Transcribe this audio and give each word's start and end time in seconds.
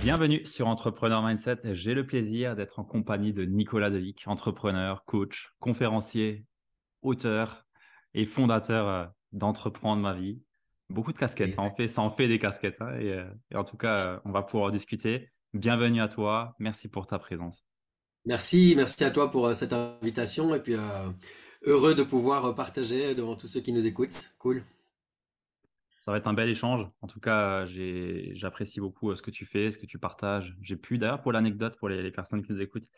Bienvenue 0.00 0.46
sur 0.46 0.68
Entrepreneur 0.68 1.24
Mindset. 1.24 1.74
J'ai 1.74 1.92
le 1.92 2.06
plaisir 2.06 2.54
d'être 2.54 2.78
en 2.78 2.84
compagnie 2.84 3.32
de 3.32 3.44
Nicolas 3.44 3.90
Devic, 3.90 4.22
entrepreneur, 4.26 5.04
coach, 5.04 5.50
conférencier, 5.58 6.46
auteur 7.02 7.66
et 8.14 8.24
fondateur 8.24 8.88
euh, 8.88 9.06
d'Entreprendre 9.32 10.00
ma 10.00 10.14
vie. 10.14 10.40
Beaucoup 10.88 11.12
de 11.12 11.18
casquettes, 11.18 11.54
ça 11.54 11.62
en 11.62 11.74
fait, 11.74 11.88
ça 11.88 12.08
fait 12.16 12.28
des 12.28 12.38
casquettes. 12.38 12.80
Hein, 12.80 12.94
et, 13.00 13.12
euh, 13.12 13.24
et, 13.50 13.56
en 13.56 13.64
tout 13.64 13.76
cas, 13.76 13.96
euh, 13.96 14.20
on 14.24 14.30
va 14.30 14.42
pouvoir 14.42 14.70
discuter. 14.70 15.30
Bienvenue 15.52 16.00
à 16.00 16.06
toi. 16.06 16.54
Merci 16.60 16.88
pour 16.88 17.08
ta 17.08 17.18
présence. 17.18 17.64
Merci, 18.24 18.74
merci 18.76 19.02
à 19.02 19.10
toi 19.10 19.32
pour 19.32 19.52
cette 19.52 19.72
invitation 19.72 20.54
et 20.54 20.60
puis 20.60 20.76
heureux 21.62 21.94
de 21.94 22.02
pouvoir 22.04 22.54
partager 22.54 23.14
devant 23.14 23.34
tous 23.34 23.48
ceux 23.48 23.60
qui 23.60 23.72
nous 23.72 23.86
écoutent. 23.86 24.32
Cool. 24.38 24.62
Ça 26.00 26.12
va 26.12 26.18
être 26.18 26.26
un 26.26 26.34
bel 26.34 26.48
échange. 26.48 26.86
En 27.00 27.06
tout 27.06 27.20
cas, 27.20 27.64
j'apprécie 27.66 28.80
beaucoup 28.80 29.10
euh, 29.10 29.16
ce 29.16 29.22
que 29.22 29.30
tu 29.30 29.46
fais, 29.46 29.70
ce 29.70 29.78
que 29.78 29.86
tu 29.86 29.98
partages. 29.98 30.56
J'ai 30.60 30.76
pu, 30.76 30.98
d'ailleurs, 30.98 31.20
pour 31.20 31.32
l'anecdote, 31.32 31.76
pour 31.78 31.88
les, 31.88 32.10
personnes 32.10 32.42
qui 32.42 32.52
nous 32.52 32.60
écoutent, 32.60 32.88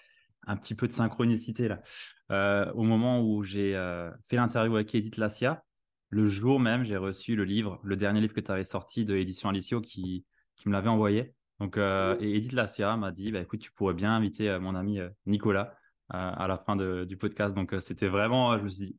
un 0.47 0.57
petit 0.57 0.75
peu 0.75 0.89
de 0.89 0.93
synchronicité 0.93 1.69
là. 1.69 1.83
Euh, 2.31 2.71
au 2.73 2.83
moment 2.83 3.21
où 3.21 3.43
j'ai 3.43 3.77
euh, 3.77 4.11
fait 4.29 4.37
l'interview 4.37 4.75
avec 4.75 4.95
Edith 4.95 5.17
Lassia, 5.17 5.63
le 6.09 6.29
jour 6.29 6.61
même, 6.61 6.85
j'ai 6.85 6.97
reçu 6.97 7.37
le 7.37 7.45
livre, 7.45 7.79
le 7.83 7.97
dernier 7.97 8.21
livre 8.21 8.35
que 8.35 8.41
tu 8.41 8.51
avais 8.51 8.65
sorti 8.65 9.05
de 9.05 9.17
Édition 9.17 9.49
Alicio 9.49 9.81
qui, 9.81 10.25
qui 10.57 10.69
me 10.69 10.73
l'avait 10.73 10.89
envoyé. 10.89 11.35
Donc, 11.61 11.77
et 11.77 12.37
Edith 12.37 12.53
Lassia 12.53 12.97
m'a 12.97 13.13
dit, 13.13 13.31
bah, 13.31 13.41
écoute, 13.41 13.61
tu 13.61 13.71
pourrais 13.73 13.93
bien 13.93 14.13
inviter 14.13 14.59
mon 14.59 14.75
ami 14.75 14.99
Nicolas 15.27 15.75
à 16.09 16.49
la 16.49 16.57
fin 16.57 16.75
du 16.75 17.17
podcast. 17.19 17.55
Donc, 17.55 17.75
c'était 17.81 18.09
vraiment, 18.09 18.59
je 18.59 18.65
me 18.65 18.69
suis 18.71 18.87
dit, 18.87 18.99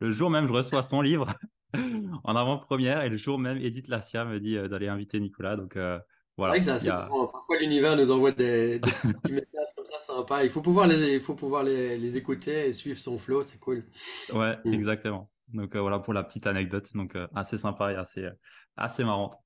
le 0.00 0.12
jour 0.12 0.28
même, 0.28 0.46
je 0.46 0.52
reçois 0.52 0.82
son 0.82 1.00
livre. 1.00 1.26
en 2.24 2.36
avant-première. 2.36 3.02
Et 3.02 3.08
le 3.08 3.16
jour 3.16 3.38
même, 3.38 3.58
Edith 3.58 3.88
Lassia 3.88 4.24
me 4.24 4.40
dit 4.40 4.56
euh, 4.56 4.68
d'aller 4.68 4.88
inviter 4.88 5.20
Nicolas. 5.20 5.56
Donc 5.56 5.76
euh, 5.76 5.98
voilà. 6.36 6.60
C'est 6.60 6.90
Parfois, 6.90 7.58
l'univers 7.60 7.96
nous 7.96 8.10
envoie 8.10 8.32
des, 8.32 8.80
petits 8.80 9.02
messages 9.32 9.74
comme 9.76 9.86
ça 9.86 9.98
sympa. 9.98 10.44
Il 10.44 10.50
faut 10.50 10.62
pouvoir 10.62 10.86
les, 10.86 11.14
il 11.14 11.20
faut 11.20 11.34
pouvoir 11.34 11.62
les, 11.62 12.16
écouter 12.16 12.66
et 12.66 12.72
suivre 12.72 12.98
son 12.98 13.18
flow. 13.18 13.42
C'est 13.42 13.58
cool. 13.58 13.84
Ouais, 14.32 14.56
mm. 14.64 14.72
exactement. 14.72 15.30
Donc 15.52 15.76
euh, 15.76 15.80
voilà 15.80 15.98
pour 15.98 16.14
la 16.14 16.24
petite 16.24 16.46
anecdote. 16.46 16.90
Donc 16.94 17.16
assez 17.34 17.58
sympa 17.58 17.92
et 17.92 17.96
assez, 17.96 18.28
assez 18.76 19.04
marrante. 19.04 19.36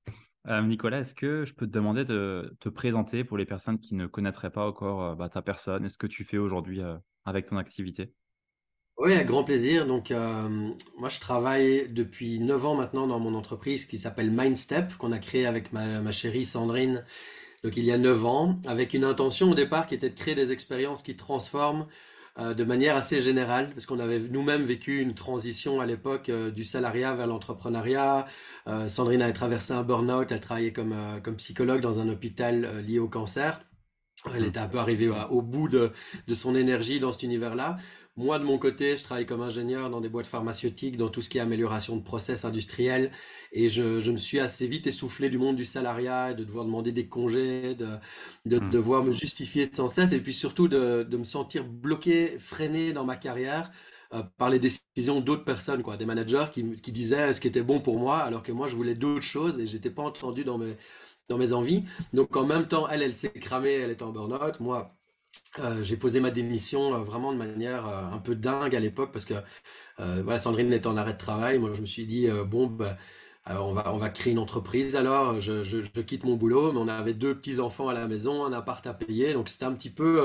Nicolas, 0.62 1.01
est-ce 1.01 1.15
que 1.15 1.45
je 1.45 1.53
peux 1.53 1.67
te 1.67 1.73
demander 1.73 2.06
de 2.06 2.56
te 2.61 2.71
présenter 2.71 3.23
pour 3.23 3.37
les 3.37 3.45
personnes 3.45 3.79
qui 3.79 3.95
ne 3.95 4.06
connaîtraient 4.06 4.49
pas 4.49 4.67
encore 4.67 5.15
bah, 5.15 5.29
ta 5.29 5.43
personne 5.43 5.84
et 5.84 5.91
ce 5.91 5.99
que 5.99 6.06
tu 6.06 6.25
fais 6.25 6.39
aujourd'hui 6.39 6.81
avec 7.27 7.45
ton 7.45 7.59
activité? 7.59 8.15
Oui, 8.98 9.12
avec 9.14 9.28
grand 9.28 9.44
plaisir. 9.44 9.86
Donc, 9.86 10.10
euh, 10.10 10.48
moi, 10.98 11.08
je 11.08 11.20
travaille 11.20 11.88
depuis 11.88 12.41
9 12.41 12.66
ans 12.66 12.74
maintenant 12.74 13.06
dans 13.06 13.20
mon 13.20 13.34
entreprise 13.34 13.84
qui 13.84 13.96
s'appelle 13.96 14.32
Mindstep, 14.32 14.96
qu'on 14.96 15.12
a 15.12 15.18
créé 15.20 15.46
avec 15.46 15.72
ma, 15.72 16.00
ma, 16.00 16.10
chérie 16.10 16.44
Sandrine, 16.44 17.04
donc 17.62 17.76
il 17.76 17.84
y 17.84 17.92
a 17.92 17.98
9 17.98 18.26
ans, 18.26 18.60
avec 18.66 18.94
une 18.94 19.04
intention 19.04 19.52
au 19.52 19.54
départ 19.54 19.86
qui 19.86 19.94
était 19.94 20.10
de 20.10 20.19
créer 20.19 20.34
des 20.34 20.50
expériences 20.50 21.04
qui 21.04 21.14
transforment 21.16 21.86
euh, 22.41 22.54
de 22.54 22.64
manière 22.64 22.96
assez 22.96 23.20
générale, 23.20 23.70
parce 23.70 23.86
qu'on 23.86 24.00
avait 24.00 24.19
nous-mêmes 24.19 24.64
vécu 24.64 25.00
une 25.00 25.14
transition 25.14 25.80
à 25.80 25.86
l'époque 25.86 26.28
euh, 26.28 26.50
du 26.50 26.64
salariat 26.64 27.14
vers 27.14 27.28
l'entrepreneuriat. 27.28 28.26
Sandrine 28.88 29.22
avait 29.22 29.32
traversé 29.32 29.75
un 29.75 29.84
burn-out, 29.84 30.32
elle 30.32 30.41
travaillait 30.41 30.72
comme, 30.72 30.94
comme 31.22 31.37
psychologue 31.37 31.81
dans 31.81 32.00
un 32.00 32.08
hôpital 32.08 32.81
lié 32.87 32.98
au 32.98 33.08
cancer. 33.08 33.60
Elle 34.34 34.44
était 34.44 34.58
un 34.58 34.69
peu 34.69 34.78
arrivée 34.78 35.10
au 35.31 35.42
bout 35.42 35.69
de, 35.69 35.92
de 36.26 36.34
son 36.34 36.56
énergie 36.56 36.98
dans 36.98 37.12
cet 37.12 37.22
univers-là. 37.22 37.76
Moi, 38.19 38.41
de 38.41 38.45
mon 38.45 38.59
côté, 38.59 38.97
je 38.97 39.05
travaille 39.05 39.27
comme 39.27 39.43
ingénieur 39.43 39.91
dans 39.91 40.01
des 40.01 40.09
boîtes 40.09 40.27
pharmaceutiques, 40.27 40.97
dans 40.97 41.09
tout 41.09 41.23
ce 41.23 41.29
qui 41.29 41.39
est 41.39 41.41
amélioration 41.41 41.97
de 41.97 42.03
process 42.03 42.45
industriels. 42.45 43.12
Et 43.53 43.71
je, 43.71 44.01
je 44.01 44.11
me 44.11 44.17
suis 44.17 44.41
assez 44.41 44.67
vite 44.67 44.89
essoufflé 44.89 45.31
du 45.31 45.39
monde 45.39 45.55
du 45.55 45.65
salariat, 45.65 46.34
de 46.34 46.43
devoir 46.43 46.65
demander 46.65 46.91
des 46.91 47.06
congés, 47.06 47.77
de, 47.77 47.87
de, 48.45 48.59
hmm. 48.59 48.71
devoir 48.71 49.05
me 49.05 49.12
justifier 49.12 49.71
sans 49.73 49.87
cesse, 49.87 50.11
et 50.11 50.21
puis 50.21 50.34
surtout 50.34 50.67
de, 50.67 51.05
de 51.09 51.17
me 51.17 51.23
sentir 51.23 51.65
bloqué, 51.65 52.39
freiné 52.41 52.93
dans 52.93 53.05
ma 53.05 53.17
carrière. 53.17 53.71
Euh, 54.15 54.23
par 54.39 54.49
les 54.50 54.59
décisions 54.59 55.21
d'autres 55.21 55.45
personnes, 55.45 55.83
quoi, 55.83 55.99
des 55.99 56.06
managers 56.06 56.47
qui, 56.50 56.77
qui 56.81 56.93
disaient 56.93 57.35
ce 57.35 57.41
qui 57.43 57.49
était 57.49 57.62
bon 57.62 57.79
pour 57.79 57.99
moi, 57.99 58.19
alors 58.21 58.43
que 58.43 58.53
moi 58.53 58.67
je 58.67 58.75
voulais 58.75 58.95
d'autres 58.95 59.23
choses 59.23 59.61
et 59.61 59.67
j'étais 59.67 59.91
pas 59.91 60.03
entendu 60.03 60.45
dans 60.45 60.56
mes, 60.56 60.79
dans 61.29 61.39
mes 61.39 61.53
envies. 61.53 61.85
Donc 62.15 62.35
en 62.37 62.47
même 62.47 62.67
temps, 62.67 62.89
elle, 62.89 63.03
elle 63.03 63.17
s'est 63.17 63.31
cramée, 63.31 63.75
elle 63.75 63.91
est 63.91 64.03
en 64.03 64.11
burn-out. 64.11 64.61
Moi, 64.61 64.97
euh, 65.61 65.83
j'ai 65.83 65.97
posé 65.97 66.21
ma 66.21 66.31
démission 66.31 66.94
euh, 66.94 66.99
vraiment 66.99 67.33
de 67.33 67.39
manière 67.39 67.89
euh, 67.89 68.05
un 68.12 68.19
peu 68.19 68.34
dingue 68.34 68.75
à 68.75 68.81
l'époque 68.81 69.12
parce 69.12 69.25
que 69.25 69.34
voilà, 69.99 70.39
Sandrine 70.39 70.72
était 70.72 70.87
en 70.87 70.97
arrêt 70.97 71.15
de 71.15 71.19
travail. 71.19 71.59
Moi, 71.59 71.72
je 71.75 71.81
me 71.81 71.87
suis 71.87 72.06
dit, 72.06 72.28
bon, 72.47 72.69
bah, 72.69 72.97
on, 73.47 73.72
va, 73.72 73.93
on 73.93 73.99
va 73.99 74.11
créer 74.11 74.33
une 74.33 74.38
entreprise 74.38 74.94
alors. 74.94 75.41
Je, 75.41 75.65
je, 75.65 75.81
quitte 76.03 76.25
mon 76.25 76.37
boulot, 76.37 76.71
mais 76.72 76.78
on 76.78 76.87
avait 76.87 77.15
deux 77.15 77.34
petits-enfants 77.37 77.88
à 77.88 77.94
la 77.94 78.06
maison, 78.06 78.44
un 78.44 78.53
appart 78.53 78.87
à 78.87 78.94
payer. 78.94 79.33
Donc, 79.33 79.49
c'était 79.49 79.65
un 79.65 79.72
petit 79.72 79.91
peu, 79.91 80.22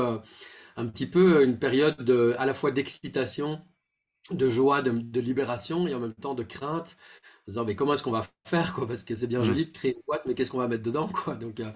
un 0.77 0.85
petit 0.85 1.07
peu 1.07 1.43
une 1.43 1.57
période 1.57 1.97
de, 1.97 2.35
à 2.37 2.45
la 2.45 2.53
fois 2.53 2.69
d'excitation, 2.69 3.61
de 4.31 4.49
joie, 4.49 4.81
de, 4.83 5.19
libération 5.19 5.87
et 5.87 5.95
en 5.95 5.99
même 5.99 6.13
temps 6.13 6.35
de 6.35 6.43
crainte 6.43 6.95
disant 7.47 7.65
mais 7.65 7.75
comment 7.75 7.93
est-ce 7.93 8.03
qu'on 8.03 8.11
va 8.11 8.25
faire 8.45 8.73
quoi? 8.73 8.87
Parce 8.87 9.03
que 9.03 9.15
c'est 9.15 9.27
bien 9.27 9.41
mmh. 9.41 9.45
joli 9.45 9.65
de 9.65 9.69
créer 9.69 9.95
une 9.95 10.01
boîte 10.07 10.23
mais 10.25 10.33
qu'est-ce 10.33 10.49
qu'on 10.49 10.59
va 10.59 10.67
mettre 10.67 10.83
dedans 10.83 11.07
quoi? 11.07 11.35
Donc 11.35 11.59
euh, 11.59 11.71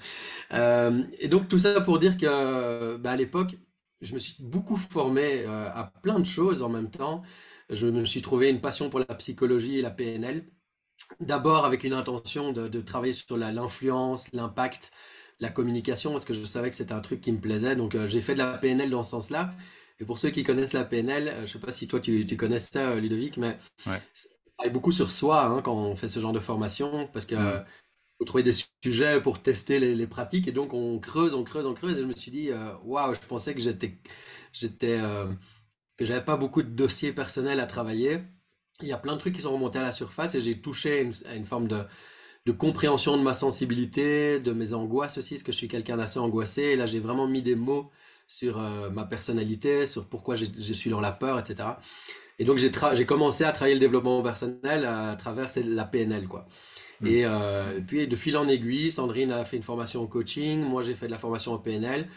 euh, 0.53 1.03
et 1.19 1.27
donc 1.27 1.47
tout 1.47 1.59
ça 1.59 1.81
pour 1.81 1.99
dire 1.99 2.17
que 2.17 2.97
bah, 2.97 3.11
à 3.11 3.17
l'époque 3.17 3.55
je 4.01 4.13
me 4.13 4.19
suis 4.19 4.35
beaucoup 4.43 4.77
formé 4.77 5.43
euh, 5.45 5.69
à 5.73 5.91
plein 6.03 6.19
de 6.19 6.25
choses 6.25 6.61
en 6.61 6.69
même 6.69 6.91
temps. 6.91 7.23
Je 7.69 7.87
me 7.87 8.05
suis 8.05 8.21
trouvé 8.21 8.49
une 8.49 8.61
passion 8.61 8.89
pour 8.89 8.99
la 8.99 9.15
psychologie 9.15 9.79
et 9.79 9.81
la 9.81 9.89
PNL 9.89 10.45
d'abord 11.19 11.65
avec 11.65 11.83
une 11.83 11.93
intention 11.93 12.51
de, 12.53 12.67
de 12.67 12.81
travailler 12.81 13.13
sur 13.13 13.37
l'influence 13.37 14.31
l'impact 14.33 14.91
la 15.39 15.49
communication 15.49 16.11
parce 16.11 16.25
que 16.25 16.33
je 16.33 16.43
savais 16.45 16.69
que 16.69 16.75
c'était 16.75 16.93
un 16.93 17.01
truc 17.01 17.21
qui 17.21 17.31
me 17.31 17.39
plaisait. 17.39 17.75
Donc 17.75 17.97
j'ai 18.07 18.21
fait 18.21 18.33
de 18.33 18.39
la 18.39 18.57
PNL 18.57 18.89
dans 18.89 19.03
ce 19.03 19.11
sens 19.11 19.29
là 19.31 19.53
et 19.99 20.05
pour 20.05 20.17
ceux 20.17 20.29
qui 20.29 20.43
connaissent 20.43 20.73
la 20.73 20.85
PNL, 20.85 21.33
je 21.41 21.51
sais 21.51 21.59
pas 21.59 21.71
si 21.71 21.87
toi 21.87 21.99
tu, 21.99 22.25
tu 22.25 22.37
connais 22.37 22.59
ça, 22.59 22.95
Ludovic, 22.95 23.37
mais 23.37 23.57
ouais 23.87 24.01
travaille 24.57 24.73
beaucoup 24.73 24.91
sur 24.91 25.11
soi 25.11 25.45
hein, 25.45 25.61
quand 25.61 25.75
on 25.75 25.95
fait 25.95 26.07
ce 26.07 26.19
genre 26.19 26.33
de 26.33 26.39
formation 26.39 27.07
parce 27.13 27.25
que 27.25 27.35
faut 28.17 28.25
trouver 28.25 28.43
des 28.43 28.53
sujets 28.83 29.21
pour 29.21 29.39
tester 29.41 29.79
les, 29.79 30.07
pratiques 30.07 30.47
et 30.47 30.51
donc 30.51 30.73
on 30.73 30.99
creuse, 30.99 31.33
on 31.35 31.43
creuse, 31.43 31.65
on 31.65 31.73
creuse 31.73 31.97
et 31.97 32.01
je 32.01 32.05
me 32.05 32.15
suis 32.15 32.31
dit 32.31 32.49
euh, 32.49 32.73
waouh, 32.83 33.13
je 33.13 33.19
pensais 33.27 33.53
que 33.53 33.61
j'étais 33.61 33.97
j'étais 34.53 34.97
euh, 34.99 35.31
que 35.97 36.05
j'avais 36.05 36.23
pas 36.23 36.37
beaucoup 36.37 36.63
de 36.63 36.69
dossiers 36.69 37.13
personnels 37.13 37.59
à 37.59 37.65
travailler. 37.65 38.19
Il 38.81 38.87
y 38.87 38.93
a 38.93 38.97
plein 38.97 39.13
de 39.13 39.19
trucs 39.19 39.35
qui 39.35 39.41
sont 39.41 39.53
remontés 39.53 39.79
à 39.79 39.83
la 39.83 39.91
surface 39.91 40.35
et 40.35 40.41
j'ai 40.41 40.61
touché 40.61 41.09
à 41.27 41.35
une 41.35 41.45
forme 41.45 41.67
de, 41.67 41.83
de 42.45 42.51
compréhension 42.51 43.17
de 43.17 43.23
ma 43.23 43.33
sensibilité, 43.33 44.39
de 44.39 44.53
mes 44.53 44.73
angoisses 44.73 45.17
aussi, 45.17 45.35
parce 45.35 45.43
que 45.43 45.51
je 45.51 45.57
suis 45.57 45.67
quelqu'un 45.67 45.97
d'assez 45.97 46.19
angoissé. 46.19 46.61
Et 46.63 46.75
là, 46.75 46.85
j'ai 46.85 46.99
vraiment 46.99 47.27
mis 47.27 47.41
des 47.41 47.55
mots 47.55 47.91
sur 48.27 48.59
euh, 48.59 48.89
ma 48.89 49.05
personnalité, 49.05 49.85
sur 49.85 50.05
pourquoi 50.05 50.35
je 50.35 50.73
suis 50.73 50.89
dans 50.89 50.99
la 50.99 51.13
peur, 51.13 51.39
etc. 51.39 51.69
Et 52.39 52.45
donc 52.45 52.59
j'ai 52.59 53.05
commencé 53.05 53.45
à 53.45 53.51
travailler 53.51 53.73
le 53.73 53.79
développement 53.79 54.21
personnel 54.21 54.85
à 54.85 55.15
travers 55.15 55.49
la 55.65 55.85
PNL 55.85 56.27
quoi. 56.27 56.45
Hmm. 57.01 57.07
Et 57.07 57.21
euh, 57.25 57.79
puis 57.87 58.07
de 58.07 58.15
fil 58.15 58.37
en 58.37 58.47
aiguille, 58.47 58.91
Sandrine 58.91 59.31
a 59.31 59.45
fait 59.45 59.57
une 59.57 59.63
formation 59.63 60.03
au 60.03 60.07
coaching, 60.07 60.61
moi 60.61 60.83
j'ai 60.83 60.93
fait 60.93 61.07
de 61.07 61.11
la 61.11 61.17
formation 61.17 61.53
en 61.53 61.57
PNL, 61.57 62.07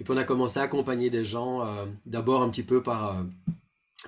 et 0.00 0.04
puis 0.04 0.12
on 0.12 0.16
a 0.16 0.24
commencé 0.24 0.58
à 0.58 0.62
accompagner 0.62 1.10
des 1.10 1.24
gens 1.24 1.64
euh, 1.64 1.84
d'abord 2.06 2.42
un 2.42 2.48
petit 2.48 2.64
peu 2.64 2.82
par 2.82 3.24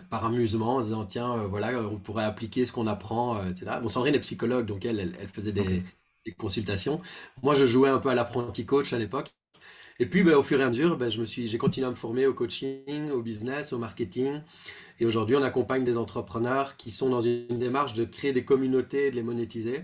par 0.08 0.24
amusement, 0.24 0.76
en 0.76 0.80
disant 0.80 1.04
tiens 1.04 1.36
voilà 1.48 1.78
on 1.80 1.98
pourrait 1.98 2.24
appliquer 2.24 2.64
ce 2.64 2.72
qu'on 2.72 2.86
apprend, 2.86 3.44
etc. 3.44 3.72
Bon 3.82 3.88
Sandrine 3.88 4.14
est 4.14 4.20
psychologue 4.20 4.66
donc 4.66 4.84
elle 4.84 4.98
elle, 5.20 5.28
faisait 5.28 5.52
des, 5.52 5.84
des, 6.26 6.32
consultations. 6.32 7.00
Moi 7.42 7.54
je 7.54 7.66
jouais 7.66 7.90
un 7.90 7.98
peu 7.98 8.08
à 8.08 8.14
l'apprenti 8.14 8.64
coach 8.64 8.92
à 8.92 8.98
l'époque. 8.98 9.32
Et 10.00 10.06
puis 10.06 10.22
ben, 10.22 10.34
au 10.34 10.42
fur 10.42 10.58
et 10.58 10.64
à 10.64 10.68
mesure, 10.70 10.96
ben, 10.96 11.10
j'ai 11.10 11.58
continué 11.58 11.86
à 11.86 11.90
me 11.90 11.94
former 11.94 12.26
au 12.26 12.32
coaching, 12.32 13.10
au 13.12 13.20
business, 13.20 13.74
au 13.74 13.78
marketing. 13.78 14.40
Et 14.98 15.04
aujourd'hui, 15.04 15.36
on 15.36 15.42
accompagne 15.42 15.84
des 15.84 15.98
entrepreneurs 15.98 16.78
qui 16.78 16.90
sont 16.90 17.10
dans 17.10 17.20
une 17.20 17.58
démarche 17.58 17.92
de 17.92 18.06
créer 18.06 18.32
des 18.32 18.42
communautés 18.42 19.08
et 19.08 19.10
de 19.10 19.16
les 19.16 19.22
monétiser. 19.22 19.82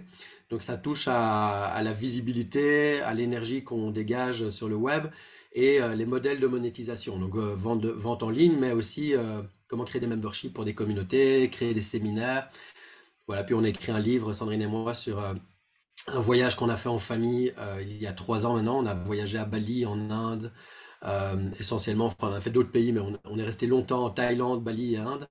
Donc 0.48 0.62
ça 0.62 0.78
touche 0.78 1.06
à, 1.06 1.78
la 1.84 1.92
visibilité, 1.92 3.00
à 3.02 3.12
l'énergie 3.12 3.62
qu'on 3.62 3.90
dégage 3.90 4.48
sur 4.48 4.70
le 4.70 4.76
web 4.76 5.04
et 5.52 5.82
euh, 5.82 5.94
les 5.94 6.06
modèles 6.06 6.40
de 6.40 6.46
monétisation. 6.46 7.18
Donc 7.18 7.36
euh, 7.36 7.54
vente, 7.54 7.84
vente, 7.84 8.22
en 8.22 8.30
ligne, 8.30 8.56
mais 8.58 8.72
aussi 8.72 9.14
euh, 9.14 9.42
comment 9.68 9.84
créer 9.84 10.00
des 10.00 10.06
memberships 10.06 10.54
pour 10.54 10.64
des 10.64 10.74
communautés, 10.74 11.50
créer 11.50 11.74
des 11.74 11.82
séminaires. 11.82 12.48
Voilà, 13.26 13.44
puis 13.44 13.54
on 13.54 13.64
a 13.64 13.68
écrit 13.68 13.92
un 13.92 14.00
livre, 14.00 14.32
Sandrine 14.32 14.62
et 14.62 14.66
moi, 14.66 14.94
sur 14.94 15.22
un 16.08 16.20
voyage 16.20 16.56
qu'on 16.56 16.68
a 16.68 16.76
fait 16.76 16.88
en 16.88 16.98
famille 16.98 17.52
il 17.80 18.00
y 18.00 18.06
a 18.06 18.12
trois 18.12 18.46
ans 18.46 18.54
maintenant. 18.54 18.78
On 18.78 18.86
a 18.86 18.94
voyagé 18.94 19.38
à 19.38 19.44
Bali, 19.44 19.86
en 19.86 20.10
Inde, 20.10 20.52
essentiellement. 21.58 22.06
Enfin, 22.06 22.30
on 22.30 22.34
a 22.34 22.40
fait 22.40 22.50
d'autres 22.50 22.70
pays, 22.70 22.92
mais 22.92 23.00
on, 23.00 23.38
est 23.38 23.42
resté 23.42 23.66
longtemps 23.66 24.04
en 24.04 24.10
Thaïlande, 24.10 24.62
Bali 24.62 24.94
et 24.94 24.98
Inde 24.98 25.28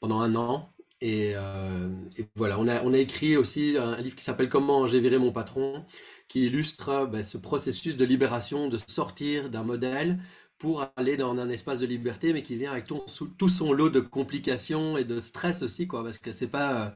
pendant 0.00 0.20
un 0.20 0.34
an. 0.36 0.72
Euh, 1.02 1.88
et, 2.16 2.26
voilà, 2.36 2.58
on 2.58 2.68
a, 2.68 2.82
on 2.82 2.92
a 2.94 2.98
écrit 2.98 3.36
aussi 3.36 3.76
un 3.78 4.00
livre 4.00 4.16
qui 4.16 4.24
s'appelle 4.24 4.48
Comment 4.48 4.86
j'ai 4.86 5.00
viré 5.00 5.18
mon 5.18 5.32
patron, 5.32 5.84
qui 6.28 6.46
illustre 6.46 7.06
ben, 7.06 7.22
ce 7.22 7.38
processus 7.38 7.96
de 7.96 8.04
libération, 8.04 8.68
de 8.68 8.78
sortir 8.78 9.50
d'un 9.50 9.62
modèle 9.62 10.18
pour 10.58 10.86
aller 10.96 11.16
dans 11.18 11.36
un 11.38 11.50
espace 11.50 11.80
de 11.80 11.86
liberté, 11.86 12.32
mais 12.32 12.42
qui 12.42 12.56
vient 12.56 12.72
avec 12.72 12.86
tout, 12.86 13.02
tout 13.36 13.48
son 13.48 13.72
lot 13.72 13.90
de 13.90 14.00
complications 14.00 14.96
et 14.96 15.04
de 15.04 15.20
stress 15.20 15.62
aussi, 15.62 15.86
quoi, 15.86 16.02
parce 16.02 16.18
que 16.18 16.32
c'est 16.32 16.48
pas 16.48 16.94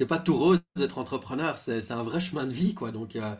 c'est 0.00 0.06
pas 0.06 0.18
tout 0.18 0.34
rose 0.34 0.62
d'être 0.76 0.96
entrepreneur, 0.96 1.58
c'est 1.58 1.92
un 1.92 2.02
vrai 2.02 2.20
chemin 2.20 2.46
de 2.46 2.52
vie, 2.52 2.72
quoi. 2.72 2.90
Donc 2.90 3.16
euh, 3.16 3.34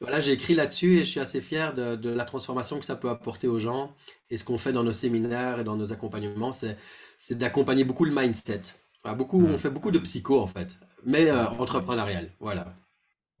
voilà, 0.00 0.18
j'ai 0.18 0.32
écrit 0.32 0.54
là-dessus 0.54 0.96
et 0.96 1.00
je 1.00 1.10
suis 1.10 1.20
assez 1.20 1.42
fier 1.42 1.74
de, 1.74 1.94
de, 1.94 2.08
la 2.08 2.24
transformation 2.24 2.78
que 2.78 2.86
ça 2.86 2.96
peut 2.96 3.10
apporter 3.10 3.48
aux 3.48 3.60
gens. 3.60 3.94
Et 4.30 4.38
ce 4.38 4.44
qu'on 4.44 4.56
fait 4.56 4.72
dans 4.72 4.82
nos 4.82 4.92
séminaires 4.92 5.60
et 5.60 5.64
dans 5.64 5.76
nos 5.76 5.92
accompagnements, 5.92 6.52
c'est 6.52 7.34
d'accompagner 7.34 7.84
beaucoup 7.84 8.06
le 8.06 8.12
mindset. 8.14 8.62
Ah, 9.04 9.14
beaucoup, 9.14 9.44
On 9.44 9.58
fait 9.58 9.68
beaucoup 9.68 9.90
de 9.90 9.98
psycho 9.98 10.40
en 10.40 10.46
fait, 10.46 10.78
mais 11.04 11.28
euh, 11.28 11.44
entrepreneurial. 11.48 12.30
Voilà. 12.40 12.74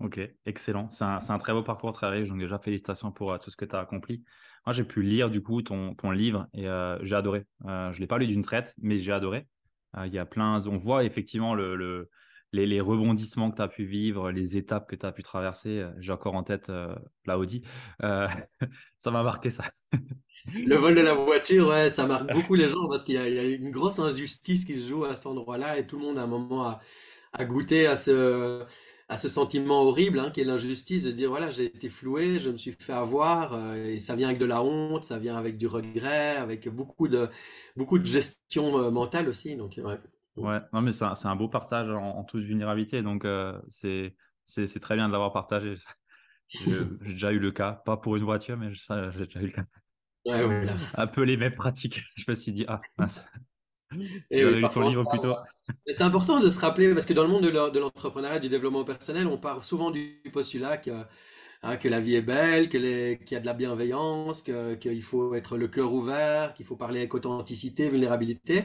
Ok, 0.00 0.20
excellent. 0.44 0.90
C'est 0.90 1.04
un, 1.04 1.18
un, 1.26 1.38
très 1.38 1.54
beau 1.54 1.62
parcours 1.62 1.92
très 1.92 2.10
riche. 2.10 2.28
Donc 2.28 2.40
déjà, 2.40 2.58
félicitations 2.58 3.10
pour 3.10 3.32
euh, 3.32 3.38
tout 3.38 3.48
ce 3.48 3.56
que 3.56 3.64
tu 3.64 3.74
as 3.74 3.80
accompli. 3.80 4.22
Moi, 4.66 4.74
j'ai 4.74 4.84
pu 4.84 5.00
lire 5.00 5.30
du 5.30 5.42
coup 5.42 5.62
ton, 5.62 5.94
ton 5.94 6.10
livre 6.10 6.46
et 6.52 6.66
j'ai 7.02 7.16
adoré. 7.16 7.46
je 7.64 7.70
ne 7.70 7.98
l'ai 7.98 8.06
pas 8.06 8.18
lu 8.18 8.26
d'une 8.26 8.42
traite, 8.42 8.74
mais 8.82 8.98
j'ai 8.98 9.12
adoré. 9.12 9.46
Il 10.04 10.12
y 10.12 10.18
a 10.18 10.26
plein, 10.26 10.60
on 10.66 10.76
voit 10.76 11.04
effectivement 11.04 11.54
le, 11.54 11.76
le 11.76 12.10
les, 12.52 12.66
les, 12.66 12.80
rebondissements 12.80 13.50
que 13.50 13.56
tu 13.56 13.62
as 13.62 13.68
pu 13.68 13.84
vivre, 13.84 14.30
les 14.30 14.56
étapes 14.56 14.88
que 14.88 14.96
tu 14.96 15.06
as 15.06 15.12
pu 15.12 15.22
traverser. 15.22 15.86
J'ai 15.98 16.12
encore 16.12 16.34
en 16.34 16.42
tête 16.42 16.70
la 17.26 17.38
Audi. 17.38 17.62
ça 18.00 19.10
m'a 19.10 19.22
marqué 19.22 19.50
ça. 19.50 19.64
Le 20.54 20.76
vol 20.76 20.94
de 20.94 21.00
la 21.00 21.14
voiture, 21.14 21.68
ouais, 21.68 21.90
ça 21.90 22.06
marque 22.06 22.32
beaucoup 22.32 22.54
les 22.54 22.68
gens 22.68 22.88
parce 22.88 23.04
qu'il 23.04 23.14
y, 23.14 23.18
a 23.18 23.44
une 23.44 23.70
grosse 23.70 23.98
injustice 23.98 24.64
qui 24.64 24.74
se 24.80 24.88
joue 24.88 25.04
à 25.04 25.14
cet 25.14 25.26
endroit-là 25.26 25.78
et 25.78 25.86
tout 25.86 25.98
le 25.98 26.04
monde 26.04 26.18
à 26.18 26.22
un 26.22 26.26
moment 26.26 26.64
a, 26.64 26.80
a 27.32 27.44
goûté 27.44 27.86
à 27.86 27.96
ce, 27.96 28.64
à 29.08 29.16
ce 29.16 29.28
sentiment 29.28 29.82
horrible 29.82 30.18
hein, 30.18 30.30
qui 30.30 30.40
est 30.40 30.44
l'injustice 30.44 31.04
de 31.04 31.10
se 31.10 31.14
dire 31.14 31.30
voilà, 31.30 31.50
j'ai 31.50 31.64
été 31.64 31.88
floué, 31.88 32.38
je 32.38 32.50
me 32.50 32.56
suis 32.56 32.72
fait 32.72 32.92
avoir 32.92 33.54
euh, 33.54 33.74
et 33.74 34.00
ça 34.00 34.16
vient 34.16 34.28
avec 34.28 34.38
de 34.38 34.46
la 34.46 34.62
honte, 34.62 35.04
ça 35.04 35.18
vient 35.18 35.36
avec 35.36 35.56
du 35.56 35.66
regret, 35.66 36.36
avec 36.36 36.68
beaucoup 36.68 37.08
de, 37.08 37.28
beaucoup 37.76 37.98
de 37.98 38.06
gestion 38.06 38.78
euh, 38.78 38.90
mentale 38.90 39.28
aussi. 39.28 39.56
Donc, 39.56 39.80
ouais. 39.82 39.98
Ouais, 40.36 40.58
non, 40.72 40.82
mais 40.82 40.92
c'est 40.92 41.04
un, 41.04 41.14
un, 41.24 41.36
beau 41.36 41.48
partage 41.48 41.90
en, 41.90 42.22
toute 42.24 42.42
vulnérabilité. 42.42 43.02
Donc, 43.02 43.24
euh, 43.24 43.58
c'est 43.68 44.14
très 44.80 44.94
bien 44.94 45.08
de 45.08 45.12
l'avoir 45.12 45.32
partagé. 45.32 45.76
J'ai 46.48 46.84
déjà 47.00 47.32
eu 47.32 47.38
le 47.38 47.50
cas, 47.50 47.72
pas 47.72 47.96
pour 47.96 48.16
une 48.16 48.24
voiture, 48.24 48.56
mais 48.56 48.72
j'ai 48.72 49.26
déjà 49.26 49.40
eu 49.40 49.46
le 49.46 49.52
cas. 49.52 49.64
Un 50.96 51.06
peu 51.06 51.22
les 51.22 51.36
mêmes 51.36 51.54
pratiques. 51.54 52.02
Je 52.16 52.24
me 52.28 52.34
suis 52.34 52.52
dit, 52.52 52.64
ah, 52.68 52.80
mince. 52.98 53.24
Et 54.30 54.44
lu 54.44 54.64
ton 54.72 54.88
livre 54.88 55.04
plus 55.08 55.20
tôt. 55.20 55.34
C'est 55.86 56.02
important 56.02 56.40
de 56.40 56.48
se 56.48 56.60
rappeler, 56.60 56.92
parce 56.92 57.06
que 57.06 57.12
dans 57.12 57.22
le 57.22 57.28
monde 57.28 57.44
de 57.44 57.78
l'entrepreneuriat, 57.78 58.38
du 58.38 58.48
développement 58.48 58.84
personnel, 58.84 59.26
on 59.26 59.38
part 59.38 59.64
souvent 59.64 59.90
du 59.90 60.20
postulat 60.32 60.76
que, 60.76 60.90
hein, 61.62 61.76
que 61.76 61.88
la 61.88 62.00
vie 62.00 62.16
est 62.16 62.22
belle, 62.22 62.68
qu'il 62.68 62.82
y 62.82 63.34
a 63.34 63.40
de 63.40 63.46
la 63.46 63.54
bienveillance, 63.54 64.42
qu'il 64.42 65.02
faut 65.02 65.34
être 65.34 65.56
le 65.56 65.68
cœur 65.68 65.92
ouvert, 65.92 66.52
qu'il 66.54 66.66
faut 66.66 66.76
parler 66.76 67.00
avec 67.00 67.14
authenticité, 67.14 67.88
vulnérabilité. 67.88 68.64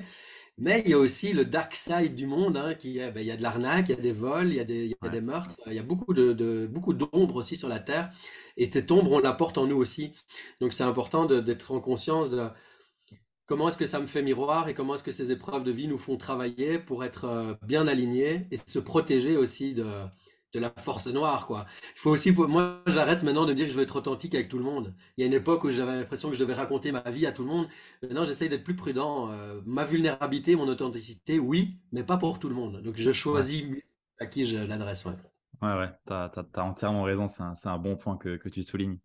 Mais 0.61 0.83
il 0.85 0.91
y 0.91 0.93
a 0.93 0.99
aussi 0.99 1.33
le 1.33 1.43
dark 1.43 1.75
side 1.75 2.13
du 2.13 2.27
monde, 2.27 2.55
hein, 2.55 2.75
qui 2.75 2.99
ben, 2.99 3.17
il 3.17 3.25
y 3.25 3.31
a 3.31 3.35
de 3.35 3.41
l'arnaque, 3.41 3.89
il 3.89 3.95
y 3.95 3.99
a 3.99 4.01
des 4.01 4.11
vols, 4.11 4.49
il 4.49 4.55
y 4.57 4.59
a 4.59 4.63
des, 4.63 4.85
il 4.85 4.91
y 4.91 4.95
a 5.01 5.09
des 5.09 5.19
meurtres, 5.19 5.55
il 5.65 5.73
y 5.73 5.79
a 5.79 5.83
beaucoup 5.83 6.13
de, 6.13 6.33
de 6.33 6.67
beaucoup 6.67 6.93
d'ombres 6.93 7.37
aussi 7.37 7.57
sur 7.57 7.67
la 7.67 7.79
terre. 7.79 8.11
Et 8.57 8.69
cette 8.71 8.91
ombre, 8.91 9.11
on 9.13 9.19
la 9.19 9.33
porte 9.33 9.57
en 9.57 9.65
nous 9.65 9.77
aussi. 9.77 10.13
Donc 10.59 10.73
c'est 10.73 10.83
important 10.83 11.25
d'être 11.25 11.71
en 11.71 11.79
conscience 11.79 12.29
de 12.29 12.47
comment 13.47 13.69
est-ce 13.69 13.77
que 13.79 13.87
ça 13.87 13.99
me 13.99 14.05
fait 14.05 14.21
miroir 14.21 14.69
et 14.69 14.75
comment 14.75 14.93
est-ce 14.95 15.03
que 15.03 15.11
ces 15.11 15.31
épreuves 15.31 15.63
de 15.63 15.71
vie 15.71 15.87
nous 15.87 15.97
font 15.97 16.15
travailler 16.17 16.77
pour 16.77 17.03
être 17.03 17.25
euh, 17.25 17.53
bien 17.63 17.87
alignés 17.87 18.47
et 18.51 18.57
se 18.57 18.79
protéger 18.79 19.37
aussi 19.37 19.73
de, 19.73 19.85
de 20.53 20.59
la 20.59 20.69
force 20.69 21.07
noire, 21.07 21.47
quoi. 21.47 21.65
Il 21.95 21.99
faut 21.99 22.11
aussi, 22.11 22.31
moi, 22.33 22.81
j'arrête 22.87 23.23
maintenant 23.23 23.45
de 23.45 23.53
dire 23.53 23.65
que 23.65 23.71
je 23.71 23.77
veux 23.77 23.83
être 23.83 23.95
authentique 23.95 24.35
avec 24.35 24.49
tout 24.49 24.57
le 24.57 24.63
monde. 24.63 24.93
Il 25.17 25.21
y 25.21 25.23
a 25.23 25.27
une 25.27 25.33
époque 25.33 25.63
où 25.63 25.71
j'avais 25.71 25.95
l'impression 25.95 26.29
que 26.29 26.35
je 26.35 26.39
devais 26.39 26.53
raconter 26.53 26.91
ma 26.91 27.09
vie 27.09 27.25
à 27.25 27.31
tout 27.31 27.43
le 27.43 27.49
monde. 27.49 27.67
Maintenant, 28.01 28.25
j'essaye 28.25 28.49
d'être 28.49 28.63
plus 28.63 28.75
prudent. 28.75 29.31
Euh, 29.31 29.61
ma 29.65 29.85
vulnérabilité, 29.85 30.55
mon 30.55 30.67
authenticité, 30.67 31.39
oui, 31.39 31.79
mais 31.91 32.03
pas 32.03 32.17
pour 32.17 32.39
tout 32.39 32.49
le 32.49 32.55
monde. 32.55 32.81
Donc, 32.81 32.95
je 32.97 33.11
choisis 33.11 33.63
à 34.19 34.25
qui 34.25 34.45
je 34.45 34.57
l'adresse, 34.57 35.05
ouais. 35.05 35.13
Ouais, 35.61 35.77
ouais, 35.77 35.89
tu 36.07 36.13
as, 36.13 36.63
entièrement 36.63 37.03
raison. 37.03 37.27
C'est 37.27 37.43
un, 37.43 37.55
un, 37.65 37.77
bon 37.77 37.95
point 37.95 38.17
que, 38.17 38.35
que 38.35 38.49
tu 38.49 38.63
soulignes. 38.63 38.97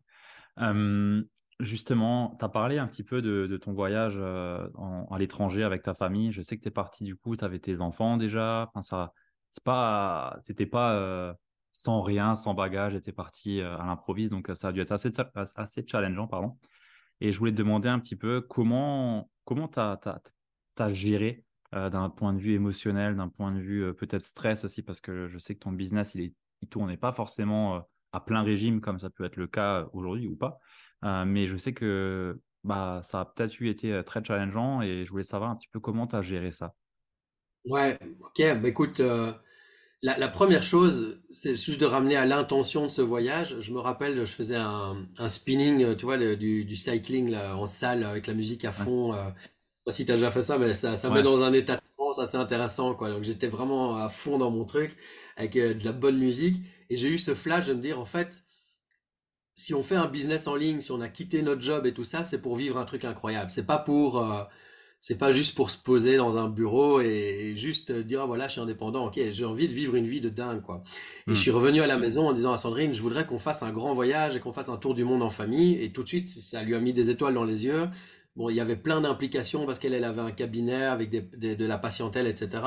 justement, 1.60 2.34
tu 2.38 2.44
as 2.44 2.48
parlé 2.48 2.78
un 2.78 2.88
petit 2.88 3.04
peu 3.04 3.22
de, 3.22 3.46
de 3.46 3.56
ton 3.56 3.72
voyage 3.72 4.14
euh, 4.16 4.66
à 5.10 5.18
l'étranger 5.18 5.62
avec 5.62 5.82
ta 5.82 5.94
famille. 5.94 6.32
Je 6.32 6.42
sais 6.42 6.56
que 6.56 6.62
tu 6.62 6.68
es 6.68 6.72
parti, 6.72 7.04
du 7.04 7.14
coup, 7.14 7.36
tu 7.36 7.44
avais 7.44 7.60
tes 7.60 7.80
enfants 7.80 8.16
déjà. 8.16 8.68
Enfin, 8.68 8.82
ça 8.82 9.12
c'était 10.42 10.66
pas 10.66 10.94
euh, 10.94 11.34
sans 11.72 12.02
rien, 12.02 12.36
sans 12.36 12.54
bagage, 12.54 12.94
était 12.94 13.12
parti 13.12 13.60
euh, 13.60 13.76
à 13.78 13.86
l'improviste, 13.86 14.30
donc 14.30 14.50
ça 14.54 14.68
a 14.68 14.72
dû 14.72 14.80
être 14.80 14.92
assez, 14.92 15.12
assez 15.56 15.84
challengeant, 15.86 16.26
pardon. 16.26 16.58
Et 17.20 17.32
je 17.32 17.38
voulais 17.38 17.52
te 17.52 17.56
demander 17.56 17.88
un 17.88 17.98
petit 17.98 18.16
peu 18.16 18.40
comment 18.40 19.30
comment 19.44 19.68
t'as 19.68 19.98
as, 20.78 20.92
géré 20.92 21.44
euh, 21.74 21.88
d'un 21.90 22.10
point 22.10 22.32
de 22.34 22.38
vue 22.38 22.52
émotionnel, 22.52 23.16
d'un 23.16 23.28
point 23.28 23.52
de 23.52 23.60
vue 23.60 23.94
peut-être 23.94 24.26
stress 24.26 24.64
aussi, 24.64 24.82
parce 24.82 25.00
que 25.00 25.26
je 25.28 25.38
sais 25.38 25.54
que 25.54 25.60
ton 25.60 25.72
business 25.72 26.14
il 26.14 26.22
est 26.22 26.34
il 26.62 26.68
tournait 26.68 26.96
pas 26.96 27.12
forcément 27.12 27.86
à 28.12 28.20
plein 28.20 28.42
régime 28.42 28.80
comme 28.80 28.98
ça 28.98 29.10
peut 29.10 29.24
être 29.24 29.36
le 29.36 29.46
cas 29.46 29.88
aujourd'hui 29.92 30.26
ou 30.26 30.36
pas, 30.36 30.58
mais 31.26 31.46
je 31.46 31.56
sais 31.56 31.74
que 31.74 32.40
bah 32.64 33.00
ça 33.02 33.20
a 33.20 33.24
peut-être 33.26 33.60
eu 33.60 33.68
été 33.68 34.02
très 34.04 34.24
challengeant 34.24 34.80
et 34.80 35.04
je 35.04 35.10
voulais 35.10 35.24
savoir 35.24 35.50
un 35.50 35.56
petit 35.56 35.68
peu 35.68 35.80
comment 35.80 36.06
tu 36.06 36.16
as 36.16 36.22
géré 36.22 36.50
ça. 36.50 36.74
Ouais, 37.66 37.98
ok, 38.20 38.60
bah 38.60 38.68
écoute, 38.68 39.00
la, 40.02 40.28
première 40.28 40.62
chose, 40.62 41.18
c'est 41.30 41.56
juste 41.56 41.80
de 41.80 41.86
ramener 41.86 42.16
à 42.16 42.26
l'intention 42.26 42.84
de 42.84 42.90
ce 42.90 43.02
voyage. 43.02 43.56
Je 43.60 43.72
me 43.72 43.80
rappelle, 43.80 44.20
je 44.20 44.32
faisais 44.32 44.56
un, 44.56 45.06
spinning, 45.26 45.96
tu 45.96 46.04
vois, 46.04 46.16
du, 46.16 46.76
cycling 46.76 47.30
là, 47.30 47.56
en 47.56 47.66
salle 47.66 48.04
avec 48.04 48.26
la 48.26 48.34
musique 48.34 48.64
à 48.64 48.72
fond. 48.72 49.14
Euh, 49.14 49.16
sais 49.16 49.50
pas 49.84 49.92
si 49.92 50.04
tu 50.04 50.12
as 50.12 50.14
déjà 50.14 50.30
fait 50.30 50.42
ça, 50.42 50.58
mais 50.58 50.74
ça, 50.74 50.96
ça 50.96 51.10
met 51.10 51.22
dans 51.22 51.42
un 51.42 51.52
état 51.52 51.76
de 51.76 51.80
trance 51.96 52.18
assez 52.18 52.36
intéressant, 52.36 52.94
quoi. 52.94 53.10
Donc 53.10 53.24
j'étais 53.24 53.48
vraiment 53.48 53.96
à 53.96 54.08
fond 54.08 54.38
dans 54.38 54.50
mon 54.50 54.64
truc 54.64 54.96
avec 55.36 55.56
euh, 55.56 55.74
de 55.74 55.84
la 55.84 55.92
bonne 55.92 56.18
musique. 56.18 56.62
Et 56.90 56.96
j'ai 56.96 57.08
eu 57.08 57.18
ce 57.18 57.34
flash 57.34 57.66
de 57.66 57.74
me 57.74 57.80
dire, 57.80 57.98
en 57.98 58.04
fait, 58.04 58.44
si 59.52 59.74
on 59.74 59.82
fait 59.82 59.96
un 59.96 60.06
business 60.06 60.46
en 60.46 60.54
ligne, 60.54 60.80
si 60.80 60.92
on 60.92 61.00
a 61.00 61.08
quitté 61.08 61.42
notre 61.42 61.62
job 61.62 61.86
et 61.86 61.94
tout 61.94 62.04
ça, 62.04 62.22
c'est 62.22 62.40
pour 62.40 62.56
vivre 62.56 62.78
un 62.78 62.84
truc 62.84 63.04
incroyable. 63.04 63.50
C'est 63.50 63.66
pas 63.66 63.78
pour 63.78 64.22
euh, 64.22 64.42
c'est 64.98 65.18
pas 65.18 65.30
juste 65.30 65.54
pour 65.54 65.70
se 65.70 65.78
poser 65.78 66.16
dans 66.16 66.38
un 66.38 66.48
bureau 66.48 67.00
et, 67.00 67.54
juste 67.56 67.92
dire 67.92 68.22
ah, 68.22 68.26
voilà 68.26 68.48
je 68.48 68.52
suis 68.52 68.60
indépendant 68.60 69.06
ok 69.06 69.20
j'ai 69.30 69.44
envie 69.44 69.68
de 69.68 69.72
vivre 69.72 69.94
une 69.94 70.06
vie 70.06 70.20
de 70.20 70.28
dingue 70.28 70.62
quoi. 70.62 70.82
Et 70.86 71.30
je 71.30 71.32
hmm. 71.32 71.36
suis 71.36 71.50
revenu 71.50 71.80
à 71.80 71.86
la 71.86 71.96
maison 71.96 72.28
en 72.28 72.32
disant 72.32 72.52
à 72.52 72.56
Sandrine 72.56 72.94
je 72.94 73.02
voudrais 73.02 73.26
qu'on 73.26 73.38
fasse 73.38 73.62
un 73.62 73.70
grand 73.70 73.94
voyage 73.94 74.36
et 74.36 74.40
qu'on 74.40 74.52
fasse 74.52 74.68
un 74.68 74.76
tour 74.76 74.94
du 74.94 75.04
monde 75.04 75.22
en 75.22 75.30
famille. 75.30 75.82
Et 75.82 75.92
tout 75.92 76.02
de 76.02 76.08
suite 76.08 76.28
ça 76.28 76.62
lui 76.62 76.74
a 76.74 76.80
mis 76.80 76.92
des 76.92 77.10
étoiles 77.10 77.34
dans 77.34 77.44
les 77.44 77.64
yeux. 77.64 77.88
Bon 78.36 78.50
il 78.50 78.56
y 78.56 78.60
avait 78.60 78.76
plein 78.76 79.00
d'implications 79.00 79.66
parce 79.66 79.78
qu'elle 79.78 79.94
elle 79.94 80.04
avait 80.04 80.22
un 80.22 80.32
cabinet 80.32 80.84
avec 80.84 81.10
des, 81.10 81.56
de 81.56 81.66
la 81.66 81.78
patientèle 81.78 82.26
etc 82.26 82.62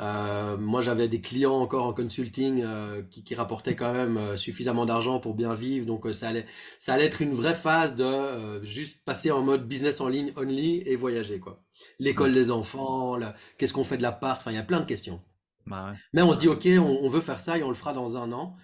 euh, 0.00 0.56
moi, 0.56 0.80
j'avais 0.80 1.08
des 1.08 1.20
clients 1.20 1.56
encore 1.56 1.84
en 1.84 1.92
consulting 1.92 2.62
euh, 2.62 3.02
qui, 3.10 3.24
qui, 3.24 3.34
rapportaient 3.34 3.74
quand 3.74 3.92
même 3.92 4.16
euh, 4.16 4.36
suffisamment 4.36 4.86
d'argent 4.86 5.18
pour 5.18 5.34
bien 5.34 5.54
vivre. 5.54 5.86
Donc, 5.86 6.06
ça 6.12 6.28
allait, 6.28 6.46
ça 6.78 6.94
allait 6.94 7.06
être 7.06 7.20
une 7.20 7.32
vraie 7.32 7.54
phase 7.54 7.96
de 7.96 8.62
juste 8.62 9.04
passer 9.04 9.30
en 9.32 9.42
mode 9.42 9.66
business 9.66 10.00
en 10.00 10.08
ligne 10.08 10.32
only 10.36 10.82
et 10.86 10.94
voyager, 10.94 11.40
quoi. 11.40 11.56
L'école 11.98 12.32
des 12.32 12.50
enfants, 12.50 13.18
qu'est-ce 13.56 13.72
qu'on 13.72 13.84
fait 13.84 13.96
de 13.96 14.02
l'appart, 14.02 14.40
enfin, 14.40 14.52
il 14.52 14.54
y 14.54 14.58
a 14.58 14.64
plein 14.64 14.80
de 14.80 14.84
questions. 14.84 15.20
Bah 15.66 15.94
Mais 16.12 16.22
on 16.22 16.32
se 16.32 16.38
dit, 16.38 16.48
OK, 16.48 16.66
on, 16.66 17.04
on, 17.04 17.08
veut 17.08 17.20
faire 17.20 17.40
ça 17.40 17.58
et 17.58 17.62
on 17.62 17.68
le 17.68 17.74
fera 17.74 17.92
dans 17.92 18.16
un 18.16 18.32
an. 18.32 18.56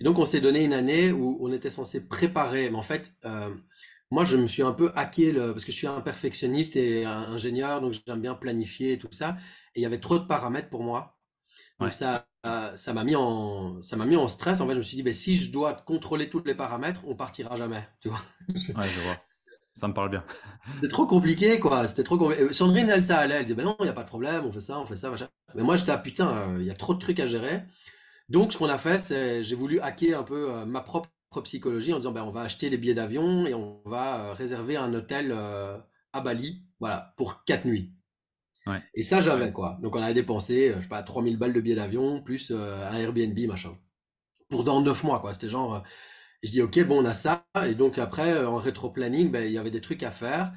Et 0.00 0.04
donc, 0.04 0.18
on 0.18 0.26
s'est 0.26 0.40
donné 0.40 0.64
une 0.64 0.72
année 0.74 1.12
où 1.12 1.38
on 1.40 1.52
était 1.52 1.70
censé 1.70 2.08
préparer. 2.08 2.68
Mais 2.70 2.76
en 2.76 2.82
fait, 2.82 3.10
moi, 4.10 4.24
je 4.24 4.36
me 4.36 4.46
suis 4.46 4.62
un 4.62 4.72
peu 4.72 4.92
hacké 4.94 5.32
le, 5.32 5.52
parce 5.52 5.64
que 5.64 5.72
je 5.72 5.76
suis 5.76 5.86
un 5.86 6.00
perfectionniste 6.00 6.76
et 6.76 7.04
un 7.04 7.22
ingénieur, 7.32 7.80
donc 7.80 7.94
j'aime 8.06 8.20
bien 8.20 8.34
planifier 8.34 8.92
et 8.92 8.98
tout 8.98 9.08
ça 9.12 9.36
et 9.74 9.80
il 9.80 9.82
y 9.82 9.86
avait 9.86 10.00
trop 10.00 10.18
de 10.18 10.24
paramètres 10.24 10.68
pour 10.70 10.82
moi. 10.82 11.18
Donc 11.80 11.92
ça, 11.92 12.26
euh, 12.46 12.74
ça 12.76 12.92
m'a 12.92 13.04
mis 13.04 13.16
en, 13.16 13.80
ça 13.82 13.96
m'a 13.96 14.06
mis 14.06 14.16
en 14.16 14.28
stress. 14.28 14.60
En 14.60 14.66
fait, 14.66 14.72
je 14.74 14.78
me 14.78 14.82
suis 14.82 14.96
dit, 14.96 15.02
ben, 15.02 15.12
si 15.12 15.36
je 15.36 15.50
dois 15.52 15.74
contrôler 15.74 16.28
tous 16.30 16.42
les 16.44 16.54
paramètres, 16.54 17.00
on 17.06 17.16
partira 17.16 17.56
jamais. 17.56 17.88
Tu 18.00 18.08
vois 18.08 18.20
ouais, 18.48 18.88
je 18.88 19.00
vois. 19.00 19.18
Ça 19.72 19.88
me 19.88 19.94
parle 19.94 20.10
bien. 20.10 20.24
C'était 20.74 20.88
trop 20.88 21.06
compliqué, 21.06 21.58
quoi. 21.58 21.86
C'était 21.88 22.04
trop 22.04 22.18
compliqué. 22.18 22.52
Sandrine, 22.52 22.88
elle, 22.88 23.04
ça 23.04 23.18
allait. 23.18 23.36
Elle 23.36 23.44
dit, 23.44 23.54
ben 23.54 23.64
non, 23.64 23.76
il 23.80 23.84
n'y 23.84 23.88
a 23.90 23.94
pas 23.94 24.02
de 24.04 24.08
problème, 24.08 24.44
on 24.46 24.52
fait 24.52 24.60
ça, 24.60 24.78
on 24.78 24.86
fait 24.86 24.96
ça, 24.96 25.10
machin. 25.10 25.28
Mais 25.54 25.62
moi, 25.62 25.76
j'étais, 25.76 25.92
ah, 25.92 25.98
putain, 25.98 26.28
euh, 26.28 26.58
il 26.60 26.66
y 26.66 26.70
a 26.70 26.74
trop 26.74 26.94
de 26.94 26.98
trucs 27.00 27.20
à 27.20 27.26
gérer. 27.26 27.64
Donc, 28.28 28.52
ce 28.52 28.58
qu'on 28.58 28.68
a 28.70 28.78
fait, 28.78 28.98
c'est, 28.98 29.44
j'ai 29.44 29.56
voulu 29.56 29.80
hacker 29.80 30.18
un 30.20 30.24
peu 30.24 30.50
euh, 30.52 30.66
ma 30.66 30.82
propre 30.82 31.10
psychologie 31.44 31.92
en 31.94 31.98
disant, 31.98 32.12
ben, 32.12 32.24
on 32.24 32.32
va 32.32 32.42
acheter 32.42 32.70
les 32.70 32.78
billets 32.78 32.94
d'avion 32.94 33.46
et 33.46 33.54
on 33.54 33.82
va 33.86 34.34
réserver 34.34 34.76
un 34.76 34.94
hôtel 34.94 35.32
à 36.12 36.20
Bali, 36.20 36.64
voilà, 36.80 37.14
pour 37.16 37.44
quatre 37.44 37.66
nuits. 37.66 37.93
Et 38.94 39.02
ça, 39.02 39.20
j'avais 39.20 39.52
quoi. 39.52 39.78
Donc, 39.82 39.96
on 39.96 40.02
avait 40.02 40.14
dépensé, 40.14 40.70
euh, 40.70 40.76
je 40.78 40.82
sais 40.82 40.88
pas, 40.88 41.02
3000 41.02 41.36
balles 41.36 41.52
de 41.52 41.60
billets 41.60 41.76
d'avion, 41.76 42.22
plus 42.22 42.50
euh, 42.50 42.88
un 42.88 42.96
Airbnb, 42.96 43.38
machin. 43.46 43.76
pour 44.48 44.64
dans 44.64 44.80
neuf 44.80 45.04
mois, 45.04 45.20
quoi. 45.20 45.32
C'était 45.32 45.50
genre, 45.50 45.74
euh, 45.76 45.80
je 46.42 46.50
dis, 46.50 46.62
ok, 46.62 46.84
bon, 46.86 47.02
on 47.02 47.04
a 47.04 47.14
ça. 47.14 47.46
Et 47.66 47.74
donc 47.74 47.98
après, 47.98 48.44
en 48.44 48.56
rétro-planning, 48.56 49.30
ben, 49.30 49.44
il 49.46 49.52
y 49.52 49.58
avait 49.58 49.70
des 49.70 49.80
trucs 49.80 50.02
à 50.02 50.10
faire. 50.10 50.52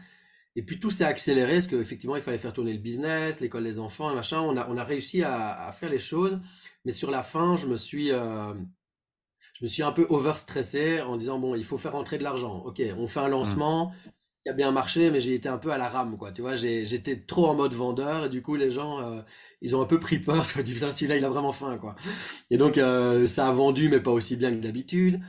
Et 0.58 0.64
puis 0.64 0.80
tout 0.80 0.90
s'est 0.90 1.06
accéléré 1.06 1.54
parce 1.54 1.68
qu'effectivement, 1.68 2.16
il 2.16 2.22
fallait 2.24 2.40
faire 2.40 2.52
tourner 2.52 2.74
le 2.74 2.80
business, 2.80 3.40
l'école 3.40 3.64
des 3.64 3.78
enfants, 3.78 4.12
et 4.12 4.16
machin. 4.16 4.42
On 4.42 4.58
a, 4.58 4.68
on 4.68 4.76
a 4.76 4.84
réussi 4.84 5.22
à, 5.24 5.72
faire 5.72 5.92
les 5.92 6.00
choses. 6.00 6.40
Mais 6.84 6.92
sur 6.92 7.12
la 7.12 7.22
fin, 7.22 7.58
je 7.58 7.68
me 7.68 7.78
suis, 7.78 8.12
euh, 8.12 8.56
je 9.54 9.64
me 9.64 9.68
suis 9.68 9.84
un 9.84 9.92
peu 9.92 10.08
overstressé 10.10 11.00
en 11.02 11.16
disant, 11.16 11.38
bon, 11.38 11.54
il 11.54 11.64
faut 11.64 11.78
faire 11.78 11.92
rentrer 11.92 12.18
de 12.18 12.24
l'argent. 12.24 12.64
Ok, 12.66 12.82
on 12.98 13.08
fait 13.08 13.20
un 13.20 13.30
mmh. 13.30 13.94
A 14.50 14.54
bien 14.54 14.72
marché, 14.72 15.12
mais 15.12 15.22
j'ai 15.22 15.34
été 15.36 15.50
un 15.50 15.58
peu 15.58 15.72
à 15.72 15.78
la 15.78 15.90
rame, 15.90 16.18
quoi. 16.18 16.32
Tu 16.32 16.42
vois, 16.42 16.56
j'étais 16.56 17.18
trop 17.18 17.48
en 17.48 17.56
mode 17.56 17.74
vendeur 17.74 18.26
et 18.26 18.30
du 18.30 18.42
coup, 18.42 18.56
les 18.56 18.72
gens, 18.72 19.00
euh, 19.02 19.22
ils 19.62 19.76
ont 19.76 19.82
un 19.82 19.86
peu 19.86 20.00
pris 20.00 20.20
peur. 20.20 20.46
Tu 20.66 20.74
vois, 20.74 20.92
celui-là, 20.92 21.18
il 21.18 21.26
a 21.26 21.30
vraiment 21.30 21.54
faim, 21.54 21.78
quoi. 21.78 21.96
Et 22.50 22.58
donc, 22.58 22.78
euh, 22.78 23.28
ça 23.28 23.48
a 23.48 23.52
vendu, 23.52 23.90
mais 23.90 24.00
pas 24.00 24.12
aussi 24.12 24.36
bien 24.38 24.52
que 24.52 24.58
d'habitude. 24.58 25.20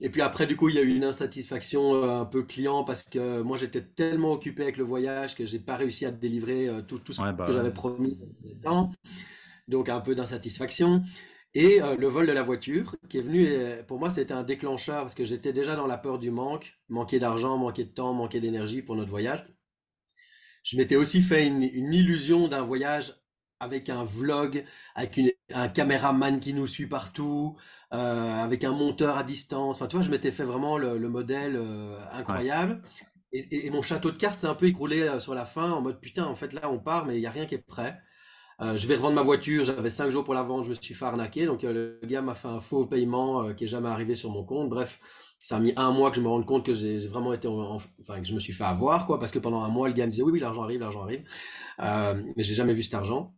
Et 0.00 0.10
puis 0.10 0.22
après, 0.22 0.46
du 0.46 0.56
coup, 0.56 0.68
il 0.68 0.74
y 0.74 0.78
a 0.78 0.82
eu 0.82 0.94
une 0.94 1.04
insatisfaction 1.04 1.94
euh, 1.94 2.20
un 2.20 2.24
peu 2.26 2.42
client 2.42 2.84
parce 2.84 3.02
que 3.04 3.42
moi, 3.42 3.56
j'étais 3.58 3.82
tellement 3.82 4.32
occupé 4.32 4.64
avec 4.64 4.76
le 4.76 4.84
voyage 4.84 5.36
que 5.36 5.46
j'ai 5.46 5.60
pas 5.60 5.76
réussi 5.76 6.06
à 6.06 6.10
délivrer 6.10 6.68
tout, 6.88 6.98
tout 6.98 7.12
ce 7.12 7.20
bah 7.22 7.46
que 7.46 7.52
j'avais 7.52 7.72
promis. 7.72 8.18
Donc, 9.68 9.88
un 9.88 10.00
peu 10.00 10.14
d'insatisfaction. 10.14 11.02
Et 11.54 11.80
euh, 11.82 11.96
le 11.96 12.06
vol 12.08 12.26
de 12.26 12.32
la 12.32 12.42
voiture, 12.42 12.96
qui 13.08 13.18
est 13.18 13.20
venu, 13.20 13.48
pour 13.86 13.98
moi, 13.98 14.10
c'était 14.10 14.34
un 14.34 14.42
déclencheur 14.42 15.02
parce 15.02 15.14
que 15.14 15.24
j'étais 15.24 15.52
déjà 15.52 15.76
dans 15.76 15.86
la 15.86 15.98
peur 15.98 16.18
du 16.18 16.30
manque, 16.30 16.74
manquer 16.88 17.18
d'argent, 17.20 17.56
manquer 17.56 17.84
de 17.84 17.90
temps, 17.90 18.12
manquer 18.12 18.40
d'énergie 18.40 18.82
pour 18.82 18.96
notre 18.96 19.10
voyage. 19.10 19.44
Je 20.64 20.76
m'étais 20.76 20.96
aussi 20.96 21.22
fait 21.22 21.46
une, 21.46 21.62
illusion 21.62 22.48
d'un 22.48 22.62
voyage 22.62 23.14
avec 23.60 23.88
un 23.88 24.04
vlog, 24.04 24.64
avec 24.94 25.20
un 25.52 25.68
caméraman 25.68 26.40
qui 26.40 26.54
nous 26.54 26.66
suit 26.66 26.86
partout, 26.86 27.56
euh, 27.92 28.42
avec 28.42 28.64
un 28.64 28.72
monteur 28.72 29.16
à 29.18 29.24
distance. 29.24 29.76
Enfin, 29.76 29.86
tu 29.86 29.96
vois, 29.96 30.04
je 30.04 30.10
m'étais 30.10 30.32
fait 30.32 30.44
vraiment 30.44 30.78
le, 30.78 30.98
modèle 31.08 31.56
euh, 31.56 31.98
incroyable. 32.12 32.82
Et, 33.32 33.66
et, 33.66 33.70
mon 33.70 33.82
château 33.82 34.10
de 34.10 34.16
cartes 34.16 34.40
s'est 34.40 34.46
un 34.46 34.54
peu 34.54 34.66
écroulé 34.66 35.20
sur 35.20 35.34
la 35.34 35.46
fin 35.46 35.70
en 35.72 35.82
mode 35.82 36.00
putain, 36.00 36.24
en 36.24 36.34
fait, 36.34 36.52
là, 36.52 36.70
on 36.70 36.78
part, 36.78 37.06
mais 37.06 37.16
il 37.16 37.20
n'y 37.20 37.26
a 37.26 37.30
rien 37.30 37.46
qui 37.46 37.54
est 37.56 37.58
prêt. 37.58 38.00
Euh, 38.60 38.76
je 38.78 38.86
vais 38.86 38.96
revendre 38.96 39.16
ma 39.16 39.22
voiture, 39.22 39.64
j'avais 39.64 39.90
5 39.90 40.10
jours 40.10 40.24
pour 40.24 40.34
la 40.34 40.42
vendre, 40.42 40.64
je 40.64 40.70
me 40.70 40.74
suis 40.74 40.94
fait 40.94 41.04
arnaquer. 41.04 41.46
Donc 41.46 41.64
euh, 41.64 41.98
le 42.00 42.06
gars 42.06 42.22
m'a 42.22 42.34
fait 42.34 42.48
un 42.48 42.60
faux 42.60 42.86
paiement 42.86 43.42
euh, 43.42 43.52
qui 43.52 43.64
est 43.64 43.68
jamais 43.68 43.88
arrivé 43.88 44.14
sur 44.14 44.30
mon 44.30 44.44
compte. 44.44 44.68
Bref, 44.68 45.00
ça 45.38 45.56
a 45.56 45.60
mis 45.60 45.72
un 45.76 45.90
mois 45.90 46.10
que 46.10 46.16
je 46.16 46.20
me 46.20 46.28
rende 46.28 46.46
compte 46.46 46.64
que 46.64 46.72
j'ai 46.72 47.06
vraiment 47.06 47.32
été, 47.32 47.48
enfin 47.48 48.20
que 48.20 48.26
je 48.26 48.32
me 48.32 48.38
suis 48.38 48.52
fait 48.52 48.64
avoir 48.64 49.06
quoi, 49.06 49.18
parce 49.18 49.32
que 49.32 49.38
pendant 49.38 49.62
un 49.62 49.68
mois 49.68 49.88
le 49.88 49.94
gars 49.94 50.06
me 50.06 50.10
disait 50.10 50.22
oui 50.22 50.32
oui 50.32 50.40
l'argent 50.40 50.62
arrive, 50.62 50.80
l'argent 50.80 51.02
arrive, 51.02 51.24
mais 51.78 52.44
j'ai 52.44 52.54
jamais 52.54 52.74
vu 52.74 52.82
cet 52.82 52.94
argent. 52.94 53.28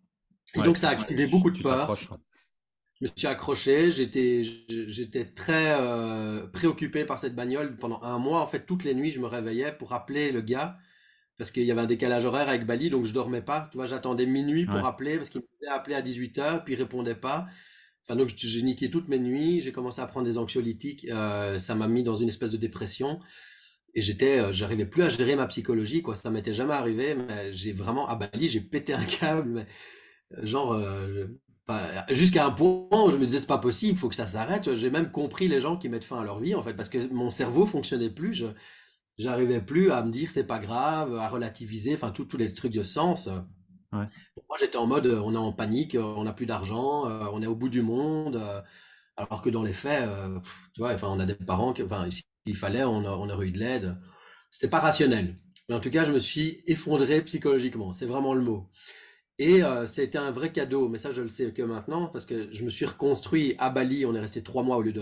Et 0.55 0.63
donc 0.63 0.77
ça 0.77 0.91
a 0.91 0.93
activé 0.93 1.27
beaucoup 1.27 1.51
de 1.51 1.61
peur. 1.61 1.97
Je 1.97 3.05
me 3.05 3.11
suis 3.15 3.27
accroché, 3.27 3.91
j'étais 3.91 4.45
j'étais 4.69 5.25
très 5.25 5.77
préoccupé 6.53 7.05
par 7.05 7.19
cette 7.19 7.35
bagnole 7.35 7.77
pendant 7.77 8.01
un 8.03 8.19
mois. 8.19 8.41
En 8.41 8.47
fait, 8.47 8.67
toutes 8.67 8.85
les 8.85 8.95
nuits, 8.95 9.11
je 9.11 9.19
me 9.19 9.27
réveillais 9.27 9.73
pour 9.73 9.93
appeler 9.93 10.31
le 10.31 10.43
gars 10.43 10.77
parce 11.39 11.51
qu'il 11.51 11.65
y 11.65 11.71
avait 11.71 11.81
un 11.81 11.87
décalage 11.87 12.25
horaire 12.25 12.49
avec 12.49 12.67
Bali, 12.67 12.91
donc 12.91 13.05
je 13.05 13.13
dormais 13.13 13.43
pas. 13.43 13.69
Tu 13.71 13.77
vois, 13.77 13.87
j'attendais 13.87 14.27
minuit 14.27 14.67
pour 14.67 14.85
appeler 14.87 15.17
parce 15.17 15.29
qu'il 15.29 15.43
m'avait 15.63 15.75
appelé 15.75 15.95
à 15.95 16.03
18h, 16.03 16.65
puis 16.65 16.75
il 16.75 16.77
répondait 16.77 17.15
pas. 17.15 17.47
Enfin, 18.05 18.17
donc 18.17 18.31
j'ai 18.37 18.63
niqué 18.63 18.89
toutes 18.89 19.09
mes 19.09 19.19
nuits, 19.19 19.61
j'ai 19.61 19.73
commencé 19.73 20.01
à 20.01 20.07
prendre 20.07 20.27
des 20.27 20.39
anxiolytiques, 20.39 21.07
euh, 21.11 21.59
ça 21.59 21.75
m'a 21.75 21.89
mis 21.89 22.03
dans 22.03 22.17
une 22.17 22.29
espèce 22.29 22.53
de 22.53 22.57
dépression. 22.57 23.19
Et 23.95 24.03
j'étais, 24.03 24.39
euh, 24.39 24.53
j'arrivais 24.53 24.87
plus 24.87 25.03
à 25.03 25.09
gérer 25.09 25.37
ma 25.37 25.47
psychologie, 25.47 26.03
quoi. 26.03 26.15
Ça 26.15 26.31
m'était 26.31 26.55
jamais 26.55 26.75
arrivé, 26.75 27.15
mais 27.15 27.53
j'ai 27.53 27.73
vraiment, 27.73 28.09
à 28.09 28.15
Bali, 28.15 28.49
j'ai 28.49 28.61
pété 28.61 28.95
un 28.95 29.05
câble, 29.05 29.49
mais, 29.51 29.67
euh, 30.39 30.47
genre, 30.47 30.79
jusqu'à 32.11 32.47
un 32.47 32.51
point 32.53 33.05
où 33.05 33.11
je 33.11 33.17
me 33.17 33.27
disais, 33.27 33.41
c'est 33.41 33.47
pas 33.47 33.59
possible, 33.59 33.93
il 33.93 33.99
faut 33.99 34.09
que 34.09 34.15
ça 34.15 34.27
s'arrête. 34.27 34.75
J'ai 34.75 34.91
même 34.91 35.11
compris 35.11 35.49
les 35.49 35.61
gens 35.61 35.77
qui 35.77 35.89
mettent 35.89 36.05
fin 36.05 36.21
à 36.21 36.25
leur 36.25 36.39
vie, 36.41 36.55
en 36.55 36.63
fait, 36.63 36.75
parce 36.75 36.89
que 36.89 37.13
mon 37.13 37.31
cerveau 37.31 37.67
fonctionnait 37.67 38.11
plus. 38.11 38.35
Je, 38.35 38.47
j'arrivais 39.19 39.61
plus 39.61 39.91
à 39.93 40.03
me 40.03 40.11
dire 40.11 40.31
c'est 40.31 40.47
pas 40.47 40.59
grave, 40.59 41.17
à 41.17 41.29
relativiser, 41.29 41.95
enfin 41.95 42.11
tous 42.11 42.37
les 42.37 42.53
trucs 42.55 42.73
de 42.73 42.83
sens. 42.83 43.29
Moi 44.49 44.57
j'étais 44.61 44.77
en 44.77 44.87
mode 44.87 45.07
on 45.07 45.35
est 45.35 45.37
en 45.37 45.53
panique, 45.53 45.97
on 45.99 46.25
n'a 46.25 46.33
plus 46.33 46.47
d'argent, 46.47 47.09
euh, 47.09 47.27
on 47.33 47.43
est 47.43 47.47
au 47.47 47.55
bout 47.57 47.69
du 47.69 47.83
monde, 47.83 48.37
euh, 48.37 48.61
alors 49.17 49.43
que 49.43 49.51
dans 49.51 49.63
les 49.63 49.73
faits, 49.73 50.05
euh, 50.09 50.39
tu 50.75 50.81
vois, 50.81 50.93
enfin 50.95 51.09
on 51.11 51.19
a 51.21 51.27
des 51.27 51.35
parents 51.35 51.73
qui, 51.73 51.83
enfin 51.83 52.09
s'il 52.11 52.57
fallait, 52.57 52.85
on, 52.85 53.05
on 53.05 53.31
aurait 53.31 53.49
eu 53.49 53.53
de 53.53 53.59
l'aide. 53.59 53.97
C'était 54.51 54.69
pas 54.71 54.81
rationnel. 54.81 55.39
Mais 55.69 55.75
en 55.75 55.81
tout 55.81 55.91
cas, 55.91 56.05
je 56.05 56.13
me 56.13 56.19
suis 56.21 56.63
effondré 56.67 57.23
psychologiquement, 57.23 57.93
c'est 57.93 58.07
vraiment 58.07 58.35
le 58.35 58.43
mot. 58.43 58.71
Et 59.39 59.63
c'était 59.87 60.19
un 60.19 60.31
vrai 60.31 60.53
cadeau, 60.53 60.89
mais 60.89 60.99
ça 60.99 61.13
je 61.13 61.23
le 61.23 61.29
sais 61.29 61.53
que 61.53 61.63
maintenant, 61.63 62.07
parce 62.09 62.27
que 62.27 62.49
je 62.55 62.65
me 62.65 62.71
suis 62.71 62.87
reconstruit 62.87 63.55
à 63.59 63.71
Bali, 63.71 64.07
on 64.07 64.15
est 64.15 64.21
resté 64.21 64.43
trois 64.43 64.63
mois 64.63 64.79
au 64.79 64.83
lieu 64.83 64.93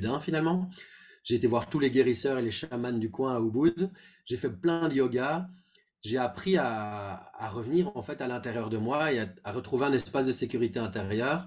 d'un 0.00 0.20
finalement. 0.20 0.70
J'ai 1.30 1.36
été 1.36 1.46
voir 1.46 1.70
tous 1.70 1.78
les 1.78 1.92
guérisseurs 1.92 2.38
et 2.38 2.42
les 2.42 2.50
chamans 2.50 2.90
du 2.90 3.08
coin 3.08 3.36
à 3.36 3.40
Ubud. 3.40 3.88
J'ai 4.24 4.36
fait 4.36 4.50
plein 4.50 4.88
de 4.88 4.96
yoga. 4.96 5.48
J'ai 6.02 6.18
appris 6.18 6.56
à, 6.56 7.30
revenir 7.52 7.96
en 7.96 8.02
fait 8.02 8.20
à 8.20 8.26
l'intérieur 8.26 8.68
de 8.68 8.78
moi 8.78 9.12
et 9.12 9.20
à, 9.20 9.52
retrouver 9.52 9.86
un 9.86 9.92
espace 9.92 10.26
de 10.26 10.32
sécurité 10.32 10.80
intérieure. 10.80 11.46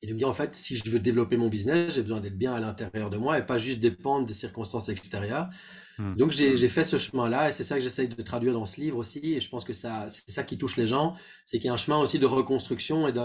Et 0.00 0.06
de 0.06 0.12
me 0.12 0.18
dire 0.18 0.28
en 0.28 0.32
fait, 0.32 0.54
si 0.54 0.76
je 0.76 0.88
veux 0.88 1.00
développer 1.00 1.36
mon 1.36 1.48
business, 1.48 1.96
j'ai 1.96 2.02
besoin 2.02 2.20
d'être 2.20 2.38
bien 2.38 2.54
à 2.54 2.60
l'intérieur 2.60 3.10
de 3.10 3.16
moi 3.16 3.36
et 3.36 3.44
pas 3.44 3.58
juste 3.58 3.80
dépendre 3.80 4.26
des 4.26 4.32
circonstances 4.32 4.88
extérieures. 4.88 5.50
Hmm. 5.98 6.14
Donc 6.14 6.30
j'ai 6.30 6.68
fait 6.68 6.84
ce 6.84 6.96
chemin-là 6.96 7.48
et 7.48 7.52
c'est 7.52 7.64
ça 7.64 7.74
que 7.74 7.80
j'essaye 7.80 8.06
de 8.06 8.22
traduire 8.22 8.52
dans 8.52 8.64
ce 8.64 8.80
livre 8.80 8.98
aussi. 8.98 9.34
Et 9.34 9.40
je 9.40 9.48
pense 9.48 9.64
que 9.64 9.72
ça, 9.72 10.06
c'est 10.08 10.30
ça 10.30 10.44
qui 10.44 10.56
touche 10.56 10.76
les 10.76 10.86
gens, 10.86 11.16
c'est 11.46 11.58
qu'il 11.58 11.66
y 11.66 11.70
a 11.70 11.74
un 11.74 11.78
chemin 11.78 11.98
aussi 11.98 12.20
de 12.20 12.26
reconstruction 12.26 13.08
et 13.08 13.12
de 13.12 13.22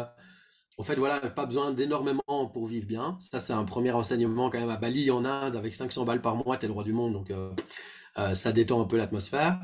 en 0.80 0.84
fait, 0.84 0.96
voilà, 0.96 1.20
pas 1.20 1.46
besoin 1.46 1.72
d'énormément 1.74 2.48
pour 2.54 2.66
vivre 2.66 2.88
bien. 2.88 3.18
Ça, 3.20 3.42
c'est 3.42 3.52
un 3.52 3.66
premier 3.66 3.92
enseignement 3.92 4.50
quand 4.50 4.60
même 4.60 4.70
à 4.70 4.78
Bali, 4.78 5.12
en 5.12 5.26
Inde, 5.26 5.58
avec 5.58 5.76
500 5.76 6.06
balles 6.06 6.22
par 6.22 6.38
mois, 6.38 6.56
t'es 6.56 6.68
le 6.68 6.74
roi 6.74 6.86
du 6.86 6.94
monde, 6.94 7.12
donc 7.12 7.32
euh, 7.32 7.52
euh, 8.18 8.34
ça 8.34 8.54
détend 8.54 8.82
un 8.82 8.86
peu 8.86 8.96
l'atmosphère. 8.96 9.60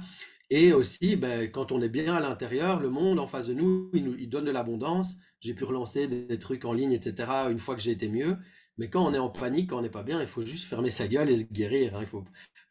Et 0.49 0.73
aussi, 0.73 1.15
ben, 1.15 1.49
quand 1.49 1.71
on 1.71 1.81
est 1.81 1.87
bien 1.87 2.13
à 2.15 2.19
l'intérieur, 2.19 2.81
le 2.81 2.89
monde 2.89 3.19
en 3.19 3.27
face 3.27 3.47
de 3.47 3.53
nous, 3.53 3.89
il, 3.93 4.03
nous, 4.03 4.15
il 4.19 4.29
donne 4.29 4.43
de 4.43 4.51
l'abondance. 4.51 5.15
J'ai 5.39 5.53
pu 5.53 5.63
relancer 5.63 6.07
des, 6.07 6.37
trucs 6.37 6.65
en 6.65 6.73
ligne, 6.73 6.91
etc., 6.91 7.29
une 7.49 7.59
fois 7.59 7.75
que 7.75 7.81
j'ai 7.81 7.91
été 7.91 8.09
mieux. 8.09 8.37
Mais 8.77 8.89
quand 8.89 9.05
on 9.05 9.13
est 9.13 9.17
en 9.17 9.29
panique, 9.29 9.69
quand 9.69 9.77
on 9.77 9.83
n'est 9.83 9.89
pas 9.89 10.03
bien, 10.03 10.19
il 10.19 10.27
faut 10.27 10.41
juste 10.41 10.65
fermer 10.67 10.89
sa 10.89 11.07
gueule 11.07 11.29
et 11.29 11.37
se 11.37 11.45
guérir. 11.45 11.95
Hein. 11.95 11.99
Il 12.01 12.07
faut, 12.07 12.25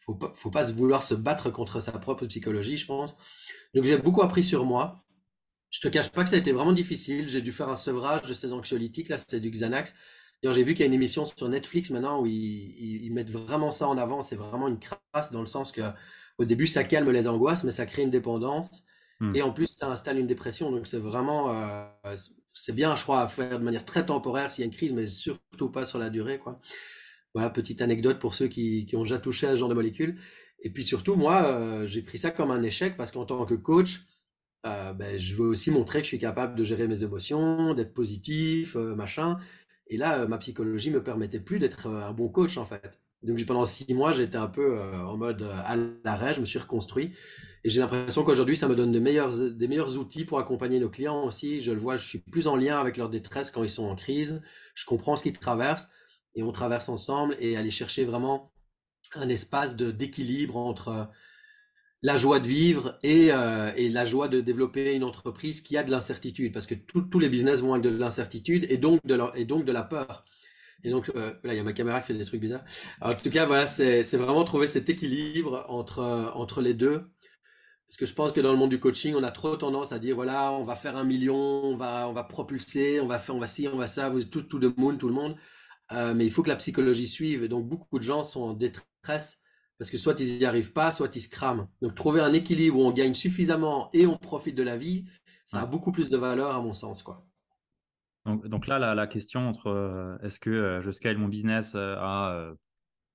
faut 0.05 0.15
pas, 0.17 0.33
faut 0.37 0.51
pas 0.51 0.67
se 0.67 0.75
vouloir 0.75 1.03
se 1.03 1.15
battre 1.15 1.49
contre 1.49 1.81
sa 1.81 1.93
propre 1.93 2.27
psychologie, 2.27 2.77
je 2.77 2.87
pense. 2.87 3.17
Donc 3.75 3.87
j'ai 3.87 3.97
beaucoup 3.97 4.21
appris 4.21 4.45
sur 4.45 4.67
moi. 4.67 5.03
Je 5.75 5.81
te 5.81 5.89
cache 5.89 6.11
pas 6.11 6.23
que 6.23 6.31
ça 6.31 6.37
a 6.37 6.39
été 6.39 6.53
vraiment 6.53 6.73
difficile. 6.73 7.29
J'ai 7.29 7.43
dû 7.43 7.51
faire 7.51 7.69
un 7.69 7.75
sevrage 7.75 8.23
de 8.23 8.33
ces 8.33 8.53
anxiolytiques. 8.53 9.09
Là, 9.09 9.19
c'est 9.19 9.41
du 9.41 9.51
Xanax. 9.51 9.97
D'ailleurs, 10.41 10.55
j'ai 10.55 10.63
vu 10.63 10.75
qu'il 10.75 10.83
y 10.83 10.83
a 10.85 10.87
une 10.87 10.95
émission 10.95 11.27
sur 11.27 11.49
Netflix 11.49 11.91
maintenant 11.91 12.23
où 12.23 12.27
ils, 12.27 13.11
mettent 13.13 13.33
vraiment 13.33 13.73
ça 13.73 13.89
en 13.89 13.99
avant. 13.99 14.23
C'est 14.23 14.37
vraiment 14.37 14.69
une 14.69 14.79
crasse 14.79 15.33
dans 15.33 15.41
le 15.41 15.49
sens 15.49 15.73
que 15.73 15.83
au 16.39 16.45
début, 16.45 16.69
ça 16.69 16.85
calme 16.85 17.11
les 17.11 17.27
angoisses, 17.27 17.65
mais 17.65 17.73
ça 17.73 17.87
crée 17.87 18.03
une 18.03 18.11
dépendance. 18.11 18.85
Hmm. 19.19 19.35
Et 19.35 19.43
en 19.43 19.51
plus, 19.51 19.67
ça 19.67 19.91
installe 19.91 20.17
une 20.19 20.29
dépression. 20.29 20.71
Donc, 20.71 20.87
c'est 20.87 20.99
vraiment, 20.99 21.51
euh, 21.51 22.17
c'est 22.55 22.75
bien, 22.75 22.95
je 22.95 23.03
crois, 23.03 23.23
à 23.23 23.27
faire 23.27 23.59
de 23.59 23.65
manière 23.65 23.85
très 23.85 24.07
temporaire 24.07 24.53
s'il 24.53 24.63
y 24.63 24.65
a 24.65 24.67
une 24.67 24.77
crise, 24.77 24.93
mais 24.93 25.09
surtout 25.09 25.71
pas 25.71 25.85
sur 25.85 25.99
la 25.99 26.09
durée, 26.09 26.39
quoi. 26.39 26.61
Voilà, 27.35 27.51
petite 27.51 27.83
anecdote 27.83 28.21
pour 28.21 28.37
ceux 28.37 28.47
qui, 28.47 28.89
ont 28.95 29.03
déjà 29.03 29.19
touché 29.19 29.49
à 29.49 29.51
ce 29.51 29.57
genre 29.57 29.69
de 29.69 29.75
molécules. 29.75 30.21
Et 30.61 30.71
puis 30.71 30.85
surtout, 30.85 31.17
moi, 31.17 31.47
euh, 31.47 31.85
j'ai 31.89 32.03
pris 32.03 32.19
ça 32.19 32.31
comme 32.31 32.53
un 32.53 32.63
échec 32.63 32.97
parce 32.97 33.11
qu'en 33.11 33.25
tant 33.25 33.45
que 33.45 33.55
coach, 33.55 34.07
euh, 34.67 34.93
ben, 34.95 35.19
je 35.19 35.35
veux 35.35 35.47
aussi 35.47 35.71
montrer 35.71 35.99
que 35.99 36.05
je 36.05 36.09
suis 36.09 36.19
capable 36.19 36.55
de 36.55 36.65
gérer 36.65 36.89
mes 36.89 37.03
émotions, 37.03 37.75
d'être 37.75 37.93
positif, 37.93 38.77
euh, 38.77 38.95
machin. 38.95 39.39
Et 39.89 39.97
là, 39.99 40.21
euh, 40.21 40.29
ma 40.29 40.39
psychologie 40.39 40.91
me 40.91 41.03
permettait 41.03 41.41
plus 41.41 41.59
d'être 41.59 41.89
un 41.89 42.13
bon 42.13 42.29
coach 42.29 42.57
en 42.57 42.65
fait. 42.65 43.03
Donc 43.23 43.45
pendant 43.47 43.67
six 43.67 43.93
mois, 43.95 44.13
j'étais 44.13 44.37
un 44.37 44.49
peu 44.49 44.79
en 44.83 45.17
mode 45.17 45.43
à 45.43 45.77
l'arrêt, 46.05 46.35
je 46.35 46.41
me 46.41 46.45
suis 46.45 46.59
reconstruit. 46.59 47.15
Et 47.65 47.71
j'ai 47.71 47.81
l'impression 47.81 48.23
qu'aujourd'hui, 48.23 48.55
ça 48.55 48.69
me 48.69 48.75
donne 48.75 48.93
des 48.93 49.01
meilleurs 49.01 49.99
outils 49.99 50.27
pour 50.27 50.39
accompagner 50.39 50.79
nos 50.79 50.91
clients 50.91 51.25
aussi. 51.25 51.63
Je 51.63 51.73
le 51.73 51.79
vois, 51.79 51.97
je 51.97 52.07
suis 52.07 52.19
plus 52.19 52.47
en 52.47 52.57
lien 52.57 52.79
avec 52.79 52.99
leur 52.99 53.09
détresse 53.09 53.51
quand 53.51 53.63
ils 53.63 53.71
sont 53.71 53.87
en 53.87 53.97
crise. 53.97 54.43
Je 54.75 54.85
comprends 54.85 55.17
ce 55.17 55.23
qu'ils 55.23 55.39
traversent 55.39 55.89
et 56.35 56.43
on 56.43 56.53
traverse 56.53 56.91
ensemble 56.91 57.35
et 57.39 57.57
aller 57.57 57.71
chercher 57.71 58.05
vraiment 58.05 58.53
un 59.15 59.31
espace 59.31 59.77
d'équilibre 59.77 60.59
entre 60.59 61.09
la 62.05 62.19
joie 62.19 62.39
de 62.39 62.47
vivre 62.47 62.99
euh, 63.07 63.73
et, 63.77 63.89
la 63.89 64.05
joie 64.05 64.29
de 64.29 64.43
développer 64.43 64.95
une 64.95 65.05
entreprise 65.05 65.63
qui 65.63 65.79
a 65.79 65.83
de 65.83 65.91
l'incertitude, 65.91 66.53
parce 66.53 66.67
que 66.67 66.75
tous 66.75 67.19
les 67.19 67.31
business 67.31 67.61
vont 67.61 67.73
avec 67.73 67.83
de 67.83 67.89
l'incertitude 67.89 68.67
et 68.69 68.77
donc 68.77 69.01
de 69.07 69.15
la, 69.15 69.33
et 69.37 69.47
peur. 69.89 70.25
Et 70.85 70.91
donc, 70.91 71.11
euh, 71.17 71.33
il 71.45 71.55
y 71.55 71.59
a 71.59 71.63
ma 71.63 71.73
caméra 71.73 72.03
qui 72.03 72.09
fait 72.09 72.15
des 72.15 72.27
trucs 72.27 72.43
bizarres. 72.43 72.65
en 73.01 73.15
tout 73.15 73.31
cas, 73.31 73.47
voilà, 73.47 73.67
c'est 73.67 74.03
vraiment 74.19 74.45
trouver 74.45 74.67
cet 74.67 74.91
équilibre 74.91 75.65
entre, 75.69 76.03
entre 76.35 76.61
les 76.61 76.75
deux. 76.75 77.11
Parce 77.89 77.97
que 77.97 78.05
je 78.05 78.13
pense 78.13 78.33
que 78.33 78.41
dans 78.41 78.53
le 78.53 78.59
monde 78.59 78.71
du 78.71 78.81
coaching, 78.81 79.15
on 79.17 79.23
a 79.23 79.31
trop 79.31 79.57
tendance 79.57 79.93
à 79.93 79.99
dire, 79.99 80.15
voilà, 80.15 80.53
on 80.53 80.65
va 80.65 80.77
faire 80.77 80.99
un 80.99 81.05
million, 81.05 81.35
on 81.37 81.77
va, 81.77 82.07
on 82.09 82.13
va 82.13 82.25
propulser, 82.25 83.01
on 83.01 83.07
va 83.07 83.19
faire, 83.19 83.35
on 83.35 83.39
va 83.39 83.47
ci, 83.47 83.67
on 83.69 83.79
va 83.79 83.87
ça, 83.87 84.11
vous, 84.11 84.25
tout, 84.25 84.43
tout 84.43 84.59
le 84.59 84.75
monde, 84.77 84.99
tout 84.99 85.09
le 85.09 85.15
monde. 85.15 85.37
Euh, 85.93 86.13
mais 86.15 86.27
il 86.27 86.31
faut 86.31 86.43
que 86.43 86.51
la 86.51 86.57
psychologie 86.57 87.09
suive. 87.09 87.45
Et 87.45 87.49
donc, 87.49 87.67
beaucoup 87.67 87.99
de 87.99 88.05
gens 88.05 88.25
sont 88.25 88.43
en 88.43 88.53
détresse 88.53 89.44
parce 89.79 89.91
que 89.91 89.99
soit 89.99 90.19
ils 90.21 90.39
n'y 90.39 90.45
arrivent 90.45 90.73
pas, 90.73 90.91
soit 90.91 91.15
ils 91.17 91.21
se 91.21 91.29
crament. 91.29 91.69
Donc 91.83 91.95
trouver 91.95 92.21
un 92.21 92.33
équilibre 92.33 92.79
où 92.79 92.83
on 92.83 92.93
gagne 92.93 93.15
suffisamment 93.15 93.91
et 93.93 94.07
on 94.07 94.17
profite 94.17 94.55
de 94.55 94.63
la 94.63 94.77
vie, 94.77 95.05
ça 95.45 95.61
a 95.61 95.67
beaucoup 95.67 95.93
plus 95.93 96.11
de 96.11 96.17
valeur 96.17 96.55
à 96.55 96.61
mon 96.61 96.73
sens. 96.73 97.03
quoi. 97.03 97.27
Donc, 98.25 98.47
donc 98.47 98.67
là, 98.67 98.79
la, 98.79 98.95
la 98.95 99.07
question 99.07 99.49
entre 99.49 99.67
euh, 99.69 100.17
est-ce 100.23 100.41
que 100.41 100.51
euh, 100.51 100.83
je 100.83 100.91
scale 100.91 101.19
mon 101.19 101.29
business 101.29 101.75
euh, 101.75 101.97
à 101.99 102.33
euh, 102.35 102.55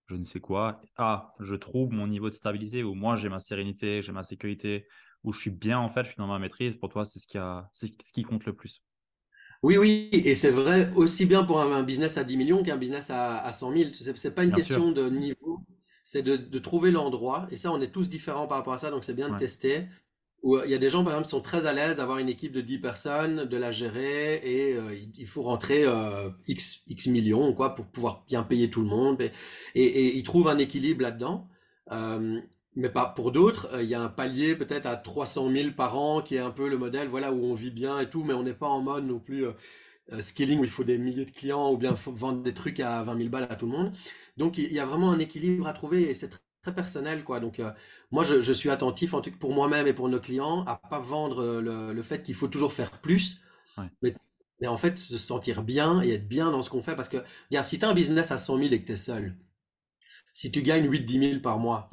je 0.08 0.16
ne 0.16 0.24
sais 0.24 0.40
quoi, 0.40 0.82
à 0.98 1.34
je 1.40 1.56
trouve 1.56 1.92
mon 1.92 2.08
niveau 2.08 2.30
de 2.30 2.34
stabilité 2.36 2.84
où 2.84 2.96
moi 2.96 3.16
j'ai 3.16 3.30
ma 3.30 3.40
sérénité, 3.40 4.02
j'ai 4.02 4.12
ma 4.12 4.24
sécurité, 4.24 4.88
où 5.24 5.34
je 5.34 5.40
suis 5.40 5.52
bien 5.52 5.80
en 5.80 5.90
fait, 5.90 6.04
je 6.04 6.10
suis 6.10 6.18
dans 6.18 6.28
ma 6.28 6.40
maîtrise. 6.40 6.78
Pour 6.78 6.90
toi, 6.90 7.06
c'est 7.06 7.20
ce 7.20 7.28
qui 7.28 7.38
a, 7.38 7.70
ce 7.74 7.86
qui 8.14 8.24
compte 8.24 8.46
le 8.46 8.54
plus. 8.54 8.84
Oui, 9.62 9.78
oui, 9.78 10.10
et 10.14 10.36
c'est 10.36 10.52
vrai 10.52 10.90
aussi 10.96 11.26
bien 11.26 11.44
pour 11.44 11.60
un, 11.62 11.84
business 11.84 12.18
à 12.18 12.24
10 12.24 12.38
millions 12.38 12.64
qu'un 12.64 12.78
business 12.78 13.10
à, 13.10 13.40
à 13.40 13.52
100 13.52 13.74
000. 13.74 13.90
C'est 13.94 14.18
c'est 14.18 14.34
pas 14.34 14.44
une 14.44 14.52
Bien 14.52 14.64
sûr. 14.64 14.78
question 14.78 14.92
de 14.94 15.10
niveau, 15.10 15.49
c'est 16.12 16.24
de, 16.24 16.36
de 16.36 16.60
trouver 16.60 16.90
l'endroit. 16.90 17.48
Et 17.52 17.58
ça, 17.58 17.72
on 17.72 17.80
est 17.82 17.92
tous 17.92 18.10
différents 18.10 18.48
par 18.48 18.58
rapport 18.58 18.74
à 18.74 18.80
ça, 18.80 18.90
donc 18.90 19.04
c'est 19.04 19.14
bien 19.14 19.30
de 19.30 19.36
tester. 19.36 19.88
Où 20.42 20.58
euh, 20.58 20.64
il 20.66 20.72
y 20.72 20.74
a 20.74 20.80
des 20.80 20.90
gens, 20.90 21.04
par 21.04 21.14
exemple, 21.14 21.26
qui 21.26 21.32
sont 21.32 21.42
très 21.42 21.68
à 21.68 21.74
l'aise 21.74 21.98
d'avoir 21.98 22.18
une 22.18 22.30
équipe 22.30 22.52
de 22.52 22.62
10 22.62 22.80
personnes, 22.80 23.46
de 23.46 23.58
la 23.58 23.72
gérer, 23.72 24.38
et 24.44 24.76
euh, 24.76 24.96
il 25.16 25.28
faut 25.28 25.44
rentrer 25.44 25.84
euh, 25.86 26.32
X, 26.48 26.82
X 26.88 27.06
millions, 27.08 27.54
quoi, 27.54 27.76
pour 27.76 27.86
pouvoir 27.86 28.24
bien 28.28 28.42
payer 28.42 28.72
tout 28.72 28.82
le 28.82 28.88
monde. 28.88 29.22
Et, 29.22 29.32
et, 29.76 29.84
et 30.08 30.18
ils 30.18 30.24
trouvent 30.24 30.48
un 30.48 30.58
équilibre 30.58 31.04
là-dedans. 31.04 31.48
Euh, 31.92 32.42
mais 32.76 32.90
pas 32.90 33.06
pour 33.06 33.32
d'autres, 33.32 33.70
il 33.80 33.88
y 33.88 33.94
a 33.94 34.02
un 34.02 34.10
palier 34.10 34.56
peut-être 34.56 34.88
à 34.88 34.96
300 34.96 35.52
000 35.52 35.74
par 35.74 35.96
an 35.98 36.22
qui 36.22 36.36
est 36.36 36.40
un 36.40 36.52
peu 36.52 36.70
le 36.70 36.78
modèle, 36.78 37.08
voilà, 37.08 37.32
où 37.34 37.44
on 37.46 37.54
vit 37.54 37.72
bien 37.72 38.00
et 38.00 38.10
tout, 38.10 38.24
mais 38.24 38.34
on 38.34 38.44
n'est 38.44 38.54
pas 38.54 38.68
en 38.68 38.82
mode 38.82 39.06
non 39.06 39.20
plus 39.20 39.46
scaling 40.20 40.60
où 40.60 40.64
il 40.64 40.70
faut 40.70 40.84
des 40.84 40.98
milliers 40.98 41.26
de 41.26 41.32
clients 41.32 41.72
ou 41.72 41.78
bien 41.78 41.94
vendre 42.08 42.42
des 42.42 42.54
trucs 42.54 42.80
à 42.80 43.04
20 43.04 43.18
000 43.18 43.30
balles 43.30 43.48
à 43.50 43.56
tout 43.56 43.66
le 43.66 43.74
monde. 43.74 43.92
Donc 44.40 44.58
il 44.60 44.74
y 44.74 44.80
a 44.80 44.86
vraiment 44.86 45.12
un 45.12 45.20
équilibre 45.20 45.68
à 45.68 45.74
trouver 45.74 46.10
et 46.10 46.16
c'est 46.16 46.34
tr- 46.34 46.40
très 46.64 46.76
personnel, 46.76 47.24
quoi. 47.26 47.42
Donc 47.42 47.60
euh, 47.62 47.72
moi, 48.12 48.24
je, 48.26 48.42
je 48.42 48.54
suis 48.54 48.72
attentif, 48.72 49.14
en 49.16 49.22
tout 49.22 49.32
cas 49.32 49.38
pour 49.40 49.54
moi-même 49.54 49.88
et 49.88 49.94
pour 49.94 50.10
nos 50.10 50.22
clients, 50.22 50.66
à 50.66 50.78
pas 50.78 51.00
vendre 51.02 51.44
euh, 51.44 51.62
le, 51.62 51.94
le 51.94 52.04
fait 52.04 52.24
qu'il 52.24 52.36
faut 52.36 52.50
toujours 52.50 52.74
faire 52.74 52.92
plus, 53.02 53.42
ouais, 53.78 53.90
mais, 54.02 54.16
mais 54.62 54.68
en 54.68 54.78
fait 54.78 54.98
se 54.98 55.18
sentir 55.18 55.64
bien 55.64 56.02
et 56.04 56.12
être 56.14 56.28
bien 56.28 56.52
dans 56.52 56.64
ce 56.64 56.70
qu'on 56.72 56.84
fait. 56.84 56.96
Parce 56.96 57.10
que, 57.10 57.18
regarde, 57.52 57.68
si 57.68 57.80
tu 57.80 57.86
as 57.86 57.90
un 57.90 57.96
business 57.96 58.32
à 58.32 58.38
100 58.40 58.58
000 58.58 58.74
et 58.74 58.82
que 58.82 58.88
tu 58.88 58.94
es 58.94 58.98
seul, 58.98 59.36
si 60.34 60.52
tu 60.52 60.62
gagnes 60.62 60.88
8-10 60.90 61.20
000 61.20 61.42
par 61.42 61.60
mois 61.60 61.90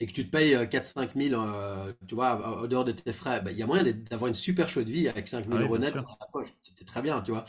et 0.00 0.06
que 0.06 0.12
tu 0.12 0.26
te 0.26 0.30
payes 0.30 0.54
euh, 0.54 0.66
4-5 0.66 1.14
000, 1.16 1.34
euh, 1.34 1.92
tu 2.08 2.14
vois, 2.14 2.62
au 2.62 2.66
dehors 2.66 2.84
de 2.84 2.92
tes 2.92 3.12
frais, 3.12 3.40
ben, 3.42 3.50
il 3.52 3.58
y 3.58 3.62
a 3.62 3.66
moyen 3.66 3.84
d'avoir 4.10 4.28
une 4.28 4.34
super 4.34 4.68
chouette 4.68 4.88
vie 4.88 5.08
avec 5.08 5.28
5 5.28 5.48
Ah 5.50 5.56
000 5.56 5.60
oui, 5.60 5.62
euros 5.62 5.78
net 5.78 5.96
dans 5.96 6.16
ta 6.16 6.26
poche. 6.32 6.48
C'est 6.78 6.86
très 6.86 7.02
bien, 7.02 7.20
tu 7.22 7.30
vois. 7.32 7.44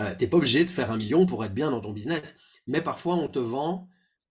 Euh, 0.00 0.14
t'es 0.18 0.26
pas 0.28 0.38
obligé 0.38 0.64
de 0.64 0.70
faire 0.70 0.90
un 0.92 0.98
million 0.98 1.26
pour 1.26 1.44
être 1.44 1.54
bien 1.54 1.70
dans 1.70 1.80
ton 1.80 1.92
business. 1.92 2.36
Mais 2.68 2.82
parfois, 2.82 3.16
on 3.16 3.28
te 3.28 3.38
vend 3.40 3.88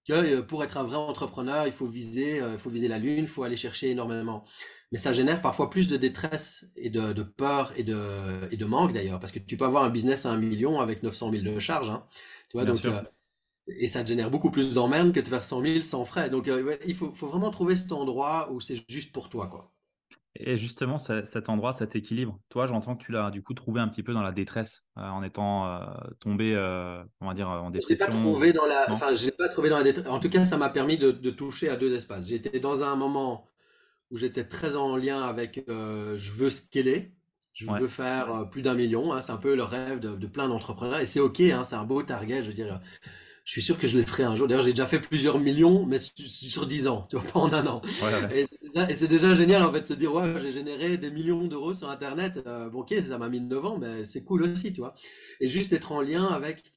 que 0.07 0.13
euh, 0.13 0.43
pour 0.43 0.63
être 0.63 0.77
un 0.77 0.83
vrai 0.83 0.97
entrepreneur, 0.97 1.67
il 1.67 1.73
faut 1.73 1.87
viser, 1.87 2.41
euh, 2.41 2.53
il 2.53 2.59
faut 2.59 2.69
viser 2.69 2.87
la 2.87 2.99
lune, 2.99 3.19
il 3.25 3.27
faut 3.27 3.43
aller 3.43 3.57
chercher 3.57 3.91
énormément. 3.91 4.45
Mais 4.91 4.97
ça 4.99 5.13
génère 5.13 5.41
parfois 5.41 5.69
plus 5.69 5.89
de 5.89 5.97
détresse 5.97 6.65
et 6.77 6.89
de, 6.89 7.13
de 7.13 7.23
peur 7.23 7.73
et 7.77 7.83
de, 7.83 8.47
et 8.51 8.57
de 8.57 8.65
manque 8.65 8.93
d'ailleurs. 8.93 9.19
Parce 9.19 9.33
que 9.33 9.39
tu 9.39 9.57
peux 9.57 9.65
avoir 9.65 9.83
un 9.83 9.89
business 9.89 10.25
à 10.25 10.31
un 10.31 10.37
million 10.37 10.79
avec 10.79 11.03
900 11.03 11.29
000 11.31 11.43
de 11.43 11.59
charges. 11.59 11.89
Hein, 11.89 12.05
tu 12.49 12.57
vois, 12.57 12.65
Bien 12.65 12.73
donc, 12.73 12.75
sûr. 12.75 12.93
euh, 12.93 13.01
et 13.67 13.87
ça 13.87 14.03
te 14.03 14.09
génère 14.09 14.31
beaucoup 14.31 14.51
plus 14.51 14.73
d'emmerde 14.75 15.13
que 15.13 15.19
de 15.21 15.27
faire 15.29 15.43
100 15.43 15.61
000 15.61 15.85
sans 15.85 16.05
frais. 16.05 16.29
Donc, 16.29 16.47
euh, 16.49 16.77
il 16.87 16.95
faut, 16.95 17.13
faut 17.13 17.27
vraiment 17.27 17.51
trouver 17.51 17.75
cet 17.77 17.91
endroit 17.93 18.51
où 18.51 18.61
c'est 18.61 18.83
juste 18.89 19.11
pour 19.13 19.29
toi, 19.29 19.47
quoi. 19.47 19.71
Et 20.39 20.57
justement, 20.57 20.99
ce- 20.99 21.25
cet 21.25 21.49
endroit, 21.49 21.73
cet 21.73 21.95
équilibre, 21.95 22.39
toi, 22.49 22.67
j'entends 22.67 22.95
que 22.95 23.03
tu 23.03 23.11
l'as 23.11 23.31
du 23.31 23.43
coup 23.43 23.53
trouvé 23.53 23.81
un 23.81 23.87
petit 23.87 24.03
peu 24.03 24.13
dans 24.13 24.21
la 24.21 24.31
détresse, 24.31 24.85
euh, 24.97 25.01
en 25.09 25.23
étant 25.23 25.67
euh, 25.67 25.85
tombé, 26.19 26.53
euh, 26.55 27.03
on 27.21 27.27
va 27.27 27.33
dire, 27.33 27.49
en 27.49 27.71
Je 27.73 27.95
pas 27.95 28.07
dépression. 28.07 28.07
trouvé 28.07 28.53
dans 28.53 28.65
la, 28.65 28.91
enfin, 28.91 29.13
je 29.13 29.29
pas 29.29 29.49
trouvé 29.49 29.69
dans 29.69 29.77
la 29.77 29.83
détresse. 29.83 30.07
En 30.07 30.19
tout 30.19 30.29
cas, 30.29 30.45
ça 30.45 30.57
m'a 30.57 30.69
permis 30.69 30.97
de, 30.97 31.11
de 31.11 31.29
toucher 31.31 31.69
à 31.69 31.75
deux 31.75 31.93
espaces. 31.93 32.27
J'étais 32.27 32.59
dans 32.59 32.83
un 32.83 32.95
moment 32.95 33.47
où 34.11 34.17
j'étais 34.17 34.45
très 34.45 34.75
en 34.77 34.97
lien 34.97 35.21
avec, 35.23 35.63
je 35.67 36.31
veux 36.33 36.49
scaler, 36.51 37.13
je 37.53 37.67
Ouais, 37.67 37.81
veux 37.81 37.87
faire 37.87 38.49
plus 38.51 38.61
d'un 38.63 38.75
million. 38.75 39.13
hein. 39.13 39.21
c'est 39.21 39.31
un 39.33 39.37
peu 39.37 39.55
le 39.55 39.63
rêve 39.63 39.99
de, 40.01 40.15
de 40.15 40.27
plein 40.27 40.47
d'entrepreneurs 40.49 40.99
et 41.01 41.05
c'est 41.07 41.19
ok. 41.21 41.41
hein, 41.41 41.63
c'est 41.63 41.75
un 41.75 41.85
beau 41.85 42.03
target. 42.03 42.43
Je 42.43 42.49
veux 42.49 42.53
dire, 42.53 42.81
je 43.47 43.53
suis 43.53 43.63
sûr 43.63 43.79
que 43.79 43.87
je 43.87 43.97
le 43.97 44.03
ferai 44.03 44.23
un 44.25 44.35
jour. 44.35 44.47
D'ailleurs, 44.47 44.63
j'ai 44.63 44.73
déjà 44.73 44.85
fait 44.85 44.99
plusieurs 44.99 45.39
millions, 45.39 45.85
mais 45.85 45.97
sur, 45.99 46.67
10 46.67 46.87
ans, 46.89 47.07
tu 47.09 47.15
vois, 47.17 47.25
pas 47.31 47.39
en 47.39 47.53
un 47.53 47.65
an. 47.67 47.81
ouais, 47.99 48.15
ouais. 48.15 48.31
Et 48.31 48.45
c'est 48.95 49.07
déjà, 49.07 49.35
génial 49.35 49.63
en 49.63 49.71
fait 49.71 49.81
de 49.81 49.85
se 49.85 49.93
dire, 49.93 50.13
ouais, 50.13 50.35
j'ai 50.41 50.51
généré 50.51 50.97
des 50.97 51.11
millions 51.11 51.47
d'euros 51.47 51.73
sur 51.73 51.89
Internet. 51.89 52.41
Euh, 52.45 52.69
bon, 52.69 52.81
ok, 52.81 52.93
ça 53.01 53.17
m'a 53.17 53.29
mis 53.29 53.39
9 53.41 53.65
ans, 53.65 53.77
mais 53.79 54.03
c'est 54.03 54.23
cool 54.23 54.43
aussi, 54.43 54.73
tu 54.73 54.81
vois. 54.81 54.95
Et 55.39 55.47
juste 55.47 55.73
être 55.73 55.91
en 55.93 56.01
lien 56.01 56.25
avec 56.27 56.73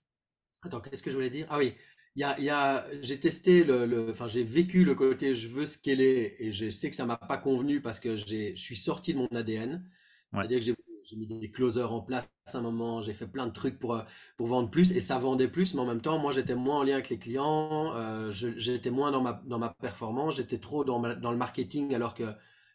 Attends, 0.63 0.81
qu'est-ce 0.81 1.03
que 1.03 1.11
je 1.11 1.17
voulais 1.17 1.31
dire? 1.31 1.47
Ah 1.51 1.59
oui, 1.59 1.75
il 2.17 2.21
y 2.21 2.25
a, 2.25 2.39
y 2.41 2.51
a, 2.51 2.87
j'ai 3.03 3.19
testé 3.21 3.65
le, 3.65 3.87
le- 3.87 4.11
enfin 4.11 4.29
j'ai 4.29 4.43
vécu 4.43 4.85
le 4.85 4.95
côté 4.95 5.35
je 5.35 5.49
veux 5.49 5.67
scaler 5.67 6.37
et 6.39 6.53
je 6.53 6.71
sais 6.71 6.91
que 6.91 6.97
ça 6.97 7.07
m'a 7.07 7.17
pas 7.17 7.39
convenu 7.39 7.81
parce 7.81 8.01
que 8.01 8.17
je 8.17 8.55
suis 8.57 8.77
sorti 8.77 9.15
de 9.15 9.19
mon 9.19 9.27
ADN. 9.29 9.85
Ouais, 10.33 10.47
C'est-à-dire 10.47 10.59
que 10.59 10.65
j'ai, 10.67 10.75
j'ai 11.11 11.17
mis 11.17 11.27
des 11.27 11.51
closers 11.51 11.93
en 11.93 12.01
place 12.01 12.29
à 12.53 12.59
un 12.59 12.61
moment, 12.63 13.03
j'ai 13.03 13.13
fait 13.13 13.27
plein 13.27 13.47
de 13.47 13.53
trucs 13.53 13.79
pour, 13.79 13.95
euh, 13.95 14.03
pour 14.37 14.47
vendre 14.47 14.71
plus 14.71 14.93
et 14.93 15.01
ça 15.01 15.19
vendait 15.19 15.49
plus, 15.49 15.75
mais 15.75 15.81
en 15.81 15.87
même 15.87 16.01
temps, 16.01 16.19
moi 16.19 16.33
j'étais 16.33 16.55
moins 16.55 16.79
en 16.79 16.83
lien 16.85 16.95
avec 16.95 17.09
les 17.11 17.19
clients, 17.19 17.93
euh, 17.95 18.33
j'étais 18.33 18.91
moins 18.91 19.11
dans 19.13 19.21
ma, 19.23 19.43
dans 19.47 19.59
ma 19.59 19.71
performance, 19.71 20.37
j'étais 20.37 20.59
trop 20.59 20.85
dans, 20.85 20.99
ma- 21.01 21.15
dans 21.15 21.31
le 21.33 21.37
marketing 21.39 21.95
alors 21.95 22.15
que 22.15 22.25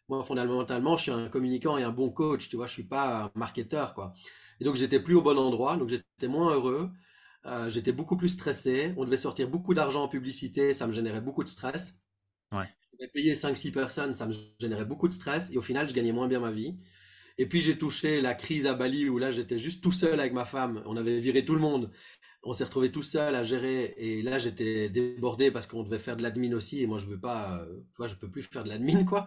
moi 0.08 0.22
fondamentalement 0.24 0.96
je 0.96 1.02
suis 1.04 1.10
un 1.12 1.28
communicant 1.28 1.78
et 1.78 1.82
un 1.82 1.90
bon 1.92 2.10
coach, 2.10 2.48
tu 2.48 2.56
vois, 2.56 2.66
je 2.66 2.72
suis 2.72 2.84
pas 2.84 3.24
un 3.24 3.30
marketeur 3.34 3.94
quoi. 3.94 4.12
Et 4.60 4.64
donc 4.64 4.76
j'étais 4.76 5.00
plus 5.00 5.14
au 5.14 5.22
bon 5.22 5.38
endroit, 5.38 5.76
donc 5.76 5.88
j'étais 5.88 6.28
moins 6.28 6.52
heureux. 6.54 6.90
Euh, 7.46 7.70
j'étais 7.70 7.92
beaucoup 7.92 8.16
plus 8.16 8.30
stressé. 8.30 8.92
On 8.96 9.04
devait 9.04 9.16
sortir 9.18 9.48
beaucoup 9.48 9.74
d'argent 9.74 10.04
en 10.04 10.08
publicité, 10.08 10.74
ça 10.74 10.86
me 10.86 10.92
générait 10.92 11.20
beaucoup 11.20 11.44
de 11.44 11.48
stress. 11.48 11.98
ouais, 12.52 12.68
Je 12.92 12.98
devais 12.98 13.10
payer 13.12 13.34
cinq 13.34 13.56
six 13.56 13.72
personnes, 13.72 14.12
ça 14.12 14.26
me 14.26 14.32
générait 14.60 14.84
beaucoup 14.84 15.08
de 15.08 15.12
stress. 15.12 15.50
Et 15.52 15.58
au 15.58 15.62
final, 15.62 15.88
je 15.88 15.94
gagnais 15.94 16.12
moins 16.12 16.28
bien 16.28 16.40
ma 16.40 16.50
vie. 16.50 16.76
Et 17.38 17.46
puis 17.46 17.60
j'ai 17.60 17.76
touché 17.78 18.20
la 18.20 18.34
crise 18.34 18.66
à 18.66 18.74
Bali 18.74 19.08
où 19.08 19.18
là, 19.18 19.30
j'étais 19.30 19.58
juste 19.58 19.82
tout 19.82 19.92
seul 19.92 20.18
avec 20.20 20.32
ma 20.32 20.44
femme. 20.44 20.82
On 20.86 20.96
avait 20.96 21.18
viré 21.18 21.44
tout 21.44 21.54
le 21.54 21.60
monde. 21.60 21.90
On 22.42 22.52
s'est 22.52 22.64
retrouvé 22.64 22.92
tout 22.92 23.02
seul 23.02 23.34
à 23.34 23.44
gérer. 23.44 23.94
Et 23.98 24.22
là, 24.22 24.38
j'étais 24.38 24.88
débordé 24.88 25.50
parce 25.50 25.66
qu'on 25.66 25.82
devait 25.82 25.98
faire 25.98 26.16
de 26.16 26.22
l'admin 26.22 26.52
aussi. 26.54 26.80
Et 26.82 26.86
moi, 26.86 26.98
je 26.98 27.06
veux 27.06 27.20
pas, 27.20 27.58
euh, 27.60 27.80
tu 27.92 27.96
vois, 27.98 28.08
je 28.08 28.14
peux 28.14 28.30
plus 28.30 28.42
faire 28.42 28.64
de 28.64 28.68
l'admin, 28.68 29.04
quoi. 29.04 29.26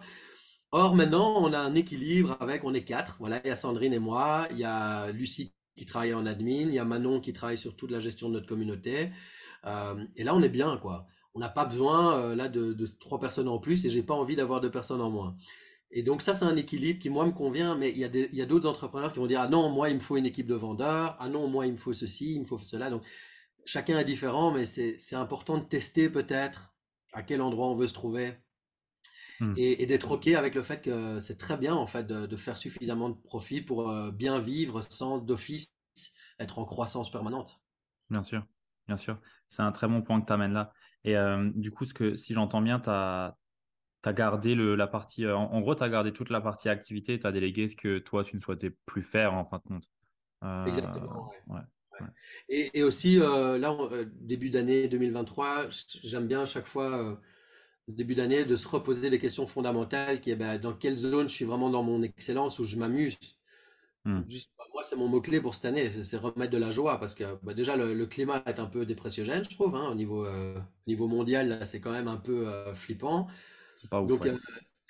Or, 0.72 0.94
maintenant, 0.94 1.42
on 1.42 1.52
a 1.52 1.58
un 1.58 1.74
équilibre 1.74 2.36
avec, 2.40 2.64
on 2.64 2.74
est 2.74 2.84
quatre. 2.84 3.16
Voilà, 3.20 3.40
il 3.44 3.48
y 3.48 3.50
a 3.50 3.56
Sandrine 3.56 3.92
et 3.92 3.98
moi, 3.98 4.46
il 4.52 4.58
y 4.58 4.64
a 4.64 5.10
Lucie 5.12 5.52
qui 5.76 5.84
travaille 5.86 6.14
en 6.14 6.26
admin, 6.26 6.68
il 6.68 6.74
y 6.74 6.78
a 6.78 6.84
Manon 6.84 7.20
qui 7.20 7.32
travaille 7.32 7.58
sur 7.58 7.76
toute 7.76 7.90
la 7.90 8.00
gestion 8.00 8.28
de 8.28 8.34
notre 8.34 8.46
communauté. 8.46 9.10
Euh, 9.66 10.04
et 10.16 10.24
là, 10.24 10.34
on 10.34 10.42
est 10.42 10.48
bien, 10.48 10.76
quoi. 10.78 11.06
On 11.34 11.40
n'a 11.40 11.48
pas 11.48 11.64
besoin 11.64 12.18
euh, 12.18 12.34
là 12.34 12.48
de, 12.48 12.72
de 12.72 12.86
trois 13.00 13.18
personnes 13.18 13.48
en 13.48 13.58
plus 13.58 13.84
et 13.84 13.90
j'ai 13.90 14.02
pas 14.02 14.14
envie 14.14 14.36
d'avoir 14.36 14.60
deux 14.60 14.70
personnes 14.70 15.00
en 15.00 15.10
moins. 15.10 15.36
Et 15.92 16.02
donc 16.02 16.22
ça, 16.22 16.34
c'est 16.34 16.44
un 16.44 16.56
équilibre 16.56 17.00
qui, 17.00 17.10
moi, 17.10 17.26
me 17.26 17.32
convient, 17.32 17.76
mais 17.76 17.90
il 17.90 17.98
y 17.98 18.42
a 18.42 18.46
d'autres 18.46 18.68
entrepreneurs 18.68 19.12
qui 19.12 19.18
vont 19.18 19.26
dire, 19.26 19.40
ah 19.40 19.48
non, 19.48 19.70
moi, 19.70 19.90
il 19.90 19.96
me 19.96 20.00
faut 20.00 20.16
une 20.16 20.26
équipe 20.26 20.46
de 20.46 20.54
vendeurs, 20.54 21.16
ah 21.18 21.28
non, 21.28 21.48
moi, 21.48 21.66
il 21.66 21.72
me 21.72 21.78
faut 21.78 21.92
ceci, 21.92 22.34
il 22.34 22.40
me 22.40 22.44
faut 22.44 22.58
cela. 22.58 22.90
Donc, 22.90 23.02
chacun 23.64 23.98
est 23.98 24.04
différent, 24.04 24.52
mais 24.52 24.64
c'est, 24.66 25.16
important 25.16 25.58
de 25.58 25.64
tester 25.64 26.08
peut-être 26.08 26.74
à 27.12 27.22
quel 27.22 27.42
endroit 27.42 27.68
on 27.68 27.74
veut 27.74 27.88
se 27.88 27.94
trouver 27.94 28.34
Hmm, 29.40 29.54
et, 29.56 29.82
et 29.82 29.86
d'être 29.86 30.10
OK 30.12 30.28
avec 30.28 30.54
le 30.54 30.62
fait 30.62 30.82
que 30.82 31.18
c'est 31.18 31.38
très 31.38 31.56
bien, 31.56 31.74
en 31.74 31.86
fait, 31.86 32.06
de, 32.06 32.26
de 32.26 32.36
faire 32.36 32.58
suffisamment 32.58 33.08
de 33.08 33.14
profit 33.14 33.62
pour 33.62 33.88
euh, 33.88 34.10
bien 34.10 34.38
vivre 34.38 34.82
sans 34.82 35.18
d'office 35.18 35.74
être 36.38 36.58
en 36.58 36.64
croissance 36.64 37.10
permanente. 37.10 37.60
bien 38.10 38.22
sûr, 38.22 38.46
bien 38.86 38.98
sûr. 38.98 39.18
C'est 39.48 39.62
un 39.62 39.72
très 39.72 39.88
bon 39.88 40.02
point 40.02 40.20
que 40.20 40.26
tu 40.26 40.32
amènes 40.32 40.52
là. 40.52 40.72
Et 41.04 41.16
euh, 41.16 41.50
du 41.54 41.70
coup, 41.70 41.86
ce 41.86 41.94
que, 41.94 42.16
si 42.16 42.34
j'entends 42.34 42.60
bien, 42.60 42.80
tu 42.80 42.90
as, 42.90 43.38
gardé 44.12 44.54
le, 44.54 44.76
la 44.76 44.86
partie, 44.86 45.24
euh, 45.26 45.36
en, 45.36 45.52
en 45.52 45.60
gros, 45.60 45.74
tu 45.74 45.82
as 45.84 45.88
gardé 45.90 46.12
toute 46.12 46.30
la 46.30 46.40
partie 46.40 46.68
activité, 46.68 47.18
tu 47.18 47.26
as 47.26 47.32
délégué 47.32 47.68
ce 47.68 47.76
que 47.76 47.98
toi, 47.98 48.24
tu 48.24 48.36
ne 48.36 48.40
souhaitais 48.40 48.70
plus 48.86 49.02
faire 49.02 49.34
en 49.34 49.44
fin 49.44 49.58
de 49.58 49.62
compte. 49.64 49.90
Euh, 50.44 50.46
Exactement, 50.64 51.28
ouais. 51.28 51.36
ouais, 51.48 51.60
Ouais. 52.00 52.06
ouais, 52.06 52.08
Et, 52.48 52.78
et 52.78 52.82
aussi, 52.82 53.18
euh, 53.20 53.58
là, 53.58 53.76
début 54.20 54.50
d'année 54.50 54.88
2023, 54.88 55.68
j'aime 56.02 56.26
bien 56.26 56.42
à 56.42 56.46
chaque 56.46 56.66
fois, 56.66 56.86
euh, 56.98 57.16
début 57.88 58.14
d'année, 58.16 58.44
de 58.44 58.56
se 58.56 58.68
reposer 58.68 59.10
des 59.10 59.18
questions 59.20 59.46
fondamentales 59.46 60.20
qui 60.20 60.30
est 60.30 60.36
ben, 60.36 60.58
dans 60.60 60.74
quelle 60.74 60.96
zone 60.96 61.28
je 61.28 61.34
suis 61.34 61.46
vraiment 61.46 61.70
dans 61.70 61.82
mon 61.84 62.02
excellence, 62.02 62.58
où 62.60 62.64
je 62.64 62.76
m'amuse. 62.76 63.18
Hmm, 64.04 64.22
Juste, 64.28 64.50
bah, 64.58 64.64
moi, 64.74 64.82
c'est 64.82 64.96
mon 64.96 65.08
mot-clé 65.08 65.40
pour 65.40 65.54
cette 65.54 65.64
année, 65.66 65.90
c'est 66.02 66.16
remettre 66.16 66.52
de 66.52 66.58
la 66.58 66.70
joie, 66.70 66.98
parce 67.00 67.14
que 67.14 67.24
bah, 67.42 67.54
déjà, 67.54 67.76
le, 67.76 67.94
le 67.94 68.06
climat 68.06 68.42
est 68.46 68.60
un 68.60 68.66
peu 68.66 68.86
dépressiogène, 68.86 69.44
je 69.44 69.50
trouve, 69.54 69.74
hein, 69.74 69.88
au 69.90 69.94
niveau, 69.94 70.24
euh, 70.26 70.56
au 70.58 70.90
niveau 70.90 71.08
mondial, 71.08 71.64
c'est 71.66 71.80
quand 71.80 71.92
même 71.92 72.08
un 72.08 72.16
peu 72.16 72.48
euh, 72.48 72.74
flippant. 72.74 73.28
C'est 73.80 73.90
pas 73.90 74.02
ouf, 74.02 74.10
Donc, 74.10 74.20
ouais. 74.20 74.28
euh, 74.28 74.38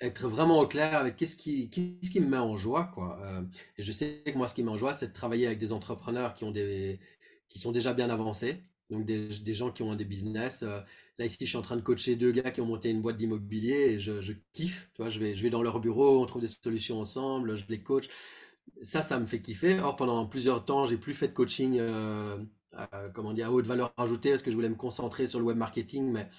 être 0.01 0.27
vraiment 0.27 0.59
au 0.59 0.67
clair 0.67 0.95
avec 0.97 1.15
qu'est-ce 1.15 1.35
qui, 1.37 1.69
me 2.19 2.27
met 2.27 2.37
en 2.37 2.57
joie, 2.57 2.85
quoi. 2.93 3.19
Euh, 3.23 3.41
et 3.77 3.83
je 3.83 3.91
sais 3.91 4.23
que 4.25 4.37
moi, 4.37 4.47
ce 4.47 4.53
qui 4.53 4.61
me 4.63 4.67
met 4.67 4.73
en 4.73 4.77
joie, 4.77 4.93
c'est 4.93 5.07
de 5.09 5.13
travailler 5.13 5.45
avec 5.47 5.59
des 5.59 5.71
entrepreneurs 5.73 6.33
qui 6.33 6.43
ont 6.43 6.51
des, 6.51 6.99
qui 7.49 7.59
sont 7.59 7.71
déjà 7.71 7.93
bien 7.93 8.09
avancés. 8.09 8.63
Donc, 8.89 9.05
des, 9.05 9.29
des 9.29 9.53
gens 9.53 9.71
qui 9.71 9.83
ont 9.83 9.95
des 9.95 10.05
business. 10.05 10.63
Euh, 10.63 10.81
là, 11.19 11.25
ici, 11.25 11.37
je 11.41 11.45
suis 11.45 11.57
en 11.57 11.61
train 11.61 11.77
de 11.77 11.81
coacher 11.81 12.15
deux 12.17 12.31
gars 12.31 12.51
qui 12.51 12.61
ont 12.61 12.65
monté 12.65 12.89
une 12.89 13.01
boîte 13.01 13.17
d'immobilier 13.17 13.93
et 13.93 13.99
je, 13.99 14.19
je 14.21 14.33
kiffe. 14.53 14.89
Tu 14.95 15.01
vois, 15.01 15.09
je 15.09 15.19
vais, 15.19 15.35
je 15.35 15.43
vais 15.43 15.49
dans 15.49 15.61
leur 15.63 15.79
bureau, 15.79 16.21
on 16.21 16.25
trouve 16.25 16.41
des 16.41 16.47
solutions 16.49 16.99
ensemble, 16.99 17.55
je 17.57 17.63
les 17.69 17.81
coach. 17.81 18.09
Ça, 18.81 19.01
ça 19.01 19.19
me 19.19 19.25
fait 19.25 19.41
kiffer. 19.41 19.79
Or, 19.79 19.95
pendant 19.95 20.25
plusieurs 20.25 20.65
temps, 20.65 20.85
j'ai 20.85 20.97
plus 20.97 21.13
fait 21.13 21.27
de 21.29 21.33
coaching, 21.33 21.77
euh, 21.79 22.37
à- 22.73 23.09
comment 23.13 23.33
dire, 23.33 23.47
à 23.47 23.51
haute 23.51 23.65
valeur 23.65 23.93
ajoutée 23.97 24.31
parce 24.31 24.41
que 24.41 24.51
je 24.51 24.55
voulais 24.55 24.69
me 24.69 24.75
concentrer 24.75 25.25
sur 25.27 25.39
le 25.39 25.45
web 25.45 25.57
marketing, 25.57 26.11
mais 26.11 26.29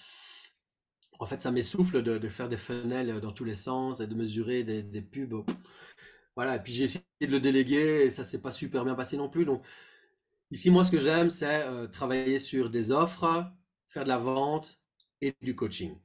en 1.23 1.27
fait, 1.27 1.41
ça 1.41 1.51
m'essouffle 1.53 2.03
de, 2.03 2.19
de 2.19 2.29
faire 2.29 2.49
des 2.49 2.57
funnels 2.57 3.21
dans 3.21 3.33
tous 3.33 3.45
les 3.45 3.55
sens 3.55 4.01
et 4.01 4.07
de 4.07 4.15
mesurer 4.15 4.65
des, 4.65 4.83
des 4.83 5.03
pubs. 5.03 5.45
Voilà, 6.37 6.57
et 6.57 6.61
puis 6.63 6.73
j'ai 6.73 6.85
essayé 6.85 7.05
de 7.23 7.27
le 7.27 7.41
déléguer 7.41 8.05
et 8.05 8.11
ça 8.11 8.25
s'est 8.25 8.41
pas 8.41 8.53
super 8.53 8.85
bien 8.85 8.95
passé 8.95 9.17
non 9.17 9.29
plus. 9.29 9.45
Donc, 9.45 9.63
Ici, 10.51 10.71
moi, 10.71 10.85
ce 10.85 10.91
que 10.93 11.01
j'aime, 11.01 11.31
c'est 11.31 11.65
euh, 11.65 11.89
travailler 11.89 12.39
sur 12.39 12.71
des 12.71 12.93
offres, 12.93 13.47
faire 13.87 14.05
de 14.05 14.09
la 14.09 14.19
vente 14.19 14.81
et 15.21 15.35
du 15.43 15.57
coaching. 15.57 15.97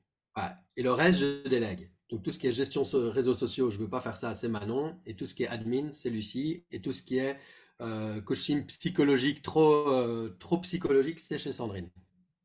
Et 0.75 0.83
le 0.83 0.91
reste, 0.93 1.19
je 1.19 1.47
délègue. 1.49 1.91
Donc 2.09 2.23
tout 2.23 2.31
ce 2.31 2.39
qui 2.39 2.47
est 2.47 2.51
gestion 2.51 2.83
sur 2.83 3.11
réseaux 3.11 3.33
sociaux, 3.33 3.71
je 3.71 3.77
ne 3.77 3.83
veux 3.83 3.89
pas 3.89 3.99
faire 3.99 4.15
ça, 4.15 4.33
c'est 4.33 4.47
Manon. 4.47 4.97
Et 5.05 5.15
tout 5.15 5.25
ce 5.25 5.35
qui 5.35 5.43
est 5.43 5.47
admin, 5.47 5.91
c'est 5.91 6.09
Lucie. 6.09 6.63
Et 6.71 6.81
tout 6.81 6.93
ce 6.93 7.01
qui 7.01 7.17
est 7.17 7.37
euh, 7.81 8.21
coaching 8.21 8.65
psychologique, 8.67 9.41
trop, 9.41 9.89
euh, 9.89 10.35
trop 10.39 10.59
psychologique, 10.59 11.19
c'est 11.19 11.37
chez 11.37 11.51
Sandrine. 11.51 11.89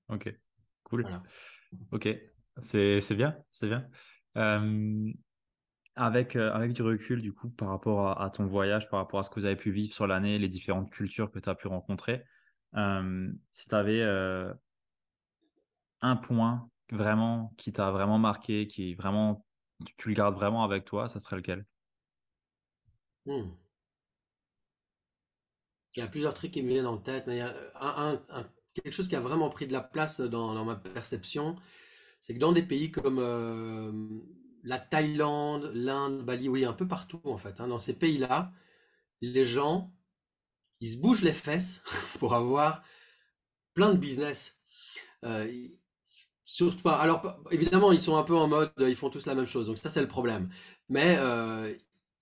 Ok, 0.09 0.35
cool. 0.85 1.07
Ok, 1.93 2.09
c'est 2.61 3.15
bien, 3.15 3.37
c'est 3.51 3.69
bien. 3.69 3.89
Avec, 5.95 6.37
avec 6.37 6.73
du 6.73 6.83
recul, 6.83 7.21
du 7.21 7.33
coup, 7.35 7.51
par 7.51 7.69
rapport 7.69 8.21
à, 8.21 8.31
ton 8.31 8.47
voyage, 8.47 8.89
par 8.89 9.01
rapport 9.01 9.21
à 9.21 9.23
ce 9.23 9.31
que 9.31 9.41
vous 9.41 9.47
avez 9.47 9.57
pu 9.57 9.71
vivre 9.71 9.93
sur 9.93 10.07
l'année, 10.07 10.39
les 10.39 10.49
différentes 10.49 10.91
cultures 10.91 11.31
que 11.31 11.39
tu 11.39 11.49
as 11.49 11.55
pu 11.55 11.69
rencontrer, 11.69 12.25
si 12.75 13.69
tu 13.69 13.75
avais 13.75 14.03
un 16.01 16.17
point 16.17 16.69
vraiment 16.91 17.55
qui 17.57 17.73
t'a 17.73 17.91
vraiment 17.91 18.19
marqué, 18.19 18.67
qui 18.67 18.95
vraiment 18.95 19.47
tu 19.97 20.09
le 20.09 20.15
gardes 20.15 20.35
vraiment 20.35 20.65
avec 20.65 20.85
toi, 20.85 21.09
ça 21.09 21.21
serait 21.21 21.37
lequel? 21.37 21.65
Hmm. 23.27 23.51
Il 25.95 26.01
y 26.01 26.03
a 26.03 26.09
plusieurs 26.09 26.35
trucs 26.35 26.53
qui 26.53 26.63
me 26.63 26.69
viennent 26.69 26.87
en 26.87 26.99
tête, 26.99 27.25
il 27.27 27.37
y 27.37 27.41
a 27.41 27.55
quelque 28.75 28.93
chose 28.93 29.09
qui 29.09 29.17
a 29.17 29.21
vraiment 29.21 29.51
pris 29.51 29.67
de 29.67 29.73
la 29.73 29.83
place 29.83 30.21
dans, 30.21 30.65
ma 30.65 30.77
perception, 30.77 31.57
c'est 32.23 32.35
que 32.35 32.39
dans 32.39 32.53
des 32.53 32.63
pays 32.63 32.91
comme 32.93 33.19
euh, 33.19 33.93
la 34.63 34.79
Thaïlande, 34.79 35.73
l'Inde, 35.75 36.25
Bali, 36.25 36.49
oui, 36.49 36.65
un 36.65 36.73
peu 36.73 36.87
partout 36.89 37.21
en 37.25 37.37
fait, 37.37 37.61
hein, 37.61 37.67
dans 37.67 37.81
ces 37.81 37.93
pays-là, 37.93 38.53
les 39.21 39.45
gens, 39.45 39.93
ils 40.81 40.93
se 40.93 40.97
bougent 40.99 41.23
les 41.23 41.33
fesses 41.33 41.83
pour 42.21 42.35
avoir 42.35 42.83
plein 43.75 43.93
de 43.93 43.99
business. 43.99 44.63
Euh, 45.25 45.69
Surtout 46.45 46.83
pas. 46.83 46.97
Alors, 46.97 47.41
évidemment, 47.51 47.93
ils 47.93 48.01
sont 48.01 48.17
un 48.17 48.25
peu 48.25 48.37
en 48.37 48.47
mode, 48.47 48.73
ils 48.79 48.95
font 48.95 49.09
tous 49.09 49.25
la 49.25 49.35
même 49.35 49.47
chose. 49.47 49.69
Donc 49.69 49.79
ça, 49.79 49.89
c'est 49.89 50.03
le 50.03 50.09
problème. 50.09 50.51
Mais 50.91 51.17
euh, 51.19 51.73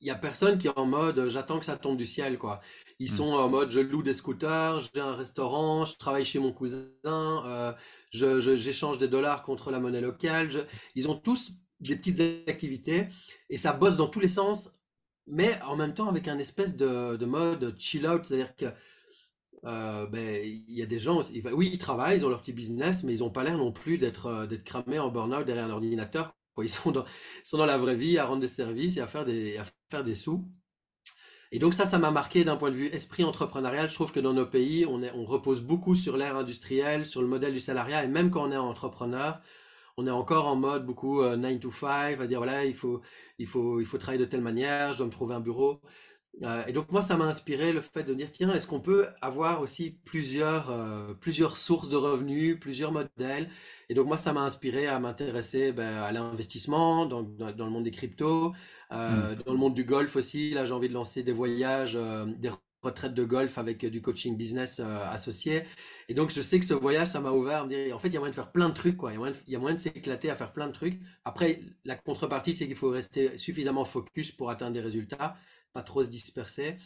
il 0.00 0.06
y 0.06 0.10
a 0.10 0.14
personne 0.14 0.56
qui 0.56 0.68
est 0.68 0.78
en 0.78 0.86
mode, 0.86 1.28
j'attends 1.30 1.58
que 1.58 1.66
ça 1.66 1.76
tombe 1.76 1.96
du 1.96 2.06
ciel, 2.06 2.38
quoi. 2.38 2.60
Ils 3.00 3.10
hmm. 3.10 3.16
sont 3.16 3.32
en 3.32 3.48
mode, 3.48 3.70
je 3.70 3.80
loue 3.80 4.04
des 4.04 4.14
scooters, 4.14 4.82
j'ai 4.94 5.00
un 5.00 5.16
restaurant, 5.16 5.84
je 5.84 5.96
travaille 5.96 6.24
chez 6.24 6.38
mon 6.38 6.52
cousin, 6.52 6.92
euh, 7.04 7.72
j'échange 8.12 8.98
des 8.98 9.08
dollars 9.08 9.42
contre 9.42 9.70
la 9.70 9.80
monnaie 9.80 10.00
locale. 10.00 10.66
ils 10.94 11.08
ont 11.08 11.14
tous 11.14 11.52
des 11.80 11.96
petites 11.96 12.20
activités 12.48 13.08
et 13.48 13.56
ça 13.56 13.72
bosse 13.72 13.96
dans 13.96 14.08
tous 14.08 14.20
les 14.20 14.28
sens, 14.28 14.70
mais 15.26 15.60
en 15.62 15.76
même 15.76 15.94
temps 15.94 16.08
avec 16.08 16.28
un 16.28 16.38
espèce 16.38 16.76
de, 16.76 17.16
de 17.16 17.26
mode 17.26 17.74
chill 17.78 18.06
out, 18.06 18.26
c'est-à-dire 18.26 18.54
que 18.56 18.66
euh, 19.66 20.06
ben, 20.06 20.42
il 20.44 20.74
y 20.74 20.82
a 20.82 20.86
des 20.86 20.98
gens, 20.98 21.20
oui, 21.52 21.70
ils 21.72 21.78
travaillent, 21.78 22.18
ils 22.18 22.26
ont 22.26 22.30
leur 22.30 22.40
petit 22.40 22.52
business, 22.52 23.02
mais 23.04 23.14
ils 23.14 23.20
n'ont 23.20 23.30
pas 23.30 23.44
l'air 23.44 23.58
non 23.58 23.72
plus 23.72 23.98
d'être 23.98 24.26
euh, 24.26 24.46
d'être 24.46 24.64
cramés 24.64 24.98
en 24.98 25.10
burn-out 25.10 25.44
derrière 25.44 25.66
un 25.66 25.70
ordinateur. 25.70 26.34
Ils 26.62 26.68
sont 26.68 26.92
dans, 26.92 27.04
sont 27.44 27.58
dans 27.58 27.66
la 27.66 27.78
vraie 27.78 27.96
vie 27.96 28.18
à 28.18 28.26
rendre 28.26 28.40
des 28.40 28.48
services 28.48 28.96
et 28.96 29.00
à 29.00 29.06
faire 29.06 29.24
des, 29.24 29.56
à 29.56 29.64
faire 29.90 30.04
des 30.04 30.14
sous. 30.14 30.46
Et 31.52 31.58
donc 31.58 31.74
ça, 31.74 31.84
ça 31.84 31.98
m'a 31.98 32.10
marqué 32.10 32.44
d'un 32.44 32.56
point 32.56 32.70
de 32.70 32.76
vue 32.76 32.86
esprit 32.88 33.24
entrepreneurial. 33.24 33.88
Je 33.88 33.94
trouve 33.94 34.12
que 34.12 34.20
dans 34.20 34.32
nos 34.32 34.46
pays, 34.46 34.86
on, 34.86 35.24
repose 35.24 35.60
beaucoup 35.60 35.94
sur 35.94 36.16
l'ère 36.16 36.36
industrielle, 36.36 37.06
sur 37.06 37.22
le 37.22 37.28
modèle 37.28 37.52
du 37.52 37.60
salariat, 37.60 38.04
et 38.04 38.08
même 38.08 38.30
quand 38.30 38.44
on 38.48 38.52
est 38.52 38.56
entrepreneur, 38.56 39.40
on 39.96 40.06
est 40.06 40.10
encore 40.10 40.48
en 40.48 40.56
mode 40.56 40.86
beaucoup 40.86 41.22
9 41.22 41.44
euh, 41.44 41.58
to 41.58 41.70
5, 41.70 42.20
à 42.20 42.26
dire 42.26 42.38
voilà, 42.38 42.64
il 42.64 42.74
faut, 42.74 43.00
il, 43.38 43.46
faut, 43.46 43.80
il 43.80 43.86
faut 43.86 43.98
travailler 43.98 44.24
de 44.24 44.28
telle 44.30 44.40
manière, 44.42 44.92
je 44.92 44.98
dois 44.98 45.06
me 45.06 45.12
trouver 45.12 45.34
un 45.34 45.40
bureau. 45.40 45.80
Euh, 46.42 46.64
et 46.66 46.72
donc 46.72 46.90
moi, 46.90 47.02
ça 47.02 47.16
m'a 47.16 47.24
inspiré 47.26 47.72
le 47.72 47.80
fait 47.80 48.02
de 48.02 48.14
dire, 48.14 48.30
tiens, 48.30 48.54
est-ce 48.54 48.66
qu'on 48.66 48.80
peut 48.80 49.08
avoir 49.20 49.60
aussi 49.60 49.98
plusieurs, 50.04 50.70
euh, 50.70 51.12
plusieurs 51.14 51.56
sources 51.56 51.88
de 51.88 51.96
revenus, 51.96 52.58
plusieurs 52.58 52.92
modèles? 52.92 53.50
Et 53.88 53.94
donc 53.94 54.06
moi, 54.06 54.16
ça 54.16 54.32
m'a 54.32 54.42
inspiré 54.42 54.86
à 54.86 54.98
m'intéresser 54.98 55.72
ben, 55.72 55.96
à 55.98 56.12
l'investissement 56.12 57.04
dans, 57.06 57.22
dans, 57.22 57.64
le 57.64 57.70
monde 57.70 57.84
des 57.84 57.90
cryptos, 57.90 58.52
euh, 58.92 59.34
hmm. 59.34 59.42
dans 59.44 59.52
le 59.52 59.58
monde 59.58 59.74
du 59.74 59.84
golf 59.84 60.16
aussi. 60.16 60.50
Là, 60.50 60.64
j'ai 60.64 60.72
envie 60.72 60.88
de 60.88 60.94
lancer 60.94 61.22
des 61.22 61.32
voyages, 61.32 61.98
des 62.38 62.50
retraites 62.82 63.14
de 63.14 63.24
golf 63.24 63.58
avec 63.58 63.84
du 63.84 64.00
coaching 64.00 64.36
business 64.36 64.80
associé. 64.80 65.64
Et 66.08 66.14
donc, 66.14 66.30
je 66.30 66.40
sais 66.40 66.58
que 66.58 66.64
ce 66.64 66.74
voyage, 66.74 67.08
ça 67.08 67.20
m'a 67.20 67.30
ouvert 67.30 67.62
à 67.62 67.64
me 67.64 67.68
dire, 67.68 67.94
en 67.94 67.98
fait, 67.98 68.08
il 68.08 68.14
y 68.14 68.16
a 68.16 68.20
moyen 68.20 68.30
de 68.30 68.36
faire 68.36 68.52
plein 68.52 68.68
de 68.68 68.74
trucs, 68.74 68.96
quoi. 68.96 69.12
Il 69.12 69.52
y 69.52 69.56
a 69.56 69.58
moyen 69.58 69.74
de 69.74 69.80
s'éclater 69.80 70.30
à 70.30 70.34
faire 70.34 70.52
plein 70.52 70.66
de 70.66 70.72
trucs. 70.72 70.98
Après, 71.24 71.60
la 71.84 71.94
contrepartie, 71.94 72.54
c'est 72.54 72.66
qu'il 72.66 72.76
faut 72.76 72.90
rester 72.90 73.36
suffisamment 73.36 73.84
focus 73.84 74.32
pour 74.32 74.50
atteindre 74.50 74.72
des 74.72 74.80
résultats 74.80 75.36
pas 75.72 75.82
trop 75.82 76.02
se 76.04 76.08
disperser. 76.08 76.76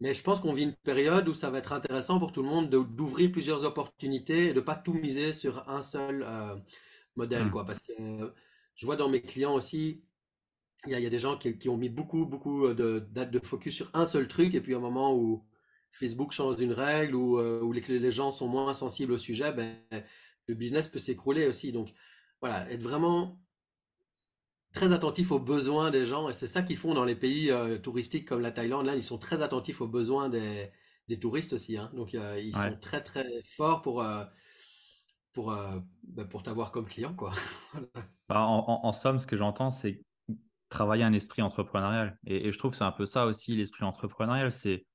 Mais 0.00 0.14
je 0.14 0.22
pense 0.22 0.40
qu'on 0.40 0.54
vit 0.54 0.62
une 0.62 0.76
période 0.76 1.28
où 1.28 1.34
ça 1.34 1.50
va 1.50 1.58
être 1.58 1.72
intéressant 1.72 2.18
pour 2.18 2.32
tout 2.32 2.42
le 2.42 2.48
monde 2.48 2.70
d'ouvrir 2.70 3.30
plusieurs 3.30 3.64
opportunités 3.64 4.48
et 4.48 4.52
de 4.52 4.60
pas 4.60 4.74
tout 4.74 4.94
miser 4.94 5.32
sur 5.32 5.68
un 5.68 5.82
seul 5.82 6.24
euh, 6.26 6.56
modèle, 7.16 7.46
mmh. 7.46 7.50
quoi. 7.50 7.66
Parce 7.66 7.80
que 7.80 7.92
je 8.74 8.86
vois 8.86 8.96
dans 8.96 9.10
mes 9.10 9.20
clients 9.20 9.54
aussi, 9.54 10.02
il 10.86 10.98
y, 10.98 11.06
a 11.06 11.10
des 11.10 11.18
gens 11.18 11.36
qui, 11.36 11.68
ont 11.68 11.76
mis 11.76 11.88
beaucoup, 11.88 12.24
beaucoup 12.26 12.72
de, 12.72 13.00
de 13.00 13.38
focus 13.40 13.74
sur 13.74 13.90
un 13.92 14.06
seul 14.06 14.28
truc 14.28 14.54
et 14.54 14.60
puis 14.60 14.74
à 14.74 14.78
un 14.78 14.80
moment 14.80 15.14
où 15.14 15.44
Facebook 15.90 16.32
change 16.32 16.56
d'une 16.56 16.72
règle 16.72 17.14
ou 17.14 17.38
euh, 17.38 17.60
où 17.60 17.72
les, 17.72 17.80
les, 17.80 18.10
gens 18.10 18.32
sont 18.32 18.48
moins 18.48 18.72
sensibles 18.72 19.12
au 19.12 19.18
sujet, 19.18 19.52
ben, 19.52 19.74
le 20.46 20.54
business 20.54 20.88
peut 20.88 20.98
s'écrouler 20.98 21.46
aussi. 21.46 21.72
Donc 21.72 21.92
voilà, 22.40 22.70
être 22.70 22.82
vraiment 22.82 23.40
très 24.72 24.92
attentifs 24.92 25.32
aux 25.32 25.40
besoins 25.40 25.90
des 25.90 26.06
gens 26.06 26.28
et 26.28 26.32
c'est 26.32 26.46
ça 26.46 26.62
qu'ils 26.62 26.76
font 26.76 26.94
dans 26.94 27.04
les 27.04 27.16
pays 27.16 27.50
euh, 27.50 27.78
touristiques 27.78 28.28
comme 28.28 28.40
la 28.40 28.52
Thaïlande. 28.52 28.86
Là, 28.86 28.94
ils 28.94 29.02
sont 29.02 29.18
très 29.18 29.42
attentifs 29.42 29.80
aux 29.80 29.88
besoins 29.88 30.28
des, 30.28 30.70
des 31.08 31.18
touristes 31.18 31.52
aussi. 31.52 31.76
Hein. 31.76 31.90
Donc, 31.94 32.14
euh, 32.14 32.40
ils 32.40 32.54
sont 32.54 32.76
très 32.80 33.02
très 33.02 33.26
forts 33.42 33.82
pour 33.82 34.02
euh, 34.02 34.24
pour 35.32 35.54
bah, 36.02 36.24
pour 36.24 36.42
t'avoir 36.42 36.72
comme 36.72 36.86
client, 36.86 37.14
quoi. 37.14 37.32
Bah, 38.28 38.42
en, 38.42 38.80
en, 38.84 38.92
somme, 38.92 39.18
ce 39.18 39.26
que 39.26 39.36
j'entends, 39.36 39.72
c'est 39.72 40.04
travailler 40.70 41.04
un 41.04 41.12
esprit 41.12 41.42
entrepreneurial. 41.42 42.18
Et, 42.26 42.48
et 42.48 42.52
je 42.52 42.58
trouve 42.58 42.70
que 42.70 42.78
c'est 42.78 42.84
un 42.84 42.92
peu 42.92 43.04
ça 43.04 43.26
aussi 43.26 43.54
l'esprit 43.54 43.84
entrepreneurial. 43.84 44.50
C'est 44.50 44.86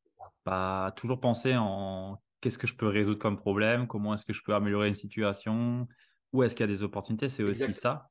pas 0.44 0.92
toujours 0.96 1.20
penser 1.20 1.56
en 1.56 2.20
qu'est-ce 2.42 2.58
que 2.58 2.68
je 2.68 2.76
peux 2.76 2.88
résoudre 2.88 3.20
comme 3.20 3.38
problème, 3.38 3.88
comment 3.88 4.16
est-ce 4.16 4.26
que 4.26 4.34
je 4.34 4.42
peux 4.44 4.56
améliorer 4.56 4.88
une 4.88 4.96
situation, 4.96 5.88
où 6.34 6.42
est-ce 6.42 6.56
qu'il 6.56 6.64
y 6.64 6.70
a 6.70 6.74
des 6.74 6.82
opportunités. 6.82 7.30
C'est 7.30 7.44
aussi 7.44 7.74
ça 7.74 8.10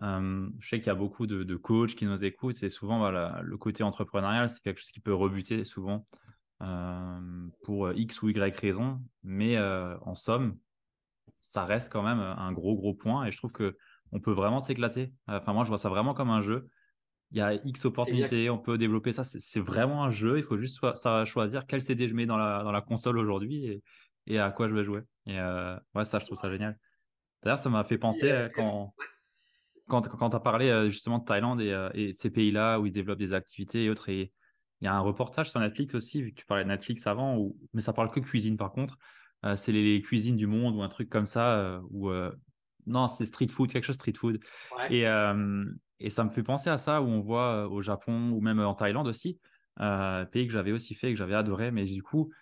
je 0.00 0.68
sais 0.68 0.78
qu'il 0.78 0.88
y 0.88 0.90
a 0.90 0.94
beaucoup 0.94 1.26
de, 1.26 1.56
coachs 1.56 1.94
qui 1.94 2.06
nous 2.06 2.24
écoutent. 2.24 2.54
C'est 2.54 2.68
souvent 2.68 2.98
voilà, 2.98 3.40
le 3.42 3.56
côté 3.56 3.82
entrepreneurial, 3.82 4.50
c'est 4.50 4.62
quelque 4.62 4.80
chose 4.80 4.90
qui 4.90 5.00
peut 5.00 5.14
rebuter 5.14 5.64
souvent 5.64 6.06
pour 7.62 7.92
X 7.92 8.22
ou 8.22 8.28
Y 8.30 8.58
raison. 8.58 9.02
Mais 9.22 9.58
en 9.58 10.14
somme, 10.14 10.58
ça 11.40 11.64
reste 11.64 11.92
quand 11.92 12.02
même 12.02 12.20
un 12.20 12.52
gros, 12.52 12.74
gros 12.76 12.94
point. 12.94 13.24
Et 13.26 13.30
je 13.30 13.36
trouve 13.36 13.52
que 13.52 13.76
on 14.12 14.20
peut 14.20 14.32
vraiment 14.32 14.60
s'éclater. 14.60 15.12
Enfin, 15.26 15.52
moi, 15.52 15.64
je 15.64 15.68
vois 15.68 15.78
ça 15.78 15.88
vraiment 15.88 16.14
comme 16.14 16.30
un 16.30 16.42
jeu. 16.42 16.68
Il 17.34 17.38
y 17.38 17.42
a 17.42 17.52
X 17.52 17.84
opportunités, 17.84 18.48
on 18.48 18.58
peut 18.58 18.78
développer 18.78 19.12
ça. 19.12 19.24
C'est 19.24 19.60
vraiment 19.60 20.04
un 20.04 20.10
jeu. 20.10 20.38
Il 20.38 20.44
faut 20.44 20.56
juste 20.56 20.80
ça, 20.94 21.24
choisir 21.24 21.66
quel 21.66 21.82
CD 21.82 22.08
je 22.08 22.14
mets 22.14 22.26
dans 22.26 22.38
la, 22.38 22.62
dans 22.62 22.72
la 22.72 22.80
console 22.80 23.18
aujourd'hui 23.18 23.66
et, 23.66 23.82
et, 24.26 24.38
à 24.38 24.50
quoi 24.50 24.68
je 24.68 24.74
vais 24.74 24.84
jouer. 24.84 25.00
Et 25.26 25.36
ouais, 25.36 26.04
ça, 26.04 26.20
je 26.20 26.24
trouve 26.24 26.38
ça 26.38 26.50
génial. 26.50 26.78
D'ailleurs, 27.42 27.58
ça 27.58 27.68
m'a 27.70 27.84
fait 27.84 27.98
penser 27.98 28.48
quand, 28.54 28.94
quand, 29.88 30.08
quand 30.08 30.30
tu 30.30 30.36
as 30.36 30.40
parlé 30.40 30.68
euh, 30.68 30.90
justement 30.90 31.18
de 31.18 31.24
Thaïlande 31.24 31.60
euh, 31.60 31.90
et, 31.94 32.12
ces 32.12 32.30
pays-là 32.30 32.80
où 32.80 32.86
ils 32.86 32.92
développent 32.92 33.18
des 33.18 33.34
activités 33.34 33.84
et 33.84 33.90
autres, 33.90 34.08
et 34.08 34.32
il 34.80 34.84
y 34.84 34.88
a 34.88 34.94
un 34.94 35.00
reportage 35.00 35.50
sur 35.50 35.60
Netflix 35.60 35.94
aussi, 35.94 36.22
vu 36.22 36.30
que 36.30 36.40
tu 36.40 36.46
parlais 36.46 36.64
de 36.64 36.68
Netflix 36.68 37.06
avant, 37.06 37.36
où, 37.36 37.56
mais 37.72 37.80
ça 37.80 37.92
parle 37.92 38.10
que 38.10 38.20
cuisine 38.20 38.56
par 38.56 38.72
contre. 38.72 38.98
Euh, 39.44 39.56
c'est 39.56 39.72
les, 39.72 40.00
cuisines 40.02 40.36
du 40.36 40.46
monde 40.46 40.74
ou 40.76 40.82
un 40.82 40.88
truc 40.88 41.10
comme 41.10 41.26
ça, 41.26 41.80
où 41.90 42.10
non, 42.86 43.08
c'est 43.08 43.26
street 43.26 43.48
food, 43.48 43.70
quelque 43.70 43.84
chose 43.84 43.94
street 43.96 44.14
food. 44.14 44.40
Et, 44.90 45.04
et 46.00 46.10
ça 46.10 46.24
me 46.24 46.30
fait 46.30 46.42
penser 46.42 46.70
à 46.70 46.78
ça, 46.78 47.02
où 47.02 47.06
on 47.06 47.20
voit 47.20 47.68
au 47.68 47.82
Japon 47.82 48.30
ou 48.30 48.40
même 48.40 48.60
en 48.60 48.74
Thaïlande 48.74 49.08
aussi, 49.08 49.38
pays 49.78 50.46
que 50.46 50.52
j'avais 50.52 50.72
aussi 50.72 50.94
fait 50.94 51.08
et 51.08 51.12
que 51.12 51.18
j'avais 51.18 51.34
adoré, 51.34 51.70
mais 51.70 51.84
du 51.84 52.02
coup, 52.02 52.32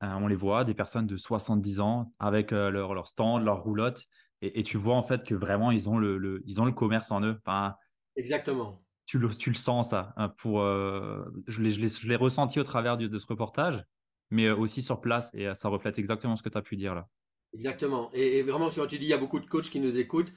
on 0.00 0.26
les 0.26 0.36
voit, 0.36 0.64
des 0.64 0.74
personnes 0.74 1.06
de 1.06 1.16
70 1.16 1.80
ans 1.80 2.12
avec 2.18 2.50
leur, 2.50 2.94
leur 2.94 3.06
stand, 3.06 3.44
leur 3.44 3.62
roulotte, 3.62 4.06
et, 4.42 4.62
tu 4.62 4.76
vois 4.76 4.96
en 4.96 5.02
fait 5.02 5.24
que 5.24 5.34
vraiment 5.34 5.70
ils 5.70 5.88
ont 5.88 5.98
le, 5.98 6.42
ils 6.46 6.60
ont 6.60 6.66
le 6.66 6.72
commerce 6.72 7.10
en 7.10 7.22
eux. 7.22 7.38
Enfin, 7.44 7.74
Exactement. 8.16 8.82
Tu 9.06 9.18
le, 9.18 9.28
tu 9.30 9.50
le 9.50 9.56
sens 9.56 9.90
ça. 9.90 10.12
Hein, 10.16 10.30
pour, 10.30 10.60
euh, 10.60 11.24
je 11.46 11.62
l'ai 11.62 12.16
ressenti 12.16 12.58
au 12.58 12.64
travers 12.64 12.96
de, 12.96 13.18
ce 13.18 13.26
reportage, 13.26 13.84
mais 14.30 14.46
euh, 14.46 14.56
aussi 14.56 14.82
sur 14.82 15.00
place 15.00 15.30
et 15.32 15.46
euh, 15.46 15.54
ça 15.54 15.68
reflète 15.68 15.98
exactement 15.98 16.34
ce 16.34 16.42
que 16.42 16.48
tu 16.48 16.58
as 16.58 16.62
pu 16.62 16.76
dire 16.76 16.94
là. 16.94 17.08
Exactement. 17.54 18.10
Et, 18.12 18.42
vraiment, 18.42 18.68
quand 18.68 18.86
tu 18.86 18.98
dis 18.98 19.06
il 19.06 19.10
y 19.10 19.14
a 19.14 19.18
beaucoup 19.18 19.40
de 19.40 19.46
coachs 19.46 19.70
qui 19.70 19.80
nous 19.80 19.96
écoutent, 19.96 20.32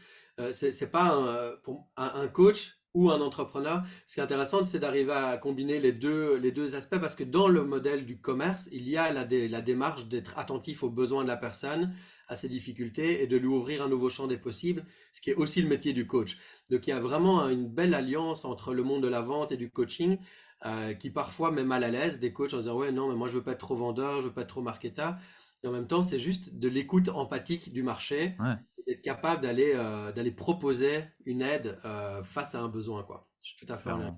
c'est 0.54 0.92
pas 0.92 1.14
un, 1.14 1.52
pour 1.64 1.88
un, 1.98 2.28
coach 2.28 2.80
ou 2.94 3.12
un 3.12 3.22
entrepreneur. 3.22 3.84
Ce 4.08 4.16
qui 4.16 4.20
est 4.20 4.24
intéressant, 4.24 4.64
c'est 4.64 4.80
d'arriver 4.80 5.14
à 5.14 5.38
combiner 5.38 5.80
les 5.80 5.92
deux, 5.92 6.38
les 6.38 6.52
deux 6.52 6.76
aspects 6.76 7.00
parce 7.00 7.16
que 7.16 7.24
dans 7.24 7.48
le 7.48 7.64
modèle 7.64 8.06
du 8.06 8.20
commerce, 8.20 8.70
il 8.72 8.88
y 8.90 8.98
a 8.98 9.12
la, 9.14 9.26
la 9.26 9.62
démarche 9.62 10.08
d'être 10.08 10.38
attentif 10.40 10.84
aux 10.84 10.90
besoins 10.90 11.24
de 11.24 11.28
la 11.28 11.38
personne, 11.38 11.94
à 12.30 12.36
ses 12.36 12.48
difficultés 12.48 13.24
et 13.24 13.28
de 13.28 13.38
lui 13.38 13.48
ouvrir 13.48 13.84
un 13.84 13.90
nouveau 13.90 14.10
champ 14.10 14.28
des 14.28 14.38
possibles, 14.38 14.86
ce 15.12 15.20
qui 15.22 15.32
est 15.32 15.36
aussi 15.36 15.62
le 15.62 15.68
métier 15.68 15.94
du 15.94 16.08
coach. 16.08 16.38
Donc 16.70 16.88
il 16.88 16.92
y 16.92 16.94
a 16.94 17.00
vraiment 17.00 17.48
une 17.50 17.68
belle 17.68 17.94
alliance 17.94 18.46
entre 18.46 18.74
le 18.74 18.84
monde 18.84 19.04
de 19.04 19.08
la 19.08 19.22
vente 19.22 19.52
et 19.52 19.58
du 19.58 19.72
coaching 19.72 20.20
euh, 20.66 20.94
qui 20.94 21.10
parfois 21.10 21.52
met 21.52 21.64
mal 21.64 21.84
à 21.84 21.90
l'aise 21.90 22.20
des 22.20 22.32
coachs 22.32 22.54
en 22.54 22.58
disant 22.58 22.78
ouais 22.78 22.92
non 22.92 23.08
mais 23.08 23.16
moi 23.16 23.28
je 23.28 23.34
veux 23.34 23.44
pas 23.44 23.54
être 23.54 23.60
trop 23.60 23.76
vendeur, 23.76 24.22
je 24.22 24.28
veux 24.28 24.34
pas 24.34 24.42
être 24.42 24.50
trop 24.50 24.62
marketeur. 24.62 25.16
Et 25.64 25.68
en 25.68 25.72
même 25.72 25.88
temps, 25.88 26.04
c'est 26.04 26.20
juste 26.20 26.60
de 26.60 26.70
l'écoute 26.70 27.10
empathique 27.10 27.74
du 27.74 27.84
marché, 27.84 28.36
d'être 28.88 29.02
capable 29.02 29.42
d'aller 29.42 29.74
euh, 29.76 30.12
d'aller 30.12 30.32
proposer 30.32 31.04
une 31.26 31.42
aide 31.42 31.78
euh, 31.86 32.24
face 32.24 32.56
à 32.56 32.62
un 32.62 32.70
besoin, 32.70 33.04
quoi. 33.04 33.30
Je 33.42 33.50
suis 33.50 33.66
tout 33.66 33.72
à 33.72 33.78
fait 33.78 33.92
mm. 33.92 34.18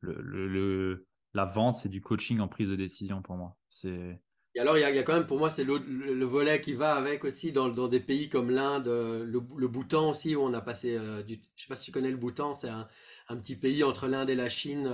le, 0.00 0.48
le, 0.48 1.06
la 1.34 1.44
vente, 1.44 1.76
c'est 1.76 1.88
du 1.88 2.00
coaching 2.00 2.40
en 2.40 2.48
prise 2.48 2.68
de 2.68 2.76
décision 2.76 3.22
pour 3.22 3.36
moi. 3.36 3.56
C'est 3.68 4.20
et 4.56 4.60
alors, 4.60 4.78
il 4.78 4.82
y, 4.82 4.84
a, 4.84 5.02
quand 5.02 5.14
même, 5.14 5.26
pour 5.26 5.40
moi, 5.40 5.50
c'est 5.50 5.64
le, 5.64 6.24
volet 6.24 6.60
qui 6.60 6.74
va 6.74 6.94
avec 6.94 7.24
aussi 7.24 7.50
dans, 7.50 7.68
dans 7.68 7.88
des 7.88 7.98
pays 7.98 8.28
comme 8.28 8.50
l'Inde, 8.50 8.86
le, 8.86 9.24
le 9.24 9.66
Bhoutan 9.66 10.10
aussi, 10.10 10.36
où 10.36 10.42
on 10.42 10.54
a 10.54 10.60
passé 10.60 10.96
du. 11.26 11.40
Je 11.56 11.62
sais 11.62 11.68
pas 11.68 11.74
si 11.74 11.86
tu 11.86 11.90
connais 11.90 12.12
le 12.12 12.16
Bhoutan, 12.16 12.54
c'est 12.54 12.68
un, 12.68 12.86
un 13.28 13.36
petit 13.36 13.56
pays 13.56 13.82
entre 13.82 14.06
l'Inde 14.06 14.30
et 14.30 14.36
la 14.36 14.48
Chine 14.48 14.88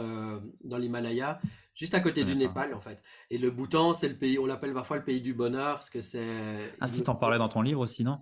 dans 0.65 0.79
l'Himalaya 0.79 1.43
juste 1.81 1.95
à 1.95 2.01
côté 2.01 2.25
du 2.25 2.37
Népal 2.37 2.75
en 2.75 2.81
fait. 2.81 3.03
Et 3.31 3.39
le 3.39 3.51
Bhoutan, 3.51 3.95
c'est 3.95 4.09
le 4.09 4.17
pays, 4.17 4.39
on 4.39 4.45
l'appelle 4.45 4.75
parfois 4.75 4.99
le 4.99 5.05
pays 5.05 5.23
du 5.23 5.33
bonheur, 5.33 5.77
parce 5.77 5.89
que 5.89 6.03
c'est. 6.03 6.75
Ah 6.79 6.87
si, 6.87 7.03
t'en 7.03 7.15
parlais 7.15 7.39
dans 7.39 7.49
ton 7.49 7.63
livre 7.63 7.81
aussi, 7.81 8.05
non? 8.05 8.19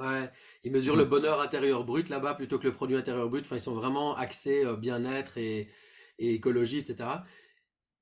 Ouais, 0.00 0.30
ils 0.64 0.72
mesurent 0.72 0.96
le 0.96 1.04
bonheur 1.04 1.40
intérieur 1.40 1.84
brut 1.84 2.08
là-bas 2.08 2.34
plutôt 2.34 2.58
que 2.58 2.66
le 2.66 2.72
produit 2.72 2.96
intérieur 2.96 3.28
brut. 3.28 3.44
Enfin, 3.44 3.56
ils 3.56 3.60
sont 3.60 3.74
vraiment 3.74 4.16
axés 4.16 4.64
euh, 4.64 4.74
bien-être 4.74 5.36
et, 5.38 5.68
écologie, 6.18 6.78
etc. 6.78 7.10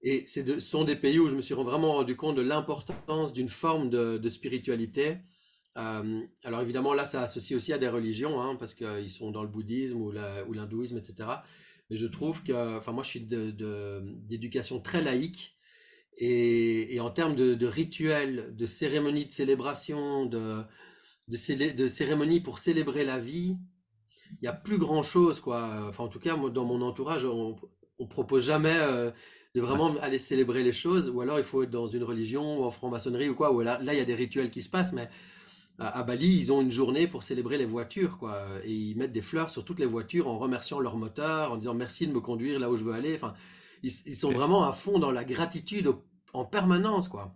Et 0.03 0.25
ce 0.27 0.61
sont 0.61 0.85
des 0.85 0.97
pays 0.97 1.19
où 1.19 1.29
je 1.29 1.35
me 1.35 1.43
suis 1.43 1.55
vraiment 1.55 1.95
rendu 1.95 2.17
compte 2.17 2.37
de 2.37 2.43
l'importance 2.43 3.33
d'une 3.33 3.49
forme 3.49 3.91
de, 3.91 4.29
spiritualité. 4.29 5.19
Euh, 5.77 6.21
alors 6.45 6.61
évidemment, 6.61 6.95
là, 6.95 7.07
ça 7.07 7.23
associe 7.23 7.57
aussi 7.57 7.73
à 7.73 7.79
des 7.79 7.89
religions, 7.89 8.41
hein, 8.41 8.57
parce 8.57 8.75
qu'ils 8.75 9.11
sont 9.11 9.31
dans 9.31 9.43
le 9.43 9.49
bouddhisme 9.49 10.01
ou 10.01 10.13
l'hindouisme, 10.53 10.97
etc. 10.99 11.29
Mais 11.91 11.97
je 11.97 12.07
trouve 12.07 12.43
que, 12.43 12.79
enfin, 12.79 12.93
moi, 12.93 13.03
je 13.03 13.09
suis 13.09 13.21
d'éducation 13.21 14.79
de, 14.79 14.83
très 14.83 15.03
laïque. 15.03 15.57
Et, 16.19 16.99
en 17.01 17.11
termes 17.11 17.35
de, 17.35 17.67
rituels, 17.67 18.55
de 18.55 18.67
cérémonies 18.67 19.27
de 19.27 19.33
célébration, 19.33 20.27
de, 20.27 20.63
de, 21.29 21.89
cérémonies 21.89 22.41
pour 22.41 22.59
célébrer 22.59 23.05
la 23.05 23.19
vie, 23.19 23.57
il 24.31 24.39
n'y 24.43 24.49
a 24.49 24.53
plus 24.53 24.79
grand 24.79 25.03
chose, 25.03 25.41
quoi. 25.41 25.87
Enfin, 25.89 26.05
en 26.05 26.09
tout 26.09 26.21
cas, 26.21 26.37
moi, 26.37 26.51
dans 26.51 26.65
mon 26.65 26.81
entourage, 26.83 27.25
on, 27.25 27.57
on 27.99 28.07
propose 28.07 28.45
jamais 28.45 28.77
euh, 28.77 29.11
de 29.55 29.61
vraiment 29.61 29.95
aller 30.01 30.19
célébrer 30.19 30.63
les 30.63 30.73
choses, 30.73 31.09
ou 31.09 31.21
alors 31.21 31.39
il 31.39 31.45
faut 31.45 31.63
être 31.63 31.71
dans 31.71 31.87
une 31.87 32.03
religion 32.05 32.61
ou 32.61 32.65
en 32.65 32.71
franc-maçonnerie 32.71 33.29
ou 33.29 33.35
quoi, 33.35 33.53
où 33.53 33.61
là, 33.61 33.79
là, 33.83 33.95
il 33.95 33.99
y 33.99 34.01
a 34.03 34.05
des 34.05 34.15
rituels 34.15 34.51
qui 34.51 34.63
se 34.63 34.71
passent, 34.71 34.93
mais 34.93 35.09
à 35.89 36.03
Bali, 36.03 36.39
ils 36.39 36.53
ont 36.53 36.61
une 36.61 36.71
journée 36.71 37.07
pour 37.07 37.23
célébrer 37.23 37.59
les 37.59 37.65
voitures, 37.65 38.19
quoi. 38.19 38.47
Et 38.65 38.73
ils 38.73 38.97
mettent 38.97 39.13
des 39.13 39.23
fleurs 39.23 39.51
sur 39.51 39.65
toutes 39.65 39.79
les 39.79 39.87
voitures 39.87 40.29
en 40.29 40.39
remerciant 40.39 40.81
leur 40.81 40.97
moteur, 40.97 41.53
en 41.53 41.57
disant 41.57 41.75
merci 41.75 42.07
de 42.07 42.13
me 42.13 42.21
conduire 42.21 42.59
là 42.59 42.71
où 42.71 42.77
je 42.77 42.85
veux 42.85 42.93
aller. 42.93 43.15
Enfin, 43.15 43.35
ils, 43.83 43.91
sont 43.91 44.33
vraiment 44.33 44.65
à 44.69 44.73
fond 44.73 44.99
dans 44.99 45.11
la 45.11 45.25
gratitude 45.25 45.93
en 46.33 46.45
permanence, 46.45 47.09
quoi. 47.09 47.35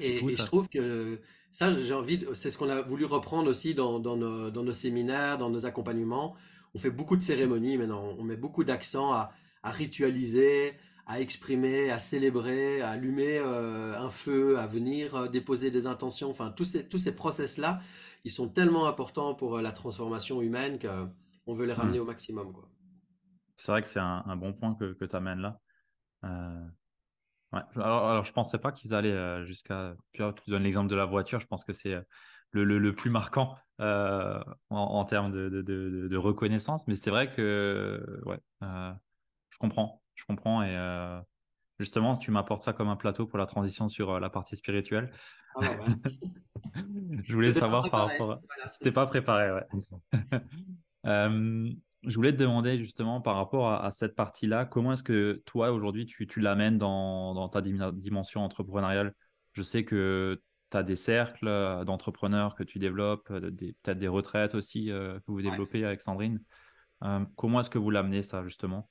Et, 0.00 0.26
je 0.26 0.44
trouve 0.44 0.68
que 0.68 1.20
ça, 1.50 1.78
j'ai 1.78 1.92
envie, 1.92 2.24
c'est 2.32 2.50
ce 2.50 2.56
qu'on 2.56 2.70
a 2.70 2.80
voulu 2.80 3.04
reprendre 3.04 3.50
aussi 3.50 3.74
dans, 3.74 3.98
nos, 4.00 4.72
séminaires, 4.72 5.38
dans 5.38 5.50
nos 5.50 5.66
accompagnements. 5.66 6.34
On 6.74 6.78
fait 6.78 6.90
beaucoup 6.90 7.16
de 7.16 7.22
cérémonies 7.22 7.76
maintenant. 7.76 8.14
On 8.18 8.24
met 8.24 8.36
beaucoup 8.36 8.64
d'accent 8.64 9.12
à, 9.12 9.32
à 9.62 9.70
ritualiser, 9.70 10.72
à 11.06 11.20
exprimer, 11.20 11.90
à 11.90 11.98
célébrer, 11.98 12.80
à 12.80 12.90
allumer 12.90 13.38
euh, 13.38 13.98
un 13.98 14.10
feu, 14.10 14.58
à 14.58 14.66
venir 14.66 15.14
euh, 15.14 15.28
déposer 15.28 15.70
des 15.70 15.86
intentions. 15.86 16.30
Enfin, 16.30 16.50
tous 16.50 16.64
ces, 16.64 16.88
tous 16.88 16.98
ces 16.98 17.14
process-là, 17.14 17.80
ils 18.24 18.30
sont 18.30 18.48
tellement 18.48 18.86
importants 18.86 19.34
pour 19.34 19.56
euh, 19.56 19.62
la 19.62 19.72
transformation 19.72 20.42
humaine 20.42 20.78
qu'on 20.78 21.54
veut 21.54 21.66
les 21.66 21.72
ramener 21.72 21.98
hmm. 21.98 22.02
au 22.02 22.06
maximum. 22.06 22.52
C'est 23.56 23.72
vrai 23.72 23.82
que 23.82 23.88
c'est 23.88 24.00
un, 24.00 24.36
bon 24.36 24.52
point 24.52 24.74
que, 24.74 24.92
que 24.92 25.04
tu 25.04 25.16
amènes 25.16 25.40
là. 25.40 25.60
Ouais. 27.52 27.60
Alors, 27.76 28.08
alors, 28.08 28.24
je 28.24 28.32
pensais 28.32 28.58
pas 28.58 28.72
qu'ils 28.72 28.94
allaient 28.94 29.44
jusqu'à. 29.44 29.94
Tu 30.12 30.22
donnes 30.48 30.62
l'exemple 30.62 30.88
de 30.88 30.96
la 30.96 31.04
voiture, 31.04 31.38
je 31.38 31.46
pense 31.46 31.64
que 31.64 31.72
c'est 31.72 31.94
le, 32.50 32.64
le, 32.64 32.78
le, 32.78 32.94
plus 32.94 33.10
marquant 33.10 33.56
en, 33.78 34.42
en, 34.70 35.04
termes 35.04 35.30
de, 35.30 35.48
de, 35.48 35.62
de, 35.62 36.08
de 36.08 36.16
reconnaissance. 36.16 36.88
Mais 36.88 36.96
c'est 36.96 37.10
vrai 37.10 37.30
que 37.30 38.20
ouais, 38.24 38.40
je 38.62 39.58
comprends 39.58 40.01
je 40.14 40.24
comprends. 40.24 40.62
Et 40.62 40.76
euh, 40.76 41.20
justement, 41.78 42.16
tu 42.16 42.30
m'apportes 42.30 42.62
ça 42.62 42.72
comme 42.72 42.88
un 42.88 42.96
plateau 42.96 43.26
pour 43.26 43.38
la 43.38 43.46
transition 43.46 43.88
sur 43.88 44.10
euh, 44.10 44.20
la 44.20 44.30
partie 44.30 44.56
spirituelle. 44.56 45.10
Ah 45.56 45.60
je 47.24 47.34
voulais 47.34 47.52
savoir 47.52 47.90
par 47.90 48.08
rapport. 48.08 48.32
À... 48.32 48.66
C'était 48.66 48.92
pas 48.92 49.06
préparé, 49.06 49.52
ouais. 49.52 49.66
Euh, 51.04 51.68
je 52.04 52.14
voulais 52.14 52.30
te 52.32 52.38
demander 52.38 52.78
justement 52.78 53.20
par 53.20 53.34
rapport 53.34 53.72
à, 53.72 53.90
cette 53.90 54.14
partie-là, 54.14 54.66
comment 54.66 54.92
est-ce 54.92 55.02
que 55.02 55.42
toi 55.46 55.72
aujourd'hui 55.72 56.06
tu, 56.06 56.28
tu 56.28 56.38
l'amènes 56.38 56.78
dans, 56.78 57.34
dans, 57.34 57.48
ta 57.48 57.60
dimension 57.60 58.44
entrepreneuriale? 58.44 59.12
Je 59.52 59.62
sais 59.62 59.84
que 59.84 60.40
tu 60.70 60.76
as 60.76 60.84
des 60.84 60.94
cercles 60.94 61.82
d'entrepreneurs 61.84 62.54
que 62.54 62.62
tu 62.62 62.78
développes, 62.78 63.26
peut-être 63.26 63.98
des 63.98 64.06
retraites 64.06 64.54
aussi 64.54 64.86
que 64.86 65.20
vous 65.26 65.42
développez 65.42 65.84
avec 65.84 66.02
Sandrine. 66.02 66.40
comment 67.34 67.58
est-ce 67.58 67.70
que 67.70 67.78
vous 67.78 67.90
l'amenez 67.90 68.22
ça 68.22 68.44
justement? 68.44 68.88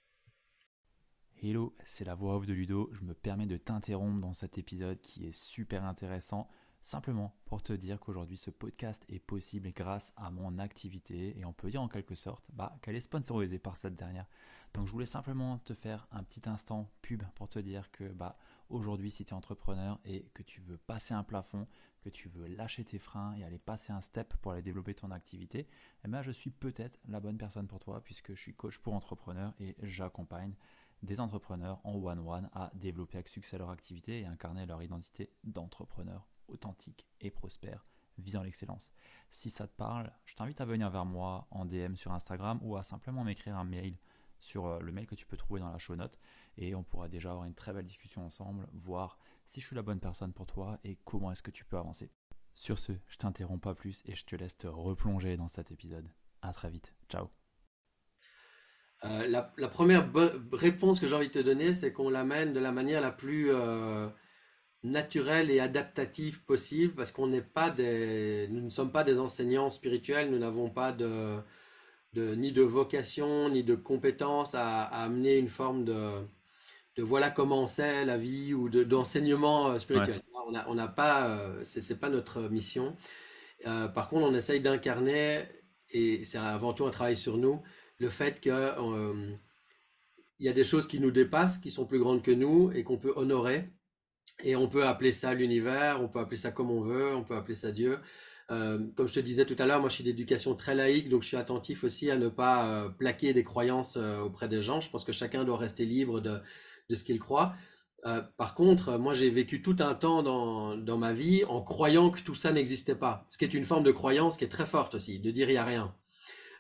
Hello, 1.43 1.73
c'est 1.85 2.05
la 2.05 2.13
voix 2.13 2.35
off 2.35 2.45
de 2.45 2.53
Ludo. 2.53 2.91
Je 2.93 3.03
me 3.03 3.15
permets 3.15 3.47
de 3.47 3.57
t'interrompre 3.57 4.21
dans 4.21 4.35
cet 4.35 4.59
épisode 4.59 5.01
qui 5.01 5.25
est 5.25 5.31
super 5.31 5.83
intéressant, 5.85 6.47
simplement 6.83 7.33
pour 7.45 7.63
te 7.63 7.73
dire 7.73 7.99
qu'aujourd'hui 7.99 8.37
ce 8.37 8.51
podcast 8.51 9.03
est 9.09 9.17
possible 9.17 9.71
grâce 9.73 10.13
à 10.17 10.29
mon 10.29 10.59
activité 10.59 11.35
et 11.39 11.43
on 11.43 11.51
peut 11.51 11.71
dire 11.71 11.81
en 11.81 11.87
quelque 11.87 12.13
sorte 12.13 12.51
bah, 12.53 12.77
qu'elle 12.83 12.95
est 12.95 13.01
sponsorisée 13.01 13.57
par 13.57 13.75
cette 13.75 13.95
dernière. 13.95 14.27
Donc 14.75 14.85
je 14.85 14.91
voulais 14.91 15.07
simplement 15.07 15.57
te 15.57 15.73
faire 15.73 16.07
un 16.11 16.21
petit 16.21 16.47
instant 16.47 16.91
pub 17.01 17.23
pour 17.33 17.49
te 17.49 17.57
dire 17.57 17.89
que 17.89 18.03
bah, 18.09 18.37
aujourd'hui 18.69 19.09
si 19.09 19.25
tu 19.25 19.33
es 19.33 19.35
entrepreneur 19.35 19.99
et 20.05 20.29
que 20.35 20.43
tu 20.43 20.61
veux 20.61 20.77
passer 20.77 21.15
un 21.15 21.23
plafond, 21.23 21.67
que 22.03 22.09
tu 22.09 22.29
veux 22.29 22.45
lâcher 22.45 22.83
tes 22.83 22.99
freins 22.99 23.33
et 23.33 23.43
aller 23.43 23.57
passer 23.57 23.91
un 23.91 24.01
step 24.01 24.35
pour 24.43 24.51
aller 24.51 24.61
développer 24.61 24.93
ton 24.93 25.09
activité, 25.09 25.67
eh 26.05 26.07
ben, 26.07 26.21
je 26.21 26.31
suis 26.31 26.51
peut-être 26.51 26.99
la 27.07 27.19
bonne 27.19 27.39
personne 27.39 27.67
pour 27.67 27.79
toi 27.79 28.03
puisque 28.03 28.35
je 28.35 28.39
suis 28.39 28.53
coach 28.53 28.77
pour 28.77 28.93
entrepreneurs 28.93 29.55
et 29.59 29.75
j'accompagne 29.81 30.53
des 31.01 31.19
entrepreneurs 31.19 31.79
en 31.83 31.95
one-one 31.95 32.49
à 32.53 32.71
développer 32.75 33.17
avec 33.17 33.27
succès 33.27 33.57
leur 33.57 33.69
activité 33.69 34.21
et 34.21 34.25
incarner 34.25 34.65
leur 34.65 34.81
identité 34.83 35.31
d'entrepreneur 35.43 36.27
authentique 36.47 37.07
et 37.21 37.31
prospère 37.31 37.85
visant 38.17 38.43
l'excellence. 38.43 38.91
Si 39.31 39.49
ça 39.49 39.67
te 39.67 39.75
parle, 39.75 40.11
je 40.25 40.35
t'invite 40.35 40.61
à 40.61 40.65
venir 40.65 40.89
vers 40.89 41.05
moi 41.05 41.47
en 41.51 41.65
DM 41.65 41.95
sur 41.95 42.11
Instagram 42.11 42.59
ou 42.61 42.75
à 42.75 42.83
simplement 42.83 43.23
m'écrire 43.23 43.57
un 43.57 43.63
mail 43.63 43.97
sur 44.39 44.65
euh, 44.65 44.79
le 44.79 44.91
mail 44.91 45.07
que 45.07 45.15
tu 45.15 45.25
peux 45.25 45.37
trouver 45.37 45.59
dans 45.59 45.71
la 45.71 45.77
show 45.77 45.95
note 45.95 46.19
et 46.57 46.75
on 46.75 46.83
pourra 46.83 47.07
déjà 47.07 47.31
avoir 47.31 47.45
une 47.45 47.53
très 47.53 47.73
belle 47.73 47.85
discussion 47.85 48.25
ensemble, 48.25 48.67
voir 48.73 49.17
si 49.45 49.61
je 49.61 49.67
suis 49.67 49.75
la 49.75 49.83
bonne 49.83 49.99
personne 49.99 50.33
pour 50.33 50.45
toi 50.45 50.79
et 50.83 50.97
comment 51.05 51.31
est-ce 51.31 51.43
que 51.43 51.51
tu 51.51 51.65
peux 51.65 51.77
avancer. 51.77 52.11
Sur 52.53 52.77
ce, 52.77 52.91
je 53.07 53.17
t'interromps 53.17 53.61
pas 53.61 53.75
plus 53.75 54.01
et 54.05 54.15
je 54.15 54.25
te 54.25 54.35
laisse 54.35 54.57
te 54.57 54.67
replonger 54.67 55.37
dans 55.37 55.47
cet 55.47 55.71
épisode. 55.71 56.09
À 56.41 56.53
très 56.53 56.69
vite. 56.69 56.93
Ciao. 57.07 57.40
Euh, 59.03 59.27
la, 59.27 59.67
première 59.67 60.11
réponse 60.51 60.99
que 60.99 61.07
j'ai 61.07 61.15
envie 61.15 61.27
de 61.27 61.33
te 61.33 61.39
donner, 61.39 61.73
c'est 61.73 61.91
qu'on 61.91 62.09
l'amène 62.09 62.53
de 62.53 62.59
la 62.59 62.71
manière 62.71 63.01
la 63.01 63.11
plus 63.11 63.49
euh, 63.51 64.07
naturelle 64.83 65.49
et 65.49 65.59
adaptative 65.59 66.43
possible, 66.43 66.93
parce 66.93 67.11
qu'on 67.11 67.27
n'est 67.27 67.41
pas 67.41 67.71
des, 67.71 68.47
nous 68.51 68.61
ne 68.61 68.69
sommes 68.69 68.91
pas 68.91 69.03
des 69.03 69.19
enseignants 69.19 69.71
spirituels, 69.71 70.29
nous 70.29 70.37
n'avons 70.37 70.69
pas 70.69 70.91
de, 70.91 71.41
ni 72.15 72.51
de 72.51 72.61
vocation, 72.61 73.49
ni 73.49 73.63
de 73.63 73.73
compétences 73.75 74.53
à, 74.53 74.83
amener 74.83 75.37
une 75.37 75.49
forme 75.49 75.83
de, 75.83 76.11
de 76.95 77.01
voilà 77.03 77.31
comment 77.31 77.65
c'est 77.65 78.05
la 78.05 78.17
vie 78.17 78.53
ou 78.53 78.69
d'enseignement 78.69 79.69
euh, 79.69 79.79
spirituel. 79.79 80.21
On 80.67 80.75
n'a 80.75 80.87
pas, 80.87 81.39
c'est 81.63 81.99
pas 81.99 82.09
notre 82.09 82.41
mission. 82.41 82.95
par 83.63 84.09
contre, 84.09 84.27
on 84.27 84.35
essaye 84.35 84.59
d'incarner, 84.59 85.43
et 85.91 86.23
c'est 86.23 86.37
avant 86.37 86.73
tout 86.73 86.85
un 86.85 86.89
travail 86.89 87.15
sur 87.15 87.37
nous, 87.37 87.61
le 88.01 88.09
fait 88.09 88.41
qu'il 88.41 88.51
euh, 88.51 89.31
y 90.39 90.49
a 90.49 90.53
des 90.53 90.63
choses 90.63 90.87
qui 90.87 90.99
nous 90.99 91.11
dépassent, 91.11 91.59
qui 91.59 91.69
sont 91.69 91.85
plus 91.85 91.99
grandes 91.99 92.23
que 92.23 92.31
nous 92.31 92.71
et 92.73 92.83
qu'on 92.83 92.97
peut 92.97 93.13
honorer. 93.15 93.69
Et 94.43 94.55
on 94.55 94.67
peut 94.67 94.87
appeler 94.87 95.11
ça 95.11 95.35
l'univers, 95.35 96.01
on 96.01 96.07
peut 96.07 96.19
appeler 96.19 96.37
ça 96.37 96.51
comme 96.51 96.71
on 96.71 96.81
veut, 96.81 97.15
on 97.15 97.23
peut 97.23 97.35
appeler 97.35 97.53
ça 97.53 97.71
Dieu. 97.71 97.99
Euh, 98.49 98.79
comme 98.95 99.07
je 99.07 99.13
te 99.13 99.19
disais 99.19 99.45
tout 99.45 99.55
à 99.59 99.67
l'heure, 99.67 99.79
moi 99.79 99.89
je 99.89 99.95
suis 99.95 100.03
d'éducation 100.03 100.55
très 100.55 100.73
laïque, 100.73 101.09
donc 101.09 101.21
je 101.21 101.27
suis 101.27 101.37
attentif 101.37 101.83
aussi 101.83 102.09
à 102.09 102.17
ne 102.17 102.27
pas 102.27 102.65
euh, 102.65 102.89
plaquer 102.89 103.33
des 103.33 103.43
croyances 103.43 103.97
auprès 103.97 104.49
des 104.49 104.63
gens. 104.63 104.81
Je 104.81 104.89
pense 104.89 105.03
que 105.03 105.11
chacun 105.11 105.43
doit 105.43 105.57
rester 105.57 105.85
libre 105.85 106.21
de, 106.21 106.41
ce 106.89 107.03
qu'il 107.03 107.19
croit. 107.19 107.53
par 108.37 108.55
contre, 108.55 108.97
moi 108.97 109.13
j'ai 109.13 109.29
vécu 109.29 109.61
tout 109.61 109.75
un 109.79 109.93
temps 109.93 110.23
dans, 110.23 110.75
dans 110.75 110.97
ma 110.97 111.13
vie 111.13 111.45
en 111.45 111.61
croyant 111.61 112.09
que 112.09 112.21
tout 112.21 112.35
ça 112.35 112.51
n'existait 112.51 112.95
pas. 112.95 113.25
Ce 113.29 113.37
qui 113.37 113.45
est 113.45 113.53
une 113.53 113.63
forme 113.63 113.83
de 113.83 113.91
croyance 113.91 114.37
qui 114.37 114.43
est 114.43 114.49
très 114.49 114.65
forte 114.65 114.95
aussi, 114.95 115.19
de 115.19 115.29
dire 115.31 115.49
il 115.49 115.53
n'y 115.53 115.57
a 115.59 115.65
rien. 115.65 115.95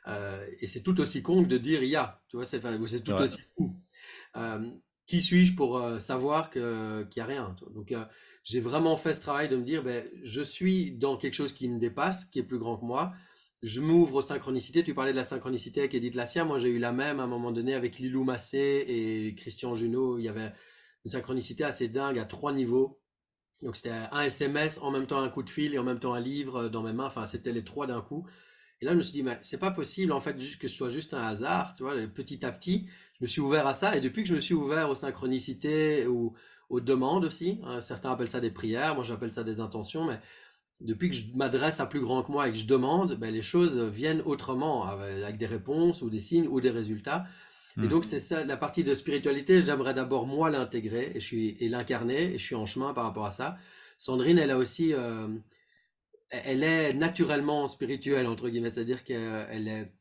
Euh, 0.07 0.45
et 0.59 0.67
c'est 0.67 0.81
tout 0.81 0.99
aussi 0.99 1.21
con 1.21 1.43
que 1.43 1.49
de 1.49 1.57
dire 1.57 1.83
il 1.83 1.89
y 1.89 1.95
a. 1.95 2.21
Tu 2.27 2.37
vois, 2.37 2.45
c'est 2.45 2.59
tout 2.59 3.13
aussi 3.13 3.41
fou. 3.55 3.75
Euh, 4.37 4.71
qui 5.05 5.21
suis-je 5.21 5.55
pour 5.55 5.77
euh, 5.77 5.99
savoir 5.99 6.49
qu'il 6.49 6.61
n'y 6.61 7.21
a 7.21 7.25
rien 7.25 7.55
Donc, 7.73 7.93
j'ai 8.43 8.59
vraiment 8.59 8.97
fait 8.97 9.13
ce 9.13 9.21
travail 9.21 9.49
de 9.49 9.57
me 9.57 9.63
dire, 9.63 9.83
ben, 9.83 10.05
je 10.23 10.41
suis 10.41 10.91
dans 10.91 11.17
quelque 11.17 11.33
chose 11.33 11.53
qui 11.53 11.67
me 11.69 11.79
dépasse, 11.79 12.25
qui 12.25 12.39
est 12.39 12.43
plus 12.43 12.59
grand 12.59 12.77
que 12.77 12.85
moi. 12.85 13.13
Je 13.61 13.79
m'ouvre 13.79 14.15
aux 14.15 14.21
synchronicités. 14.21 14.83
Tu 14.83 14.95
parlais 14.95 15.11
de 15.11 15.17
la 15.17 15.23
synchronicité 15.23 15.81
avec 15.81 15.93
Edith 15.93 16.15
Lassia. 16.15 16.45
Moi, 16.45 16.57
j'ai 16.57 16.69
eu 16.69 16.79
la 16.79 16.91
même 16.91 17.19
à 17.19 17.23
un 17.23 17.27
moment 17.27 17.51
donné 17.51 17.75
avec 17.75 17.99
Lilou 17.99 18.23
Massé 18.23 18.85
et 18.87 19.35
Christian 19.35 19.75
Junot. 19.75 20.17
Il 20.17 20.23
y 20.23 20.29
avait 20.29 20.51
une 21.05 21.11
synchronicité 21.11 21.63
assez 21.63 21.87
dingue 21.87 22.17
à 22.17 22.25
trois 22.25 22.53
niveaux. 22.53 22.99
Donc 23.61 23.75
c'était 23.75 23.93
un 24.11 24.21
SMS, 24.21 24.79
en 24.81 24.89
même 24.89 25.05
temps 25.05 25.21
un 25.21 25.29
coup 25.29 25.43
de 25.43 25.49
fil 25.49 25.75
et 25.75 25.77
en 25.77 25.83
même 25.83 25.99
temps 25.99 26.15
un 26.15 26.19
livre 26.19 26.69
dans 26.69 26.81
mes 26.81 26.93
mains. 26.93 27.05
Enfin, 27.05 27.27
c'était 27.27 27.51
les 27.51 27.63
trois 27.63 27.85
d'un 27.85 28.01
coup. 28.01 28.25
Et 28.81 28.85
là, 28.85 28.93
je 28.93 28.97
me 28.97 29.03
suis 29.03 29.13
dit, 29.13 29.23
mais 29.23 29.37
c'est 29.41 29.59
pas 29.59 29.71
possible 29.71 30.11
en 30.11 30.21
fait 30.21 30.35
que 30.59 30.67
ce 30.67 30.75
soit 30.75 30.89
juste 30.89 31.13
un 31.13 31.21
hasard. 31.21 31.75
Tu 31.77 31.83
vois, 31.83 31.93
petit 32.07 32.45
à 32.45 32.51
petit, 32.51 32.87
je 33.19 33.25
me 33.25 33.27
suis 33.27 33.41
ouvert 33.41 33.67
à 33.67 33.73
ça. 33.73 33.95
Et 33.95 34.01
depuis 34.01 34.23
que 34.23 34.29
je 34.29 34.35
me 34.35 34.39
suis 34.39 34.55
ouvert 34.55 34.89
aux 34.89 34.95
synchronicités 34.95 36.07
ou 36.07 36.33
aux 36.69 36.81
demandes 36.81 37.25
aussi, 37.25 37.59
hein, 37.63 37.81
certains 37.81 38.11
appellent 38.11 38.29
ça 38.29 38.39
des 38.39 38.49
prières, 38.49 38.95
moi 38.95 39.03
j'appelle 39.03 39.31
ça 39.31 39.43
des 39.43 39.59
intentions, 39.59 40.05
mais 40.05 40.19
depuis 40.79 41.09
que 41.09 41.15
je 41.15 41.25
m'adresse 41.35 41.79
à 41.79 41.85
plus 41.85 41.99
grand 41.99 42.23
que 42.23 42.31
moi 42.31 42.47
et 42.47 42.51
que 42.51 42.57
je 42.57 42.65
demande, 42.65 43.15
ben, 43.15 43.31
les 43.31 43.41
choses 43.41 43.77
viennent 43.77 44.21
autrement, 44.25 44.85
avec 44.85 45.37
des 45.37 45.45
réponses 45.45 46.01
ou 46.01 46.09
des 46.09 46.19
signes 46.19 46.47
ou 46.47 46.59
des 46.59 46.71
résultats. 46.71 47.25
Et 47.81 47.87
donc, 47.87 48.03
hmm. 48.03 48.09
c'est 48.09 48.19
ça, 48.19 48.43
la 48.43 48.57
partie 48.57 48.83
de 48.83 48.93
spiritualité, 48.93 49.61
j'aimerais 49.61 49.93
d'abord 49.93 50.27
moi 50.27 50.49
l'intégrer 50.49 51.11
et, 51.15 51.19
je 51.19 51.25
suis, 51.25 51.55
et 51.59 51.69
l'incarner, 51.69 52.33
et 52.33 52.37
je 52.37 52.43
suis 52.43 52.55
en 52.55 52.65
chemin 52.65 52.93
par 52.93 53.05
rapport 53.05 53.25
à 53.25 53.29
ça. 53.31 53.57
Sandrine, 53.97 54.37
elle 54.37 54.51
a 54.51 54.57
aussi, 54.57 54.93
euh, 54.93 55.27
elle 56.31 56.63
est 56.63 56.93
naturellement 56.93 57.67
spirituelle, 57.67 58.27
entre 58.27 58.49
guillemets, 58.49 58.69
c'est-à-dire 58.69 59.03
qu'elle 59.03 59.67
est, 59.67 59.91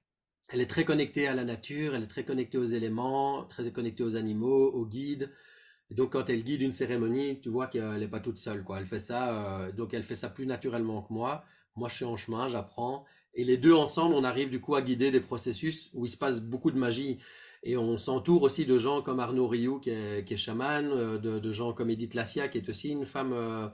elle 0.48 0.60
est 0.60 0.66
très 0.66 0.84
connectée 0.84 1.28
à 1.28 1.34
la 1.34 1.44
nature, 1.44 1.94
elle 1.94 2.04
est 2.04 2.08
très 2.08 2.24
connectée 2.24 2.58
aux 2.58 2.64
éléments, 2.64 3.44
très 3.44 3.70
connectée 3.72 4.02
aux 4.02 4.16
animaux, 4.16 4.70
aux 4.72 4.86
guides. 4.86 5.30
Donc, 5.90 6.12
quand 6.12 6.30
elle 6.30 6.44
guide 6.44 6.62
une 6.62 6.72
cérémonie, 6.72 7.40
tu 7.40 7.48
vois 7.48 7.66
qu'elle 7.66 7.98
n'est 7.98 8.08
pas 8.08 8.20
toute 8.20 8.38
seule, 8.38 8.62
quoi. 8.62 8.78
Elle 8.78 8.86
fait 8.86 9.00
ça, 9.00 9.62
euh, 9.62 9.72
donc 9.72 9.92
elle 9.92 10.04
fait 10.04 10.14
ça 10.14 10.28
plus 10.28 10.46
naturellement 10.46 11.02
que 11.02 11.12
moi. 11.12 11.44
Moi, 11.76 11.88
je 11.88 11.96
suis 11.96 12.04
en 12.04 12.16
chemin, 12.16 12.48
j'apprends. 12.48 13.04
Et 13.34 13.44
les 13.44 13.56
deux 13.56 13.74
ensemble, 13.74 14.14
on 14.14 14.24
arrive 14.24 14.50
du 14.50 14.60
coup 14.60 14.74
à 14.74 14.82
guider 14.82 15.10
des 15.10 15.20
processus 15.20 15.90
où 15.94 16.06
il 16.06 16.08
se 16.08 16.16
passe 16.16 16.40
beaucoup 16.40 16.70
de 16.70 16.78
magie. 16.78 17.18
Et 17.62 17.76
on 17.76 17.98
s'entoure 17.98 18.42
aussi 18.42 18.64
de 18.66 18.78
gens 18.78 19.02
comme 19.02 19.20
Arnaud 19.20 19.48
Rioux, 19.48 19.80
qui 19.80 19.90
est, 19.90 20.36
chaman, 20.36 20.90
euh, 20.92 21.18
de, 21.18 21.52
gens 21.52 21.72
comme 21.72 21.90
Edith 21.90 22.14
Lassia, 22.14 22.48
qui 22.48 22.58
est 22.58 22.68
aussi 22.68 22.90
une 22.90 23.06
femme 23.06 23.32
euh, 23.32 23.68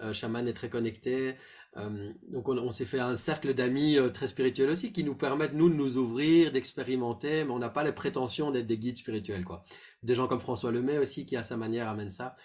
euh 0.00 0.12
chaman 0.12 0.46
et 0.46 0.54
très 0.54 0.68
connectée. 0.70 1.34
Euh, 1.76 2.12
donc 2.28 2.48
on, 2.48 2.72
s'est 2.72 2.84
fait 2.84 2.98
un 2.98 3.14
cercle 3.14 3.54
d'amis 3.54 3.96
très 4.12 4.26
spirituels 4.26 4.70
aussi, 4.70 4.92
qui 4.92 5.04
nous 5.04 5.14
permettent, 5.14 5.54
nous, 5.54 5.68
de 5.68 5.74
nous 5.74 5.98
ouvrir, 5.98 6.50
d'expérimenter, 6.50 7.44
mais 7.44 7.50
on 7.50 7.58
n'a 7.58 7.68
pas 7.68 7.84
les 7.84 7.92
prétentions 7.92 8.50
d'être 8.50 8.66
des 8.66 8.78
guides 8.78 8.98
spirituels. 8.98 9.44
quoi. 9.44 9.64
Des 10.02 10.14
gens 10.14 10.26
comme 10.26 10.40
François 10.40 10.72
Lemay 10.72 10.98
aussi, 10.98 11.26
qui 11.26 11.36
à 11.36 11.42
sa 11.42 11.56
manière 11.56 11.88
amène 11.88 12.10
ça. 12.10 12.36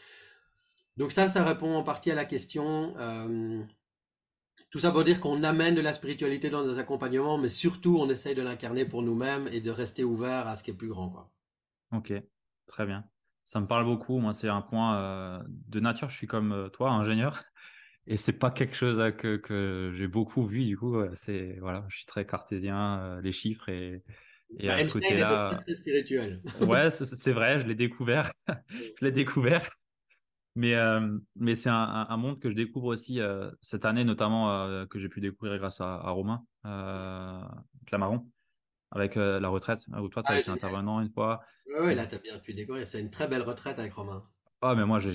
Donc 0.98 1.12
ça, 1.12 1.28
ça 1.28 1.44
répond 1.44 1.76
en 1.76 1.84
partie 1.84 2.12
à 2.12 2.16
la 2.16 2.26
question. 2.26 2.94
Euh, 2.98 3.62
tout 4.70 4.80
ça 4.80 4.92
pour 4.92 5.04
dire 5.04 5.20
qu'on 5.20 5.44
amène 5.44 5.76
de 5.76 5.82
la 5.82 5.94
spiritualité 5.94 6.50
dans 6.50 6.64
nos 6.64 6.80
accompagnements, 6.80 7.38
mais 7.38 7.50
surtout 7.50 7.98
on 8.00 8.10
essaye 8.10 8.36
de 8.36 8.42
l'incarner 8.42 8.86
pour 8.86 9.02
nous-mêmes 9.02 9.48
et 9.52 9.60
de 9.60 9.72
rester 9.72 10.04
ouvert 10.04 10.48
à 10.48 10.56
ce 10.56 10.64
qui 10.64 10.72
est 10.72 10.76
plus 10.76 10.88
grand. 10.88 11.10
Quoi. 11.10 11.32
Ok, 11.92 12.14
très 12.68 12.86
bien. 12.86 13.06
Ça 13.46 13.60
me 13.60 13.68
parle 13.68 13.86
beaucoup. 13.86 14.18
Moi, 14.18 14.34
c'est 14.34 14.50
un 14.50 14.62
point 14.62 14.98
euh, 14.98 15.44
de 15.48 15.80
nature. 15.80 16.10
Je 16.10 16.18
suis 16.18 16.28
comme 16.28 16.52
euh, 16.52 16.70
toi, 16.70 16.92
ingénieur, 16.92 17.44
et 18.08 18.18
c'est 18.18 18.38
pas 18.38 18.52
quelque 18.52 18.76
chose 18.76 19.14
que, 19.18 19.38
que 19.38 19.94
j'ai 19.96 20.08
beaucoup 20.08 20.46
vu. 20.46 20.66
Du 20.66 20.78
coup, 20.78 20.98
c'est 21.14 21.58
voilà, 21.60 21.86
je 21.90 21.98
suis 21.98 22.06
très 22.06 22.26
cartésien, 22.26 23.20
les 23.22 23.32
chiffres 23.32 23.70
et, 23.70 24.04
et 24.60 24.70
à 24.70 24.84
ce 24.84 24.94
côté-là. 24.94 25.50
Très, 25.50 25.58
très 25.58 25.74
spirituel. 25.74 26.42
ouais, 26.62 26.92
c'est 26.92 27.34
vrai. 27.34 27.60
Je 27.60 27.68
l'ai 27.68 27.76
découvert. 27.76 28.32
je 28.70 29.06
l'ai 29.06 29.12
découvert. 29.12 29.70
Mais, 30.56 30.74
euh, 30.76 31.18
mais 31.36 31.56
c'est 31.56 31.70
un, 31.70 32.08
un, 32.10 32.18
monde 32.18 32.40
que 32.40 32.50
je 32.50 32.56
découvre 32.56 32.88
aussi 32.88 33.20
euh, 33.20 33.52
cette 33.62 33.84
année, 33.84 34.06
notamment 34.06 34.52
euh, 34.52 34.86
que 34.86 35.00
j'ai 35.00 35.10
pu 35.10 35.20
découvrir 35.20 35.58
grâce 35.58 35.82
à, 35.82 35.96
à 35.96 36.10
Romain 36.12 36.46
Clamaron, 37.86 38.26
avec 38.92 39.16
la 39.16 39.50
retraite, 39.50 39.80
où 40.02 40.08
toi, 40.08 40.24
tu 40.24 40.32
as 40.32 40.36
ah, 40.36 40.40
été 40.40 40.50
intervenant 40.50 41.02
une 41.02 41.12
fois. 41.12 41.42
Oui, 41.82 41.94
là, 41.94 42.08
tu 42.08 42.16
as 42.16 42.20
bien 42.20 42.40
pu 42.40 42.54
découvrir. 42.54 42.88
C'est 42.88 43.02
une 43.02 43.10
très 43.10 43.28
belle 43.28 43.42
retraite 43.42 43.80
avec 43.80 43.94
Romain. 43.94 44.22
Ah, 44.70 44.76
mais 44.76 44.86
moi, 44.86 45.00
je 45.00 45.12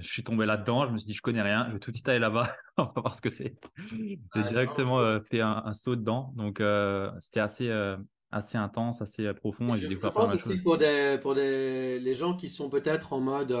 suis 0.00 0.24
tombé 0.24 0.46
là-dedans. 0.46 0.86
Je 0.86 0.92
me 0.92 0.98
suis 0.98 1.06
dit, 1.06 1.14
je 1.14 1.22
connais 1.22 1.42
rien. 1.42 1.66
Je 1.68 1.74
vais 1.74 1.78
tout 1.78 1.90
de 1.90 1.96
suite 1.96 2.08
aller 2.08 2.18
là-bas. 2.18 2.54
On 2.76 2.84
va 2.84 2.92
voir 2.96 3.14
ce 3.14 3.22
que 3.22 3.30
c'est. 3.30 3.56
J'ai 3.90 4.20
ah, 4.32 4.42
directement 4.42 5.20
fait 5.20 5.40
un, 5.40 5.62
un, 5.64 5.72
saut 5.72 5.96
dedans. 5.96 6.32
Donc, 6.36 6.62
c'était 7.20 7.40
assez, 7.40 7.70
assez 8.30 8.58
intense, 8.58 9.02
assez 9.02 9.32
profond. 9.34 9.74
Et, 9.74 9.80
découvert 9.80 10.10
je 10.10 10.14
pense 10.14 10.34
aussi 10.34 10.58
pour, 10.58 10.78
des, 10.78 11.18
pour 11.20 11.34
des, 11.34 11.98
les 11.98 12.14
gens 12.14 12.34
qui 12.34 12.48
sont 12.48 12.68
peut-être 12.68 13.12
en 13.12 13.20
mode 13.20 13.52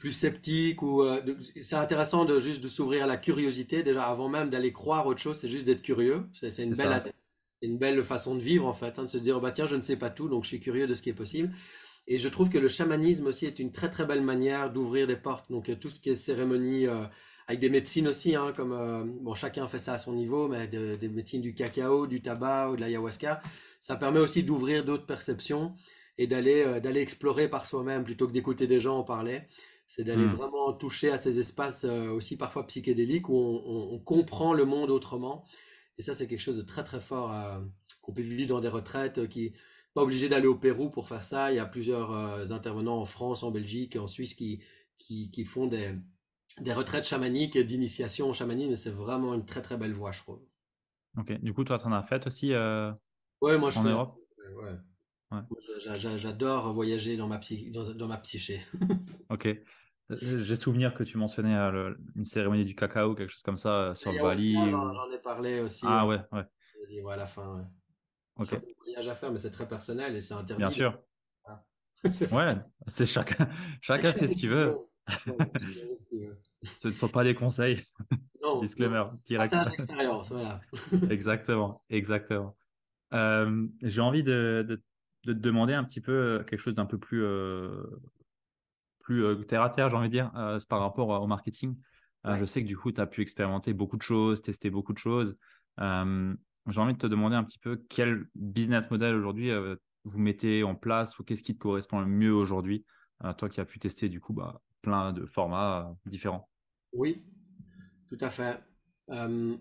plus 0.00 0.12
sceptique 0.12 0.82
ou 0.82 1.02
euh, 1.02 1.20
c'est 1.60 1.76
intéressant 1.76 2.24
de 2.24 2.40
juste 2.40 2.62
de 2.62 2.68
s'ouvrir 2.68 3.04
à 3.04 3.06
la 3.06 3.18
curiosité 3.18 3.82
déjà 3.82 4.04
avant 4.04 4.28
même 4.28 4.48
d'aller 4.48 4.72
croire 4.72 5.06
autre 5.06 5.20
chose 5.20 5.36
c'est 5.36 5.48
juste 5.48 5.66
d'être 5.66 5.82
curieux 5.82 6.26
c'est 6.32 6.64
une 6.64 6.74
belle 6.74 7.02
une 7.60 7.76
belle 7.76 8.02
façon 8.02 8.34
de 8.34 8.40
vivre 8.40 8.66
en 8.66 8.72
fait 8.72 8.98
hein, 8.98 9.04
de 9.04 9.08
se 9.08 9.18
dire 9.18 9.40
bah 9.40 9.52
tiens 9.52 9.66
je 9.66 9.76
ne 9.76 9.82
sais 9.82 9.96
pas 9.96 10.08
tout 10.08 10.28
donc 10.28 10.44
je 10.44 10.48
suis 10.48 10.60
curieux 10.60 10.86
de 10.86 10.94
ce 10.94 11.02
qui 11.02 11.10
est 11.10 11.14
possible 11.14 11.52
et 12.10 12.18
je 12.18 12.28
trouve 12.28 12.50
que 12.50 12.58
le 12.58 12.68
chamanisme 12.68 13.26
aussi 13.26 13.46
est 13.46 13.58
une 13.58 13.72
très 13.72 13.88
très 13.88 14.04
belle 14.04 14.22
manière 14.22 14.70
d'ouvrir 14.70 15.06
des 15.06 15.16
portes 15.16 15.50
donc 15.50 15.68
euh, 15.70 15.76
tout 15.76 15.88
ce 15.88 16.00
qui 16.00 16.10
est 16.10 16.14
cérémonie 16.14 16.86
euh, 16.86 17.04
avec 17.48 17.60
des 17.60 17.70
médecines 17.70 18.08
aussi 18.08 18.36
hein, 18.36 18.52
comme 18.54 19.18
bon 19.22 19.34
chacun 19.34 19.66
fait 19.66 19.78
ça 19.78 19.94
à 19.94 19.98
son 19.98 20.12
niveau 20.12 20.46
mais 20.46 20.68
des 20.68 21.08
médecines 21.08 21.40
du 21.40 21.54
cacao 21.54 22.06
du 22.06 22.20
tabac 22.20 22.70
ou 22.70 22.76
de 22.76 22.80
l'ayahuasca 22.82 23.40
ça 23.80 23.96
permet 23.96 24.20
aussi 24.20 24.42
d'ouvrir 24.42 24.84
d'autres 24.84 25.06
perceptions 25.06 25.74
et 26.18 26.26
d'aller 26.26 26.80
d'aller 26.80 27.00
explorer 27.00 27.48
par 27.48 27.64
soi-même 27.66 28.04
plutôt 28.04 28.28
que 28.28 28.32
d'écouter 28.32 28.66
des 28.66 28.78
gens 28.78 28.98
en 28.98 29.04
parler 29.04 29.48
c'est 29.90 30.04
d'aller 30.04 30.24
hmm. 30.24 30.36
vraiment 30.36 30.72
toucher 30.72 31.10
à 31.10 31.16
ces 31.16 31.40
espaces 31.40 31.84
euh, 31.84 32.10
aussi 32.12 32.36
parfois 32.36 32.64
psychédéliques 32.68 33.28
où 33.28 33.34
on, 33.34 33.98
comprend 33.98 34.54
le 34.54 34.64
monde 34.64 34.88
autrement. 34.88 35.44
Et 35.98 36.02
ça, 36.02 36.14
c'est 36.14 36.28
quelque 36.28 36.38
chose 36.40 36.58
de 36.58 36.62
très 36.62 36.84
très 36.84 37.00
fort 37.00 37.32
euh, 37.32 37.58
qu'on 38.00 38.12
peut 38.12 38.22
vivre 38.22 38.50
dans 38.50 38.60
des 38.60 38.68
retraites 38.68 39.18
euh, 39.18 39.26
qui 39.26 39.52
pas 39.94 40.02
obligé 40.02 40.28
d'aller 40.28 40.46
au 40.46 40.56
Pérou 40.56 40.90
pour 40.90 41.08
faire 41.08 41.24
ça. 41.24 41.52
Il 41.52 41.56
y 41.56 41.58
a 41.58 41.66
plusieurs 41.66 42.52
intervenants 42.52 43.00
en 43.00 43.04
France, 43.04 43.42
en 43.42 43.50
Belgique 43.50 43.96
et 43.96 43.98
en 43.98 44.06
Suisse 44.06 44.34
qui, 44.34 44.62
qui, 44.98 45.44
font 45.44 45.66
des, 45.66 45.94
des 46.60 46.72
retraites 46.72 47.06
chamaniques 47.06 47.58
d'initiation 47.58 48.30
au 48.30 48.32
chamanisme. 48.32 48.76
C'est 48.76 48.90
vraiment 48.90 49.34
une 49.34 49.44
très 49.44 49.62
très 49.62 49.76
belle 49.76 49.92
voie, 49.92 50.12
je 50.12 50.20
trouve. 50.20 50.40
Ok. 51.18 51.32
Du 51.40 51.52
coup, 51.52 51.64
toi, 51.64 51.78
tu 51.78 51.86
en 51.86 51.92
as 51.92 52.02
fait 52.02 52.26
aussi 52.26 52.52
ouais, 52.52 53.58
moi, 53.58 53.70
je 53.70 53.78
en 53.78 53.84
Europe? 53.84 54.16
Ouais. 54.62 54.78
J'adore 56.16 56.72
voyager 56.72 57.16
dans 57.16 57.28
ma, 57.28 57.40
dans, 57.68 57.94
dans 57.94 58.08
ma 58.08 58.16
psyché. 58.18 58.60
ok. 59.30 59.46
Euh, 60.10 60.42
j'ai 60.42 60.56
souvenir 60.56 60.94
que 60.94 61.04
tu 61.04 61.16
mentionnais 61.18 61.56
euh, 61.56 61.94
une 62.16 62.24
cérémonie 62.24 62.64
du 62.64 62.74
cacao, 62.74 63.14
quelque 63.14 63.30
chose 63.30 63.42
comme 63.42 63.56
ça, 63.56 63.90
euh, 63.90 63.94
sur 63.94 64.12
le 64.12 64.20
Bali. 64.20 64.54
J'en 64.68 65.10
ai 65.10 65.18
parlé 65.18 65.60
aussi. 65.60 65.84
Ah 65.86 66.06
ouais, 66.06 66.20
ouais. 66.32 67.12
à 67.12 67.16
la 67.16 67.26
fin. 67.26 67.68
Ok. 68.40 68.54
un 68.54 68.60
voyage 68.84 69.08
à 69.08 69.14
faire, 69.14 69.30
mais 69.30 69.38
c'est 69.38 69.50
très 69.50 69.68
personnel 69.68 70.16
et 70.16 70.20
c'est 70.20 70.34
interdit. 70.34 70.62
Bien 70.62 70.70
sûr. 70.70 70.98
ouais, 72.32 72.56
c'est 72.86 73.06
chacun, 73.06 73.48
chacun 73.82 74.10
fait 74.10 74.26
ce 74.26 74.34
qu'il 74.34 74.48
veut. 74.48 74.74
ce 76.76 76.88
ne 76.88 76.92
sont 76.92 77.08
pas 77.08 77.24
des 77.24 77.34
conseils. 77.34 77.84
Non. 78.42 78.60
Disclaimer, 78.60 79.04
direct. 79.26 79.54
voilà. 80.30 80.60
exactement, 81.10 81.84
exactement. 81.90 82.56
Euh, 83.12 83.66
J'ai 83.82 84.00
envie 84.00 84.22
de, 84.22 84.64
de, 84.66 84.82
de, 85.24 85.32
te 85.34 85.38
demander 85.38 85.74
un 85.74 85.84
petit 85.84 86.00
peu 86.00 86.42
quelque 86.48 86.60
chose 86.60 86.74
d'un 86.74 86.86
peu 86.86 86.96
plus 86.96 87.22
euh, 87.22 87.82
plus 89.00 89.24
euh, 89.24 89.34
terre 89.42 89.62
à 89.62 89.70
terre, 89.70 89.90
j'ai 89.90 89.96
envie 89.96 90.08
de 90.08 90.12
dire, 90.12 90.30
euh, 90.36 90.58
par 90.68 90.80
rapport 90.80 91.08
au 91.08 91.26
marketing. 91.26 91.76
Euh, 92.26 92.38
je 92.38 92.44
sais 92.44 92.62
que 92.62 92.68
du 92.68 92.76
coup, 92.76 92.92
tu 92.92 93.00
as 93.00 93.06
pu 93.06 93.22
expérimenter 93.22 93.72
beaucoup 93.72 93.96
de 93.96 94.02
choses, 94.02 94.40
tester 94.40 94.70
beaucoup 94.70 94.92
de 94.92 94.98
choses. 94.98 95.36
J'ai 96.68 96.80
envie 96.80 96.94
de 96.94 96.98
te 96.98 97.06
demander 97.06 97.36
un 97.36 97.44
petit 97.44 97.58
peu 97.58 97.82
quel 97.88 98.26
business 98.34 98.90
model 98.90 99.14
aujourd'hui 99.14 99.50
vous 100.04 100.18
mettez 100.18 100.62
en 100.62 100.74
place 100.74 101.18
ou 101.18 101.24
qu'est-ce 101.24 101.42
qui 101.42 101.54
te 101.54 101.58
correspond 101.58 102.00
le 102.00 102.06
mieux 102.06 102.32
aujourd'hui, 102.32 102.84
toi 103.38 103.48
qui 103.48 103.60
as 103.60 103.64
pu 103.64 103.78
tester 103.78 104.08
du 104.08 104.20
coup 104.20 104.32
bah, 104.32 104.60
plein 104.82 105.12
de 105.12 105.26
formats 105.26 105.94
différents. 106.06 106.48
Oui, 106.92 107.22
tout 108.08 108.18
à 108.20 108.30
fait. 108.30 108.60
je 109.08 109.56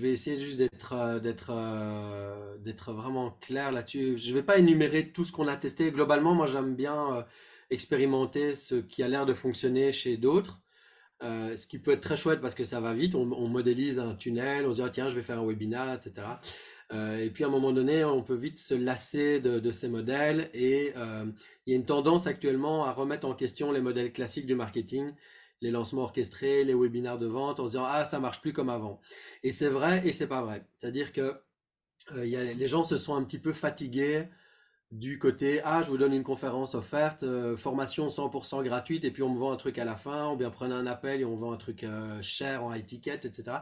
vais 0.00 0.12
essayer 0.12 0.38
juste 0.38 0.58
d'être 0.58 1.20
d'être 1.20 2.58
d'être 2.60 2.92
vraiment 2.92 3.30
clair 3.40 3.72
là-dessus. 3.72 4.18
Je 4.18 4.30
ne 4.30 4.34
vais 4.34 4.42
pas 4.42 4.58
énumérer 4.58 5.12
tout 5.12 5.24
ce 5.24 5.32
qu'on 5.32 5.48
a 5.48 5.56
testé. 5.56 5.90
Globalement, 5.90 6.34
moi 6.34 6.46
j'aime 6.46 6.76
bien 6.76 7.26
expérimenter 7.70 8.54
ce 8.54 8.76
qui 8.76 9.02
a 9.02 9.08
l'air 9.08 9.26
de 9.26 9.34
fonctionner 9.34 9.92
chez 9.92 10.16
d'autres. 10.16 10.61
Euh, 11.22 11.56
ce 11.56 11.68
qui 11.68 11.78
peut 11.78 11.92
être 11.92 12.00
très 12.00 12.16
chouette 12.16 12.40
parce 12.40 12.54
que 12.54 12.64
ça 12.64 12.80
va 12.80 12.94
vite. 12.94 13.14
On, 13.14 13.24
modélise 13.48 14.00
un 14.00 14.14
tunnel, 14.14 14.66
on 14.66 14.70
se 14.70 14.76
dit 14.76 14.82
ah, 14.82 14.90
tiens, 14.90 15.08
je 15.08 15.14
vais 15.14 15.22
faire 15.22 15.38
un 15.38 15.46
webinar, 15.46 15.94
etc. 15.94 16.26
Euh, 16.92 17.18
et 17.18 17.30
puis 17.30 17.44
à 17.44 17.46
un 17.46 17.50
moment 17.50 17.72
donné, 17.72 18.04
on 18.04 18.22
peut 18.22 18.34
vite 18.34 18.58
se 18.58 18.74
lasser 18.74 19.40
de, 19.40 19.70
ces 19.70 19.88
modèles. 19.88 20.50
Et 20.52 20.92
euh, 20.96 21.24
il 21.66 21.72
y 21.72 21.76
a 21.76 21.78
une 21.78 21.86
tendance 21.86 22.26
actuellement 22.26 22.84
à 22.84 22.92
remettre 22.92 23.26
en 23.26 23.34
question 23.34 23.70
les 23.70 23.80
modèles 23.80 24.12
classiques 24.12 24.46
du 24.46 24.56
marketing, 24.56 25.12
les 25.60 25.70
lancements 25.70 26.02
orchestrés, 26.02 26.64
les 26.64 26.74
webinars 26.74 27.18
de 27.18 27.26
vente, 27.26 27.60
en 27.60 27.64
se 27.64 27.70
disant 27.70 27.84
ah 27.86 28.04
ça 28.04 28.18
marche 28.18 28.40
plus 28.40 28.52
comme 28.52 28.68
avant. 28.68 29.00
Et 29.44 29.52
c'est 29.52 29.68
vrai 29.68 30.02
et 30.04 30.12
c'est 30.12 30.26
pas 30.26 30.42
vrai. 30.42 30.66
C'est-à-dire 30.78 31.12
que 31.12 31.36
les 32.16 32.66
gens 32.66 32.82
se 32.82 32.96
sont 32.96 33.14
un 33.14 33.22
petit 33.22 33.38
peu 33.38 33.52
fatigués 33.52 34.24
du 34.92 35.18
côté 35.18 35.60
ah 35.64 35.82
je 35.82 35.88
vous 35.88 35.98
donne 35.98 36.12
une 36.12 36.22
conférence 36.22 36.74
offerte 36.74 37.24
euh, 37.24 37.56
formation 37.56 38.08
100% 38.08 38.62
gratuite 38.62 39.04
et 39.04 39.10
puis 39.10 39.22
on 39.22 39.30
me 39.30 39.38
vend 39.38 39.50
un 39.50 39.56
truc 39.56 39.78
à 39.78 39.84
la 39.84 39.96
fin 39.96 40.30
ou 40.30 40.36
bien 40.36 40.50
prenez 40.50 40.74
un 40.74 40.86
appel 40.86 41.20
et 41.20 41.24
on 41.24 41.34
vend 41.34 41.52
un 41.52 41.56
truc 41.56 41.82
euh, 41.82 42.20
cher 42.20 42.62
en 42.62 42.72
étiquette 42.74 43.24
etc 43.24 43.56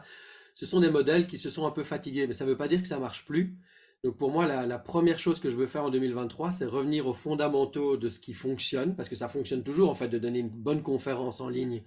ce 0.55 0.67
sont 0.67 0.81
des 0.81 0.91
modèles 0.91 1.27
qui 1.27 1.39
se 1.39 1.49
sont 1.49 1.67
un 1.67 1.71
peu 1.71 1.85
fatigués 1.85 2.27
mais 2.27 2.33
ça 2.33 2.45
ne 2.45 2.51
veut 2.51 2.57
pas 2.57 2.69
dire 2.69 2.83
que 2.83 2.89
ça 2.89 2.99
marche 2.99 3.25
plus 3.25 3.57
Donc 4.03 4.17
pour 4.17 4.31
moi, 4.31 4.47
la, 4.47 4.79
première 4.79 5.19
chose 5.19 5.41
que 5.41 5.51
je 5.51 5.57
veux 5.57 5.67
faire 5.67 5.85
en 5.85 5.91
2023, 5.91 6.51
c'est 6.51 6.65
revenir 6.65 7.07
aux 7.07 7.13
fondamentaux 7.13 7.99
de 7.99 8.09
ce 8.09 8.19
qui 8.19 8.33
fonctionne, 8.33 8.97
parce 8.97 9.11
que 9.11 9.17
ça 9.17 9.29
fonctionne 9.29 9.63
toujours 9.63 9.91
en 9.91 9.95
fait 9.95 10.09
de 10.09 10.19
donner 10.19 10.39
une 10.39 10.49
bonne 10.49 10.83
conférence 10.83 11.41
en 11.41 11.51
ligne 11.51 11.83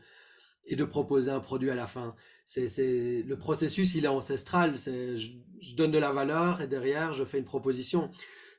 et 0.66 0.76
de 0.76 0.86
proposer 0.86 1.32
un 1.32 1.39
produit 1.39 1.72
à 1.72 1.76
la 1.76 1.88
fin. 1.88 2.16
C'est, 2.46 3.24
le 3.26 3.36
processus, 3.38 3.96
il 3.96 4.06
est 4.06 4.10
ancestral. 4.10 4.78
C'est, 4.78 5.18
je, 5.18 5.32
donne 5.76 5.91
de 5.91 5.98
la 5.98 6.12
valeur 6.12 6.62
et 6.62 6.68
derrière, 6.68 7.14
je 7.14 7.24
fais 7.24 7.39
une 7.39 7.46
proposition. 7.46 8.12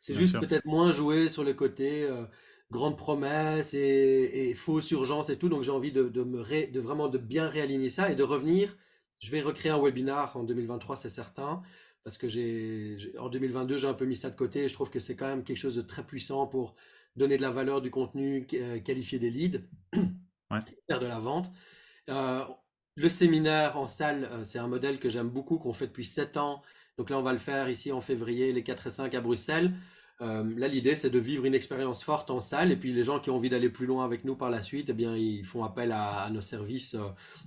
C'est 0.04 0.12
juste 0.12 0.38
peut-être 0.38 0.66
moins 0.66 0.92
jouer 0.92 1.30
sur 1.30 1.44
le 1.44 1.54
côté 1.54 2.02
euh, 2.02 2.26
grande 2.70 2.98
promesse 2.98 3.72
et, 3.72 4.52
fausse 4.54 4.90
urgence 4.90 5.30
et 5.30 5.38
tout. 5.38 5.48
Donc 5.48 5.62
j'ai 5.62 5.70
envie 5.70 5.92
de, 5.92 6.02
me 6.02 6.70
de 6.70 6.80
vraiment 6.80 7.08
de 7.08 7.16
bien 7.16 7.48
réaligner 7.48 7.88
ça 7.88 8.12
et 8.12 8.14
de 8.14 8.22
revenir. 8.22 8.76
Je 9.20 9.30
vais 9.30 9.40
recréer 9.40 9.72
un 9.72 9.80
webinar 9.80 10.36
en 10.36 10.42
2023, 10.44 10.96
c'est 10.96 11.08
certain 11.08 11.62
parce 12.02 12.18
que 12.18 12.28
j'ai 12.28 12.98
en 13.18 13.30
2022 13.30 13.78
j'ai 13.78 13.88
un 13.88 13.94
peu 13.94 14.04
mis 14.04 14.14
ça 14.14 14.28
de 14.28 14.36
côté 14.36 14.64
et 14.64 14.68
je 14.68 14.74
trouve 14.74 14.90
que 14.90 14.98
c'est 14.98 15.16
quand 15.16 15.26
même 15.26 15.42
quelque 15.42 15.56
chose 15.56 15.74
de 15.74 15.80
très 15.80 16.04
puissant 16.04 16.46
pour 16.46 16.74
donner 17.16 17.38
de 17.38 17.42
la 17.42 17.50
valeur 17.50 17.80
du 17.80 17.90
contenu, 17.90 18.46
euh, 18.52 18.80
qualifier 18.80 19.18
des 19.18 19.30
leads, 19.30 19.60
faire 20.86 21.00
de 21.00 21.06
la 21.06 21.18
vente. 21.18 21.50
Euh, 22.10 22.44
le 22.96 23.08
séminaire 23.08 23.78
en 23.78 23.88
salle, 23.88 24.28
c'est 24.42 24.58
un 24.58 24.68
modèle 24.68 25.00
que 25.00 25.08
j'aime 25.08 25.30
beaucoup, 25.30 25.56
qu'on 25.56 25.72
fait 25.72 25.86
depuis 25.86 26.04
7 26.04 26.36
ans. 26.36 26.60
Donc 26.98 27.08
là, 27.08 27.18
on 27.18 27.22
va 27.22 27.32
le 27.32 27.38
faire 27.38 27.70
ici 27.70 27.90
en 27.90 28.02
février, 28.02 28.52
les 28.52 28.62
4 28.62 28.86
et 28.86 28.90
5 28.90 29.14
à 29.14 29.20
Bruxelles. 29.22 29.72
Là, 30.20 30.68
l'idée, 30.68 30.94
c'est 30.94 31.10
de 31.10 31.18
vivre 31.18 31.44
une 31.44 31.54
expérience 31.54 32.02
forte 32.04 32.30
en 32.30 32.40
salle. 32.40 32.72
Et 32.72 32.76
puis, 32.76 32.92
les 32.92 33.04
gens 33.04 33.20
qui 33.20 33.30
ont 33.30 33.36
envie 33.36 33.50
d'aller 33.50 33.68
plus 33.68 33.86
loin 33.86 34.04
avec 34.04 34.24
nous 34.24 34.36
par 34.36 34.50
la 34.50 34.60
suite, 34.60 34.90
eh 34.90 34.92
bien, 34.92 35.16
ils 35.16 35.44
font 35.44 35.64
appel 35.64 35.92
à, 35.92 36.28
nos 36.30 36.40
services. 36.40 36.96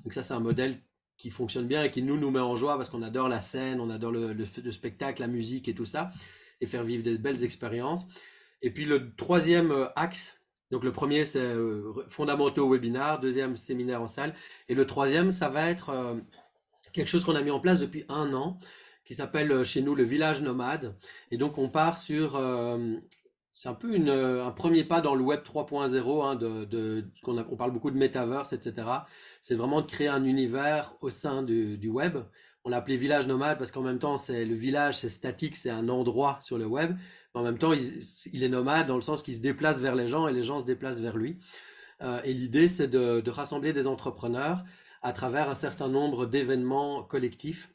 donc 0.04 0.14
ça, 0.14 0.24
c'est 0.24 0.34
un 0.34 0.40
modèle 0.40 0.78
qui 1.18 1.32
fonctionne 1.32 1.68
bien 1.68 1.84
et 1.84 1.92
qui 1.92 2.04
nous 2.04 2.18
nous 2.18 2.32
met 2.32 2.40
en 2.40 2.56
joie 2.56 2.76
parce 2.76 2.90
qu'on 2.90 3.02
adore 3.02 3.28
la 3.28 3.40
scène, 3.40 3.82
on 3.82 3.90
adore 3.90 4.12
le, 4.12 4.34
le, 4.34 4.72
spectacle, 4.72 5.22
la 5.22 5.28
musique 5.28 5.68
et 5.68 5.74
tout 5.74 5.86
ça, 5.86 6.12
et 6.62 6.68
faire 6.68 6.84
vivre 6.84 7.04
des 7.04 7.18
belles 7.18 7.44
expériences. 7.44 8.08
Et 8.62 8.72
puis 8.72 8.86
le 8.86 9.16
troisième 9.16 9.72
euh, 9.72 9.88
axe, 9.96 10.42
donc 10.72 10.84
le 10.84 10.92
premier 10.92 11.26
c'est 11.26 11.40
euh, 11.40 11.92
fondamentaux 12.08 12.70
webinar, 12.70 13.20
deuxième 13.20 13.58
séminaire 13.58 14.02
en 14.02 14.08
salle, 14.08 14.36
et 14.70 14.76
le 14.76 14.86
troisième 14.86 15.32
ça 15.32 15.50
va 15.50 15.70
être 15.70 15.90
euh, 15.90 16.16
quelque 16.94 17.08
chose 17.08 17.26
qu'on 17.26 17.36
a 17.36 17.42
mis 17.42 17.52
en 17.52 17.60
place 17.60 17.80
depuis 17.80 18.06
un 18.10 18.34
an, 18.34 18.58
qui 19.08 19.16
s'appelle 19.16 19.64
chez 19.64 19.82
nous 19.82 19.96
le 19.96 20.04
village 20.04 20.42
nomade. 20.42 20.96
Et 21.32 21.38
donc 21.38 21.58
on 21.58 21.70
part 21.70 21.98
sur 21.98 22.38
c'est 23.58 23.70
un 23.70 23.74
peu 23.74 23.96
une, 23.96 24.10
un 24.10 24.52
premier 24.52 24.84
pas 24.84 25.02
dans 25.02 25.16
le 25.16 25.24
web 25.24 25.40
3.0, 25.42 26.24
hein, 26.24 26.36
de, 26.36 27.06
on, 27.26 27.58
parle 27.58 27.72
beaucoup 27.72 27.90
de 27.90 27.98
metaverse, 27.98 28.54
etc. 28.54 28.88
C'est 29.42 29.56
vraiment 29.56 29.82
de 29.82 29.88
créer 29.88 30.10
un 30.10 30.26
univers 30.26 30.94
au 31.02 31.10
sein 31.10 31.42
du, 31.42 31.90
web. 31.90 32.20
On 32.66 32.70
l'a 32.70 32.78
appelé 32.78 32.98
village 32.98 33.26
nomade 33.26 33.58
parce 33.58 33.72
qu'en 33.72 33.82
même 33.82 33.98
temps, 33.98 34.20
c'est 34.20 34.46
le 34.46 34.54
village, 34.54 35.00
c'est 35.00 35.10
statique, 35.10 35.56
c'est 35.56 35.72
un 35.72 35.90
endroit 35.90 36.38
sur 36.44 36.60
le 36.60 36.68
web. 36.68 36.96
Mais 37.34 37.42
en 37.42 37.44
même 37.44 37.58
temps, 37.58 37.74
il, 37.74 38.44
est 38.44 38.50
nomade 38.50 38.86
dans 38.86 38.96
le 38.96 39.02
sens 39.02 39.24
qu'il 39.24 39.34
se 39.34 39.42
déplace 39.42 39.80
vers 39.80 39.96
les 39.96 40.08
gens 40.08 40.28
et 40.28 40.34
les 40.34 40.44
gens 40.44 40.60
se 40.60 40.66
déplacent 40.66 41.00
vers 41.00 41.18
lui. 41.18 41.40
Euh, 42.04 42.22
et 42.26 42.36
l'idée, 42.36 42.68
c'est 42.68 42.88
de, 42.88 43.28
rassembler 43.28 43.74
des 43.74 43.88
entrepreneurs 43.88 44.66
à 45.02 45.14
travers 45.14 45.50
un 45.50 45.56
certain 45.56 45.88
nombre 45.88 46.28
d'événements 46.28 47.02
collectifs, 47.02 47.74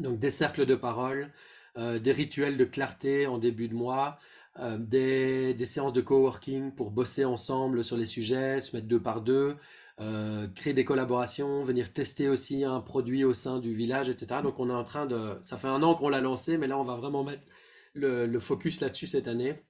donc 0.00 0.18
des 0.18 0.30
cercles 0.30 0.66
de 0.66 0.74
parole, 0.74 1.30
euh, 1.78 1.98
des 1.98 2.12
rituels 2.12 2.56
de 2.56 2.64
clarté 2.64 3.26
en 3.26 3.38
début 3.38 3.68
de 3.68 3.74
mois, 3.74 4.18
euh, 4.58 4.76
des, 4.78 5.54
des, 5.54 5.64
séances 5.64 5.94
de 5.94 6.00
coworking 6.00 6.72
pour 6.72 6.90
bosser 6.90 7.24
ensemble 7.24 7.82
sur 7.82 7.96
les 7.96 8.06
sujets, 8.06 8.60
se 8.60 8.76
mettre 8.76 8.88
deux 8.88 9.00
par 9.00 9.22
deux, 9.22 9.56
euh, 10.00 10.46
créer 10.48 10.74
des 10.74 10.84
collaborations, 10.84 11.64
venir 11.64 11.92
tester 11.92 12.28
aussi 12.28 12.64
un 12.64 12.80
produit 12.80 13.24
au 13.24 13.32
sein 13.32 13.58
du 13.58 13.74
village, 13.74 14.08
etc. 14.08 14.40
Donc 14.42 14.60
on 14.60 14.68
est 14.68 14.74
en 14.74 14.84
train 14.84 15.06
de... 15.06 15.38
Ça 15.42 15.56
fait 15.56 15.68
un 15.68 15.82
an 15.82 15.94
qu'on 15.94 16.10
l'a 16.10 16.20
lancé, 16.20 16.58
mais 16.58 16.66
là 16.66 16.78
on 16.78 16.84
va 16.84 16.94
vraiment 16.94 17.24
mettre 17.24 17.42
le, 17.94 18.26
le 18.26 18.40
focus 18.40 18.80
là-dessus 18.80 19.06
cette 19.06 19.28
année. 19.28 19.62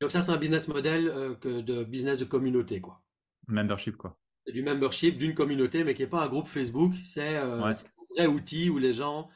Donc 0.00 0.12
ça 0.12 0.22
c'est 0.22 0.32
un 0.32 0.36
business 0.36 0.68
model 0.68 1.36
que 1.40 1.60
de 1.60 1.84
business 1.84 2.18
de 2.18 2.24
communauté, 2.24 2.80
quoi. 2.80 3.02
Membership, 3.46 3.96
quoi. 3.96 4.16
Du 4.46 4.62
membership 4.62 5.18
d'une 5.18 5.34
communauté, 5.34 5.84
mais 5.84 5.94
qui 5.94 6.02
n'est 6.02 6.08
pas 6.08 6.22
un 6.22 6.28
groupe 6.28 6.46
Facebook. 6.46 6.94
C'est 7.04 7.36
vrai 8.16 8.26
outil 8.26 8.70
où 8.70 8.78
les 8.78 8.92
gens 8.92 9.28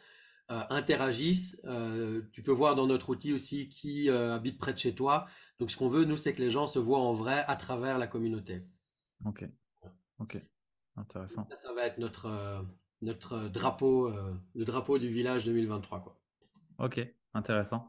euh, 0.51 0.61
interagissent. 0.69 1.59
Euh, 1.65 2.21
tu 2.33 2.43
peux 2.43 2.53
voir 2.53 2.75
dans 2.75 2.87
notre 2.87 3.09
outil 3.09 3.33
aussi 3.33 3.71
qui 3.71 4.11
euh, 4.11 4.35
habite 4.35 4.59
près 4.59 4.75
de 4.75 4.79
chez 4.79 4.95
toi. 4.95 5.27
Donc 5.59 5.71
ce 5.71 5.77
qu'on 5.79 5.89
veut, 5.89 6.05
nous, 6.05 6.19
c'est 6.19 6.35
que 6.35 6.43
les 6.43 6.51
gens 6.51 6.67
se 6.67 6.79
voient 6.79 7.01
en 7.01 7.15
vrai 7.15 7.45
à 7.49 7.57
travers 7.57 7.97
la 7.97 8.07
communauté. 8.07 8.63
Ok. 9.25 9.49
Ok. 10.19 10.37
Intéressant. 10.97 11.49
Ça, 11.57 11.73
va 11.73 11.87
être 11.87 11.99
notre, 11.99 12.31
notre 13.01 13.49
drapeau, 13.49 14.13
le 14.55 14.65
drapeau 14.65 14.99
du 14.99 15.09
village 15.09 15.45
2023. 15.45 16.03
Quoi. 16.05 16.21
Ok, 16.79 17.01
intéressant. 17.33 17.89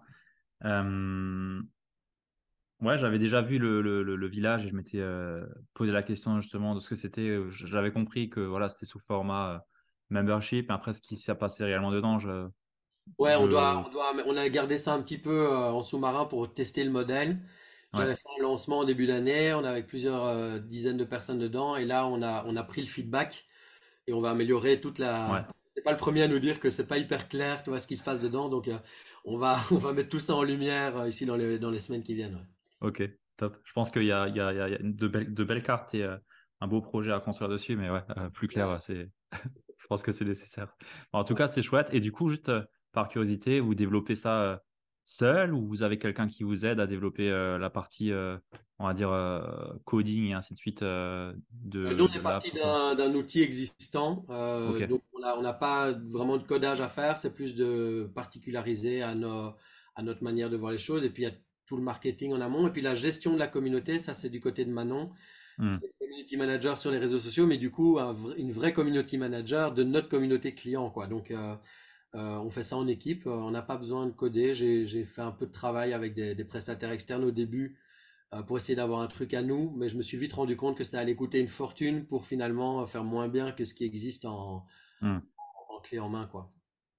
Ouais, 2.81 2.97
j'avais 2.97 3.19
déjà 3.19 3.41
vu 3.41 3.59
le, 3.59 3.81
le, 3.81 4.01
le, 4.01 4.27
village 4.27 4.65
et 4.65 4.69
je 4.69 4.75
m'étais 4.75 5.03
posé 5.75 5.91
la 5.91 6.01
question 6.01 6.39
justement 6.39 6.73
de 6.73 6.79
ce 6.79 6.89
que 6.89 6.95
c'était. 6.95 7.37
J'avais 7.49 7.91
compris 7.91 8.29
que 8.29 8.39
voilà, 8.39 8.69
c'était 8.69 8.87
sous 8.87 8.97
format 8.99 9.63
membership. 10.09 10.71
Après, 10.71 10.93
ce 10.93 11.01
qui 11.01 11.17
s'est 11.17 11.35
passé 11.35 11.63
réellement 11.63 11.91
dedans, 11.91 12.19
je. 12.19 12.47
Ouais, 13.19 13.35
on 13.35 13.47
doit, 13.47 13.85
on 13.85 13.89
doit, 13.91 14.13
on 14.25 14.35
a 14.35 14.49
gardé 14.49 14.77
ça 14.79 14.93
un 14.93 15.01
petit 15.01 15.19
peu 15.19 15.47
euh, 15.47 15.71
en 15.71 15.83
sous-marin 15.83 16.25
pour 16.25 16.51
tester 16.51 16.83
le 16.83 16.89
modèle. 16.89 17.37
J'avais 17.93 18.15
fait 18.15 18.27
un 18.37 18.43
lancement 18.43 18.79
au 18.79 18.85
début 18.85 19.07
d'année, 19.07 19.53
on 19.53 19.63
avait 19.63 19.83
plusieurs 19.83 20.25
euh, 20.25 20.59
dizaines 20.59 20.97
de 20.97 21.05
personnes 21.05 21.39
dedans, 21.39 21.77
et 21.77 21.85
là 21.85 22.05
on 22.07 22.21
a, 22.21 22.43
on 22.45 22.57
a 22.57 22.63
pris 22.63 22.81
le 22.81 22.87
feedback 22.87 23.45
et 24.05 24.11
on 24.11 24.19
va 24.19 24.31
améliorer 24.31 24.81
toute 24.81 24.99
la. 24.99 25.31
Ouais. 25.31 25.39
C'est 25.77 25.81
pas 25.81 25.91
le 25.91 25.97
premier 25.97 26.23
à 26.23 26.27
nous 26.27 26.39
dire 26.39 26.59
que 26.59 26.69
c'est 26.69 26.87
pas 26.87 26.97
hyper 26.97 27.29
clair, 27.29 27.63
tu 27.63 27.69
vois 27.69 27.79
ce 27.79 27.87
qui 27.87 27.95
se 27.95 28.03
passe 28.03 28.21
dedans, 28.21 28.49
donc 28.49 28.67
euh, 28.67 28.77
on 29.23 29.37
va, 29.37 29.57
on 29.71 29.75
va 29.75 29.93
mettre 29.93 30.09
tout 30.09 30.19
ça 30.19 30.35
en 30.35 30.43
lumière 30.43 31.07
ici 31.07 31.25
dans 31.25 31.37
les, 31.37 31.57
dans 31.57 31.71
les 31.71 31.79
semaines 31.79 32.03
qui 32.03 32.15
viennent. 32.15 32.45
Ok, 32.81 33.01
top. 33.37 33.57
Je 33.63 33.71
pense 33.71 33.91
qu'il 33.91 34.03
y 34.03 34.11
a, 34.11 34.27
il 34.27 34.35
y 34.35 34.41
a, 34.41 34.51
il 34.51 34.57
y 34.57 34.75
a 34.75 34.77
de, 34.81 35.07
belles, 35.07 35.33
de 35.33 35.43
belles 35.45 35.63
cartes 35.63 35.93
et 35.95 36.03
un 36.59 36.67
beau 36.67 36.81
projet 36.81 37.13
à 37.13 37.21
construire 37.21 37.49
dessus, 37.49 37.77
mais 37.77 37.89
ouais, 37.89 38.01
plus 38.33 38.49
clair, 38.49 38.77
c'est 38.81 39.09
je 39.85 39.87
pense 39.87 40.01
que 40.01 40.11
c'est 40.11 40.25
nécessaire. 40.25 40.75
en 41.13 41.23
tout 41.23 41.35
cas, 41.35 41.47
c'est 41.47 41.61
chouette. 41.61 41.89
Et 41.93 41.99
du 41.99 42.11
coup, 42.11 42.31
juste 42.31 42.49
euh, 42.49 42.63
par 42.91 43.07
curiosité, 43.07 43.59
vous 43.59 43.75
développez 43.75 44.15
ça 44.15 44.41
euh, 44.41 44.57
seul 45.03 45.53
ou 45.53 45.63
vous 45.63 45.83
avez 45.83 45.99
quelqu'un 45.99 46.27
qui 46.27 46.43
vous 46.43 46.65
aide 46.65 46.79
à 46.79 46.87
développer 46.87 47.29
euh, 47.29 47.59
la 47.59 47.69
partie, 47.69 48.11
on 48.79 48.87
va 48.87 48.95
dire, 48.95 49.11
coding 49.83 50.31
et 50.31 50.33
ainsi 50.33 50.55
de 50.55 50.57
suite 50.57 50.81
de, 50.81 51.35
Nous, 51.53 52.05
on 52.05 52.07
est 52.07 52.19
parti 52.19 52.49
d'un 52.51 53.13
outil 53.13 53.43
existant. 53.43 54.25
Donc, 54.27 55.03
on 55.13 55.41
n'a 55.43 55.53
pas 55.53 55.91
vraiment 55.91 56.37
de 56.37 56.47
codage 56.47 56.81
à 56.81 56.87
faire. 56.87 57.19
C'est 57.19 57.35
plus 57.35 57.53
de 57.53 58.09
particulariser 58.15 59.03
à, 59.03 59.13
nos, 59.13 59.53
à 59.95 60.01
notre 60.01 60.23
manière 60.23 60.49
de 60.49 60.57
voir 60.57 60.71
les 60.71 60.79
choses. 60.79 61.05
Et 61.05 61.11
puis, 61.11 61.23
il 61.23 61.25
y 61.27 61.29
a 61.29 61.35
tout 61.67 61.77
le 61.77 61.83
marketing 61.83 62.33
en 62.33 62.41
amont. 62.41 62.67
Et 62.67 62.71
puis, 62.71 62.81
la 62.81 62.95
gestion 62.95 63.33
de 63.33 63.39
la 63.39 63.47
communauté, 63.47 63.99
ça, 63.99 64.15
c'est 64.15 64.31
du 64.31 64.39
côté 64.39 64.65
de 64.65 64.71
Manon. 64.71 65.11
Hmm. 65.57 65.77
Community 65.99 66.37
manager 66.37 66.77
sur 66.77 66.91
les 66.91 66.97
réseaux 66.97 67.19
sociaux, 67.19 67.45
mais 67.45 67.57
du 67.57 67.71
coup, 67.71 67.99
une 68.37 68.51
vraie 68.51 68.73
community 68.73 69.17
manager 69.17 69.73
de 69.73 69.83
notre 69.83 70.09
communauté 70.09 70.53
client, 70.53 70.89
quoi. 70.89 71.07
Donc, 71.07 71.31
euh, 71.31 71.55
euh, 72.15 72.37
on 72.37 72.49
fait 72.49 72.63
ça 72.63 72.77
en 72.77 72.87
équipe. 72.87 73.25
On 73.27 73.51
n'a 73.51 73.61
pas 73.61 73.77
besoin 73.77 74.05
de 74.05 74.11
coder. 74.11 74.55
J'ai 74.55 75.05
fait 75.05 75.21
un 75.21 75.31
peu 75.31 75.45
de 75.45 75.51
travail 75.51 75.93
avec 75.93 76.13
des, 76.13 76.45
prestataires 76.45 76.91
externes 76.91 77.23
au 77.23 77.31
début 77.31 77.77
euh, 78.33 78.41
pour 78.41 78.57
essayer 78.57 78.75
d'avoir 78.75 79.01
un 79.01 79.07
truc 79.07 79.33
à 79.33 79.41
nous, 79.41 79.73
mais 79.77 79.89
je 79.89 79.97
me 79.97 80.01
suis 80.01 80.17
vite 80.17 80.33
rendu 80.33 80.57
compte 80.57 80.77
que 80.77 80.83
ça 80.83 80.99
allait 80.99 81.15
coûter 81.15 81.39
une 81.39 81.47
fortune 81.47 82.05
pour 82.05 82.25
finalement 82.25 82.85
faire 82.87 83.03
moins 83.03 83.27
bien 83.27 83.51
que 83.51 83.65
ce 83.65 83.73
qui 83.73 83.85
existe 83.85 84.25
en, 84.25 84.65
hmm. 85.01 85.19
en 85.69 85.79
clé 85.81 85.99
en 85.99 86.09
main, 86.09 86.27
quoi. 86.27 86.51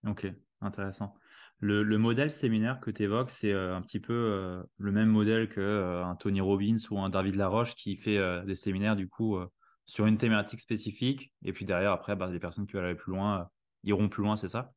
Ok, 0.07 0.27
intéressant. 0.61 1.15
Le, 1.61 1.97
modèle 1.97 2.31
séminaire 2.31 2.81
que 2.81 2.91
tu 2.91 3.05
évoques, 3.05 3.31
c'est 3.31 3.53
euh, 3.53 3.75
un 3.75 3.81
petit 3.81 4.01
peu 4.01 4.13
euh, 4.13 4.63
le 4.77 4.93
même 4.93 5.09
modèle 5.09 5.49
que 5.49 5.61
euh, 5.61 6.05
un 6.05 6.15
Tony 6.15 6.41
Robbins 6.41 6.77
ou 6.91 6.99
un 6.99 7.09
David 7.09 7.37
Laroche 7.37 7.75
qui 7.75 7.97
fait 7.97 8.19
des 8.45 8.55
séminaires 8.55 8.97
du 8.97 9.09
coup 9.09 9.39
sur 9.87 10.07
une 10.07 10.19
thématique 10.19 10.61
spécifique. 10.61 11.33
Et 11.43 11.53
puis 11.53 11.65
derrière, 11.65 11.93
après, 11.93 12.17
bah, 12.17 12.29
les 12.31 12.39
personnes 12.39 12.67
qui 12.67 12.75
veulent 12.75 12.85
aller 12.85 12.95
plus 12.95 13.13
loin 13.13 13.49
iront 13.85 14.09
plus 14.09 14.23
loin, 14.23 14.37
c'est 14.37 14.49
ça? 14.49 14.73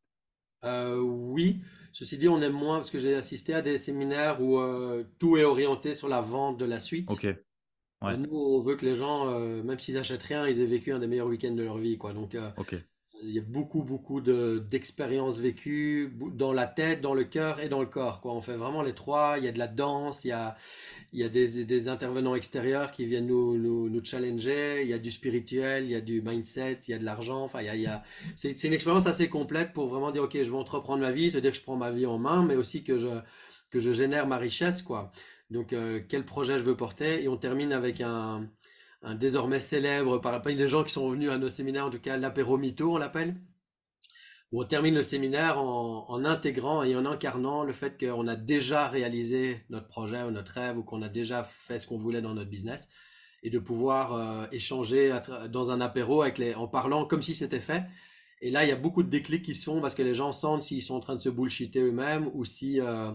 Oui. 0.64 1.60
Ceci 1.92 2.18
dit, 2.18 2.30
on 2.30 2.42
aime 2.42 2.54
moins 2.54 2.78
parce 2.78 2.92
que 2.92 3.00
j'ai 3.00 3.16
assisté 3.16 3.54
à 3.54 3.62
des 3.62 3.78
séminaires 3.78 4.42
où 4.42 4.60
tout 5.18 5.38
est 5.38 5.44
orienté 5.44 5.94
sur 5.94 6.08
la 6.08 6.22
vente 6.22 6.58
de 6.58 6.66
la 6.66 6.80
suite. 6.80 7.12
Ok. 7.12 7.28
nous, 8.04 8.30
on 8.32 8.62
veut 8.62 8.76
que 8.76 8.86
les 8.86 8.96
gens, 8.96 9.38
même 9.40 9.80
s'ils 9.80 9.98
achètent 9.98 10.24
rien, 10.24 10.48
ils 10.48 10.62
aient 10.62 10.66
vécu 10.66 10.94
un 10.94 11.00
des 11.00 11.08
meilleurs 11.08 11.28
week-ends 11.28 11.56
de 11.56 11.64
leur 11.64 11.78
vie, 11.78 11.98
quoi. 11.98 12.14
Donc, 12.14 12.38
ok 12.58 12.76
il 13.24 13.32
y 13.32 13.40
a 13.40 13.42
beaucoup, 13.42 13.84
beaucoup 13.84 14.22
d'expériences 14.22 15.40
vécues 15.40 16.14
dans 16.34 16.54
la 16.54 16.66
tête, 16.66 17.02
dans 17.02 17.14
le 17.14 17.24
cœur 17.24 17.60
et 17.60 17.70
dans 17.70 17.80
le 17.80 17.86
corps. 17.86 18.22
Quoi. 18.22 18.34
On 18.34 18.42
fait 18.42 18.56
vraiment 18.56 18.82
les 18.82 18.94
trois. 18.94 19.36
Il 19.38 19.46
y 19.46 19.48
a 19.48 19.52
de 19.52 19.60
la 19.60 19.68
danse, 19.68 20.24
il 20.24 20.30
y 20.30 20.32
a, 20.32 20.56
il 21.12 21.20
y 21.20 21.24
a 21.24 21.30
des, 21.30 21.66
des 21.66 21.88
intervenants 21.88 22.36
extérieurs 22.36 22.92
qui 22.92 23.06
viennent 23.06 23.28
nous, 23.28 23.58
nous, 23.58 24.04
challenger. 24.04 24.82
Il 24.84 24.88
y 24.90 24.94
a 24.94 25.00
du 25.00 25.12
spirituel, 25.12 25.86
il 25.86 25.92
y 25.92 25.96
a 25.96 26.02
du 26.02 26.22
mindset, 26.22 26.80
il 26.88 26.92
y 26.92 26.94
a 26.94 26.98
de 26.98 27.06
l'argent. 27.06 27.44
Enfin, 27.44 27.62
il 27.62 27.66
y 27.66 27.70
a, 27.70 27.76
il. 27.76 28.02
C'est 28.36 28.64
une 28.64 28.74
expérience 28.74 29.08
assez 29.08 29.28
complète 29.30 29.74
pour 29.74 29.88
vraiment 29.88 30.12
dire, 30.12 30.24
OK, 30.24 30.34
je 30.34 30.50
vais 30.50 30.58
entreprendre 30.58 31.02
ma 31.02 31.12
vie, 31.12 31.30
c'est-à-dire 31.30 31.52
que 31.52 31.58
je 31.58 31.64
prends 31.64 31.78
ma 31.78 31.92
vie 31.92 32.06
en 32.06 32.18
main, 32.18 32.46
mais 32.46 32.56
aussi 32.56 32.84
que 32.84 32.98
je, 32.98 33.10
que 33.70 33.80
je 33.80 33.92
génère 33.92 34.28
ma 34.28 34.38
richesse. 34.38 34.82
quoi. 34.82 35.12
Donc, 35.50 35.74
euh, 35.74 36.00
quel 36.08 36.26
projet 36.26 36.60
je 36.60 36.64
veux 36.64 36.76
porter? 36.78 37.24
Et 37.24 37.28
on 37.28 37.38
termine 37.38 37.74
avec 37.74 38.02
un 38.02 38.48
un 39.02 39.16
désormais 39.16 39.60
célèbre 39.60 40.20
par 40.20 40.42
les 40.46 40.68
gens 40.68 40.84
qui 40.84 40.94
sont 40.94 41.10
venus 41.10 41.30
à 41.30 41.38
nos 41.38 41.50
séminaires, 41.50 41.86
en 41.86 41.90
tout 41.90 42.00
cas 42.00 42.18
l'apéro 42.18 42.58
mytho, 42.58 42.94
on 42.94 42.98
l'appelle, 42.98 43.36
où 44.52 44.62
on 44.62 44.66
termine 44.66 44.96
le 44.96 45.04
séminaire 45.04 45.60
en, 45.60 46.26
intégrant 46.26 46.84
et 46.84 46.96
en 46.96 47.06
incarnant 47.06 47.64
le 47.64 47.74
fait 47.74 48.00
qu'on 48.00 48.28
a 48.28 48.36
déjà 48.36 48.88
réalisé 48.88 49.64
notre 49.70 49.88
projet 49.88 50.24
ou 50.24 50.32
notre 50.32 50.54
rêve 50.54 50.78
ou 50.78 50.84
qu'on 50.84 51.02
a 51.02 51.10
déjà 51.10 51.44
fait 51.44 51.80
ce 51.80 51.88
qu'on 51.88 51.98
voulait 51.98 52.22
dans 52.22 52.34
notre 52.34 52.50
business 52.50 52.90
et 53.44 53.50
de 53.50 53.60
pouvoir 53.60 54.14
euh, 54.14 54.48
échanger 54.52 55.18
dans 55.50 55.72
un 55.72 55.80
apéro 55.82 56.24
en 56.24 56.68
parlant 56.68 57.06
comme 57.06 57.22
si 57.22 57.36
c'était 57.36 57.60
fait. 57.60 57.84
Et 58.42 58.52
là, 58.52 58.66
il 58.66 58.70
y 58.70 58.72
a 58.72 58.76
beaucoup 58.76 59.04
de 59.04 59.10
déclics 59.10 59.44
qui 59.44 59.54
se 59.54 59.66
font 59.66 59.82
parce 59.82 59.96
que 59.96 60.02
les 60.02 60.16
gens 60.16 60.32
sentent 60.32 60.64
s'ils 60.64 60.82
sont 60.82 60.96
en 60.96 61.00
train 61.00 61.16
de 61.16 61.22
se 61.22 61.30
bullshiter 61.30 61.82
eux-mêmes 61.82 62.30
ou 62.34 62.44
si 62.44 62.82
euh, 62.82 63.12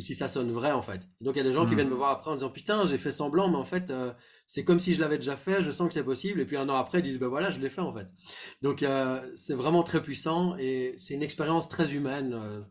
ou 0.00 0.02
si 0.02 0.14
ça 0.14 0.28
sonne 0.28 0.50
vrai 0.50 0.72
en 0.72 0.80
fait. 0.80 1.06
donc 1.20 1.34
il 1.34 1.38
y 1.38 1.40
a 1.42 1.44
des 1.44 1.52
gens 1.52 1.66
qui 1.66 1.72
hmm. 1.72 1.76
viennent 1.76 1.90
me 1.90 1.94
voir 1.94 2.08
après 2.08 2.30
en 2.30 2.34
disant 2.34 2.48
putain 2.48 2.86
j'ai 2.86 2.96
fait 2.96 3.10
semblant 3.10 3.50
mais 3.50 3.58
en 3.58 3.64
fait 3.64 3.90
euh, 3.90 4.14
c'est 4.46 4.64
comme 4.64 4.78
si 4.78 4.94
je 4.94 5.00
l'avais 5.02 5.18
déjà 5.18 5.36
fait, 5.36 5.60
je 5.60 5.70
sens 5.70 5.88
que 5.88 5.92
c'est 5.92 6.02
possible 6.02 6.40
et 6.40 6.46
puis 6.46 6.56
un 6.56 6.70
an 6.70 6.76
après 6.76 7.00
ils 7.00 7.02
disent 7.02 7.18
ben 7.18 7.28
voilà 7.28 7.50
je 7.50 7.60
l'ai 7.60 7.68
fait 7.68 7.82
en 7.82 7.94
fait. 7.94 8.08
Donc 8.62 8.82
euh, 8.82 9.20
c'est 9.36 9.52
vraiment 9.52 9.82
très 9.82 10.02
puissant 10.02 10.56
et 10.56 10.94
c'est 10.96 11.12
une 11.12 11.22
expérience 11.22 11.68
très 11.68 11.92
humaine, 11.94 12.32
euh, 12.32 12.62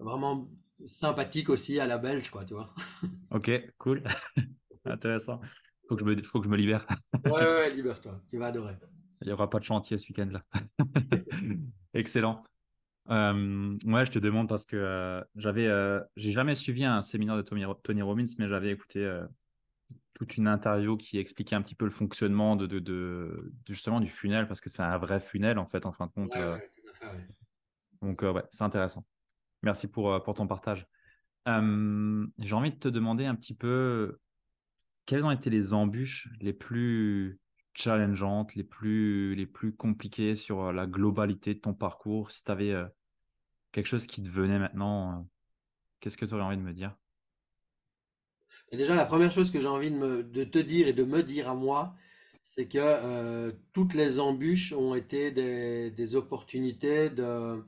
vraiment 0.00 0.50
sympathique 0.86 1.50
aussi 1.50 1.78
à 1.78 1.86
la 1.86 1.98
belge 1.98 2.30
quoi 2.30 2.44
tu 2.44 2.54
vois. 2.54 2.74
Ok 3.30 3.48
cool, 3.78 4.02
intéressant. 4.84 5.40
Faut 5.88 5.94
que 5.94 6.00
je 6.00 6.04
me 6.04 6.20
faut 6.20 6.40
que 6.40 6.46
je 6.46 6.50
me 6.50 6.56
libère. 6.56 6.84
ouais 7.26 7.30
ouais 7.30 7.70
libère-toi, 7.70 8.12
tu 8.28 8.38
vas 8.38 8.46
adorer. 8.46 8.74
Il 9.20 9.28
n'y 9.28 9.32
aura 9.32 9.48
pas 9.48 9.60
de 9.60 9.64
chantier 9.64 9.98
ce 9.98 10.08
week-end 10.08 10.30
là. 10.32 10.42
Excellent. 11.94 12.42
Euh, 13.10 13.78
ouais, 13.84 14.06
je 14.06 14.10
te 14.10 14.18
demande 14.18 14.48
parce 14.48 14.66
que 14.66 14.76
euh, 14.76 15.22
j'avais, 15.36 15.66
euh, 15.66 16.00
j'ai 16.16 16.32
jamais 16.32 16.54
suivi 16.54 16.84
un 16.84 17.02
séminaire 17.02 17.36
de 17.36 17.42
Tony, 17.42 17.64
Tony 17.82 18.02
Robbins, 18.02 18.24
mais 18.38 18.48
j'avais 18.48 18.70
écouté 18.70 19.20
toute 20.14 20.36
une 20.36 20.48
interview 20.48 20.96
qui 20.96 21.18
expliquait 21.18 21.54
un 21.54 21.62
petit 21.62 21.74
peu 21.74 21.84
le 21.84 21.90
fonctionnement 21.90 22.56
de, 22.56 22.66
de, 22.66 22.78
de, 22.78 23.52
justement 23.68 24.00
du 24.00 24.08
funnel 24.08 24.48
parce 24.48 24.60
que 24.60 24.70
c'est 24.70 24.82
un 24.82 24.98
vrai 24.98 25.20
funnel 25.20 25.58
en 25.58 25.66
fait 25.66 25.86
en 25.86 25.92
fin 25.92 26.06
de 26.06 26.12
compte. 26.12 26.32
Donc 28.02 28.22
ouais, 28.22 28.44
c'est 28.50 28.64
intéressant. 28.64 29.04
Merci 29.62 29.88
pour 29.88 30.22
pour 30.22 30.34
ton 30.34 30.46
partage. 30.46 30.86
j'ai 31.46 32.54
envie 32.54 32.70
de 32.70 32.78
te 32.78 32.88
demander 32.88 33.26
un 33.26 33.34
petit 33.34 33.54
peu 33.54 34.18
quelles 35.04 35.24
ont 35.24 35.30
été 35.30 35.50
les 35.50 35.72
embûches 35.72 36.28
les 36.40 36.52
plus 36.52 37.38
challengeantes, 37.76 38.54
les 38.54 38.64
plus, 38.64 39.34
les 39.34 39.46
plus 39.46 39.74
compliquées 39.74 40.34
sur 40.34 40.72
la 40.72 40.86
globalité 40.86 41.54
de 41.54 41.60
ton 41.60 41.74
parcours. 41.74 42.32
Si 42.32 42.42
tu 42.42 42.50
avais 42.50 42.74
quelque 43.76 43.86
chose 43.86 44.06
qui 44.06 44.22
te 44.22 44.28
venait 44.30 44.58
maintenant, 44.58 45.12
euh, 45.12 45.22
qu'est-ce 46.00 46.16
que 46.16 46.24
tu 46.24 46.32
aurais 46.32 46.44
envie 46.44 46.56
de 46.56 46.62
me 46.62 46.72
dire? 46.72 46.96
Déjà, 48.72 48.94
la 48.94 49.04
première 49.04 49.30
chose 49.30 49.50
que 49.50 49.60
j'ai 49.60 49.68
envie 49.68 49.90
de, 49.90 50.44
te 50.44 50.58
dire 50.58 50.88
et 50.88 50.94
de 50.94 51.04
me 51.04 51.22
dire 51.22 51.50
à 51.50 51.54
moi, 51.54 51.94
c'est 52.42 52.66
que 52.66 52.78
euh, 52.80 53.52
toutes 53.74 53.92
les 53.92 54.18
embûches 54.18 54.72
ont 54.72 54.94
été 54.94 55.30
des, 55.30 55.90
des 55.90 56.16
opportunités 56.16 57.10
de 57.10 57.62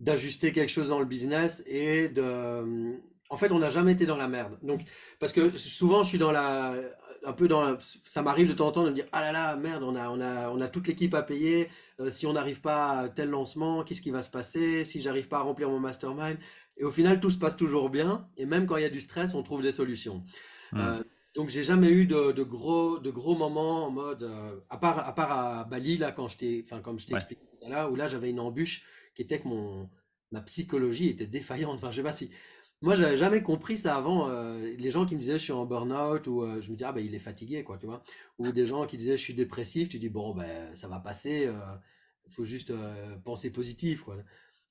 d'ajuster 0.00 0.52
quelque 0.52 0.70
chose 0.70 0.88
dans 0.88 0.98
le 0.98 1.04
business 1.04 1.62
et 1.66 2.08
de 2.08 2.98
en 3.30 3.36
fait 3.36 3.52
on 3.52 3.60
n'a 3.60 3.68
jamais 3.68 3.92
été 3.92 4.06
dans 4.06 4.16
la 4.16 4.28
merde. 4.28 4.58
Donc 4.62 4.82
parce 5.20 5.32
que 5.32 5.56
souvent 5.56 6.02
je 6.02 6.08
suis 6.08 6.18
dans 6.18 6.32
la 6.32 6.74
un 7.24 7.32
peu 7.32 7.48
dans 7.48 7.76
ça 8.04 8.22
m'arrive 8.22 8.48
de 8.48 8.52
temps 8.52 8.68
en 8.68 8.72
temps 8.72 8.84
de 8.84 8.90
me 8.90 8.94
dire 8.94 9.06
ah 9.12 9.20
là 9.20 9.32
là 9.32 9.56
merde 9.56 9.82
on 9.82 9.96
a 9.96 10.08
on 10.10 10.20
a 10.20 10.50
on 10.50 10.60
a 10.60 10.68
toute 10.68 10.86
l'équipe 10.86 11.14
à 11.14 11.22
payer 11.22 11.68
euh, 12.00 12.10
si 12.10 12.26
on 12.26 12.32
n'arrive 12.32 12.60
pas 12.60 12.98
à 13.00 13.08
tel 13.08 13.30
lancement 13.30 13.84
qu'est-ce 13.84 14.02
qui 14.02 14.10
va 14.10 14.22
se 14.22 14.30
passer 14.30 14.84
si 14.84 15.00
j'arrive 15.00 15.28
pas 15.28 15.38
à 15.38 15.42
remplir 15.42 15.68
mon 15.70 15.80
mastermind. 15.80 16.38
Et 16.76 16.84
au 16.84 16.90
final 16.90 17.20
tout 17.20 17.30
se 17.30 17.38
passe 17.38 17.56
toujours 17.56 17.90
bien 17.90 18.28
et 18.36 18.46
même 18.46 18.66
quand 18.66 18.76
il 18.76 18.82
y 18.82 18.86
a 18.86 18.90
du 18.90 19.00
stress 19.00 19.34
on 19.34 19.42
trouve 19.42 19.62
des 19.62 19.72
solutions. 19.72 20.24
Mmh. 20.72 20.80
euh, 20.80 21.02
donc 21.34 21.48
j'ai 21.48 21.62
jamais 21.62 21.90
eu 21.90 22.06
de, 22.06 22.32
de, 22.32 22.42
gros 22.42 22.98
de 22.98 23.10
gros 23.10 23.36
moments 23.36 23.86
en 23.86 23.90
mode 23.90 24.22
euh, 24.22 24.60
à 24.70 24.76
part 24.76 25.06
à 25.06 25.14
part 25.14 25.32
à 25.32 25.64
Bali 25.64 25.96
là 25.98 26.12
quand 26.12 26.28
j'étais 26.28 26.62
enfin 26.64 26.80
comme 26.80 26.98
je 26.98 27.06
t'ai 27.06 27.14
expliqué 27.14 27.42
là 27.68 27.90
où 27.90 27.96
là 27.96 28.08
j'avais 28.08 28.30
une 28.30 28.40
embûche 28.40 28.84
qui 29.14 29.22
était 29.22 29.40
que 29.40 29.48
mon 29.48 29.88
ma 30.32 30.40
psychologie 30.42 31.08
était 31.08 31.26
défaillante. 31.26 31.76
Enfin 31.76 31.90
je 31.90 31.96
sais 31.96 32.02
pas 32.02 32.12
si 32.12 32.30
moi, 32.84 32.96
j'avais 32.96 33.16
jamais 33.16 33.42
compris 33.42 33.78
ça 33.78 33.96
avant. 33.96 34.28
Euh, 34.28 34.74
les 34.76 34.90
gens 34.90 35.06
qui 35.06 35.14
me 35.14 35.20
disaient 35.20 35.38
je 35.38 35.44
suis 35.44 35.52
en 35.52 35.64
burn-out 35.64 36.26
ou 36.26 36.42
euh, 36.42 36.60
je 36.60 36.70
me 36.70 36.76
dis 36.76 36.84
ah 36.84 36.92
ben 36.92 37.02
il 37.02 37.14
est 37.14 37.18
fatigué 37.18 37.64
quoi, 37.64 37.78
tu 37.78 37.86
vois. 37.86 38.02
Ou 38.38 38.52
des 38.52 38.66
gens 38.66 38.86
qui 38.86 38.98
disaient 38.98 39.16
je 39.16 39.22
suis 39.22 39.32
dépressif, 39.32 39.88
tu 39.88 39.98
dis 39.98 40.10
bon 40.10 40.34
ben 40.34 40.76
ça 40.76 40.86
va 40.86 41.00
passer, 41.00 41.44
il 41.44 41.48
euh, 41.48 41.76
faut 42.28 42.44
juste 42.44 42.74
penser 43.24 43.50
positif 43.50 44.02
quoi. 44.02 44.18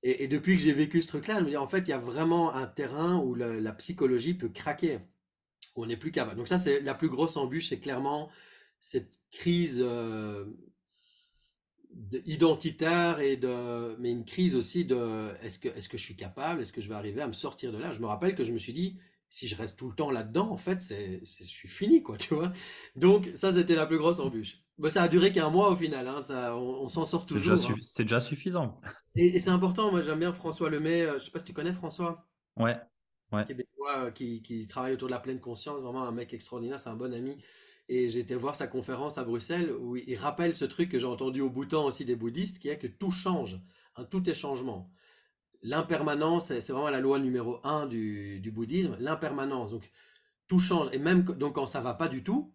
Et, 0.04 0.28
depuis 0.28 0.56
que 0.58 0.62
j'ai 0.62 0.74
vécu 0.74 1.02
ce 1.02 1.08
truc-là, 1.08 1.40
je 1.40 1.46
me 1.46 1.50
dis 1.50 1.58
en 1.58 1.68
fait 1.68 1.80
il 1.80 1.90
y 1.90 1.94
a 1.94 1.98
vraiment 1.98 2.54
un 2.54 2.68
terrain 2.68 3.18
où 3.18 3.34
la, 3.34 3.72
psychologie 3.74 4.36
peut 4.36 4.50
craquer, 4.50 5.00
où 5.76 5.84
on 5.84 5.88
n'est 5.88 5.98
plus 5.98 6.12
capable. 6.12 6.38
Donc 6.38 6.48
ça 6.48 6.60
c'est 6.60 6.82
la 6.82 6.94
plus 6.94 7.10
grosse 7.10 7.36
embûche, 7.36 7.70
c'est 7.70 7.80
clairement 7.80 8.30
cette 8.80 9.22
crise 9.32 9.84
identitaire 12.26 13.20
et 13.20 13.38
de 13.38 13.96
mais 14.00 14.12
une 14.12 14.26
crise 14.26 14.56
aussi 14.56 14.86
de 14.86 15.32
est-ce 15.42 15.60
que 15.60 15.70
est-ce 15.70 15.90
que 15.90 15.98
je 15.98 16.04
suis 16.04 16.16
capable? 16.16 16.62
Est-ce 16.62 16.74
que 16.74 16.82
je 16.82 16.90
vais 16.90 16.96
arriver 16.96 17.22
à 17.22 17.28
me 17.28 17.34
sortir 17.34 17.72
de 17.72 17.78
là? 17.78 17.92
Je 17.94 18.00
me 18.00 18.06
rappelle 18.06 18.36
que 18.36 18.44
je 18.44 18.52
me 18.52 18.58
suis 18.58 18.74
dit 18.74 18.98
si 19.30 19.48
je 19.48 19.56
reste 19.56 19.80
tout 19.80 19.90
le 19.90 19.96
temps 19.96 20.12
là-dedans 20.12 20.52
en 20.52 20.58
fait 20.58 20.80
c'est 20.80 21.22
je 21.26 21.44
suis 21.44 21.68
fini 21.68 22.04
quoi 22.04 22.18
tu 22.18 22.34
vois? 22.36 22.54
Donc 22.96 23.30
ça 23.36 23.54
c'était 23.54 23.76
la 23.76 23.86
plus 23.86 23.98
grosse 23.98 24.20
embûche. 24.20 24.60
Bah, 24.78 24.90
ça 24.90 25.04
a 25.04 25.08
duré 25.08 25.32
qu'un 25.32 25.50
mois 25.50 25.70
au 25.70 25.76
final 25.76 26.08
hein, 26.08 26.22
ça 26.24 26.58
on, 26.58 26.88
s'en 26.88 27.06
sort 27.06 27.26
toujours 27.26 27.54
hein. 27.54 27.76
c'est 27.82 28.04
déjà, 28.04 28.20
suffisant. 28.20 28.80
Et, 29.16 29.38
c'est 29.40 29.52
important 29.52 29.92
moi 29.92 30.02
j'aime 30.02 30.20
bien 30.20 30.34
François 30.34 30.70
Lemay 30.70 31.04
euh, 31.04 31.20
je 31.20 31.26
sais 31.26 31.32
pas 31.32 31.40
si 31.40 31.46
tu 31.46 31.54
connais 31.54 31.74
François. 31.74 32.28
Ouais 32.58 32.78
ouais. 33.32 33.46
Québécois 33.46 34.06
euh, 34.06 34.12
qui, 34.12 34.42
qui 34.42 34.68
travaille 34.68 34.94
autour 34.94 35.08
de 35.08 35.14
la 35.14 35.20
pleine 35.20 35.40
conscience 35.40 35.82
vraiment 35.82 36.04
un 36.04 36.12
mec 36.12 36.34
extraordinaire 36.34 36.80
c'est 36.80 36.90
un 36.90 36.96
bon 36.96 37.14
ami 37.14 37.38
et 37.90 38.18
été 38.18 38.36
voir 38.36 38.56
sa 38.56 38.68
conférence 38.68 39.18
à 39.18 39.24
Bruxelles 39.24 39.72
où 39.74 39.96
il 39.96 40.16
rappelle 40.16 40.56
ce 40.56 40.66
truc 40.66 40.90
que 40.90 41.00
j'ai 41.00 41.06
entendu 41.06 41.42
au 41.42 41.50
bout 41.50 41.74
aussi 41.74 42.06
des 42.06 42.16
bouddhistes, 42.16 42.60
qui 42.60 42.70
est 42.70 42.78
que 42.78 42.88
tout 42.88 43.12
change, 43.12 43.60
hein, 43.96 44.06
tout 44.06 44.30
est 44.30 44.34
changement. 44.34 44.90
L'impermanence, 45.62 46.48
c'est 46.48 46.72
vraiment 46.72 46.90
la 46.90 47.00
loi 47.00 47.20
numéro 47.20 47.60
un 47.66 47.86
du, 47.88 48.52
bouddhisme, 48.54 48.98
l'impermanence. 49.00 49.72
Donc 49.72 49.90
tout 50.48 50.60
change. 50.60 50.90
Et 50.94 51.00
même 51.00 51.24
donc 51.24 51.56
quand 51.56 51.68
ça 51.68 51.82
va 51.82 51.94
pas 51.94 52.08
du 52.08 52.24
tout, 52.24 52.54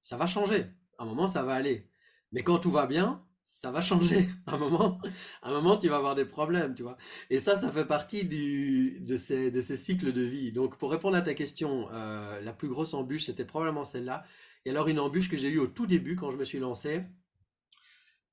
ça 0.00 0.16
va 0.16 0.26
changer. 0.26 0.66
À 0.98 1.04
un 1.04 1.06
moment, 1.06 1.28
ça 1.28 1.42
va 1.42 1.54
aller. 1.54 1.90
Mais 2.32 2.42
quand 2.42 2.58
tout 2.58 2.70
va 2.70 2.86
bien, 2.86 3.26
ça 3.46 3.70
va 3.70 3.80
changer. 3.80 4.28
À 4.46 4.54
un 4.54 4.58
moment, 4.58 5.00
un 5.42 5.52
moment, 5.52 5.76
tu 5.78 5.88
vas 5.88 5.96
avoir 5.96 6.14
des 6.14 6.24
problèmes, 6.24 6.74
tu 6.74 6.82
vois. 6.82 6.96
Et 7.30 7.38
ça, 7.38 7.56
ça 7.56 7.70
fait 7.70 7.84
partie 7.84 8.24
du, 8.24 9.00
de, 9.00 9.16
ces, 9.16 9.50
de 9.50 9.60
ces 9.60 9.76
cycles 9.76 10.12
de 10.12 10.22
vie. 10.22 10.52
Donc, 10.52 10.76
pour 10.76 10.90
répondre 10.90 11.16
à 11.16 11.22
ta 11.22 11.34
question, 11.34 11.88
euh, 11.92 12.40
la 12.40 12.52
plus 12.52 12.68
grosse 12.68 12.92
embûche, 12.94 13.24
c'était 13.24 13.44
probablement 13.44 13.84
celle-là. 13.84 14.24
Et 14.66 14.70
alors 14.70 14.88
une 14.88 14.98
embûche 14.98 15.30
que 15.30 15.36
j'ai 15.36 15.48
eue 15.48 15.60
au 15.60 15.68
tout 15.68 15.86
début 15.86 16.16
quand 16.16 16.32
je 16.32 16.36
me 16.36 16.44
suis 16.44 16.58
lancé, 16.58 17.02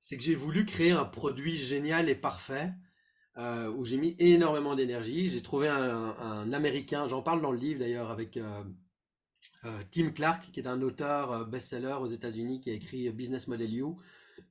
c'est 0.00 0.16
que 0.16 0.22
j'ai 0.22 0.34
voulu 0.34 0.66
créer 0.66 0.90
un 0.90 1.04
produit 1.04 1.56
génial 1.56 2.08
et 2.08 2.16
parfait 2.16 2.72
euh, 3.38 3.70
où 3.70 3.84
j'ai 3.84 3.98
mis 3.98 4.16
énormément 4.18 4.74
d'énergie. 4.74 5.28
J'ai 5.28 5.42
trouvé 5.42 5.68
un, 5.68 6.52
Américain, 6.52 7.06
j'en 7.06 7.22
parle 7.22 7.40
dans 7.40 7.52
le 7.52 7.58
livre 7.58 7.78
d'ailleurs 7.78 8.10
avec 8.10 8.36
euh, 8.36 8.64
euh, 9.64 9.78
Tim 9.92 10.10
Clark, 10.10 10.50
qui 10.50 10.58
est 10.58 10.66
un 10.66 10.82
auteur 10.82 11.46
best-seller 11.46 11.98
aux 12.00 12.06
États-Unis 12.06 12.60
qui 12.60 12.70
a 12.70 12.72
écrit 12.72 13.08
Business 13.10 13.46
Model 13.46 13.72
You, 13.72 14.00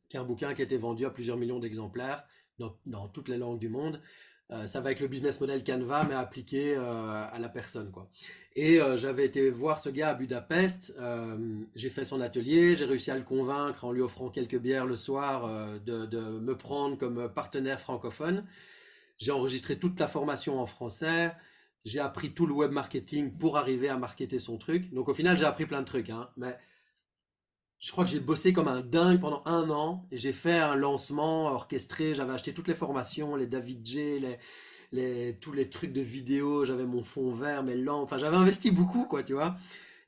qui 0.07 0.15
est 0.15 0.21
un 0.21 0.23
bouquin 0.23 0.53
qui 0.53 0.61
a 0.61 0.63
été 0.63 0.77
vendu 0.77 1.05
à 1.05 1.09
plusieurs 1.09 1.35
millions 1.35 1.59
d'exemplaires 1.59 2.23
dans, 2.59 2.77
dans, 2.85 3.09
toutes 3.09 3.27
les 3.27 3.37
langues 3.37 3.59
du 3.59 3.67
monde. 3.67 4.01
ça 4.49 4.79
va 4.79 4.85
avec 4.85 5.01
le 5.01 5.09
business 5.09 5.41
model 5.41 5.65
Canva, 5.65 6.05
mais 6.05 6.15
appliqué 6.15 6.75
à 6.75 7.37
la 7.39 7.49
personne, 7.49 7.91
quoi. 7.91 8.09
Et 8.55 8.79
euh, 8.79 8.97
j'avais 8.97 9.25
été 9.25 9.49
voir 9.49 9.79
ce 9.79 9.89
gars 9.89 10.09
à 10.09 10.13
Budapest. 10.13 10.93
Euh, 10.99 11.37
j'ai 11.75 11.89
fait 11.89 12.05
son 12.05 12.21
atelier. 12.21 12.75
J'ai 12.75 12.85
réussi 12.85 13.09
à 13.09 13.17
le 13.17 13.23
convaincre 13.23 13.83
en 13.83 13.91
lui 13.91 14.01
offrant 14.01 14.29
quelques 14.29 14.59
bières 14.59 14.85
le 14.85 14.95
soir 14.95 15.45
euh, 15.45 15.79
de, 15.79 16.19
me 16.19 16.55
prendre 16.55 16.97
comme 16.97 17.29
partenaire 17.29 17.79
francophone. 17.79 18.45
J'ai 19.17 19.31
enregistré 19.31 19.79
toute 19.79 19.99
la 19.99 20.07
formation 20.07 20.59
en 20.59 20.67
français. 20.67 21.33
J'ai 21.83 21.99
appris 21.99 22.33
tout 22.33 22.45
le 22.45 22.53
web 22.53 22.71
marketing 22.71 23.35
pour 23.37 23.57
arriver 23.57 23.89
à 23.89 23.97
marketer 23.97 24.37
son 24.37 24.57
truc. 24.57 24.93
Donc 24.93 25.09
au 25.09 25.13
final, 25.15 25.37
j'ai 25.37 25.45
appris 25.45 25.65
plein 25.65 25.81
de 25.81 25.87
trucs. 25.87 26.11
Hein, 26.11 26.29
mais 26.37 26.55
je 27.79 27.91
crois 27.91 28.05
que 28.05 28.11
j'ai 28.11 28.19
bossé 28.19 28.53
comme 28.53 28.67
un 28.67 28.81
dingue 28.81 29.19
pendant 29.19 29.41
un 29.45 29.69
an 29.71 30.07
et 30.11 30.17
j'ai 30.17 30.31
fait 30.31 30.59
un 30.59 30.75
lancement 30.75 31.47
orchestré. 31.47 32.13
J'avais 32.13 32.33
acheté 32.33 32.53
toutes 32.53 32.67
les 32.67 32.75
formations, 32.75 33.35
les 33.35 33.47
David 33.47 33.85
J, 33.85 34.19
les, 34.19 34.37
tous 35.41 35.51
les 35.51 35.69
trucs 35.69 35.93
de 35.93 36.01
vidéo, 36.01 36.65
j'avais 36.65 36.85
mon 36.85 37.03
fond 37.03 37.31
vert, 37.31 37.63
mes 37.63 37.75
lampes, 37.75 38.03
enfin 38.03 38.17
j'avais 38.19 38.37
investi 38.37 38.71
beaucoup, 38.71 39.05
quoi, 39.05 39.23
tu 39.23 39.33
vois. 39.33 39.55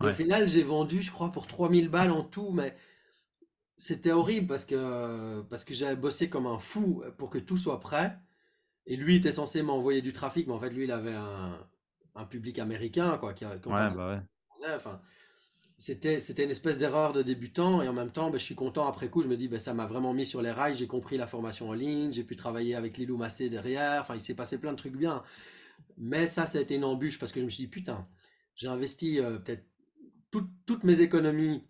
Au 0.01 0.11
final, 0.11 0.47
j'ai 0.47 0.63
vendu, 0.63 1.01
je 1.01 1.11
crois, 1.11 1.31
pour 1.31 1.47
3000 1.47 1.89
balles 1.89 2.11
en 2.11 2.23
tout, 2.23 2.51
mais 2.51 2.75
c'était 3.77 4.11
horrible 4.11 4.47
parce 4.47 4.65
que, 4.65 5.41
parce 5.43 5.63
que 5.63 5.73
j'avais 5.73 5.95
bossé 5.95 6.29
comme 6.29 6.47
un 6.47 6.57
fou 6.57 7.03
pour 7.17 7.29
que 7.29 7.37
tout 7.37 7.57
soit 7.57 7.79
prêt. 7.79 8.17
Et 8.87 8.95
lui 8.97 9.15
était 9.15 9.31
censé 9.31 9.63
m'envoyer 9.63 10.01
du 10.01 10.13
trafic, 10.13 10.47
mais 10.47 10.53
en 10.53 10.59
fait, 10.59 10.69
lui, 10.69 10.83
il 10.83 10.91
avait 10.91 11.15
un, 11.15 11.57
un 12.13 12.25
public 12.25 12.59
américain, 12.59 13.17
quoi. 13.17 13.33
Qui, 13.33 13.45
ouais, 13.45 13.57
bah 13.65 14.21
ouais. 14.61 14.75
Enfin, 14.75 15.01
c'était 15.77 16.43
une 16.43 16.51
espèce 16.51 16.77
d'erreur 16.77 17.11
de 17.11 17.21
débutant 17.21 17.81
et 17.81 17.87
en 17.87 17.93
même 17.93 18.11
temps 18.11 18.29
ben, 18.29 18.37
je 18.37 18.43
suis 18.43 18.55
content 18.55 18.87
après 18.87 19.09
coup. 19.09 19.21
Je 19.21 19.27
me 19.27 19.35
dis 19.35 19.47
ben, 19.47 19.59
ça 19.59 19.73
m'a 19.73 19.85
vraiment 19.85 20.13
mis 20.13 20.25
sur 20.25 20.41
les 20.41 20.51
rails. 20.51 20.75
J'ai 20.75 20.87
compris 20.87 21.17
la 21.17 21.27
formation 21.27 21.69
en 21.69 21.73
ligne. 21.73 22.13
J'ai 22.13 22.23
pu 22.23 22.35
travailler 22.35 22.75
avec 22.75 22.97
Lilou 22.97 23.17
Massé 23.17 23.49
derrière. 23.49 24.01
Enfin 24.01 24.15
il 24.15 24.21
s'est 24.21 24.35
passé 24.35 24.59
plein 24.59 24.71
de 24.71 24.77
trucs 24.77 24.95
bien. 24.95 25.23
Mais 25.97 26.27
ça 26.27 26.45
ça 26.45 26.59
a 26.59 26.61
été 26.61 26.75
une 26.75 26.85
embûche 26.85 27.19
parce 27.19 27.31
que 27.31 27.39
je 27.39 27.45
me 27.45 27.49
suis 27.49 27.63
dit 27.65 27.69
putain 27.69 28.07
j'ai 28.55 28.67
investi 28.67 29.19
euh, 29.19 29.37
peut-être 29.37 29.65
toutes 30.65 30.83
mes 30.83 31.01
économies 31.01 31.65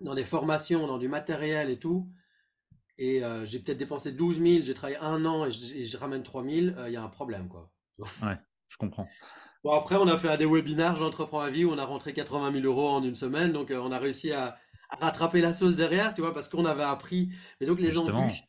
dans 0.00 0.14
des 0.14 0.24
formations 0.24 0.86
dans 0.86 0.98
du 0.98 1.08
matériel 1.08 1.70
et 1.70 1.78
tout. 1.78 2.10
Et 2.98 3.24
euh, 3.24 3.46
j'ai 3.46 3.58
peut-être 3.60 3.78
dépensé 3.78 4.12
12 4.12 4.42
000, 4.42 4.64
j'ai 4.64 4.74
travaillé 4.74 4.98
un 4.98 5.24
an 5.24 5.46
et 5.46 5.50
je, 5.50 5.96
ramène 5.96 6.22
3 6.22 6.44
000, 6.44 6.54
il 6.86 6.92
y 6.92 6.96
a 6.96 7.02
un 7.02 7.08
problème, 7.08 7.48
quoi. 7.48 7.72
Ouais, 7.98 8.36
je 8.68 8.76
comprends. 8.76 9.08
Bon, 9.62 9.72
après, 9.72 9.96
on 9.96 10.08
a 10.08 10.16
fait 10.16 10.36
des 10.38 10.46
webinaires, 10.46 10.96
j'entreprends 10.96 11.40
à 11.40 11.50
vie, 11.50 11.64
où 11.64 11.72
on 11.72 11.78
a 11.78 11.84
rentré 11.84 12.12
80 12.12 12.52
000 12.52 12.64
euros 12.64 12.88
en 12.88 13.02
une 13.02 13.14
semaine, 13.14 13.52
donc 13.52 13.70
on 13.70 13.92
a 13.92 13.98
réussi 13.98 14.32
à, 14.32 14.56
rattraper 15.00 15.40
la 15.40 15.54
sauce 15.54 15.76
derrière, 15.76 16.14
tu 16.14 16.20
vois, 16.20 16.34
parce 16.34 16.48
qu'on 16.48 16.64
avait 16.64 16.82
appris. 16.82 17.30
Mais 17.60 17.66
donc 17.66 17.80
les 17.80 17.96
embûches, 17.96 18.42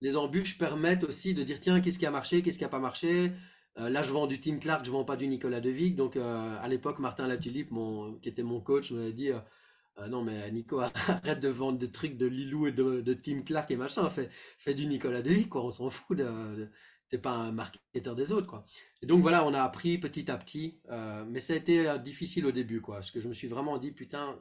les 0.00 0.16
embûches 0.16 0.58
permettent 0.58 1.04
aussi 1.04 1.34
de 1.34 1.42
dire, 1.42 1.60
tiens, 1.60 1.80
qu'est-ce 1.80 1.98
qui 1.98 2.06
a 2.06 2.10
marché, 2.10 2.42
qu'est-ce 2.42 2.58
qui 2.58 2.64
a 2.64 2.68
pas 2.68 2.80
marché, 2.80 3.32
euh, 3.78 3.88
là, 3.88 4.02
je 4.02 4.12
vends 4.12 4.26
du 4.26 4.40
Tim 4.40 4.58
Clark, 4.58 4.84
je 4.84 4.90
vends 4.90 5.04
pas 5.04 5.16
du 5.16 5.26
Nicolas 5.26 5.60
Devic. 5.60 5.96
Donc, 5.96 6.16
euh, 6.16 6.58
à 6.60 6.68
l'époque, 6.68 6.98
Martin 6.98 7.26
Latulippe, 7.26 7.70
mon, 7.70 8.14
qui 8.20 8.28
était 8.28 8.42
mon 8.42 8.60
coach, 8.60 8.92
m'avait 8.92 9.12
dit 9.12 9.30
euh, 9.30 10.08
Non, 10.08 10.22
mais 10.22 10.50
Nico, 10.52 10.80
arrête 11.08 11.40
de 11.40 11.48
vendre 11.48 11.78
des 11.78 11.90
trucs 11.90 12.16
de 12.16 12.26
Lilou 12.26 12.66
et 12.66 12.72
de, 12.72 13.14
Tim 13.14 13.42
Clark 13.42 13.70
et 13.70 13.76
machin. 13.76 14.08
Fais, 14.10 14.30
fais 14.58 14.74
du 14.74 14.86
Nicolas 14.86 15.22
Devic, 15.22 15.48
quoi. 15.48 15.64
On 15.64 15.70
s'en 15.70 15.90
fout. 15.90 16.18
De, 16.18 16.70
T'es 17.10 17.18
pas 17.18 17.32
un 17.32 17.52
marketeur 17.52 18.16
des 18.16 18.32
autres, 18.32 18.46
quoi. 18.46 18.64
Et 19.04 19.06
donc, 19.06 19.20
voilà, 19.20 19.44
on 19.44 19.52
a 19.52 19.62
appris 19.62 19.98
petit 19.98 20.30
à 20.30 20.38
petit. 20.38 20.80
mais 21.28 21.40
ça 21.40 21.52
a 21.52 21.56
été 21.56 21.98
difficile 21.98 22.46
au 22.46 22.52
début, 22.52 22.80
quoi. 22.80 22.96
Parce 22.96 23.10
que 23.10 23.20
je 23.20 23.28
me 23.28 23.34
suis 23.34 23.48
vraiment 23.48 23.76
dit 23.78 23.92
Putain, 23.92 24.40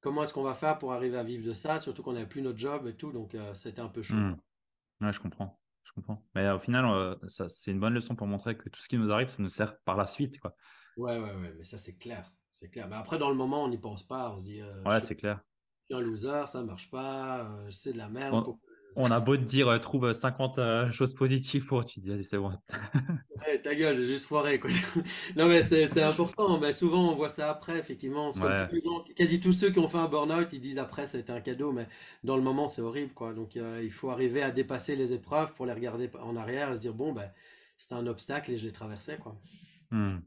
comment 0.00 0.24
est-ce 0.24 0.34
qu'on 0.34 0.42
va 0.42 0.54
faire 0.54 0.78
pour 0.78 0.92
arriver 0.92 1.16
à 1.16 1.22
vivre 1.22 1.46
de 1.46 1.54
ça 1.54 1.78
Surtout 1.78 2.02
qu'on 2.02 2.14
n'avait 2.14 2.28
plus 2.28 2.42
notre 2.42 2.58
job 2.58 2.86
et 2.88 2.94
tout. 2.94 3.12
Donc, 3.12 3.36
ça 3.54 3.68
a 3.68 3.70
été 3.70 3.80
un 3.80 3.88
peu 3.88 4.02
chaud. 4.02 4.16
Mmh. 4.16 4.36
Ouais, 5.00 5.12
je 5.12 5.20
comprends 5.20 5.58
comprends. 5.94 6.22
Mais 6.34 6.50
au 6.50 6.58
final, 6.58 6.84
euh, 6.86 7.14
ça, 7.28 7.48
c'est 7.48 7.70
une 7.70 7.80
bonne 7.80 7.94
leçon 7.94 8.14
pour 8.14 8.26
montrer 8.26 8.56
que 8.56 8.68
tout 8.68 8.80
ce 8.80 8.88
qui 8.88 8.98
nous 8.98 9.10
arrive, 9.12 9.28
ça 9.28 9.42
nous 9.42 9.48
sert 9.48 9.78
par 9.80 9.96
la 9.96 10.06
suite, 10.06 10.40
quoi. 10.40 10.54
Ouais, 10.96 11.18
ouais, 11.18 11.34
ouais, 11.34 11.54
mais 11.56 11.64
ça, 11.64 11.78
c'est 11.78 11.96
clair. 11.96 12.32
C'est 12.52 12.70
clair. 12.70 12.88
Mais 12.88 12.96
après, 12.96 13.18
dans 13.18 13.30
le 13.30 13.36
moment, 13.36 13.64
on 13.64 13.68
n'y 13.68 13.78
pense 13.78 14.06
pas. 14.06 14.32
On 14.32 14.38
se 14.38 14.44
dit, 14.44 14.60
euh, 14.60 14.82
ouais, 14.84 15.00
c'est 15.00 15.16
clair. 15.16 15.40
Je 15.88 15.94
suis 15.94 16.02
un 16.02 16.06
loser, 16.06 16.46
ça 16.46 16.62
marche 16.62 16.90
pas, 16.90 17.44
euh, 17.44 17.70
c'est 17.70 17.92
de 17.92 17.98
la 17.98 18.08
merde 18.08 18.34
on 18.34 18.58
a 18.96 19.20
beau 19.20 19.36
te 19.36 19.42
dire, 19.42 19.68
euh, 19.68 19.78
trouve 19.78 20.12
50 20.12 20.58
euh, 20.58 20.92
choses 20.92 21.14
positives 21.14 21.66
pour, 21.66 21.84
tu 21.84 22.00
dis, 22.00 22.24
c'est 22.24 22.38
bon. 22.38 22.52
ouais, 23.46 23.60
ta 23.60 23.74
gueule, 23.74 23.96
j'ai 23.96 24.06
juste 24.06 24.26
foiré, 24.26 24.60
quoi. 24.60 24.70
non, 25.36 25.48
mais 25.48 25.62
c'est 25.62 26.02
important. 26.02 26.58
Mais 26.58 26.72
souvent, 26.72 27.10
on 27.10 27.14
voit 27.14 27.28
ça 27.28 27.50
après, 27.50 27.78
effectivement. 27.78 28.30
quasi 29.16 29.40
tous 29.40 29.52
ceux 29.52 29.70
qui 29.70 29.78
ont 29.78 29.88
fait 29.88 29.98
un 29.98 30.08
burn-out, 30.08 30.52
ils 30.52 30.60
disent 30.60 30.78
après, 30.78 31.06
ça 31.06 31.18
a 31.18 31.20
été 31.20 31.32
un 31.32 31.40
cadeau, 31.40 31.72
mais 31.72 31.88
dans 32.22 32.36
le 32.36 32.42
moment, 32.42 32.68
c'est 32.68 32.82
horrible, 32.82 33.12
quoi. 33.12 33.32
Donc, 33.32 33.56
euh, 33.56 33.80
il 33.82 33.92
faut 33.92 34.10
arriver 34.10 34.42
à 34.42 34.50
dépasser 34.50 34.96
les 34.96 35.12
épreuves 35.12 35.52
pour 35.54 35.66
les 35.66 35.72
regarder 35.72 36.10
en 36.22 36.36
arrière 36.36 36.70
et 36.70 36.76
se 36.76 36.80
dire, 36.80 36.94
bon, 36.94 37.12
ben, 37.12 37.30
c'était 37.76 37.94
un 37.94 38.06
obstacle 38.06 38.52
et 38.52 38.58
je 38.58 38.66
l'ai 38.66 38.72
traversé, 38.72 39.16
quoi. 39.16 39.36
Hmm. 39.90 40.18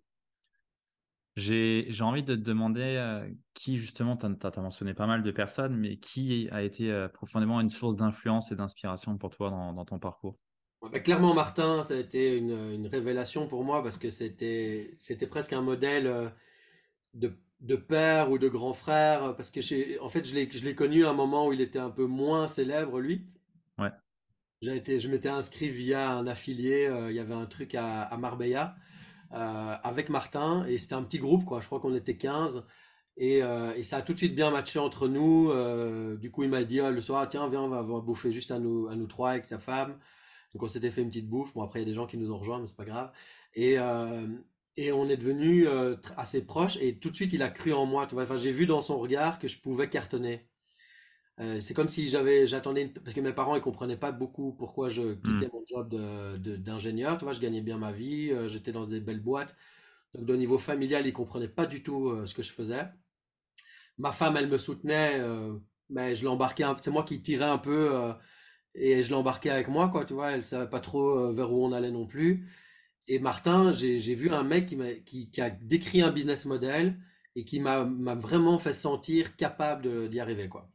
J'ai 1.38 2.02
envie 2.02 2.24
de 2.24 2.36
te 2.36 2.42
demander 2.42 2.82
euh, 2.98 3.30
qui, 3.54 3.78
justement, 3.78 4.18
tu 4.18 4.26
as, 4.26 4.60
mentionné 4.60 4.96
pas 4.96 5.06
mal 5.06 5.22
de 5.22 5.30
personnes, 5.30 5.78
mais 5.78 5.98
qui 5.98 6.50
a 6.52 6.64
été 6.64 6.92
euh, 6.92 7.08
profondément 7.08 7.62
une 7.62 7.70
source 7.70 7.96
d'influence 7.96 8.52
et 8.52 8.56
d'inspiration 8.56 9.20
pour 9.20 9.30
toi 9.30 9.52
dans, 9.52 9.86
ton 9.86 10.00
parcours? 10.00 10.40
Bah, 10.82 11.00
Clairement, 11.00 11.36
Martin, 11.36 11.84
ça 11.84 11.94
a 11.94 11.98
été 11.98 12.36
une, 12.36 12.88
révélation 12.88 13.48
pour 13.48 13.64
moi 13.64 13.84
parce 13.84 14.00
que 14.00 14.10
c'était 14.10 14.96
presque 15.30 15.54
un 15.54 15.62
modèle 15.62 16.08
euh, 16.08 16.28
de, 17.14 17.76
père 17.76 18.32
ou 18.32 18.40
de 18.40 18.48
grand 18.48 18.74
frère. 18.74 19.36
Parce 19.36 19.52
que, 19.52 20.02
en 20.02 20.10
fait, 20.10 20.26
je 20.28 20.34
l'ai 20.34 20.76
connu 20.76 21.06
à 21.06 21.12
un 21.12 21.14
moment 21.14 21.46
où 21.46 21.54
il 21.54 21.62
était 21.62 21.78
un 21.78 21.92
peu 21.92 22.08
moins 22.08 22.48
célèbre, 22.48 23.00
lui. 23.00 23.28
Ouais. 23.78 23.92
Été, 24.64 25.00
je 25.00 25.08
m'étais 25.08 25.30
inscrit 25.30 25.70
via 25.70 26.10
un 26.14 26.26
affilié, 26.26 26.92
il 27.10 27.16
y 27.16 27.20
avait 27.20 27.36
un 27.36 27.46
truc 27.46 27.76
à, 27.76 28.02
à 28.02 28.18
Marbella. 28.18 28.76
Euh, 29.34 29.76
avec 29.84 30.08
Martin 30.10 30.66
et 30.68 30.78
c'était 30.78 30.94
un 30.94 31.04
petit 31.04 31.20
groupe 31.20 31.44
quoi. 31.44 31.60
Je 31.60 31.66
crois 31.66 31.82
qu'on 31.82 31.94
était 31.94 32.16
15 32.16 32.64
et, 33.18 33.44
euh, 33.44 33.74
et, 33.76 33.84
ça 33.84 33.98
a 33.98 34.02
tout 34.02 34.14
de 34.14 34.18
suite 34.18 34.36
bien 34.36 34.52
matché 34.52 34.80
entre 34.80 35.08
nous. 35.08 35.50
Euh, 35.52 36.16
du 36.16 36.32
coup, 36.32 36.44
il 36.44 36.50
m'a 36.50 36.64
dit 36.64 36.78
le 36.78 37.02
soir, 37.02 37.28
tiens, 37.28 37.50
viens, 37.50 37.62
on 37.62 37.68
va, 37.70 37.84
bouffer 37.84 38.32
juste 38.32 38.52
à 38.52 38.60
nous, 38.60 38.88
à 38.88 38.96
nous 38.96 39.08
trois 39.08 39.32
avec 39.32 39.48
ta 39.48 39.60
femme. 39.60 39.98
Donc, 40.54 40.64
on 40.64 40.68
s'était 40.68 40.92
fait 40.92 41.02
une 41.02 41.10
petite 41.10 41.28
bouffe. 41.28 41.54
Bon, 41.54 41.64
après, 41.64 41.80
il 41.80 41.84
y 41.84 41.86
a 41.86 41.90
des 41.90 41.96
gens 41.96 42.06
qui 42.08 42.18
nous 42.18 42.32
ont 42.32 42.38
rejoints, 42.38 42.60
mais 42.60 42.68
c'est 42.68 42.78
pas 42.78 42.86
grave. 42.86 43.12
Et, 43.56 43.80
on 43.80 45.10
est 45.10 45.18
devenus 45.18 45.68
assez 46.16 46.46
proches. 46.46 46.78
Et 46.78 47.00
tout 47.00 47.10
de 47.10 47.16
suite, 47.16 47.34
il 47.34 47.42
a 47.44 47.50
cru 47.50 47.74
en 47.74 47.86
moi. 47.88 48.08
Enfin, 48.14 48.38
j'ai 48.38 48.52
vu 48.52 48.66
dans 48.68 48.82
son 48.82 49.00
regard 49.00 49.40
que 49.40 49.48
je 49.48 49.60
pouvais 49.60 49.90
cartonner. 49.90 50.47
Euh, 51.40 51.60
c'est 51.60 51.76
comme 51.76 51.88
si 51.88 52.08
j'avais, 52.08 52.48
j'attendais, 52.48 52.88
parce 52.88 53.14
que 53.14 53.22
mes 53.22 53.34
parents 53.34 53.56
ils 53.56 53.62
comprenaient 53.62 53.98
pas 53.98 54.12
beaucoup 54.12 54.54
pourquoi 54.54 54.90
je 54.90 55.14
quittais 55.14 55.46
hmm. 55.46 55.50
mon 55.54 55.64
job 55.68 55.90
de, 55.90 56.56
d'ingénieur. 56.56 57.18
Tu 57.18 57.26
vois, 57.26 57.34
je 57.34 57.40
gagnais 57.40 57.62
bien 57.62 57.78
ma 57.78 57.92
vie, 57.92 58.32
euh, 58.32 58.48
j'étais 58.50 58.72
dans 58.72 58.86
des 58.88 59.00
belles 59.00 59.22
boîtes. 59.22 59.56
Donc, 60.14 60.26
de 60.26 60.36
niveau 60.36 60.58
familial, 60.58 61.06
ils 61.06 61.14
comprenaient 61.14 61.48
pas 61.48 61.66
du 61.68 61.84
tout 61.84 62.10
euh, 62.10 62.26
ce 62.26 62.34
que 62.34 62.42
je 62.42 62.52
faisais. 62.52 62.86
Ma 63.98 64.12
femme, 64.12 64.38
elle 64.38 64.48
me 64.48 64.58
soutenait, 64.58 65.20
mais 65.90 66.16
je 66.16 66.24
l'embarquais, 66.26 66.66
c'est 66.82 66.92
moi 66.92 67.04
qui 67.04 67.20
tirais 67.22 67.46
un 67.46 67.58
peu 67.58 67.92
et 68.76 69.02
je 69.02 69.10
l'embarquais 69.12 69.50
avec 69.50 69.70
moi, 69.70 69.90
quoi. 69.90 70.06
Tu 70.06 70.14
vois, 70.14 70.32
elle 70.32 70.46
savait 70.46 70.70
pas 70.70 70.80
trop 70.80 71.34
vers 71.34 71.52
où 71.52 71.66
on 71.66 71.72
allait 71.72 71.92
non 71.92 72.06
plus. 72.06 72.48
Et 73.08 73.18
Martin, 73.20 73.74
j'ai, 73.74 73.98
vu 74.16 74.30
un 74.30 74.44
mec 74.44 74.68
qui, 74.68 74.76
m'a, 74.76 74.94
qui, 74.94 75.32
qui, 75.32 75.42
a 75.42 75.50
décrit 75.50 76.02
un 76.04 76.12
business 76.12 76.46
model 76.46 77.00
et 77.36 77.44
qui 77.44 77.60
m'a, 77.60 77.86
m'a 77.86 78.14
vraiment 78.14 78.60
fait 78.60 78.74
sentir 78.74 79.36
capable 79.36 80.10
d'y 80.10 80.20
arriver, 80.20 80.48
quoi. 80.48 80.70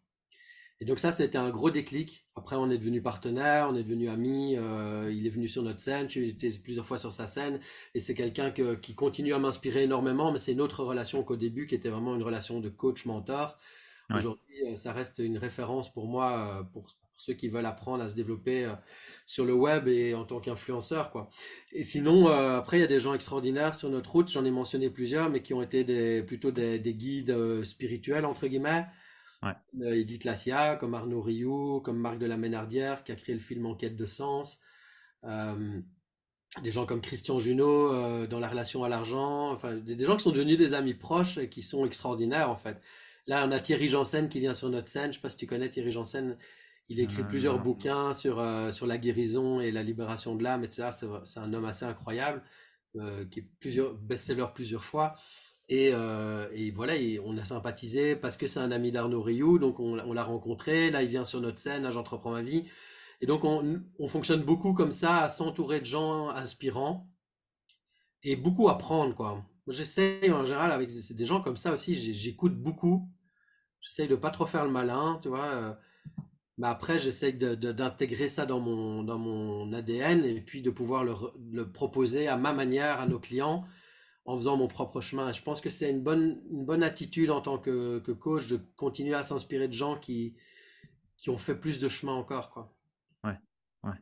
Et 0.83 0.85
donc 0.85 0.99
ça, 0.99 1.12
c'était 1.12 1.39
un 1.39 1.51
gros 1.51 1.70
déclic. 1.70 2.26
Après, 2.35 2.57
on 2.57 2.68
est 2.68 2.76
devenu 2.76 3.01
partenaire, 3.01 3.68
on 3.70 3.76
est 3.76 3.85
devenu 3.85 4.09
amis. 4.09 4.57
Euh, 4.59 5.12
il 5.14 5.28
est 5.28 5.30
venu 5.30 5.47
sur 5.47 5.62
notre 5.62 5.78
scène, 5.78 6.09
tu 6.09 6.26
étais 6.26 6.51
plusieurs 6.61 6.85
fois 6.85 6.99
sur 6.99 7.12
sa 7.12 7.28
scène. 7.28 7.61
Et 7.95 8.01
c'est 8.01 8.16
quelqu'un 8.16 8.51
qui 8.51 8.97
continue 8.97 9.33
à 9.33 9.39
m'inspirer 9.39 9.85
énormément, 9.85 10.33
mais 10.33 10.39
c'est 10.39 10.51
une 10.51 10.61
autre 10.61 10.83
relation 10.83 11.22
qu'au 11.22 11.37
début, 11.37 11.68
qui 11.68 11.76
était 11.76 11.89
vraiment 11.89 12.16
une 12.16 12.24
relation 12.24 12.59
de 12.59 12.68
coach-mentor. 12.68 13.57
Aujourd'hui, 14.12 14.57
euh, 14.66 14.74
ça 14.74 14.93
reste 14.93 15.20
une 15.20 15.39
référence 15.39 15.93
pour 15.93 16.09
moi, 16.09 16.59
euh, 16.59 16.62
pour, 16.64 16.89
ceux 17.16 17.35
qui 17.35 17.47
veulent 17.47 17.66
apprendre 17.66 18.03
à 18.03 18.09
se 18.09 18.16
développer 18.16 18.68
sur 19.24 19.45
le 19.45 19.53
web 19.53 19.87
et 19.87 20.14
en 20.14 20.24
tant 20.24 20.41
qu'influenceur. 20.41 21.12
quoi. 21.12 21.30
Et 21.70 21.85
sinon, 21.85 22.26
après, 22.26 22.78
il 22.78 22.80
y 22.80 22.85
a 22.85 22.89
des 22.89 22.99
gens 22.99 23.14
extraordinaires 23.14 23.76
sur 23.76 23.89
notre 23.89 24.11
route. 24.11 24.28
J'en 24.28 24.45
ai 24.45 24.51
mentionné 24.51 24.91
plusieurs, 24.91 25.30
mais 25.30 25.41
qui 25.41 25.55
ont 25.55 25.62
été 25.62 25.85
des, 25.85 26.24
plutôt 26.24 26.51
des, 26.51 26.80
des 26.80 26.95
guides 26.95 27.62
spirituels, 27.62 28.24
entre 28.24 28.49
guillemets. 28.49 28.87
Ouais. 29.43 29.55
Euh, 29.80 29.95
Edith 29.95 30.24
Lassia, 30.24 30.76
comme 30.76 30.95
Arnaud 30.95 31.20
Rioux, 31.20 31.80
comme 31.80 31.99
Marc 31.99 32.18
de 32.18 32.26
la 32.26 32.36
Ménardière, 32.36 33.05
qui 33.05 33.12
a 33.12 33.16
créé 33.16 33.34
le 33.34 33.40
film 33.40 33.66
Enquête 33.66 33.97
de 33.97 34.07
sens. 34.07 34.61
Euh, 35.24 35.80
des 36.62 36.70
gens 36.70 36.84
comme 36.84 37.01
Christian 37.01 37.40
Junot 37.40 37.93
euh, 37.93 38.26
dans 38.26 38.38
la 38.38 38.49
relation 38.49 38.84
à 38.84 38.88
l'argent. 38.88 39.53
Enfin, 39.53 39.74
des, 39.74 40.05
gens 40.05 40.16
qui 40.16 40.24
sont 40.24 40.32
devenus 40.32 40.59
des 40.59 40.74
amis 40.74 40.95
proches 40.95 41.38
et 41.38 41.49
qui 41.49 41.62
sont 41.62 41.84
extraordinaires, 41.86 42.51
en 42.51 42.57
fait. 42.57 42.80
Là, 43.26 43.45
on 43.47 43.51
a 43.51 43.59
Thierry 43.59 43.88
Janssen 43.88 44.28
qui 44.28 44.40
vient 44.40 44.55
sur 44.55 44.68
notre 44.68 44.88
scène. 44.88 45.12
Je 45.12 45.16
sais 45.16 45.22
pas 45.22 45.30
si 45.30 45.36
tu 45.36 45.47
connais 45.47 45.70
Thierry 45.70 45.93
Janssen. 45.93 46.36
Il 46.88 47.01
écrit 47.01 47.22
plusieurs 47.24 47.59
bouquins 47.59 48.12
sur, 48.12 48.45
sur 48.70 48.86
la 48.86 48.99
guérison 48.99 49.61
et 49.61 49.70
la 49.70 49.82
libération 49.82 50.34
de 50.34 50.43
l'âme, 50.43 50.64
etc. 50.64 50.90
C'est 51.24 51.40
un 51.40 51.55
homme 51.55 51.64
assez 51.64 51.86
incroyable, 51.86 52.43
qui 53.30 53.38
est 53.38 53.49
plusieurs 53.61 53.95
best-seller 53.95 54.47
plusieurs 54.53 54.84
fois. 54.84 55.14
Euh, 55.73 56.49
et, 56.53 56.70
voilà, 56.70 56.95
on 57.25 57.37
a 57.39 57.45
sympathisé 57.45 58.16
parce 58.16 58.37
que 58.37 58.47
c'est 58.47 58.61
un 58.61 58.70
ami 58.70 58.93
d'Arnaud 58.93 59.23
Rioux, 59.23 59.59
donc 59.59 59.81
on, 59.81 60.12
l'a 60.12 60.25
rencontré. 60.25 60.91
Là, 60.91 61.03
il 61.03 61.09
vient 61.09 61.25
sur 61.25 61.41
notre 61.41 61.59
scène, 61.59 61.91
J'entreprends 61.91 62.33
ma 62.33 62.43
vie. 62.43 62.64
Et 63.20 63.27
donc, 63.27 63.45
on, 63.45 64.09
fonctionne 64.09 64.43
beaucoup 64.43 64.75
comme 64.75 64.93
ça, 64.93 65.25
à 65.25 65.29
s'entourer 65.29 65.81
de 65.81 65.85
gens 65.85 66.31
inspirants 66.31 67.09
et 68.23 68.37
beaucoup 68.37 68.68
apprendre, 68.68 69.14
quoi. 69.14 69.45
J'essaie 69.68 70.31
en 70.31 70.45
général 70.45 70.73
avec 70.73 70.91
des 70.91 71.27
gens 71.27 71.41
comme 71.41 71.57
ça 71.57 71.73
aussi, 71.73 71.95
j'écoute 71.95 72.57
beaucoup. 72.61 73.09
J'essaie 73.81 74.09
de 74.09 74.16
pas 74.16 74.31
trop 74.31 74.47
faire 74.47 74.64
le 74.64 74.73
malin, 74.73 75.20
tu 75.23 75.29
vois. 75.29 75.45
Euh, 75.45 75.73
mais 76.59 76.66
après, 76.66 76.99
j'essaie 76.99 77.33
d'intégrer 77.33 78.29
ça 78.29 78.45
dans 78.45 78.61
mon, 78.61 79.05
dans 79.05 79.18
mon 79.18 79.73
ADN 79.73 80.25
et 80.25 80.41
puis 80.41 80.62
de 80.62 80.70
pouvoir 80.70 81.05
le 81.05 81.70
proposer 81.73 82.29
à 82.29 82.37
ma 82.37 82.53
manière 82.53 83.01
à 83.01 83.07
nos 83.07 83.18
clients 83.18 83.64
en 84.25 84.37
faisant 84.37 84.57
mon 84.57 84.68
propre 84.68 85.01
chemin. 85.01 85.33
Je 85.33 85.43
pense 85.43 85.61
que 85.61 85.70
c'est 85.70 85.91
une 85.91 86.03
bonne, 86.03 86.43
une 86.51 86.64
bonne 86.64 86.83
attitude 86.83 87.31
en 87.31 87.41
tant 87.41 87.59
que, 87.59 87.99
coach 88.12 88.49
de 88.49 88.59
continuer 88.77 89.14
à 89.14 89.23
s'inspirer 89.23 89.68
de 89.68 89.73
gens 89.73 89.97
qui, 89.97 90.37
ont 91.29 91.37
fait 91.37 91.57
plus 91.57 91.79
de 91.79 91.89
chemin 91.89 92.12
encore. 92.12 92.51
Quoi. 92.51 92.75
Ouais, 93.25 93.39
ouais. 93.85 93.97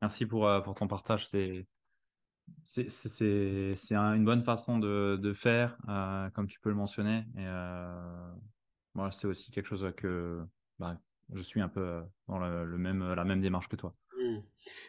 Merci 0.00 0.26
pour, 0.26 0.46
euh, 0.46 0.60
pour 0.60 0.74
ton 0.74 0.88
partage. 0.88 1.26
C'est, 1.28 1.66
une 3.90 4.24
bonne 4.24 4.42
façon 4.42 4.78
de, 4.78 5.32
faire, 5.34 5.76
euh, 5.88 6.30
comme 6.30 6.46
tu 6.46 6.60
peux 6.60 6.70
le 6.70 6.76
mentionner. 6.76 7.24
Euh, 7.38 8.32
c'est 9.10 9.26
aussi 9.26 9.50
quelque 9.50 9.66
chose 9.66 9.90
que 9.96 10.44
bah, 10.78 10.98
je 11.32 11.40
suis 11.40 11.60
un 11.60 11.68
peu 11.68 12.02
dans 12.28 12.38
la 12.38 13.24
même 13.24 13.40
démarche 13.40 13.68
que 13.68 13.76
toi. 13.76 13.94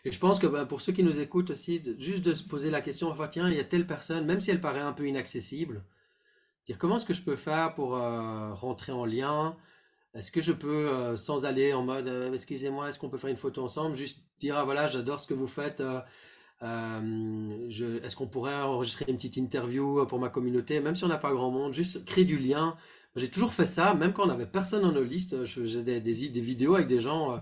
Et 0.05 0.11
je 0.11 0.19
pense 0.19 0.39
que 0.39 0.47
bah, 0.47 0.65
pour 0.65 0.81
ceux 0.81 0.91
qui 0.91 1.03
nous 1.03 1.19
écoutent 1.19 1.51
aussi, 1.51 1.81
juste 1.99 2.23
de 2.23 2.33
se 2.33 2.43
poser 2.43 2.69
la 2.69 2.81
question, 2.81 3.09
enfin, 3.09 3.27
tiens, 3.27 3.49
il 3.49 3.55
y 3.55 3.59
a 3.59 3.63
telle 3.63 3.87
personne, 3.87 4.25
même 4.25 4.41
si 4.41 4.51
elle 4.51 4.61
paraît 4.61 4.81
un 4.81 4.93
peu 4.93 5.07
inaccessible, 5.07 5.83
dire 6.67 6.77
comment 6.77 6.97
est-ce 6.97 7.05
que 7.05 7.13
je 7.13 7.23
peux 7.23 7.35
faire 7.35 7.75
pour 7.75 7.95
euh, 7.95 8.53
rentrer 8.53 8.91
en 8.91 9.05
lien? 9.05 9.57
Est-ce 10.13 10.31
que 10.31 10.41
je 10.41 10.53
peux, 10.53 10.89
euh, 10.89 11.15
sans 11.17 11.45
aller 11.45 11.73
en 11.73 11.83
mode, 11.83 12.07
euh, 12.07 12.33
excusez-moi, 12.33 12.89
est-ce 12.89 12.99
qu'on 12.99 13.09
peut 13.09 13.17
faire 13.17 13.31
une 13.31 13.35
photo 13.37 13.63
ensemble? 13.63 13.95
Juste 13.95 14.19
dire, 14.39 14.57
ah 14.57 14.63
voilà, 14.63 14.87
j'adore 14.87 15.19
ce 15.19 15.27
que 15.27 15.33
vous 15.33 15.47
faites. 15.47 15.81
est-ce 16.61 18.15
qu'on 18.15 18.27
pourrait 18.27 18.61
enregistrer 18.61 19.05
une 19.07 19.17
petite 19.17 19.37
interview 19.37 20.05
pour 20.07 20.19
ma 20.19 20.29
communauté, 20.29 20.79
même 20.79 20.95
si 20.95 21.03
on 21.03 21.07
n'a 21.07 21.17
pas 21.17 21.31
grand 21.31 21.51
monde, 21.51 21.73
juste 21.73 22.05
créer 22.05 22.25
du 22.25 22.37
lien, 22.37 22.77
J'ai 23.15 23.29
toujours 23.29 23.53
fait 23.53 23.65
ça, 23.65 23.93
même 23.95 24.13
quand 24.13 24.23
on 24.23 24.27
n'avait 24.27 24.45
personne 24.45 24.81
dans 24.83 24.91
nos 24.91 25.03
listes. 25.03 25.45
Je 25.45 25.61
faisais 25.61 25.83
des, 25.83 26.13
vidéos 26.41 26.75
avec 26.75 26.87
des 26.87 26.99
gens 26.99 27.41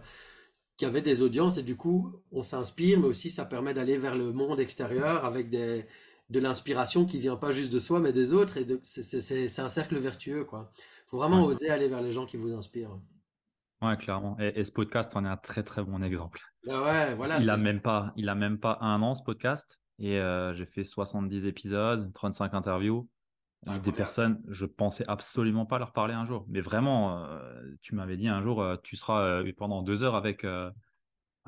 qui 0.81 0.85
avaient 0.87 1.03
des 1.03 1.21
audiences 1.21 1.59
et 1.59 1.61
du 1.61 1.75
coup, 1.75 2.11
on 2.31 2.41
s'inspire, 2.41 2.99
mais 2.99 3.05
aussi 3.05 3.29
ça 3.29 3.45
permet 3.45 3.71
d'aller 3.71 3.99
vers 3.99 4.15
le 4.17 4.33
monde 4.33 4.59
extérieur 4.59 5.25
avec 5.25 5.47
des, 5.47 5.85
de 6.31 6.39
l'inspiration 6.39 7.05
qui 7.05 7.19
vient 7.19 7.35
pas 7.35 7.51
juste 7.51 7.71
de 7.71 7.77
soi, 7.77 7.99
mais 7.99 8.11
des 8.11 8.33
autres. 8.33 8.57
Et 8.57 8.65
c'est 8.81 9.59
un 9.59 9.67
cercle 9.67 9.99
vertueux, 9.99 10.43
quoi. 10.43 10.73
Faut 11.05 11.17
vraiment 11.17 11.43
oser 11.45 11.69
aller 11.69 11.87
vers 11.87 12.01
les 12.01 12.11
gens 12.11 12.25
qui 12.25 12.35
vous 12.35 12.51
inspirent. 12.51 12.97
Ouais, 13.83 13.95
clairement. 13.95 14.35
Et, 14.39 14.65
ce 14.65 14.71
podcast 14.71 15.15
en 15.15 15.23
est 15.23 15.27
un 15.27 15.37
très 15.37 15.61
très 15.61 15.83
bon 15.83 16.01
exemple. 16.01 16.39
Bah 16.65 16.81
ouais, 16.81 17.13
voilà. 17.13 17.37
Il 17.37 17.51
a 17.51 17.57
même 17.57 17.81
pas, 17.81 18.11
il 18.15 18.27
a 18.27 18.33
même 18.33 18.57
pas 18.57 18.79
un 18.81 19.03
an 19.03 19.13
ce 19.13 19.21
podcast. 19.21 19.79
Et 19.99 20.19
euh, 20.19 20.51
j'ai 20.55 20.65
fait 20.65 20.83
70 20.83 21.45
épisodes, 21.45 22.11
35 22.11 22.55
interviews. 22.55 23.07
Des 23.83 23.91
personnes, 23.91 24.41
je 24.47 24.65
pensais 24.65 25.03
absolument 25.07 25.67
pas 25.67 25.77
leur 25.77 25.91
parler 25.93 26.15
un 26.15 26.25
jour. 26.25 26.45
Mais 26.49 26.61
vraiment, 26.61 27.23
euh, 27.23 27.61
tu 27.81 27.93
m'avais 27.93 28.17
dit 28.17 28.27
un 28.27 28.41
jour, 28.41 28.61
euh, 28.61 28.75
tu 28.81 28.95
seras 28.95 29.43
pendant 29.55 29.83
deux 29.83 30.03
heures 30.03 30.15
avec, 30.15 30.43
ah, 30.43 30.73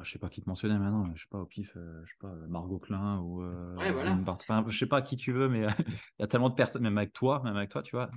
je 0.04 0.12
sais 0.12 0.20
pas 0.20 0.30
qui 0.30 0.42
te 0.42 0.48
mentionnait 0.48 0.78
maintenant, 0.78 1.12
je 1.16 1.22
sais 1.22 1.28
pas 1.30 1.40
au 1.40 1.46
pif, 1.46 1.72
je 1.76 2.10
sais 2.10 2.18
pas 2.20 2.34
Margot 2.48 2.78
Klein 2.80 3.18
ou 3.20 3.44
ouais, 3.78 3.92
voilà. 3.92 4.18
enfin, 4.28 4.64
je 4.68 4.78
sais 4.78 4.86
pas 4.86 5.02
qui 5.02 5.18
tu 5.18 5.32
veux, 5.32 5.50
mais 5.50 5.62
il 5.62 6.20
y 6.20 6.24
a 6.24 6.28
tellement 6.28 6.50
de 6.50 6.56
personnes, 6.56 6.84
même 6.84 6.98
avec 6.98 7.14
toi, 7.14 7.42
même 7.44 7.58
avec 7.58 7.70
toi, 7.70 7.82
tu 7.82 7.96
vois. 7.96 8.12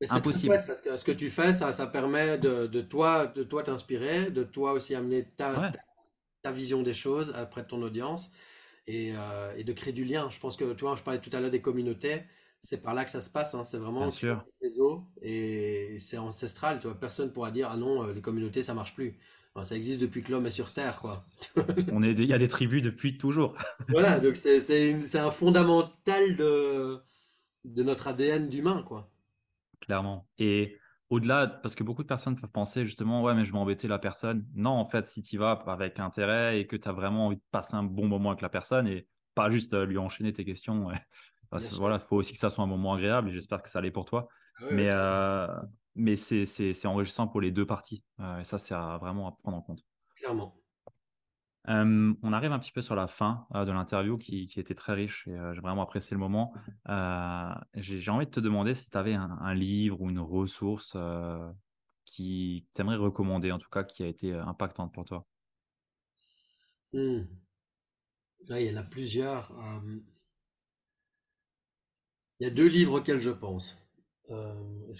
C'est 0.00 0.12
impossible 0.12 0.64
parce 0.66 0.80
que 0.80 0.96
ce 0.96 1.04
que 1.04 1.12
tu 1.12 1.28
fais, 1.28 1.52
ça, 1.52 1.72
ça 1.72 1.86
permet 1.86 2.38
de, 2.38 2.66
de 2.66 2.80
toi, 2.80 3.26
de 3.26 3.42
toi 3.42 3.62
t'inspirer, 3.62 4.30
de 4.30 4.42
toi 4.42 4.72
aussi 4.72 4.94
amener 4.94 5.24
ta, 5.36 5.72
ta, 6.42 6.52
vision 6.52 6.82
des 6.82 6.94
choses 6.94 7.34
auprès 7.40 7.62
de 7.62 7.66
ton 7.66 7.82
audience 7.82 8.30
et, 8.86 9.12
euh, 9.14 9.54
et, 9.58 9.64
de 9.64 9.72
créer 9.74 9.92
du 9.92 10.04
lien. 10.04 10.30
Je 10.30 10.40
pense 10.40 10.56
que, 10.56 10.72
tu 10.72 10.84
vois, 10.84 10.96
je 10.96 11.02
parlais 11.02 11.20
tout 11.20 11.28
à 11.34 11.40
l'heure 11.40 11.50
des 11.50 11.60
communautés, 11.60 12.22
c'est 12.60 12.82
par 12.82 12.94
là 12.94 13.04
que 13.04 13.10
ça 13.10 13.20
se 13.20 13.30
passe. 13.30 13.54
Hein. 13.54 13.64
C'est 13.64 13.78
vraiment 13.78 14.04
un 14.04 14.44
réseau 14.62 15.06
et 15.22 15.96
c'est 15.98 16.18
ancestral. 16.18 16.80
Tu 16.80 16.86
vois, 16.86 16.98
personne 16.98 17.32
pourra 17.32 17.50
dire 17.50 17.68
ah 17.70 17.76
non, 17.76 18.04
euh, 18.04 18.12
les 18.12 18.20
communautés 18.20 18.62
ça 18.62 18.74
marche 18.74 18.94
plus. 18.94 19.18
ça 19.62 19.76
existe 19.76 20.00
depuis 20.00 20.22
que 20.22 20.30
l'homme 20.30 20.46
est 20.46 20.50
sur 20.50 20.70
Terre, 20.70 20.96
quoi. 21.00 21.16
On 21.92 22.02
est, 22.02 22.12
il 22.12 22.24
y 22.24 22.34
a 22.34 22.38
des 22.38 22.48
tribus 22.48 22.82
depuis 22.82 23.18
toujours. 23.18 23.54
voilà, 23.88 24.20
donc 24.20 24.36
c'est 24.36 25.16
un 25.16 25.30
fondamental 25.30 26.36
de, 26.36 27.00
de 27.64 27.82
notre 27.82 28.08
ADN 28.08 28.48
d'humain, 28.48 28.82
quoi 28.86 29.10
clairement. 29.80 30.28
Et 30.38 30.78
au-delà, 31.10 31.46
parce 31.48 31.74
que 31.74 31.82
beaucoup 31.82 32.02
de 32.02 32.08
personnes 32.08 32.36
peuvent 32.36 32.50
penser 32.50 32.86
justement, 32.86 33.22
ouais, 33.22 33.34
mais 33.34 33.44
je 33.44 33.52
vais 33.52 33.58
embêter 33.58 33.88
la 33.88 33.98
personne. 33.98 34.46
Non, 34.54 34.70
en 34.70 34.84
fait, 34.84 35.06
si 35.06 35.22
tu 35.22 35.38
vas 35.38 35.52
avec 35.66 35.98
intérêt 35.98 36.60
et 36.60 36.66
que 36.66 36.76
tu 36.76 36.88
as 36.88 36.92
vraiment 36.92 37.26
envie 37.26 37.36
de 37.36 37.42
passer 37.50 37.74
un 37.74 37.82
bon 37.82 38.06
moment 38.06 38.30
avec 38.30 38.42
la 38.42 38.48
personne 38.48 38.86
et 38.86 39.08
pas 39.34 39.50
juste 39.50 39.74
euh, 39.74 39.86
lui 39.86 39.98
enchaîner 39.98 40.32
tes 40.32 40.44
questions, 40.44 40.90
voilà, 41.78 41.96
il 41.96 42.06
faut 42.06 42.16
aussi 42.16 42.32
que 42.32 42.38
ça 42.38 42.50
soit 42.50 42.64
un 42.64 42.68
moment 42.68 42.94
agréable 42.94 43.28
et 43.28 43.32
j'espère 43.32 43.62
que 43.62 43.68
ça 43.68 43.80
l'est 43.80 43.90
pour 43.90 44.04
toi. 44.04 44.28
Ah 44.58 44.64
mais 44.70 44.90
euh, 44.92 45.46
mais 45.94 46.16
c'est 46.16 46.86
enrichissant 46.86 47.26
pour 47.28 47.40
les 47.40 47.50
deux 47.50 47.66
parties. 47.66 48.04
Euh, 48.20 48.38
et 48.38 48.44
ça, 48.44 48.58
c'est 48.58 48.74
vraiment 48.74 49.28
à 49.28 49.32
prendre 49.32 49.56
en 49.56 49.62
compte. 49.62 49.84
Clairement 50.16 50.56
on 51.66 52.32
arrive 52.32 52.52
un 52.52 52.58
petit 52.58 52.72
peu 52.72 52.82
sur 52.82 52.96
la 52.96 53.06
fin 53.06 53.46
de 53.54 53.70
l'interview 53.70 54.18
qui, 54.18 54.50
était 54.56 54.74
très 54.74 54.94
riche 54.94 55.28
et 55.28 55.38
j'ai 55.54 55.60
vraiment 55.60 55.82
apprécié 55.82 56.16
le 56.16 56.18
moment. 56.18 56.52
j'ai 57.74 58.10
envie 58.10 58.26
de 58.26 58.30
te 58.30 58.40
demander 58.40 58.74
si 58.74 58.90
tu 58.90 58.98
avais 58.98 59.14
un, 59.14 59.54
livre 59.54 60.00
ou 60.00 60.10
une 60.10 60.18
ressource 60.18 60.96
qui 62.06 62.66
t'aimerais 62.72 62.96
recommander, 62.96 63.52
en 63.52 63.58
tout 63.58 63.68
cas 63.68 63.84
qui 63.84 64.02
a 64.02 64.06
été 64.06 64.32
impactante 64.32 64.92
pour 64.92 65.04
toi? 65.04 65.26
Mmh. 66.92 67.20
il 68.50 68.62
y 68.62 68.74
en 68.74 68.80
a 68.80 68.82
plusieurs. 68.82 69.52
Il 72.40 72.44
y 72.44 72.46
a 72.46 72.50
deux 72.50 72.66
livres 72.66 72.98
auxquels 72.98 73.20
je 73.20 73.30
pense. 73.30 73.76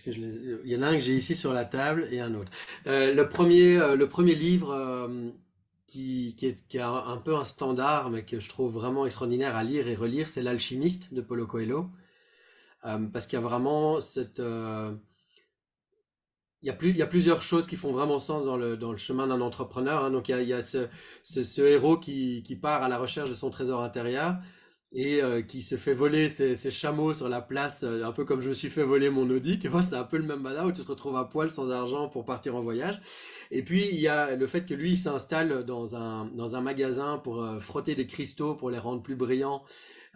Les... 0.07 0.36
Il 0.64 0.70
y 0.70 0.76
en 0.76 0.82
a 0.82 0.88
un 0.88 0.95
que 0.95 1.01
j'ai 1.01 1.14
ici 1.14 1.34
sur 1.34 1.53
la 1.53 1.64
table 1.64 2.09
et 2.11 2.20
un 2.20 2.34
autre. 2.34 2.51
le, 2.86 3.22
premier, 3.24 3.78
le 3.97 4.09
premier 4.09 4.34
livre 4.34 4.74
qui, 5.86 6.36
est, 6.43 6.80
un, 6.80 7.16
peu 7.16 7.36
un 7.36 7.45
standard, 7.45 8.11
mais 8.11 8.24
que 8.24 8.38
je 8.38 8.49
trouve 8.49 8.72
vraiment 8.72 9.07
extraordinaire 9.07 9.57
à 9.57 9.64
lire 9.64 9.88
et 9.88 9.97
relire, 9.97 10.28
c'est 10.28 10.43
L'Alchimiste 10.43 11.14
de 11.14 11.20
Paulo 11.20 11.47
Coelho. 11.47 11.91
Euh, 12.86 12.99
parce 13.12 13.26
qu'il 13.26 13.38
y 13.38 13.43
a 13.43 13.45
vraiment 13.45 14.01
cette. 14.01 14.41
Euh, 14.41 14.95
il, 16.62 16.68
y 16.68 16.70
a 16.70 17.05
a 17.05 17.07
plusieurs 17.07 17.43
choses 17.43 17.66
qui 17.66 17.76
font 17.76 17.93
vraiment 17.93 18.18
sens 18.18 18.45
dans 18.45 18.57
le, 18.57 18.97
chemin 18.97 19.26
d'un 19.26 19.41
entrepreneur. 19.41 20.05
Hein. 20.05 20.11
Donc 20.11 20.28
il 20.28 20.43
y 20.43 20.53
a, 20.53 20.62
ce, 20.62 21.61
héros 21.61 21.99
qui, 21.99 22.59
part 22.61 22.82
à 22.82 22.88
la 22.88 22.99
recherche 22.99 23.30
de 23.30 23.34
son 23.34 23.51
trésor 23.51 23.82
intérieur 23.82 24.36
et 24.93 25.22
euh, 25.22 25.43
qui 25.43 25.62
se 25.62 25.76
fait 25.76 25.95
voler 25.95 26.28
ses, 26.28 26.55
chameaux 26.70 27.14
sur 27.14 27.28
la 27.28 27.41
place, 27.41 27.84
un 27.84 28.12
peu 28.12 28.24
comme 28.24 28.43
je 28.43 28.49
me 28.49 28.55
suis 28.55 28.70
fait 28.70 28.82
voler 28.82 29.11
mon 29.11 29.28
Audi. 29.30 29.59
Tu 29.59 29.68
vois, 29.68 29.82
c'est 29.82 29.97
un 29.97 30.05
peu 30.05 30.16
le 30.16 30.24
même 30.24 30.43
bazar 30.43 30.66
où 30.66 30.72
tu 30.72 30.82
te 30.82 30.88
retrouves 30.88 31.16
à 31.16 31.24
poil 31.24 31.51
sans 31.51 31.70
argent 31.70 32.09
pour 32.09 32.24
partir 32.24 32.57
en 32.57 32.61
voyage. 32.61 33.01
Et 33.51 33.62
puis, 33.62 33.88
il 33.91 33.99
y 33.99 34.09
a 34.09 34.36
le 34.36 34.47
fait 34.47 34.64
que 34.64 34.74
lui, 34.74 34.91
il 34.91 34.97
s'installe 34.97 35.64
dans 35.64 35.97
un, 35.97 36.26
dans 36.26 36.55
un 36.57 36.61
magasin 36.61 37.18
pour 37.18 37.43
euh, 37.43 37.59
frotter 37.59 37.95
des 37.95 38.07
cristaux 38.07 38.55
pour 38.55 38.70
les 38.70 38.78
rendre 38.78 39.03
plus 39.03 39.16
brillants. 39.16 39.64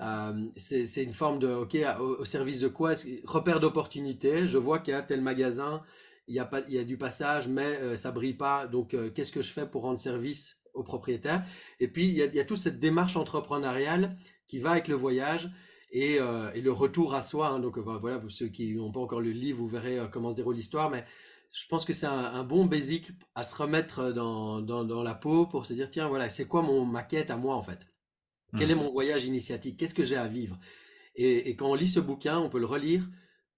Euh, 0.00 0.32
c'est 0.56 1.02
une 1.02 1.12
forme 1.12 1.38
de, 1.38 1.48
ok, 1.48 1.76
au, 2.00 2.24
service 2.24 2.60
de 2.60 2.68
quoi? 2.68 2.94
Repère 3.24 3.60
d'opportunité. 3.60 4.46
Je 4.46 4.58
vois 4.58 4.78
qu'il 4.78 4.92
y 4.94 4.96
a 4.96 5.02
tel 5.02 5.20
magasin, 5.20 5.82
il 6.28 6.34
y 6.34 6.38
a, 6.38 6.44
pas, 6.44 6.60
il 6.68 6.74
y 6.74 6.78
a 6.78 6.84
du 6.84 6.96
passage, 6.96 7.48
mais 7.48 7.78
euh, 7.80 7.96
ça 7.96 8.12
brille 8.12 8.34
pas. 8.34 8.66
Donc, 8.66 8.96
qu'est-ce 9.14 9.32
que 9.32 9.42
je 9.42 9.52
fais 9.52 9.66
pour 9.66 9.82
rendre 9.82 9.98
service 9.98 10.60
au 10.72 10.84
propriétaire? 10.84 11.44
Et 11.80 11.88
puis, 11.88 12.04
il 12.04 12.14
y, 12.14 12.22
a, 12.22 12.26
il 12.26 12.34
y 12.34 12.40
a 12.40 12.44
toute 12.44 12.58
cette 12.58 12.78
démarche 12.78 13.16
entrepreneuriale 13.16 14.16
qui 14.46 14.58
va 14.58 14.72
avec 14.72 14.88
le 14.88 14.94
voyage. 14.94 15.50
Et, 15.96 16.14
et 16.16 16.60
le 16.60 16.72
retour 16.72 17.14
à 17.14 17.22
soi. 17.22 17.50
Hein. 17.50 17.60
donc 17.60 17.78
voilà, 17.78 18.18
vous, 18.18 18.28
ceux 18.28 18.48
qui 18.48 18.74
n'ont 18.74 18.90
pas 18.90 18.98
encore 18.98 19.20
lu 19.20 19.32
le 19.32 19.38
livre, 19.38 19.58
vous 19.58 19.68
verrez 19.68 20.00
comment 20.10 20.32
se 20.32 20.36
déroule 20.36 20.56
l'histoire. 20.56 20.90
Mais 20.90 21.04
je 21.54 21.66
pense 21.68 21.84
que 21.84 21.92
c'est 21.92 22.06
un, 22.06 22.42
bon 22.42 22.66
basic 22.66 23.12
à 23.36 23.44
se 23.44 23.54
remettre 23.54 24.12
dans, 24.12 24.60
dans, 24.60 25.02
la 25.02 25.14
peau 25.14 25.46
pour 25.46 25.66
se 25.66 25.72
dire 25.72 25.88
tiens 25.88 26.08
voilà 26.08 26.28
c'est 26.28 26.46
quoi 26.46 26.62
mon 26.62 26.84
maquette 26.84 27.30
à 27.30 27.36
moi 27.36 27.54
en 27.54 27.62
fait? 27.62 27.86
Quel 28.58 28.70
est 28.70 28.74
hmm. 28.74 28.78
mon 28.78 28.90
voyage 28.90 29.24
initiatique? 29.24 29.78
Qu'est-ce 29.78 29.94
que 29.94 30.04
j'ai 30.04 30.16
à 30.16 30.26
vivre? 30.26 30.58
Et, 31.14 31.54
quand 31.56 31.70
on 31.70 31.74
lit 31.74 31.88
ce 31.88 32.00
bouquin 32.00 32.38
on 32.38 32.50
peut 32.50 32.58
le 32.58 32.66
relire 32.66 33.08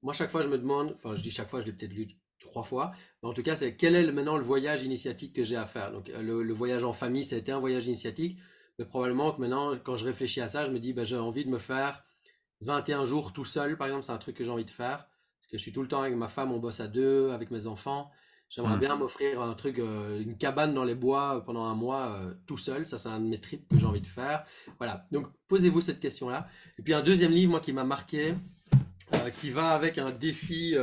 moi 0.02 0.12
chaque 0.12 0.30
fois 0.30 0.42
je 0.42 0.48
me 0.48 0.58
demande 0.58 0.94
enfin 0.98 1.14
je 1.14 1.22
dis 1.22 1.30
chaque 1.30 1.48
fois 1.48 1.62
je 1.62 1.66
l'ai 1.66 1.72
peut-être 1.72 1.94
lu 1.94 2.08
trois 2.38 2.64
fois 2.64 2.92
mais 3.22 3.30
en 3.30 3.32
tout 3.32 3.42
cas 3.42 3.56
c'est 3.56 3.76
quel 3.76 3.96
est 3.96 4.12
maintenant 4.12 4.36
le 4.36 4.44
voyage 4.44 4.84
initiatique 4.84 5.34
que 5.34 5.42
j'ai 5.42 5.56
à 5.56 5.64
faire? 5.64 5.90
Donc 5.90 6.08
le, 6.08 6.52
voyage 6.52 6.84
en 6.84 6.92
famille 6.92 7.24
ça 7.24 7.36
a 7.36 7.38
été 7.38 7.50
un 7.50 7.60
voyage 7.60 7.86
initiatique 7.86 8.38
mais 8.78 8.84
probablement 8.84 9.32
que 9.32 9.40
maintenant 9.40 9.76
quand 9.82 9.96
je 9.96 10.04
réfléchis 10.04 10.40
à 10.40 10.48
ça 10.48 10.64
je 10.64 10.70
me 10.70 10.78
dis 10.78 10.92
ben, 10.92 11.04
j'ai 11.04 11.16
envie 11.16 11.44
de 11.44 11.50
me 11.50 11.58
faire 11.58 12.04
21 12.60 13.04
jours 13.04 13.32
tout 13.32 13.44
seul 13.44 13.76
par 13.76 13.86
exemple 13.86 14.04
c'est 14.04 14.12
un 14.12 14.18
truc 14.18 14.36
que 14.36 14.44
j'ai 14.44 14.50
envie 14.50 14.64
de 14.64 14.70
faire 14.70 15.08
parce 15.46 15.52
que 15.52 15.58
je 15.58 15.62
suis 15.62 15.72
tout 15.72 15.82
le 15.82 15.86
temps 15.86 16.00
avec 16.00 16.16
ma 16.16 16.26
femme, 16.26 16.50
on 16.50 16.58
bosse 16.58 16.80
à 16.80 16.88
deux, 16.88 17.30
avec 17.30 17.52
mes 17.52 17.68
enfants. 17.68 18.10
J'aimerais 18.48 18.74
hmm. 18.76 18.80
bien 18.80 18.96
m'offrir 18.96 19.40
un 19.40 19.54
truc, 19.54 19.78
euh, 19.78 20.20
une 20.20 20.36
cabane 20.36 20.74
dans 20.74 20.82
les 20.82 20.96
bois 20.96 21.44
pendant 21.44 21.66
un 21.66 21.76
mois 21.76 22.16
euh, 22.18 22.34
tout 22.48 22.58
seul. 22.58 22.88
Ça, 22.88 22.98
c'est 22.98 23.08
un 23.08 23.20
de 23.20 23.26
mes 23.26 23.38
trips 23.38 23.68
que 23.68 23.78
j'ai 23.78 23.86
envie 23.86 24.00
de 24.00 24.08
faire. 24.08 24.44
Voilà. 24.78 25.06
Donc, 25.12 25.28
posez-vous 25.46 25.80
cette 25.80 26.00
question-là. 26.00 26.48
Et 26.80 26.82
puis, 26.82 26.94
un 26.94 27.02
deuxième 27.02 27.30
livre, 27.30 27.52
moi, 27.52 27.60
qui 27.60 27.72
m'a 27.72 27.84
marqué, 27.84 28.34
euh, 29.14 29.30
qui 29.30 29.50
va 29.50 29.70
avec 29.70 29.98
un 29.98 30.10
défi 30.10 30.74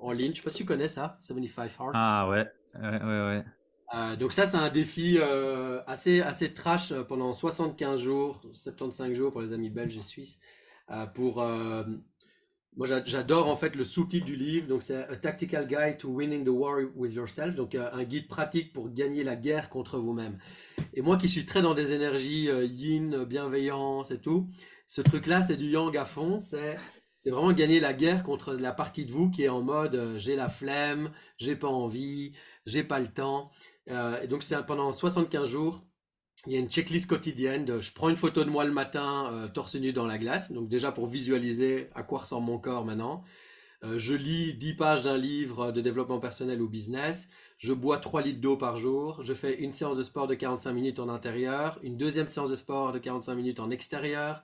en 0.00 0.12
ligne. 0.12 0.32
Je 0.32 0.36
sais 0.36 0.42
pas 0.42 0.50
si 0.50 0.58
tu 0.58 0.64
connais 0.66 0.88
ça, 0.88 1.16
75 1.20 1.70
Hearts. 1.80 1.92
Ah 1.94 2.28
ouais, 2.28 2.46
ouais, 2.74 3.02
ouais. 3.02 3.06
ouais. 3.06 3.44
Donc 4.18 4.32
ça, 4.32 4.46
c'est 4.46 4.56
un 4.56 4.68
défi 4.70 5.18
assez, 5.86 6.20
assez 6.20 6.52
trash 6.52 6.92
pendant 7.08 7.32
75 7.32 8.00
jours, 8.00 8.40
75 8.52 9.14
jours 9.14 9.32
pour 9.32 9.40
les 9.40 9.52
amis 9.52 9.70
belges 9.70 9.96
et 9.96 10.02
suisses, 10.02 10.40
pour 11.14 11.42
moi, 12.78 12.86
j'adore 13.06 13.48
en 13.48 13.56
fait 13.56 13.74
le 13.74 13.82
sous-titre 13.82 14.24
du 14.24 14.36
livre. 14.36 14.68
Donc, 14.68 14.84
c'est 14.84 15.02
A 15.08 15.16
Tactical 15.16 15.66
Guide 15.66 15.96
to 15.98 16.08
Winning 16.10 16.44
the 16.44 16.50
War 16.50 16.78
with 16.94 17.12
Yourself. 17.12 17.56
Donc, 17.56 17.74
euh, 17.74 17.90
un 17.92 18.04
guide 18.04 18.28
pratique 18.28 18.72
pour 18.72 18.88
gagner 18.90 19.24
la 19.24 19.34
guerre 19.34 19.68
contre 19.68 19.98
vous-même. 19.98 20.38
Et 20.94 21.02
moi 21.02 21.16
qui 21.16 21.28
suis 21.28 21.44
très 21.44 21.60
dans 21.60 21.74
des 21.74 21.92
énergies 21.92 22.48
euh, 22.48 22.64
yin, 22.64 23.24
bienveillance 23.24 24.12
et 24.12 24.20
tout, 24.20 24.48
ce 24.86 25.00
truc-là, 25.00 25.42
c'est 25.42 25.56
du 25.56 25.66
yang 25.66 25.96
à 25.96 26.04
fond. 26.04 26.38
C'est 26.40 26.76
c'est 27.18 27.30
vraiment 27.30 27.52
gagner 27.52 27.80
la 27.80 27.94
guerre 27.94 28.22
contre 28.22 28.54
la 28.54 28.70
partie 28.70 29.04
de 29.04 29.10
vous 29.10 29.28
qui 29.28 29.42
est 29.42 29.48
en 29.48 29.60
mode 29.60 29.96
euh, 29.96 30.18
j'ai 30.20 30.36
la 30.36 30.48
flemme, 30.48 31.10
j'ai 31.36 31.56
pas 31.56 31.66
envie, 31.66 32.32
j'ai 32.64 32.84
pas 32.84 33.00
le 33.00 33.08
temps. 33.08 33.50
Et 33.88 34.26
donc, 34.28 34.42
c'est 34.42 34.56
pendant 34.66 34.92
75 34.92 35.48
jours 35.48 35.82
il 36.46 36.52
y 36.52 36.56
a 36.56 36.58
une 36.60 36.68
checklist 36.70 37.08
quotidienne 37.08 37.64
de 37.64 37.80
je 37.80 37.92
prends 37.92 38.08
une 38.08 38.16
photo 38.16 38.44
de 38.44 38.50
moi 38.50 38.64
le 38.64 38.72
matin 38.72 39.30
euh, 39.32 39.48
torse 39.48 39.74
nu 39.74 39.92
dans 39.92 40.06
la 40.06 40.18
glace, 40.18 40.52
donc 40.52 40.68
déjà 40.68 40.92
pour 40.92 41.06
visualiser 41.06 41.90
à 41.94 42.02
quoi 42.02 42.20
ressemble 42.20 42.46
mon 42.46 42.58
corps 42.58 42.84
maintenant. 42.84 43.24
Euh, 43.84 43.98
je 43.98 44.14
lis 44.14 44.54
10 44.54 44.74
pages 44.74 45.02
d'un 45.04 45.16
livre 45.16 45.70
de 45.70 45.80
développement 45.80 46.18
personnel 46.18 46.60
ou 46.60 46.68
business. 46.68 47.30
Je 47.58 47.72
bois 47.72 47.98
3 47.98 48.22
litres 48.22 48.40
d'eau 48.40 48.56
par 48.56 48.76
jour. 48.76 49.20
Je 49.24 49.32
fais 49.34 49.54
une 49.60 49.72
séance 49.72 49.96
de 49.96 50.02
sport 50.02 50.26
de 50.26 50.34
45 50.34 50.72
minutes 50.72 50.98
en 50.98 51.08
intérieur, 51.08 51.78
une 51.82 51.96
deuxième 51.96 52.26
séance 52.26 52.50
de 52.50 52.56
sport 52.56 52.92
de 52.92 52.98
45 52.98 53.34
minutes 53.34 53.60
en 53.60 53.70
extérieur. 53.70 54.42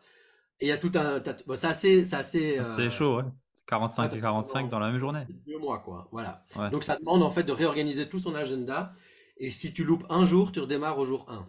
Et 0.60 0.66
il 0.66 0.68
y 0.68 0.72
a 0.72 0.76
tout 0.76 0.92
un. 0.94 1.20
Bon, 1.46 1.56
c'est 1.56 1.66
assez. 1.66 2.04
C'est 2.04 2.16
assez 2.16 2.58
euh, 2.58 2.90
chaud, 2.90 3.16
ouais. 3.16 3.24
45 3.66 4.12
et 4.12 4.20
45 4.20 4.68
dans 4.68 4.78
la 4.78 4.90
même 4.90 5.00
journée. 5.00 5.26
Deux 5.46 5.58
mois, 5.58 5.78
quoi. 5.78 6.08
Voilà. 6.12 6.44
Donc 6.70 6.84
ça 6.84 6.96
demande 6.96 7.22
en 7.22 7.30
fait 7.30 7.44
de 7.44 7.52
réorganiser 7.52 8.08
tout 8.08 8.18
son 8.18 8.34
agenda. 8.34 8.92
Et 9.36 9.50
si 9.50 9.72
tu 9.72 9.84
loupes 9.84 10.04
un 10.10 10.24
jour, 10.24 10.52
tu 10.52 10.60
redémarres 10.60 10.98
au 10.98 11.04
jour 11.04 11.26
1. 11.28 11.48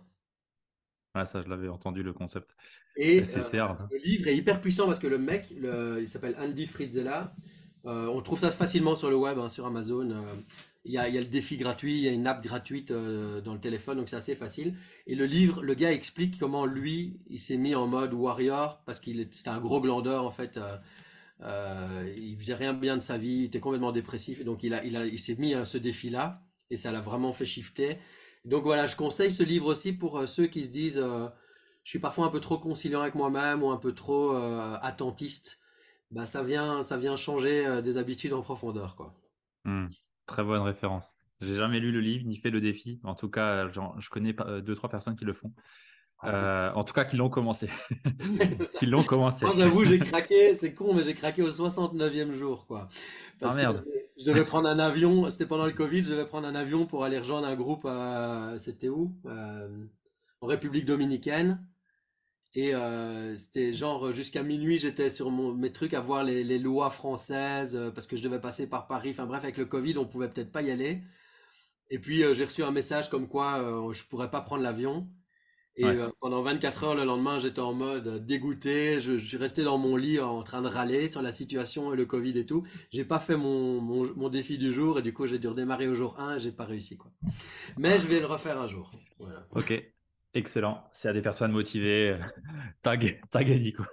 Ah, 1.13 1.25
ça, 1.25 1.41
je 1.41 1.47
l'avais 1.47 1.69
entendu 1.69 2.03
le 2.03 2.13
concept. 2.13 2.55
Et 2.97 3.21
euh, 3.21 3.67
le 3.91 3.97
livre 3.97 4.27
est 4.27 4.36
hyper 4.36 4.59
puissant 4.59 4.86
parce 4.86 4.99
que 4.99 5.07
le 5.07 5.17
mec, 5.17 5.51
il 5.51 6.07
s'appelle 6.07 6.36
Andy 6.39 6.65
Fritzella. 6.65 7.33
on 7.83 8.21
trouve 8.21 8.39
ça 8.39 8.51
facilement 8.51 8.95
sur 8.95 9.09
le 9.09 9.15
web, 9.15 9.39
hein, 9.39 9.47
sur 9.47 9.65
Amazon. 9.65 10.25
Il 10.83 10.91
y, 10.91 10.97
a, 10.97 11.07
il 11.07 11.15
y, 11.15 11.17
a, 11.17 11.21
le 11.21 11.27
défi 11.27 11.57
gratuit, 11.57 11.97
il 11.97 12.01
y 12.03 12.07
a 12.07 12.11
une 12.11 12.27
app 12.27 12.43
gratuite 12.43 12.91
dans 12.91 13.53
le 13.53 13.59
téléphone, 13.59 13.97
donc 13.97 14.09
c'est 14.09 14.17
assez 14.17 14.36
facile. 14.36 14.75
Et 15.07 15.15
le 15.15 15.25
livre, 15.25 15.63
le 15.63 15.73
gars 15.73 15.91
explique 15.91 16.38
comment 16.38 16.65
lui, 16.65 17.19
il 17.27 17.39
s'est 17.39 17.57
mis 17.57 17.75
en 17.75 17.88
mode 17.88 18.13
warrior 18.13 18.81
parce 18.86 18.99
qu'il 18.99 19.27
c'était 19.31 19.49
un 19.49 19.59
gros 19.59 19.81
glandeur 19.81 20.25
en 20.25 20.31
fait. 20.31 20.59
Euh, 21.41 22.13
il 22.17 22.38
faisait 22.38 22.55
rien 22.55 22.73
bien 22.73 22.95
de 22.95 23.01
sa 23.01 23.17
vie, 23.17 23.39
il 23.39 23.43
était 23.45 23.59
complètement 23.59 23.91
dépressif, 23.91 24.39
et 24.39 24.43
donc 24.43 24.63
il, 24.63 24.73
a, 24.73 24.83
il, 24.86 24.95
a, 24.95 25.05
il 25.05 25.19
s'est 25.19 25.36
mis 25.36 25.53
à 25.53 25.65
ce 25.65 25.77
défi-là, 25.77 26.41
et 26.70 26.78
ça 26.78 26.91
l'a 26.91 27.01
vraiment 27.01 27.34
fait 27.34 27.45
shifter. 27.45 27.97
Donc 28.45 28.63
voilà, 28.63 28.86
je 28.86 28.95
conseille 28.95 29.32
ce 29.32 29.43
livre 29.43 29.66
aussi 29.66 29.93
pour 29.93 30.20
euh, 30.20 30.28
ceux 30.28 30.47
qui 30.47 30.66
se 30.66 30.70
disent, 30.70 30.99
euh, 30.99 31.28
je 31.84 31.89
suis 31.89 31.99
parfois 31.99 32.26
un 32.26 32.30
peu 32.30 32.39
trop 32.39 32.59
conciliant 32.59 33.01
avec 33.01 33.16
moi-même 33.16 33.63
ou 33.63 33.72
un 33.72 33.78
peu 33.78 33.93
trop 33.93 34.36
euh, 34.36 34.78
attentiste. 34.82 35.59
Bah, 36.11 36.26
ça 36.26 36.43
vient, 36.43 36.84
ça 36.84 36.97
vient 36.97 37.18
changer 37.18 37.82
des 37.82 37.97
habitudes 37.97 38.34
en 38.34 38.41
profondeur, 38.41 38.95
quoi. 38.95 39.16
Mmh. 39.66 39.88
très 40.28 40.43
bonne 40.43 40.61
référence. 40.61 41.16
J'ai 41.41 41.55
jamais 41.55 41.80
lu 41.80 41.91
le 41.91 41.99
livre 41.99 42.26
ni 42.28 42.38
fait 42.38 42.51
le 42.51 42.61
défi. 42.61 43.01
En 43.03 43.16
tout 43.16 43.30
cas, 43.30 43.68
je 43.68 44.09
connais 44.09 44.34
deux 44.61 44.76
trois 44.76 44.89
personnes 44.89 45.16
qui 45.16 45.26
le 45.26 45.34
font. 45.34 45.51
Ah, 46.22 46.74
en 46.76 46.84
tout 46.84 46.93
cas, 46.93 47.05
qui 47.05 47.18
l'ont 47.18 47.30
commencé. 47.30 47.70
qui 48.80 48.86
l'ont 48.86 49.03
commencé. 49.03 49.45
J'avoue, 49.57 49.86
j'ai 49.86 49.99
craqué. 49.99 50.53
C'est 50.53 50.74
con, 50.74 50.93
mais 50.93 51.03
j'ai 51.03 51.13
craqué 51.13 51.41
au 51.41 51.49
69e 51.49 52.32
jour, 52.32 52.66
quoi. 52.66 52.89
Parce 53.39 53.55
ah, 53.55 53.57
merde. 53.57 53.84
Que 53.84 53.91
je 54.18 54.26
devais 54.26 54.45
prendre 54.45 54.68
un 54.68 54.80
avion. 54.80 55.30
C'était 55.30 55.45
pendant 55.45 55.66
le 55.66 55.74
Covid. 55.74 56.03
Je 56.03 56.11
devais 56.11 56.26
prendre 56.26 56.47
un 56.47 56.55
avion 56.55 56.86
pour 56.86 57.03
aller 57.03 57.20
rejoindre 57.20 57.47
un 57.47 57.55
groupe. 57.55 57.86
À... 57.86 58.53
C'était 58.57 58.89
où? 58.89 59.13
Euh, 59.26 59.86
En 60.41 60.47
République 60.47 60.86
dominicaine. 60.86 61.66
Et 62.57 62.74
euh, 62.74 63.36
c'était 63.36 63.74
genre 63.74 64.13
jusqu'à 64.13 64.41
minuit, 64.41 64.78
j'étais 64.78 65.09
sur 65.09 65.30
mon, 65.30 65.53
mes 65.53 65.74
trucs 65.74 65.93
à 65.93 65.99
voir 65.99 66.24
les, 66.24 66.41
les 66.45 66.57
lois 66.57 66.89
françaises 66.89 67.76
euh, 67.76 67.91
parce 67.91 68.07
que 68.07 68.16
je 68.16 68.24
devais 68.24 68.39
passer 68.39 68.70
par 68.70 68.88
Paris. 68.88 69.09
Enfin 69.09 69.26
bref, 69.26 69.43
avec 69.43 69.57
le 69.57 69.66
Covid, 69.66 69.97
on 69.97 70.05
pouvait 70.05 70.30
peut-être 70.30 70.53
pas 70.53 70.61
y 70.61 70.72
aller. 70.72 71.01
Et 71.89 71.99
puis 71.99 72.24
j'ai 72.34 72.45
reçu 72.45 72.63
un 72.63 72.72
message 72.72 73.09
comme 73.09 73.28
quoi 73.28 73.91
je 73.93 74.03
pourrais 74.05 74.32
pas 74.32 74.41
prendre 74.41 74.63
l'avion. 74.63 75.07
Et 75.78 75.86
euh, 75.86 76.09
pendant 76.21 76.41
24 76.41 76.84
heures 76.86 76.95
le 76.95 77.03
lendemain, 77.03 77.38
j'étais 77.38 77.59
en 77.59 77.73
mode 77.73 78.07
euh, 78.07 78.19
dégoûté. 78.19 79.01
Je, 79.01 79.17
je, 79.17 79.26
suis 79.26 79.38
resté 79.38 79.63
dans 79.63 79.78
mon 79.78 79.97
lit 79.97 80.19
en 80.21 80.41
train 80.41 80.61
de 80.61 80.67
râler 80.67 81.09
sur 81.09 81.21
la 81.21 81.34
situation 81.34 81.93
et 81.93 81.97
le 81.97 82.05
Covid 82.05 82.38
et 82.38 82.45
tout. 82.45 82.63
J'ai 82.91 83.03
pas 83.03 83.19
fait 83.19 83.36
mon, 83.36 83.82
mon, 83.82 84.09
mon, 84.15 84.30
défi 84.30 84.57
du 84.57 84.71
jour 84.71 84.99
et 84.99 85.01
du 85.01 85.13
coup, 85.13 85.28
j'ai 85.28 85.38
dû 85.38 85.47
redémarrer 85.47 85.88
au 85.89 85.95
jour 85.95 86.17
1 86.17 86.38
et 86.38 86.39
j'ai 86.39 86.53
pas 86.53 86.63
réussi 86.63 86.97
quoi. 86.97 87.11
Mais 87.78 87.97
je 87.97 88.07
vais 88.07 88.21
le 88.21 88.26
refaire 88.26 88.59
un 88.59 88.67
jour. 88.67 88.89
Voilà. 89.19 89.45
Ok, 89.51 89.73
excellent. 90.34 90.82
Y 91.03 91.07
a 91.07 91.13
des 91.13 91.21
personnes 91.21 91.51
motivées, 91.51 92.11
euh, 92.11 92.19
tag, 92.82 93.21
tag 93.30 93.49
Nico. 93.49 93.84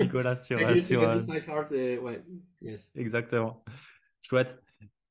Nicolas 0.00 0.34
sur. 0.36 0.58
sur 0.80 1.02
ouais. 1.02 2.24
yes. 2.62 2.90
Exactement. 2.96 3.64
Chouette. 4.22 4.60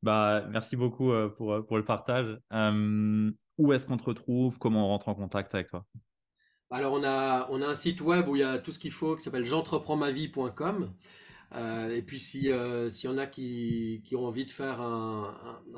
Bah, 0.04 0.46
merci 0.50 0.76
beaucoup 0.76 1.12
pour, 1.36 1.66
pour 1.66 1.78
le 1.78 1.84
partage. 1.84 2.38
Euh, 2.54 3.32
où 3.58 3.74
est-ce 3.74 3.86
qu'on 3.86 3.98
te 3.98 4.04
retrouve? 4.04 4.60
Comment 4.60 4.86
on 4.86 4.88
rentre 4.90 5.10
en 5.10 5.16
contact 5.16 5.56
avec 5.56 5.68
toi? 5.68 5.86
Alors 6.70 6.94
on 6.94 7.04
a, 7.04 7.50
un 7.50 7.76
site 7.76 8.02
web 8.02 8.28
où 8.28 8.36
il 8.36 8.40
y 8.40 8.44
a 8.44 8.58
tout 8.58 8.72
ce 8.72 8.80
qu'il 8.80 8.92
faut 8.92 9.16
qui 9.16 9.24
s'appelle 9.24 9.46
j'entreprends-ma-vie.com. 9.46 10.92
Euh, 11.56 11.96
et 11.96 12.02
puis 12.02 12.20
si 12.20 12.52
euh, 12.52 12.90
s'il 12.90 13.10
y 13.10 13.14
en 13.14 13.18
a 13.18 13.26
qui, 13.26 14.04
ont 14.14 14.26
envie 14.26 14.46
de 14.46 14.52
faire 14.52 14.82
un, 14.82 15.34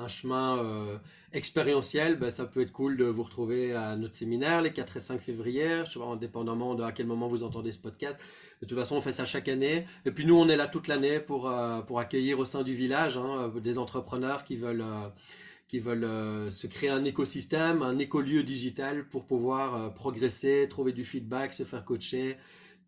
chemin 0.08 0.58
euh, 0.58 0.98
expérientiel, 1.32 2.16
ben, 2.18 2.28
ça 2.28 2.44
peut 2.44 2.62
être 2.62 2.72
cool 2.72 2.96
de 2.96 3.04
vous 3.04 3.22
retrouver 3.22 3.72
à 3.72 3.94
notre 3.94 4.16
séminaire 4.16 4.62
les 4.62 4.72
4 4.72 4.96
et 4.96 5.00
5 5.00 5.20
février, 5.20 5.68
je 5.86 5.92
sais 5.92 6.00
pas, 6.00 6.06
indépendamment 6.06 6.74
de 6.74 6.82
à 6.82 6.90
quel 6.90 7.06
moment 7.06 7.28
vous 7.28 7.44
entendez 7.44 7.70
ce 7.70 7.78
podcast. 7.78 8.18
De 8.60 8.66
toute 8.66 8.76
façon, 8.76 8.96
on 8.96 9.00
fait 9.00 9.12
ça 9.12 9.24
chaque 9.24 9.48
année. 9.48 9.86
Et 10.04 10.10
puis 10.10 10.26
nous, 10.26 10.34
on 10.34 10.48
est 10.48 10.56
là 10.56 10.66
toute 10.66 10.88
l'année 10.88 11.20
pour, 11.20 11.50
pour 11.86 12.00
accueillir 12.00 12.40
au 12.40 12.44
sein 12.44 12.62
du 12.62 12.74
village 12.74 13.16
hein, 13.16 13.50
des 13.62 13.78
entrepreneurs 13.78 14.44
qui 14.44 14.56
veulent 14.56 14.84
qui 15.70 15.78
veulent 15.78 16.02
euh, 16.02 16.50
se 16.50 16.66
créer 16.66 16.90
un 16.90 17.04
écosystème, 17.04 17.82
un 17.82 17.96
écolieu 18.00 18.42
digital 18.42 19.06
pour 19.08 19.24
pouvoir 19.24 19.76
euh, 19.76 19.88
progresser, 19.88 20.66
trouver 20.68 20.92
du 20.92 21.04
feedback, 21.04 21.54
se 21.54 21.62
faire 21.62 21.84
coacher, 21.84 22.38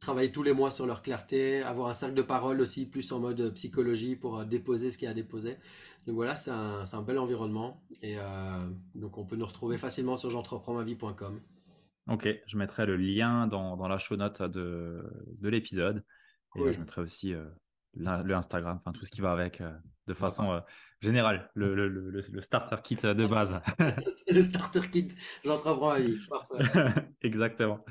travailler 0.00 0.32
tous 0.32 0.42
les 0.42 0.52
mois 0.52 0.72
sur 0.72 0.84
leur 0.84 1.00
clarté, 1.00 1.62
avoir 1.62 1.86
un 1.86 1.92
cercle 1.92 2.16
de 2.16 2.22
parole 2.22 2.60
aussi, 2.60 2.84
plus 2.84 3.12
en 3.12 3.20
mode 3.20 3.54
psychologie 3.54 4.16
pour 4.16 4.40
euh, 4.40 4.44
déposer 4.44 4.90
ce 4.90 4.98
qu'il 4.98 5.04
y 5.04 5.08
a 5.08 5.12
à 5.12 5.14
déposer. 5.14 5.58
Donc 6.08 6.16
voilà, 6.16 6.34
c'est 6.34 6.50
un, 6.50 6.82
un, 6.92 7.02
bel 7.02 7.18
environnement. 7.20 7.80
Et 8.02 8.16
donc 8.96 9.16
on 9.16 9.24
peut 9.24 9.36
nous 9.36 9.46
retrouver 9.46 9.78
facilement 9.78 10.16
sur 10.16 10.30
j'entreprends-ma-vie.com. 10.30 11.40
Ok, 12.08 12.28
je 12.44 12.56
mettrai 12.56 12.84
le 12.86 12.96
lien 12.96 13.46
dans, 13.46 13.76
dans 13.76 13.86
la 13.86 13.98
show 13.98 14.16
note 14.16 14.42
de, 14.42 15.04
de 15.38 15.48
l'épisode. 15.48 16.02
Et 16.56 16.72
je 16.72 16.80
mettrai 16.80 17.02
aussi 17.02 17.34
le 17.94 18.34
Instagram, 18.34 18.78
enfin 18.80 18.92
tout 18.92 19.04
ce 19.04 19.10
qui 19.10 19.20
va 19.20 19.32
avec 19.32 19.60
euh, 19.60 19.72
de 20.06 20.14
façon 20.14 20.50
euh, 20.52 20.60
générale, 21.00 21.50
le, 21.54 21.74
le, 21.74 21.88
le, 21.88 22.10
le, 22.10 22.40
starter 22.40 22.76
kit 22.82 22.96
de 22.96 23.26
base. 23.26 23.60
le 24.30 24.42
starter 24.42 24.88
kit, 24.90 25.08
j'entreprends. 25.44 25.96
Exactement. 27.22 27.84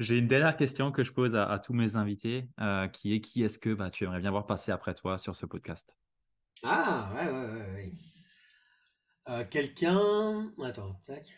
J'ai 0.00 0.18
une 0.18 0.26
dernière 0.26 0.56
question 0.56 0.90
que 0.90 1.04
je 1.04 1.12
pose 1.12 1.36
à, 1.36 1.58
tous 1.60 1.72
mes 1.72 1.94
invités, 1.94 2.48
euh, 2.60 2.88
qui 2.88 3.14
est 3.14 3.20
qui 3.20 3.44
est-ce 3.44 3.58
que 3.58 3.72
bah, 3.72 3.90
tu 3.90 4.04
aimerais 4.04 4.20
bien 4.20 4.32
voir 4.32 4.46
passer 4.46 4.72
après 4.72 4.94
toi 4.94 5.16
sur 5.16 5.36
ce 5.36 5.46
podcast? 5.46 5.96
Ah, 6.64 7.12
ouais, 7.14 7.30
ouais, 7.30 7.46
ouais. 7.52 7.92
ouais. 9.28 9.48
Quelqu'un. 9.48 10.52
Attends, 10.62 10.94
tac. 11.04 11.28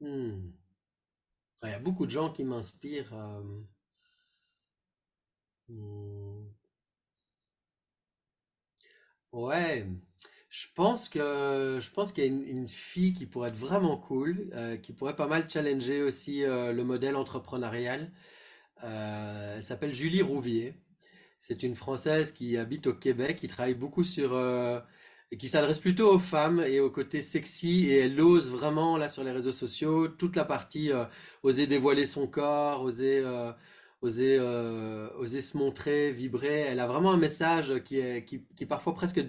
Hmm. 0.00 0.50
Il 1.62 1.70
y 1.70 1.72
a 1.72 1.78
beaucoup 1.78 2.04
de 2.04 2.10
gens 2.10 2.30
qui 2.30 2.44
m'inspirent. 2.44 3.14
Hmm. 5.68 6.44
Ouais, 9.34 9.84
je 10.48 10.66
pense 10.76 11.08
que 11.08 11.78
je 11.80 11.90
pense 11.90 12.12
qu'il 12.12 12.24
y 12.24 12.26
a 12.28 12.30
une, 12.30 12.68
fille 12.68 13.14
qui 13.14 13.26
pourrait 13.26 13.48
être 13.48 13.56
vraiment 13.56 13.96
cool, 13.96 14.48
euh, 14.54 14.76
qui 14.76 14.92
pourrait 14.92 15.16
pas 15.16 15.26
mal 15.26 15.50
challenger 15.50 16.02
aussi 16.02 16.44
euh, 16.44 16.72
le 16.72 16.84
modèle 16.84 17.16
entrepreneurial. 17.16 18.12
Euh, 18.84 19.56
elle 19.58 19.64
s'appelle 19.64 19.92
Julie 19.92 20.22
Rouvier. 20.22 20.76
C'est 21.40 21.64
une 21.64 21.74
Française 21.74 22.32
qui 22.32 22.56
habite 22.56 22.86
au 22.86 22.94
Québec, 22.94 23.38
qui 23.40 23.48
travaille 23.48 23.74
beaucoup 23.74 24.04
sur 24.04 24.38
et 25.32 25.36
qui 25.38 25.48
s'adresse 25.48 25.80
plutôt 25.80 26.12
aux 26.12 26.18
femmes 26.20 26.60
et 26.60 26.80
au 26.80 26.90
côté 26.90 27.20
sexy 27.22 27.86
et 27.90 27.98
elle 28.00 28.20
ose 28.20 28.50
vraiment 28.50 28.96
là 28.96 29.08
sur 29.08 29.24
les 29.24 29.32
réseaux 29.32 29.52
sociaux 29.52 30.08
toute 30.08 30.36
la 30.36 30.44
partie 30.44 30.92
oser 31.42 31.66
dévoiler 31.66 32.06
son 32.06 32.26
corps, 32.28 32.82
oser 32.82 33.24
oser, 34.04 34.36
euh, 34.38 35.08
oser 35.18 35.40
se 35.40 35.56
montrer, 35.56 36.12
vibrer. 36.12 36.60
Elle 36.60 36.80
a 36.80 36.86
vraiment 36.86 37.12
un 37.12 37.16
message 37.16 37.82
qui 37.84 37.98
est, 37.98 38.24
qui, 38.24 38.44
qui 38.54 38.64
est 38.64 38.66
parfois 38.66 38.94
presque 38.94 39.24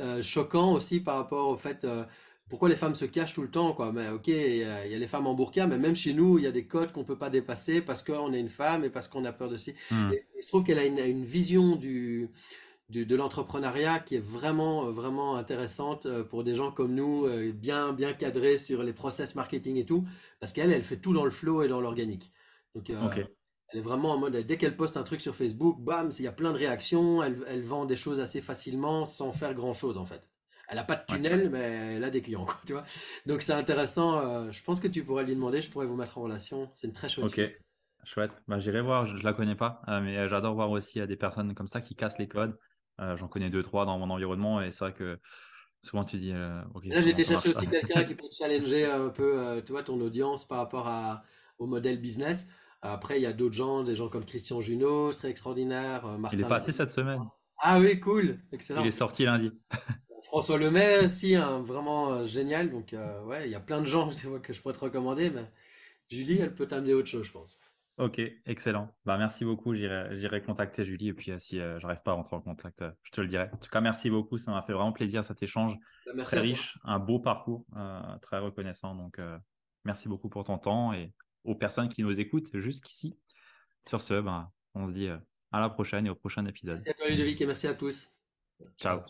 euh, 0.00 0.22
choquant 0.22 0.74
aussi 0.74 1.00
par 1.00 1.16
rapport 1.16 1.48
au 1.48 1.56
fait 1.56 1.84
euh, 1.84 2.04
pourquoi 2.48 2.68
les 2.68 2.76
femmes 2.76 2.94
se 2.94 3.06
cachent 3.06 3.32
tout 3.32 3.42
le 3.42 3.50
temps. 3.50 3.72
Quoi. 3.72 3.90
Mais 3.92 4.10
ok, 4.10 4.28
il 4.28 4.56
y, 4.58 4.64
a, 4.64 4.84
les 4.86 5.06
femmes 5.06 5.26
en 5.26 5.34
burqa, 5.34 5.66
mais 5.66 5.78
même 5.78 5.96
chez 5.96 6.12
nous, 6.12 6.38
il 6.38 6.44
y 6.44 6.46
a 6.46 6.52
des 6.52 6.66
codes 6.66 6.92
qu'on 6.92 7.04
peut 7.04 7.16
pas 7.16 7.30
dépasser 7.30 7.80
parce 7.80 8.02
qu'on 8.02 8.32
est 8.34 8.40
une 8.40 8.50
femme 8.50 8.84
et 8.84 8.90
parce 8.90 9.08
qu'on 9.08 9.24
a 9.24 9.32
peur 9.32 9.48
de 9.48 9.56
si. 9.56 9.74
Hmm. 9.90 10.10
je 10.40 10.46
trouve 10.48 10.62
qu'elle 10.62 10.78
a 10.78 10.84
une, 10.84 10.98
une, 10.98 11.24
vision 11.24 11.76
du, 11.76 12.28
du 12.90 13.06
de 13.06 13.16
l'entrepreneuriat 13.16 14.00
qui 14.00 14.16
est 14.16 14.24
vraiment, 14.24 14.90
vraiment 14.90 15.36
intéressante 15.36 16.06
pour 16.24 16.44
des 16.44 16.54
gens 16.54 16.70
comme 16.70 16.94
nous, 16.94 17.26
bien, 17.54 17.94
bien 17.94 18.12
cadrés 18.12 18.58
sur 18.58 18.82
les 18.82 18.92
process 18.92 19.34
marketing 19.34 19.78
et 19.78 19.86
tout, 19.86 20.04
parce 20.38 20.52
qu'elle, 20.52 20.70
elle 20.70 20.84
fait 20.84 20.98
tout 20.98 21.14
dans 21.14 21.24
le 21.24 21.30
flow 21.30 21.62
et 21.62 21.68
dans 21.68 21.80
l'organique. 21.80 22.32
Donc, 22.74 22.90
elle 23.72 23.78
est 23.78 23.82
vraiment 23.82 24.12
en 24.12 24.18
mode, 24.18 24.36
dès 24.36 24.56
qu'elle 24.56 24.76
poste 24.76 24.96
un 24.96 25.02
truc 25.02 25.20
sur 25.20 25.34
Facebook, 25.34 25.80
bam, 25.80 26.10
il 26.18 26.24
y 26.24 26.28
a 26.28 26.32
plein 26.32 26.52
de 26.52 26.58
réactions, 26.58 27.22
elle, 27.22 27.42
elle, 27.48 27.62
vend 27.62 27.86
des 27.86 27.96
choses 27.96 28.20
assez 28.20 28.42
facilement 28.42 29.06
sans 29.06 29.32
faire 29.32 29.54
grand 29.54 29.72
chose 29.72 29.96
en 29.96 30.04
fait. 30.04 30.28
Elle 30.68 30.76
n'a 30.76 30.84
pas 30.84 30.96
de 30.96 31.04
tunnel, 31.06 31.50
mais 31.50 31.96
elle 31.96 32.04
a 32.04 32.10
des 32.10 32.22
clients, 32.22 32.44
quoi, 32.44 32.58
tu 32.66 32.72
vois. 32.72 32.84
Donc 33.26 33.42
c'est 33.42 33.52
intéressant. 33.52 34.18
Euh, 34.18 34.50
je 34.50 34.62
pense 34.62 34.80
que 34.80 34.88
tu 34.88 35.04
pourrais 35.04 35.24
lui 35.24 35.34
demander, 35.34 35.60
je 35.60 35.70
pourrais 35.70 35.86
vous 35.86 35.96
mettre 35.96 36.18
en 36.18 36.22
relation. 36.22 36.70
C'est 36.72 36.86
une 36.86 36.92
très 36.92 37.08
chouette. 37.08 37.26
Ok, 37.26 37.40
chouette. 38.04 38.32
Bah, 38.48 38.58
J'irai 38.58 38.80
voir, 38.80 39.06
je, 39.06 39.16
ne 39.16 39.22
la 39.22 39.32
connais 39.32 39.54
pas, 39.54 39.82
euh, 39.88 40.00
mais 40.00 40.28
j'adore 40.28 40.54
voir 40.54 40.70
aussi 40.70 41.06
des 41.06 41.16
personnes 41.16 41.54
comme 41.54 41.66
ça 41.66 41.80
qui 41.80 41.94
cassent 41.94 42.18
les 42.18 42.28
codes. 42.28 42.58
Euh, 43.00 43.16
j'en 43.16 43.28
connais 43.28 43.50
deux, 43.50 43.62
trois 43.62 43.86
dans 43.86 43.98
mon 43.98 44.10
environnement 44.10 44.60
et 44.60 44.70
c'est 44.70 44.84
vrai 44.84 44.94
que 44.94 45.18
souvent 45.82 46.04
tu 46.04 46.16
dis. 46.18 46.32
ok. 46.74 46.84
Là, 46.86 47.00
j'ai 47.00 47.10
été 47.10 47.24
chercher 47.24 47.50
aussi 47.50 47.66
quelqu'un 47.66 48.04
qui 48.04 48.14
peut 48.14 48.28
challenger 48.30 48.86
un 48.86 49.08
peu, 49.08 49.62
tu 49.66 49.72
vois, 49.72 49.82
ton 49.82 50.00
audience 50.00 50.46
par 50.46 50.58
rapport 50.58 50.88
à, 50.88 51.22
au 51.58 51.66
modèle 51.66 52.00
business. 52.00 52.48
Après, 52.82 53.20
il 53.20 53.22
y 53.22 53.26
a 53.26 53.32
d'autres 53.32 53.54
gens, 53.54 53.84
des 53.84 53.94
gens 53.94 54.08
comme 54.08 54.24
Christian 54.24 54.60
Junot, 54.60 55.12
serait 55.12 55.30
extraordinaire. 55.30 56.04
Euh, 56.04 56.18
Martin 56.18 56.36
il 56.36 56.44
est 56.44 56.48
passé 56.48 56.72
cette 56.72 56.90
semaine. 56.90 57.22
Ah 57.58 57.78
oui, 57.78 58.00
cool, 58.00 58.40
excellent. 58.50 58.82
Il 58.82 58.88
est 58.88 58.90
sorti 58.90 59.24
lundi. 59.24 59.52
François 60.24 60.58
Lemay 60.58 61.04
aussi, 61.04 61.36
hein, 61.36 61.62
vraiment 61.62 62.12
euh, 62.12 62.24
génial. 62.24 62.70
Donc, 62.70 62.92
euh, 62.92 63.22
ouais, 63.22 63.46
il 63.46 63.52
y 63.52 63.54
a 63.54 63.60
plein 63.60 63.80
de 63.80 63.86
gens 63.86 64.10
que 64.42 64.52
je 64.52 64.60
pourrais 64.60 64.74
te 64.74 64.80
recommander, 64.80 65.30
mais 65.30 65.48
Julie, 66.10 66.38
elle 66.40 66.54
peut 66.54 66.66
t'amener 66.66 66.92
autre 66.92 67.06
chose, 67.06 67.24
je 67.24 67.32
pense. 67.32 67.56
Ok, 67.98 68.20
excellent. 68.46 68.92
Bah, 69.04 69.16
merci 69.16 69.44
beaucoup. 69.44 69.74
J'irai 69.74 70.42
contacter 70.42 70.84
Julie 70.84 71.08
et 71.08 71.14
puis 71.14 71.30
si 71.38 71.58
je 71.58 71.78
j'arrive 71.78 72.02
pas 72.02 72.12
à 72.12 72.14
rentrer 72.14 72.34
en 72.34 72.40
contact, 72.40 72.82
je 73.02 73.10
te 73.12 73.20
le 73.20 73.28
dirai. 73.28 73.48
En 73.52 73.58
tout 73.58 73.68
cas, 73.68 73.82
merci 73.82 74.10
beaucoup. 74.10 74.38
Ça 74.38 74.50
m'a 74.50 74.62
fait 74.62 74.72
vraiment 74.72 74.92
plaisir 74.92 75.22
cet 75.22 75.42
échange. 75.42 75.76
Bah, 76.16 76.24
très 76.24 76.40
riche, 76.40 76.78
un 76.84 76.98
beau 76.98 77.20
parcours, 77.20 77.66
très 78.22 78.38
reconnaissant. 78.38 78.96
Donc, 78.96 79.20
merci 79.84 80.08
beaucoup 80.08 80.30
pour 80.30 80.42
ton 80.44 80.56
temps 80.56 80.94
et 80.94 81.12
aux 81.44 81.54
personnes 81.54 81.88
qui 81.88 82.02
nous 82.02 82.18
écoutent 82.18 82.50
jusqu'ici. 82.54 83.18
Sur 83.86 84.00
ce, 84.00 84.20
ben, 84.20 84.50
on 84.74 84.86
se 84.86 84.92
dit 84.92 85.08
euh, 85.08 85.18
à 85.50 85.60
la 85.60 85.68
prochaine 85.68 86.06
et 86.06 86.10
au 86.10 86.14
prochain 86.14 86.46
épisode. 86.46 86.76
Merci 86.76 86.90
à 86.90 86.94
toi 86.94 87.08
Ludovic 87.08 87.40
et 87.40 87.46
merci 87.46 87.66
à 87.66 87.74
tous. 87.74 88.08
Ciao. 88.78 89.02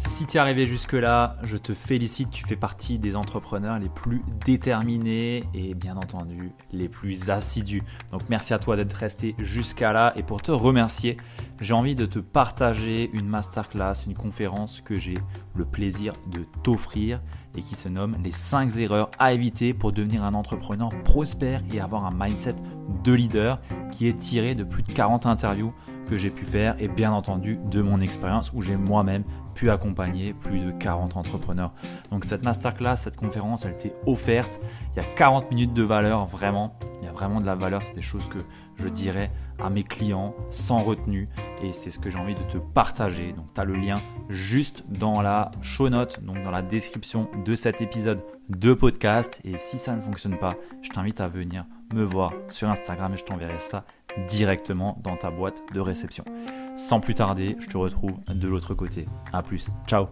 Si 0.00 0.24
tu 0.24 0.38
es 0.38 0.40
arrivé 0.40 0.64
jusque-là, 0.64 1.36
je 1.42 1.58
te 1.58 1.74
félicite, 1.74 2.30
tu 2.30 2.46
fais 2.46 2.56
partie 2.56 2.98
des 2.98 3.16
entrepreneurs 3.16 3.78
les 3.78 3.90
plus 3.90 4.22
déterminés 4.46 5.44
et 5.52 5.74
bien 5.74 5.94
entendu 5.98 6.52
les 6.72 6.88
plus 6.88 7.28
assidus. 7.28 7.82
Donc 8.10 8.22
merci 8.30 8.54
à 8.54 8.58
toi 8.58 8.76
d'être 8.76 8.94
resté 8.94 9.34
jusqu'à 9.38 9.92
là 9.92 10.14
et 10.16 10.22
pour 10.22 10.40
te 10.40 10.52
remercier, 10.52 11.18
j'ai 11.60 11.74
envie 11.74 11.94
de 11.94 12.06
te 12.06 12.18
partager 12.18 13.10
une 13.12 13.26
masterclass, 13.26 14.06
une 14.06 14.14
conférence 14.14 14.80
que 14.80 14.96
j'ai 14.96 15.18
le 15.54 15.66
plaisir 15.66 16.14
de 16.28 16.46
t'offrir 16.62 17.20
et 17.54 17.60
qui 17.60 17.76
se 17.76 17.88
nomme 17.88 18.16
les 18.24 18.30
5 18.30 18.74
erreurs 18.78 19.10
à 19.18 19.34
éviter 19.34 19.74
pour 19.74 19.92
devenir 19.92 20.24
un 20.24 20.32
entrepreneur 20.32 20.88
prospère 21.04 21.60
et 21.70 21.78
avoir 21.78 22.06
un 22.06 22.12
mindset 22.12 22.56
de 23.04 23.12
leader 23.12 23.60
qui 23.90 24.08
est 24.08 24.16
tiré 24.16 24.54
de 24.54 24.64
plus 24.64 24.82
de 24.82 24.92
40 24.92 25.26
interviews 25.26 25.74
que 26.08 26.16
j'ai 26.16 26.30
pu 26.30 26.46
faire 26.46 26.74
et 26.78 26.88
bien 26.88 27.12
entendu 27.12 27.58
de 27.70 27.82
mon 27.82 28.00
expérience 28.00 28.52
où 28.54 28.62
j'ai 28.62 28.76
moi-même 28.76 29.24
pu 29.60 29.68
accompagner 29.68 30.32
plus 30.32 30.60
de 30.60 30.70
40 30.70 31.18
entrepreneurs. 31.18 31.74
Donc 32.10 32.24
cette 32.24 32.42
masterclass, 32.44 32.96
cette 32.96 33.16
conférence, 33.16 33.66
elle 33.66 33.72
était 33.72 33.94
offerte. 34.06 34.58
Il 34.94 35.02
y 35.02 35.04
a 35.04 35.14
40 35.16 35.50
minutes 35.50 35.74
de 35.74 35.82
valeur, 35.82 36.24
vraiment. 36.24 36.78
Il 37.00 37.04
y 37.04 37.08
a 37.08 37.12
vraiment 37.12 37.40
de 37.40 37.44
la 37.44 37.56
valeur. 37.56 37.82
C'est 37.82 37.94
des 37.94 38.00
choses 38.00 38.26
que 38.26 38.38
je 38.76 38.88
dirais 38.88 39.30
à 39.58 39.68
mes 39.68 39.82
clients 39.82 40.34
sans 40.48 40.80
retenue 40.80 41.28
et 41.62 41.72
c'est 41.72 41.90
ce 41.90 41.98
que 41.98 42.08
j'ai 42.08 42.16
envie 42.16 42.32
de 42.32 42.42
te 42.44 42.56
partager. 42.56 43.34
Donc 43.34 43.52
tu 43.54 43.60
as 43.60 43.64
le 43.64 43.74
lien 43.74 44.00
juste 44.30 44.84
dans 44.88 45.20
la 45.20 45.50
show 45.60 45.90
note, 45.90 46.24
donc 46.24 46.42
dans 46.42 46.50
la 46.50 46.62
description 46.62 47.28
de 47.44 47.54
cet 47.54 47.82
épisode 47.82 48.22
de 48.48 48.72
podcast. 48.72 49.42
Et 49.44 49.58
si 49.58 49.76
ça 49.76 49.94
ne 49.94 50.00
fonctionne 50.00 50.38
pas, 50.38 50.54
je 50.80 50.88
t'invite 50.88 51.20
à 51.20 51.28
venir 51.28 51.66
me 51.92 52.02
voir 52.02 52.32
sur 52.48 52.70
Instagram 52.70 53.12
et 53.12 53.16
je 53.18 53.24
t'enverrai 53.24 53.60
ça 53.60 53.82
directement 54.26 54.98
dans 55.04 55.16
ta 55.16 55.30
boîte 55.30 55.62
de 55.74 55.80
réception. 55.80 56.24
Sans 56.80 56.98
plus 56.98 57.12
tarder, 57.12 57.58
je 57.60 57.66
te 57.66 57.76
retrouve 57.76 58.14
de 58.26 58.48
l'autre 58.48 58.72
côté. 58.72 59.06
A 59.34 59.42
plus, 59.42 59.68
ciao 59.86 60.08